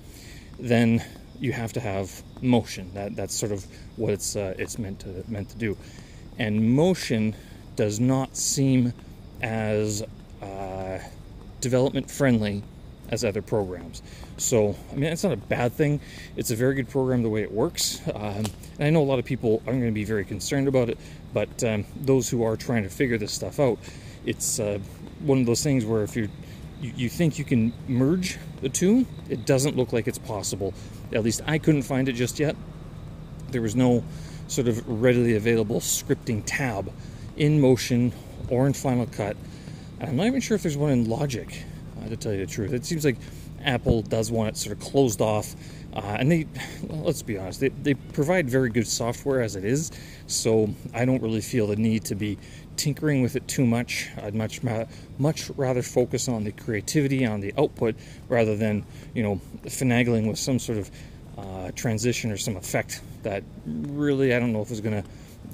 then 0.59 1.03
you 1.41 1.53
have 1.53 1.73
to 1.75 1.81
have 1.81 2.23
motion. 2.43 2.93
That 2.95 3.17
that's 3.17 3.35
sort 3.35 3.53
of 3.53 3.67
what 3.97 4.13
it's 4.13 4.37
uh, 4.37 4.55
it's 4.59 4.79
meant 4.79 5.01
to 5.01 5.25
meant 5.29 5.51
to 5.51 5.57
do. 5.57 5.77
And 6.39 6.75
motion 6.75 7.35
does 7.77 8.01
not 8.01 8.37
seem 8.37 8.93
as 9.43 10.03
uh, 10.43 10.99
development 11.61 12.11
friendly 12.11 12.63
as 13.09 13.25
other 13.25 13.43
programs. 13.43 14.03
So, 14.37 14.77
I 14.93 14.95
mean, 14.97 15.05
it's 15.05 15.23
not 15.23 15.33
a 15.33 15.37
bad 15.37 15.73
thing. 15.73 16.01
It's 16.37 16.51
a 16.51 16.57
very 16.57 16.75
good 16.75 16.89
program 16.89 17.23
the 17.23 17.29
way 17.29 17.43
it 17.43 17.53
works. 17.53 18.01
Um, 18.15 18.45
and 18.79 18.89
I 18.89 18.91
know 18.91 19.03
a 19.03 19.05
lot 19.05 19.19
of 19.19 19.25
people 19.25 19.63
are 19.67 19.73
going 19.73 19.87
to 19.87 19.93
be 19.93 20.05
very 20.05 20.25
concerned 20.25 20.69
about 20.69 20.89
it, 20.91 20.99
but 21.33 21.63
um, 21.65 21.85
those 21.97 22.29
who 22.29 22.43
are 22.43 22.57
trying 22.57 22.83
to 22.83 22.89
figure 22.89 23.19
this 23.19 23.33
stuff 23.33 23.61
out, 23.61 23.79
it's 24.25 24.59
uh, 24.59 24.79
one 25.21 25.41
of 25.41 25.47
those 25.47 25.63
things 25.63 25.85
where 25.85 26.03
if 26.03 26.17
you 26.17 26.29
you 26.83 27.09
think 27.09 27.39
you 27.39 27.45
can 27.45 27.73
merge 27.89 28.39
the 28.61 28.69
two, 28.69 29.07
it 29.31 29.47
doesn't 29.47 29.77
look 29.77 29.95
like 29.95 30.07
it's 30.07 30.19
possible. 30.19 30.75
At 31.13 31.23
least 31.23 31.43
I 31.47 31.59
couldn't 31.59 31.83
find 31.83 32.09
it 32.09 32.13
just 32.13 32.39
yet. 32.39 32.57
There 33.51 33.63
was 33.63 33.77
no 33.77 34.05
sort 34.49 34.69
of 34.69 34.87
readily 34.89 35.37
available 35.37 35.81
scripting 35.81 36.43
tab 36.45 36.93
in 37.37 37.61
Motion 37.61 38.13
or 38.49 38.67
in 38.67 38.73
Final 38.73 39.07
Cut. 39.07 39.37
And 40.01 40.11
I'm 40.11 40.17
not 40.17 40.27
even 40.27 40.41
sure 40.41 40.55
if 40.55 40.63
there's 40.63 40.77
one 40.77 40.91
in 40.91 41.09
Logic, 41.09 41.65
uh, 42.01 42.09
to 42.09 42.17
tell 42.17 42.33
you 42.33 42.45
the 42.45 42.53
truth. 42.53 42.73
It 42.73 42.85
seems 42.85 43.05
like 43.05 43.17
Apple 43.65 44.03
does 44.03 44.31
want 44.31 44.51
it 44.51 44.57
sort 44.57 44.77
of 44.77 44.83
closed 44.83 45.21
off. 45.21 45.55
Uh, 45.93 46.17
and 46.19 46.31
they, 46.31 46.47
well, 46.83 47.05
let's 47.05 47.23
be 47.23 47.39
honest, 47.39 47.61
they, 47.61 47.71
they 47.71 47.95
provide 47.95 48.51
very 48.51 48.69
good 48.69 48.87
software 48.87 49.41
as 49.41 49.57
it 49.57 49.65
is. 49.65 49.91
So 50.27 50.69
I 50.93 51.05
don't 51.05 51.23
really 51.23 51.41
feel 51.41 51.67
the 51.69 51.77
need 51.77 52.05
to 52.07 52.15
be 52.15 52.39
tinkering 52.77 53.23
with 53.23 53.37
it 53.37 53.47
too 53.49 53.67
much. 53.67 54.09
I'd 54.23 54.35
much 54.35 54.61
much 55.19 55.51
rather 55.51 55.83
focus 55.83 56.29
on 56.29 56.45
the 56.45 56.53
creativity, 56.53 57.27
on 57.27 57.41
the 57.41 57.53
output, 57.59 57.97
rather 58.29 58.57
than 58.57 58.85
you 59.15 59.23
know 59.23 59.41
finagling 59.65 60.29
with 60.29 60.39
some 60.39 60.59
sort 60.59 60.79
of 60.79 60.91
uh, 61.39 61.71
transition 61.73 62.31
or 62.31 62.37
some 62.37 62.57
effect 62.57 63.01
that 63.23 63.43
really 63.67 64.35
I 64.35 64.39
don't 64.39 64.53
know 64.53 64.63
if 64.63 64.71
is 64.71 64.81
going 64.81 65.03
to 65.03 65.09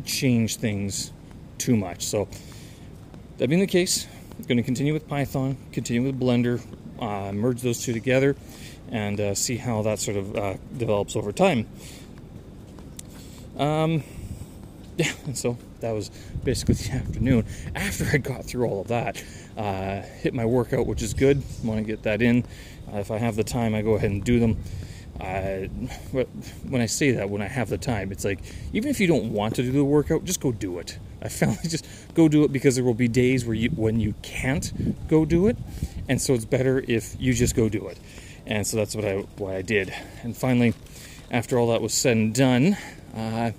change 0.05 0.57
things 0.57 1.13
too 1.59 1.77
much. 1.77 2.05
So 2.07 2.29
that 3.39 3.49
being 3.49 3.61
the 3.61 3.67
case, 3.67 4.07
I'm 4.39 4.45
going 4.45 4.59
to 4.59 4.63
continue 4.63 4.93
with 4.93 5.09
Python, 5.09 5.57
continue 5.73 6.03
with 6.03 6.19
Blender, 6.19 6.61
uh, 7.01 7.33
merge 7.33 7.63
those 7.63 7.83
two 7.83 7.93
together, 7.93 8.37
and 8.91 9.21
uh, 9.21 9.35
see 9.35 9.57
how 9.57 9.83
that 9.83 9.99
sort 9.99 10.17
of 10.17 10.37
uh, 10.37 10.55
develops 10.77 11.17
over 11.17 11.33
time. 11.33 11.67
Um, 13.57 14.03
yeah, 14.97 15.13
and 15.25 15.37
so 15.37 15.57
that 15.83 15.93
was 15.93 16.11
basically 16.43 16.75
the 16.77 16.93
afternoon. 16.93 17.47
After 17.75 18.07
I 18.13 18.17
got 18.17 18.45
through 18.45 18.67
all 18.67 18.81
of 18.81 18.89
that, 18.89 19.23
uh, 19.57 20.01
hit 20.01 20.35
my 20.35 20.47
workout, 20.47 20.87
which 20.87 21.03
is 21.03 21.15
good. 21.15 21.43
Want 21.63 21.79
to 21.79 21.85
get 21.85 22.03
that 22.05 22.23
in. 22.23 22.45
Uh, 22.93 22.99
if 22.99 23.11
I 23.11 23.19
have 23.19 23.37
the 23.37 23.45
time, 23.45 23.75
I 23.75 23.83
go 23.83 23.95
ahead 23.95 24.11
and 24.11 24.25
do 24.25 24.41
them. 24.41 24.57
Uh, 25.21 25.69
when 26.69 26.81
I 26.81 26.87
say 26.87 27.13
that, 27.13 27.29
when 27.29 27.43
I 27.43 27.47
have 27.47 27.69
the 27.69 27.79
time, 27.79 28.11
it's 28.11 28.25
like 28.25 28.41
even 28.73 28.91
if 28.91 28.99
you 28.99 29.07
don't 29.07 29.33
want 29.33 29.55
to 29.57 29.63
do 29.63 29.71
the 29.71 29.85
workout, 29.85 30.25
just 30.25 30.41
go 30.41 30.51
do 30.51 30.79
it. 30.79 30.99
I 31.21 31.29
found 31.29 31.59
just 31.63 31.87
go 32.15 32.29
do 32.29 32.45
it 32.45 32.53
because 32.53 32.75
there 32.75 32.85
will 32.85 32.95
be 32.95 33.09
days 33.09 33.45
where 33.45 33.55
you 33.55 33.69
when 33.71 34.01
you 34.01 34.15
can't 34.23 34.73
go 35.09 35.25
do 35.25 35.47
it, 35.47 35.57
and 36.09 36.21
so 36.21 36.35
it's 36.35 36.47
better 36.47 36.83
if 36.89 37.15
you 37.21 37.35
just 37.35 37.55
go 37.55 37.69
do 37.69 37.87
it. 37.89 37.99
And 38.47 38.67
so 38.67 38.77
that's 38.77 38.97
what 38.97 39.05
I 39.05 39.19
why 39.37 39.57
I 39.57 39.63
did. 39.63 39.95
And 40.23 40.37
finally, 40.37 40.75
after 41.31 41.59
all 41.59 41.69
that 41.69 41.83
was 41.83 41.95
said 41.95 42.17
and 42.17 42.35
done, 42.35 42.77
uh, 43.15 43.53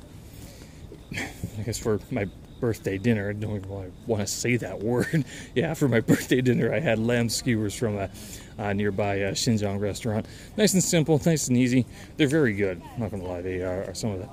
I 1.57 1.61
guess 1.61 1.77
for 1.77 1.99
my 2.11 2.27
birthday 2.59 2.97
dinner, 2.97 3.29
I 3.29 3.33
don't 3.33 3.57
even 3.57 3.91
want 4.07 4.21
to 4.21 4.27
say 4.27 4.55
that 4.57 4.79
word. 4.83 5.25
yeah, 5.53 5.73
for 5.73 5.87
my 5.87 5.99
birthday 5.99 6.41
dinner, 6.41 6.73
I 6.73 6.79
had 6.79 6.99
lamb 6.99 7.29
skewers 7.29 7.75
from 7.75 7.97
a, 7.97 8.09
a 8.57 8.73
nearby 8.73 9.21
uh, 9.23 9.31
Xinjiang 9.31 9.79
restaurant. 9.79 10.25
Nice 10.55 10.73
and 10.73 10.83
simple, 10.83 11.21
nice 11.25 11.49
and 11.49 11.57
easy. 11.57 11.85
They're 12.17 12.27
very 12.27 12.53
good. 12.53 12.81
I'm 12.93 13.01
not 13.01 13.11
gonna 13.11 13.25
lie, 13.25 13.41
they 13.41 13.61
are, 13.61 13.93
some 13.93 14.11
of 14.11 14.19
the. 14.19 14.29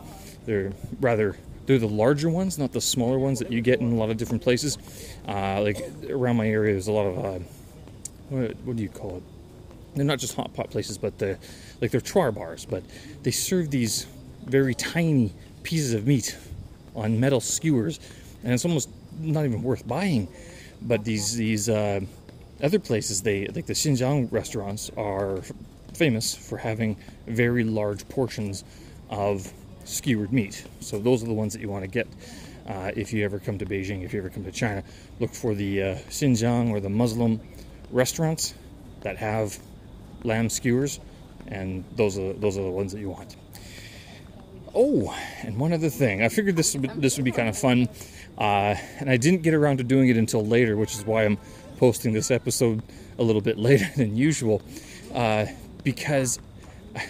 They're 0.47 0.73
rather 1.01 1.37
they're 1.67 1.79
the 1.79 1.89
larger 1.89 2.31
ones, 2.31 2.59
not 2.59 2.73
the 2.73 2.81
smaller 2.81 3.19
ones 3.19 3.39
that 3.41 3.53
you 3.53 3.61
get 3.61 3.81
in 3.81 3.93
a 3.93 3.95
lot 3.95 4.11
of 4.11 4.17
different 4.17 4.43
places. 4.43 4.79
Uh, 5.29 5.61
like 5.61 5.81
around 6.09 6.37
my 6.37 6.49
area, 6.49 6.73
there's 6.73 6.89
a 6.89 6.93
lot 6.93 7.07
of 7.07 7.19
uh, 7.25 7.39
what, 8.29 8.57
what, 8.65 8.77
do 8.77 8.83
you 8.83 8.89
call 8.89 9.17
it? 9.17 9.23
They're 9.95 10.05
not 10.05 10.19
just 10.19 10.35
hot 10.35 10.55
pot 10.55 10.71
places, 10.71 10.99
but 10.99 11.19
the 11.19 11.39
like 11.81 11.91
they're 11.91 12.01
char 12.01 12.33
bars, 12.33 12.65
but 12.65 12.83
they 13.23 13.31
serve 13.31 13.71
these 13.71 14.07
very 14.47 14.75
tiny 14.75 15.33
pieces 15.63 15.95
of 15.95 16.07
meat 16.07 16.37
on 16.95 17.21
metal 17.21 17.41
skewers, 17.41 18.01
and 18.43 18.53
it's 18.53 18.65
almost 18.65 18.89
not 19.19 19.45
even 19.45 19.63
worth 19.63 19.87
buying. 19.87 20.29
But 20.83 21.05
these 21.05 21.37
these 21.37 21.69
uh, 21.69 22.01
other 22.63 22.79
places, 22.79 23.23
they 23.23 23.47
like 23.47 23.67
the 23.67 23.75
Xinjiang 23.75 24.33
restaurants, 24.33 24.91
are 24.97 25.41
famous 25.95 26.35
for 26.35 26.59
having 26.59 26.97
very 27.27 27.65
large 27.65 28.09
portions 28.09 28.65
of 29.11 29.53
skewered 29.85 30.33
meat. 30.33 30.65
So 30.81 30.99
those 30.99 31.23
are 31.23 31.27
the 31.27 31.35
ones 31.35 31.53
that 31.53 31.61
you 31.61 31.69
want 31.69 31.85
to 31.85 31.91
get 31.91 32.07
uh, 32.67 32.93
if 32.97 33.13
you 33.13 33.25
ever 33.25 33.39
come 33.39 33.59
to 33.59 33.67
Beijing, 33.67 34.05
if 34.05 34.13
you 34.13 34.21
ever 34.21 34.31
come 34.31 34.45
to 34.45 34.53
China. 34.53 34.83
Look 35.19 35.35
for 35.35 35.55
the 35.55 35.83
uh, 35.83 35.95
Xinjiang 36.09 36.71
or 36.71 36.81
the 36.81 36.89
Muslim 36.89 37.41
restaurants 37.91 38.55
that 39.03 39.17
have 39.17 39.59
lamb 40.23 40.49
skewers, 40.49 41.01
and 41.49 41.85
those 41.97 42.19
are 42.19 42.33
those 42.35 42.57
are 42.57 42.63
the 42.63 42.71
ones 42.71 42.93
that 42.93 43.01
you 43.01 43.11
want. 43.11 43.37
Oh, 44.75 45.15
and 45.43 45.59
one 45.59 45.73
other 45.73 45.91
thing, 45.91 46.23
I 46.23 46.29
figured 46.29 46.57
this 46.57 46.77
would, 46.77 46.91
this 47.03 47.17
would 47.17 47.25
be 47.25 47.33
kind 47.33 47.49
of 47.49 47.59
fun, 47.59 47.89
uh, 48.39 48.77
and 48.99 49.11
I 49.11 49.17
didn't 49.17 49.43
get 49.43 49.55
around 49.55 49.79
to 49.79 49.85
doing 49.85 50.09
it 50.09 50.17
until 50.17 50.45
later, 50.45 50.77
which 50.77 50.95
is 50.95 51.05
why 51.05 51.25
I'm 51.25 51.39
posting 51.79 52.13
this 52.13 52.31
episode 52.31 52.83
a 53.19 53.23
little 53.23 53.43
bit 53.43 53.59
later 53.69 53.89
than 53.97 54.17
usual, 54.17 54.63
uh, 55.13 55.47
because 55.83 56.39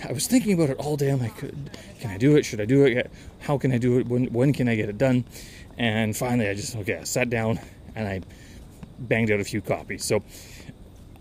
I 0.09 0.13
was 0.13 0.27
thinking 0.27 0.53
about 0.53 0.71
it 0.71 0.79
all 0.79 0.97
day. 0.97 1.11
I'm 1.11 1.21
like, 1.21 1.37
can 1.37 2.11
I 2.11 2.19
do 2.19 2.37
it? 2.37 2.45
Should 2.45 2.61
I 2.61 2.67
do 2.67 2.85
it? 2.85 3.11
How 3.41 3.59
can 3.59 3.73
I 3.73 3.79
do 3.79 3.99
it? 3.99 4.07
When, 4.07 4.27
when 4.33 4.53
can 4.53 4.69
I 4.69 4.77
get 4.77 4.89
it 4.89 4.99
done? 4.99 5.25
And 5.79 6.17
finally, 6.17 6.49
I 6.49 6.55
just, 6.55 6.77
okay, 6.77 6.99
I 6.99 7.05
sat 7.05 7.31
down 7.31 7.59
and 7.95 8.07
I 8.07 8.21
banged 8.99 9.31
out 9.31 9.41
a 9.41 9.45
few 9.45 9.61
copies. 9.63 10.05
So, 10.05 10.23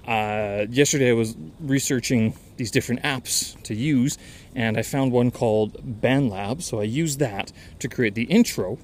uh, 0.07 0.65
yesterday 0.69 1.09
I 1.09 1.13
was 1.13 1.35
researching 1.59 2.35
these 2.57 2.71
different 2.71 3.03
apps 3.03 3.61
to 3.63 3.75
use, 3.75 4.17
and 4.55 4.77
I 4.77 4.81
found 4.81 5.11
one 5.11 5.31
called 5.31 6.01
BandLab. 6.01 6.61
So 6.61 6.79
I 6.79 6.83
used 6.83 7.19
that 7.19 7.51
to 7.79 7.87
create 7.87 8.15
the 8.15 8.23
intro. 8.23 8.77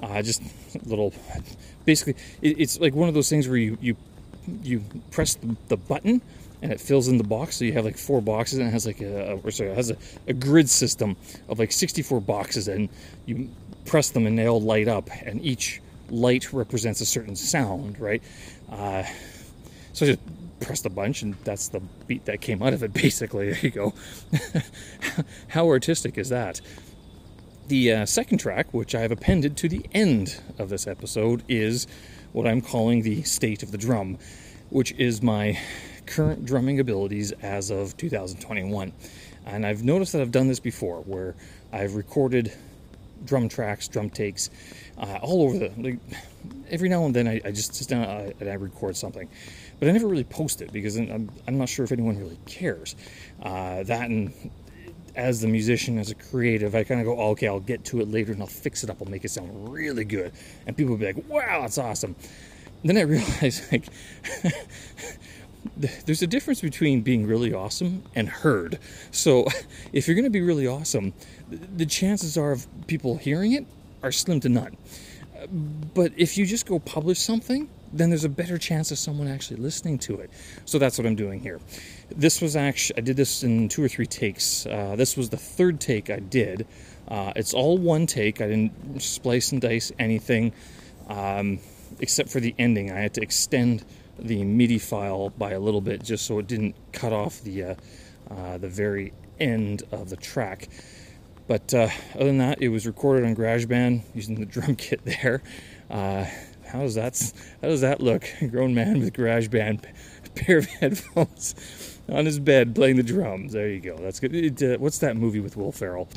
Uh, 0.00 0.20
just 0.22 0.42
a 0.74 0.88
little, 0.88 1.14
basically, 1.84 2.14
it, 2.40 2.60
it's 2.60 2.80
like 2.80 2.94
one 2.94 3.08
of 3.08 3.14
those 3.14 3.28
things 3.28 3.48
where 3.48 3.56
you 3.56 3.78
you 3.80 3.96
you 4.62 4.82
press 5.12 5.34
the, 5.34 5.56
the 5.68 5.76
button 5.76 6.20
and 6.62 6.72
it 6.72 6.80
fills 6.80 7.08
in 7.08 7.18
the 7.18 7.24
box. 7.24 7.56
So 7.56 7.64
you 7.64 7.72
have 7.72 7.84
like 7.84 7.98
four 7.98 8.20
boxes, 8.22 8.58
and 8.58 8.68
it 8.68 8.70
has 8.70 8.86
like 8.86 9.00
a, 9.00 9.34
or 9.42 9.50
sorry, 9.50 9.70
it 9.70 9.76
has 9.76 9.90
a, 9.90 9.96
a 10.28 10.32
grid 10.32 10.70
system 10.70 11.16
of 11.48 11.58
like 11.58 11.72
64 11.72 12.20
boxes, 12.20 12.68
and 12.68 12.88
you 13.26 13.50
press 13.84 14.10
them 14.10 14.26
and 14.26 14.38
they 14.38 14.48
all 14.48 14.60
light 14.60 14.88
up, 14.88 15.10
and 15.24 15.44
each 15.44 15.80
light 16.08 16.52
represents 16.52 17.00
a 17.00 17.06
certain 17.06 17.34
sound, 17.34 17.98
right? 17.98 18.22
Uh, 18.70 19.02
so 19.92 20.06
I 20.06 20.08
just 20.10 20.20
pressed 20.60 20.86
a 20.86 20.90
bunch, 20.90 21.22
and 21.22 21.34
that's 21.44 21.68
the 21.68 21.80
beat 22.06 22.24
that 22.26 22.40
came 22.40 22.62
out 22.62 22.72
of 22.72 22.82
it. 22.82 22.92
Basically, 22.92 23.50
there 23.50 23.60
you 23.60 23.70
go. 23.70 23.94
How 25.48 25.68
artistic 25.68 26.18
is 26.18 26.28
that? 26.28 26.60
The 27.68 27.92
uh, 27.92 28.06
second 28.06 28.38
track, 28.38 28.72
which 28.72 28.94
I 28.94 29.00
have 29.00 29.12
appended 29.12 29.56
to 29.58 29.68
the 29.68 29.84
end 29.92 30.40
of 30.58 30.68
this 30.68 30.86
episode, 30.86 31.42
is 31.48 31.86
what 32.32 32.46
I'm 32.46 32.60
calling 32.60 33.02
the 33.02 33.22
state 33.22 33.62
of 33.62 33.70
the 33.70 33.78
drum, 33.78 34.18
which 34.70 34.92
is 34.92 35.22
my 35.22 35.58
current 36.06 36.44
drumming 36.44 36.80
abilities 36.80 37.32
as 37.42 37.70
of 37.70 37.96
2021. 37.96 38.92
And 39.46 39.66
I've 39.66 39.82
noticed 39.82 40.12
that 40.12 40.20
I've 40.20 40.30
done 40.30 40.48
this 40.48 40.60
before 40.60 41.00
where 41.02 41.34
I've 41.72 41.94
recorded 41.94 42.52
drum 43.24 43.48
tracks, 43.48 43.88
drum 43.88 44.10
takes, 44.10 44.50
uh, 44.98 45.18
all 45.22 45.42
over 45.42 45.58
the. 45.58 45.72
Like, 45.76 45.98
every 46.70 46.88
now 46.88 47.04
and 47.04 47.14
then 47.14 47.28
I, 47.28 47.40
I 47.44 47.50
just 47.52 47.74
sit 47.74 47.88
down 47.88 48.04
and 48.40 48.48
I 48.48 48.54
record 48.54 48.96
something, 48.96 49.28
but 49.82 49.88
I 49.88 49.92
never 49.94 50.06
really 50.06 50.22
post 50.22 50.62
it 50.62 50.72
because 50.72 50.94
I'm, 50.94 51.28
I'm 51.48 51.58
not 51.58 51.68
sure 51.68 51.84
if 51.84 51.90
anyone 51.90 52.16
really 52.16 52.38
cares. 52.46 52.94
Uh, 53.42 53.82
that 53.82 54.10
and 54.10 54.32
as 55.16 55.40
the 55.40 55.48
musician, 55.48 55.98
as 55.98 56.08
a 56.08 56.14
creative, 56.14 56.76
I 56.76 56.84
kind 56.84 57.00
of 57.00 57.06
go, 57.06 57.18
oh, 57.18 57.30
okay, 57.30 57.48
I'll 57.48 57.58
get 57.58 57.84
to 57.86 58.00
it 58.00 58.08
later 58.08 58.30
and 58.30 58.40
I'll 58.40 58.46
fix 58.46 58.84
it 58.84 58.90
up. 58.90 58.98
I'll 59.02 59.10
make 59.10 59.24
it 59.24 59.30
sound 59.30 59.72
really 59.72 60.04
good, 60.04 60.30
and 60.68 60.76
people 60.76 60.92
will 60.92 60.98
be 60.98 61.06
like, 61.06 61.28
wow, 61.28 61.62
that's 61.62 61.78
awesome. 61.78 62.14
And 62.82 62.90
then 62.90 62.96
I 62.96 63.00
realize 63.10 63.72
like 63.72 63.86
there's 66.06 66.22
a 66.22 66.28
difference 66.28 66.60
between 66.60 67.00
being 67.00 67.26
really 67.26 67.52
awesome 67.52 68.04
and 68.14 68.28
heard. 68.28 68.78
So, 69.10 69.48
if 69.92 70.06
you're 70.06 70.14
going 70.14 70.22
to 70.22 70.30
be 70.30 70.42
really 70.42 70.68
awesome, 70.68 71.12
the 71.50 71.86
chances 71.86 72.38
are 72.38 72.52
of 72.52 72.68
people 72.86 73.16
hearing 73.16 73.50
it 73.50 73.66
are 74.04 74.12
slim 74.12 74.38
to 74.42 74.48
none. 74.48 74.76
But 75.92 76.12
if 76.16 76.38
you 76.38 76.46
just 76.46 76.66
go 76.66 76.78
publish 76.78 77.18
something, 77.18 77.68
then 77.92 78.08
there's 78.08 78.24
a 78.24 78.28
better 78.28 78.58
chance 78.58 78.90
of 78.90 78.98
someone 78.98 79.28
actually 79.28 79.58
listening 79.58 79.98
to 79.98 80.16
it. 80.20 80.30
So 80.64 80.78
that's 80.78 80.98
what 80.98 81.06
I'm 81.06 81.14
doing 81.14 81.40
here. 81.40 81.60
This 82.10 82.40
was 82.40 82.56
actually, 82.56 82.98
I 82.98 83.00
did 83.02 83.16
this 83.16 83.42
in 83.42 83.68
two 83.68 83.84
or 83.84 83.88
three 83.88 84.06
takes. 84.06 84.66
Uh, 84.66 84.96
this 84.96 85.16
was 85.16 85.28
the 85.28 85.36
third 85.36 85.80
take 85.80 86.10
I 86.10 86.18
did. 86.18 86.66
Uh, 87.08 87.32
it's 87.36 87.52
all 87.52 87.78
one 87.78 88.06
take. 88.06 88.40
I 88.40 88.48
didn't 88.48 89.02
splice 89.02 89.52
and 89.52 89.60
dice 89.60 89.92
anything 89.98 90.52
um, 91.08 91.58
except 92.00 92.30
for 92.30 92.40
the 92.40 92.54
ending. 92.58 92.90
I 92.90 93.00
had 93.00 93.14
to 93.14 93.22
extend 93.22 93.84
the 94.18 94.44
MIDI 94.44 94.78
file 94.78 95.30
by 95.30 95.52
a 95.52 95.60
little 95.60 95.80
bit 95.80 96.02
just 96.02 96.26
so 96.26 96.38
it 96.38 96.46
didn't 96.46 96.74
cut 96.92 97.12
off 97.12 97.40
the, 97.42 97.64
uh, 97.64 97.74
uh 98.30 98.58
the 98.58 98.68
very 98.68 99.12
end 99.40 99.82
of 99.90 100.10
the 100.10 100.16
track. 100.16 100.68
But 101.48 101.74
uh, 101.74 101.88
other 102.14 102.24
than 102.24 102.38
that, 102.38 102.62
it 102.62 102.68
was 102.68 102.86
recorded 102.86 103.26
on 103.26 103.34
GarageBand 103.34 104.02
using 104.14 104.36
the 104.36 104.46
drum 104.54 104.76
kit 104.76 105.04
there. 105.04 105.42
How 106.72 106.80
does 106.80 106.94
that 106.94 107.32
how 107.60 107.68
does 107.68 107.82
that 107.82 108.00
look? 108.00 108.24
A 108.40 108.46
grown 108.46 108.74
man 108.74 108.98
with 109.00 109.12
GarageBand, 109.12 109.84
pair 110.34 110.58
of 110.58 110.66
headphones 110.66 111.54
on 112.08 112.24
his 112.24 112.38
bed 112.38 112.74
playing 112.74 112.96
the 112.96 113.02
drums. 113.02 113.52
There 113.52 113.68
you 113.68 113.80
go. 113.80 113.96
That's 113.98 114.20
good. 114.20 114.34
It, 114.34 114.62
uh, 114.62 114.78
what's 114.78 114.98
that 114.98 115.16
movie 115.16 115.40
with 115.40 115.56
Will 115.56 115.72
Ferrell? 115.72 116.08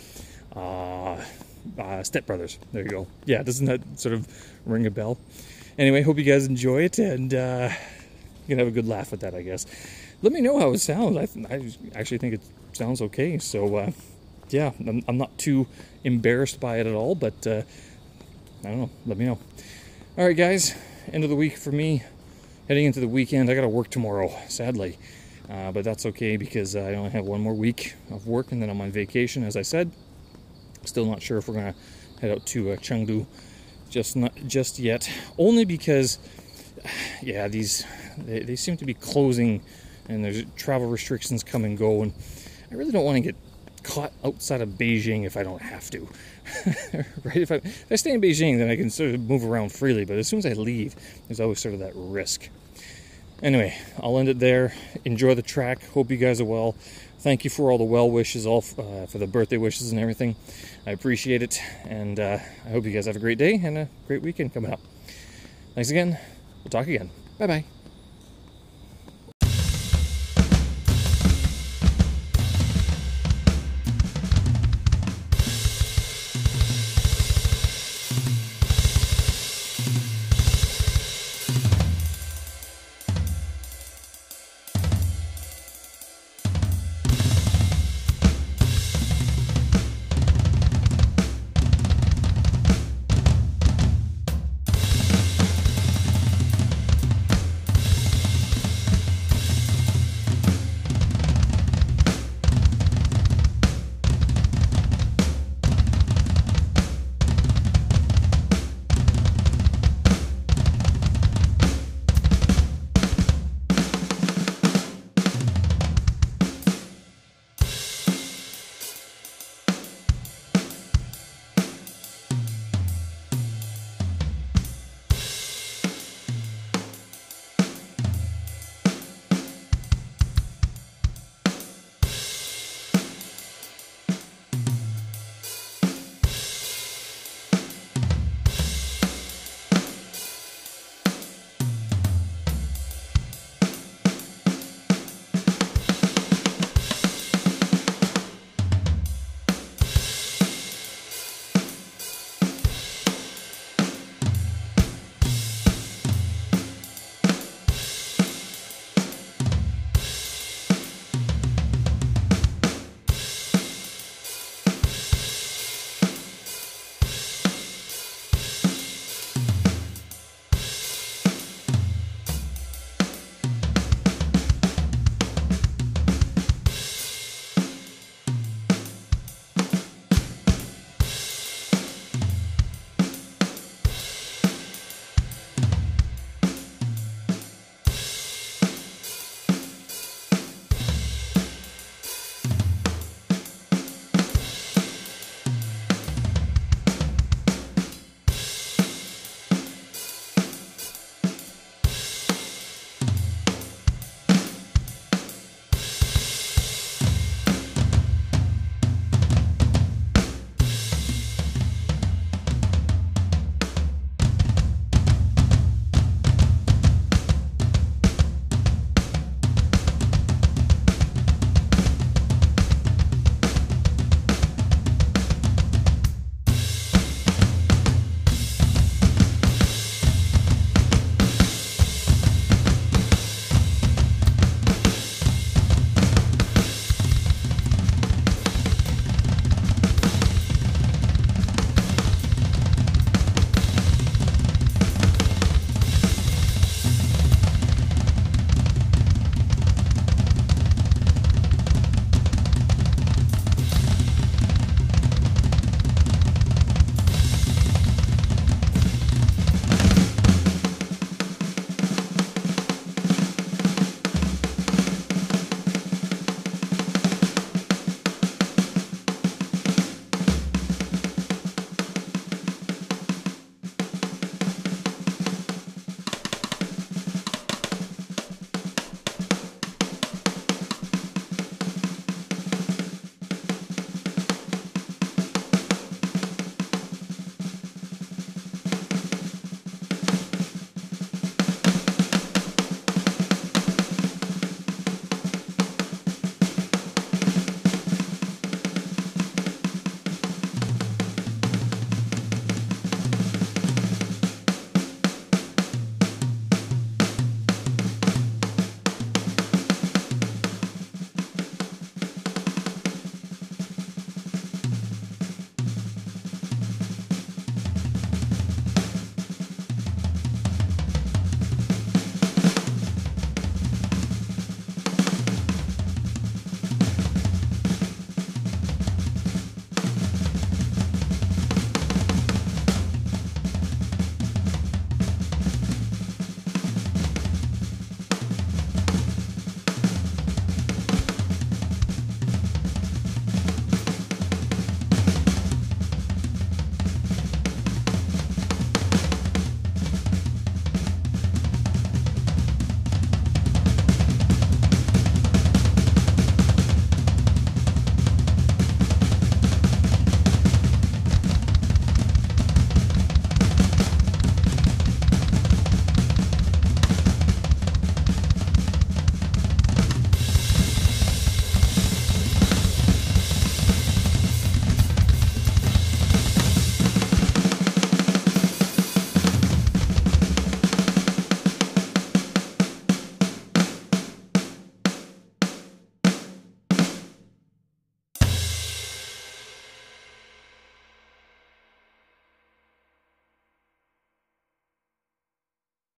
Uh, 0.56 1.18
uh, 1.78 2.04
Step 2.04 2.26
Brothers. 2.26 2.58
There 2.72 2.84
you 2.84 2.90
go. 2.90 3.08
Yeah, 3.26 3.44
doesn't 3.44 3.66
that 3.66 3.82
sort 4.00 4.16
of 4.16 4.28
ring 4.66 4.86
a 4.86 4.92
bell? 4.92 5.18
Anyway, 5.78 6.02
hope 6.02 6.18
you 6.18 6.24
guys 6.24 6.48
enjoy 6.48 6.84
it 6.84 7.00
and 7.00 7.34
uh, 7.34 7.70
you 8.48 8.56
can 8.56 8.60
have 8.60 8.68
a 8.68 8.72
good 8.72 8.88
laugh 8.88 9.12
at 9.12 9.20
that, 9.20 9.36
I 9.36 9.42
guess. 9.42 9.66
Let 10.22 10.32
me 10.32 10.40
know 10.40 10.58
how 10.58 10.72
it 10.72 10.80
sounds. 10.80 11.18
I, 11.18 11.54
I 11.54 12.00
actually 12.00 12.20
think 12.20 12.36
it 12.36 12.42
sounds 12.72 13.02
okay. 13.02 13.38
So, 13.40 13.76
uh, 13.76 13.92
yeah, 14.50 14.72
I'm, 14.80 15.04
I'm, 15.08 15.18
not 15.18 15.38
too 15.38 15.68
embarrassed 16.04 16.62
by 16.62 16.80
it 16.80 16.88
at 16.88 16.94
all, 16.94 17.14
but 17.14 17.46
uh, 17.46 17.64
I 18.64 18.70
don't 18.70 18.80
know. 18.80 18.90
Let 19.06 19.18
me 19.18 19.26
know. 19.26 19.40
All 20.18 20.24
right, 20.24 20.38
guys, 20.38 20.74
end 21.12 21.26
of 21.26 21.30
the 21.30 21.36
week 21.36 21.58
for 21.58 21.74
me. 21.74 22.02
Heading 22.70 22.86
into 22.86 23.02
the 23.02 23.08
weekend, 23.08 23.50
I 23.50 23.54
got 23.54 23.64
to 23.64 23.68
work 23.68 23.90
tomorrow, 23.90 24.34
sadly. 24.48 24.98
Uh, 25.50 25.74
but 25.74 25.84
that's 25.84 26.06
okay 26.06 26.38
because 26.38 26.74
I 26.74 26.94
only 26.94 27.10
have 27.10 27.26
one 27.26 27.42
more 27.42 27.54
week 27.54 27.96
of 28.10 28.26
work 28.26 28.54
and 28.54 28.62
then 28.62 28.70
I'm 28.70 28.80
on 28.80 28.92
vacation, 28.92 29.44
as 29.44 29.58
I 29.58 29.62
said. 29.62 29.92
Still 30.86 31.04
not 31.04 31.22
sure 31.22 31.38
if 31.38 31.50
we're 31.50 31.56
going 31.56 31.74
to 31.74 32.22
head 32.22 32.32
out 32.32 32.46
to 32.46 32.72
uh, 32.72 32.76
Chengdu 32.78 33.26
just 33.90 34.16
not 34.16 34.34
just 34.48 34.80
yet. 34.80 35.10
Only 35.38 35.66
because, 35.66 36.18
yeah, 37.22 37.50
these 37.50 37.86
they, 38.18 38.40
they 38.40 38.56
seem 38.56 38.78
to 38.78 38.86
be 38.86 38.94
closing 38.94 39.62
and 40.08 40.24
there's 40.24 40.46
travel 40.56 40.88
restrictions 40.88 41.44
come 41.44 41.66
and 41.66 41.78
go. 41.78 42.04
And 42.04 42.14
I 42.72 42.76
really 42.76 42.94
don't 42.94 43.04
want 43.04 43.18
to 43.18 43.22
get 43.22 43.36
caught 43.84 44.14
outside 44.24 44.62
of 44.62 44.70
Beijing 44.70 45.26
if 45.26 45.36
I 45.36 45.44
don't 45.44 45.62
have 45.62 45.90
to. 45.90 46.08
right? 47.24 47.38
If 47.38 47.52
I, 47.52 47.56
if 47.56 47.92
I 47.92 47.96
stay 47.96 48.12
in 48.12 48.22
Beijing, 48.22 48.58
then 48.58 48.70
I 48.70 48.76
can 48.76 48.90
sort 48.90 49.14
of 49.14 49.22
move 49.22 49.44
around 49.44 49.72
freely. 49.72 50.06
But 50.06 50.18
as 50.18 50.28
soon 50.28 50.40
as 50.40 50.46
I 50.46 50.54
leave, 50.54 50.96
there's 51.28 51.40
always 51.40 51.60
sort 51.60 51.74
of 51.74 51.80
that 51.82 51.94
risk. 51.96 52.50
Anyway, 53.44 53.78
I'll 54.02 54.18
end 54.18 54.30
it 54.30 54.40
there. 54.40 54.74
Enjoy 55.04 55.36
the 55.36 55.42
track. 55.42 55.84
Hope 55.90 56.10
you 56.10 56.18
guys 56.18 56.40
are 56.40 56.46
well. 56.46 56.74
Thank 57.20 57.44
you 57.44 57.50
for 57.50 57.72
all 57.72 57.78
the 57.78 57.84
well 57.84 58.10
wishes, 58.10 58.46
all 58.46 58.64
uh, 58.78 59.08
for 59.08 59.18
the 59.18 59.28
birthday 59.28 59.58
wishes 59.58 59.92
and 59.92 60.00
everything. 60.00 60.36
I 60.86 60.92
appreciate 60.92 61.42
it, 61.42 61.60
and 61.84 62.20
uh, 62.20 62.38
I 62.66 62.70
hope 62.70 62.86
you 62.86 62.92
guys 62.92 63.08
have 63.08 63.16
a 63.16 63.20
great 63.20 63.38
day 63.38 63.60
and 63.64 63.78
a 63.78 63.90
great 64.08 64.22
weekend 64.22 64.54
coming 64.54 64.72
up. 64.72 64.80
Thanks 65.74 65.90
again. 65.90 66.18
We'll 66.64 66.70
talk 66.70 66.88
again. 66.88 67.10
Bye 67.40 67.48
bye. 67.48 67.75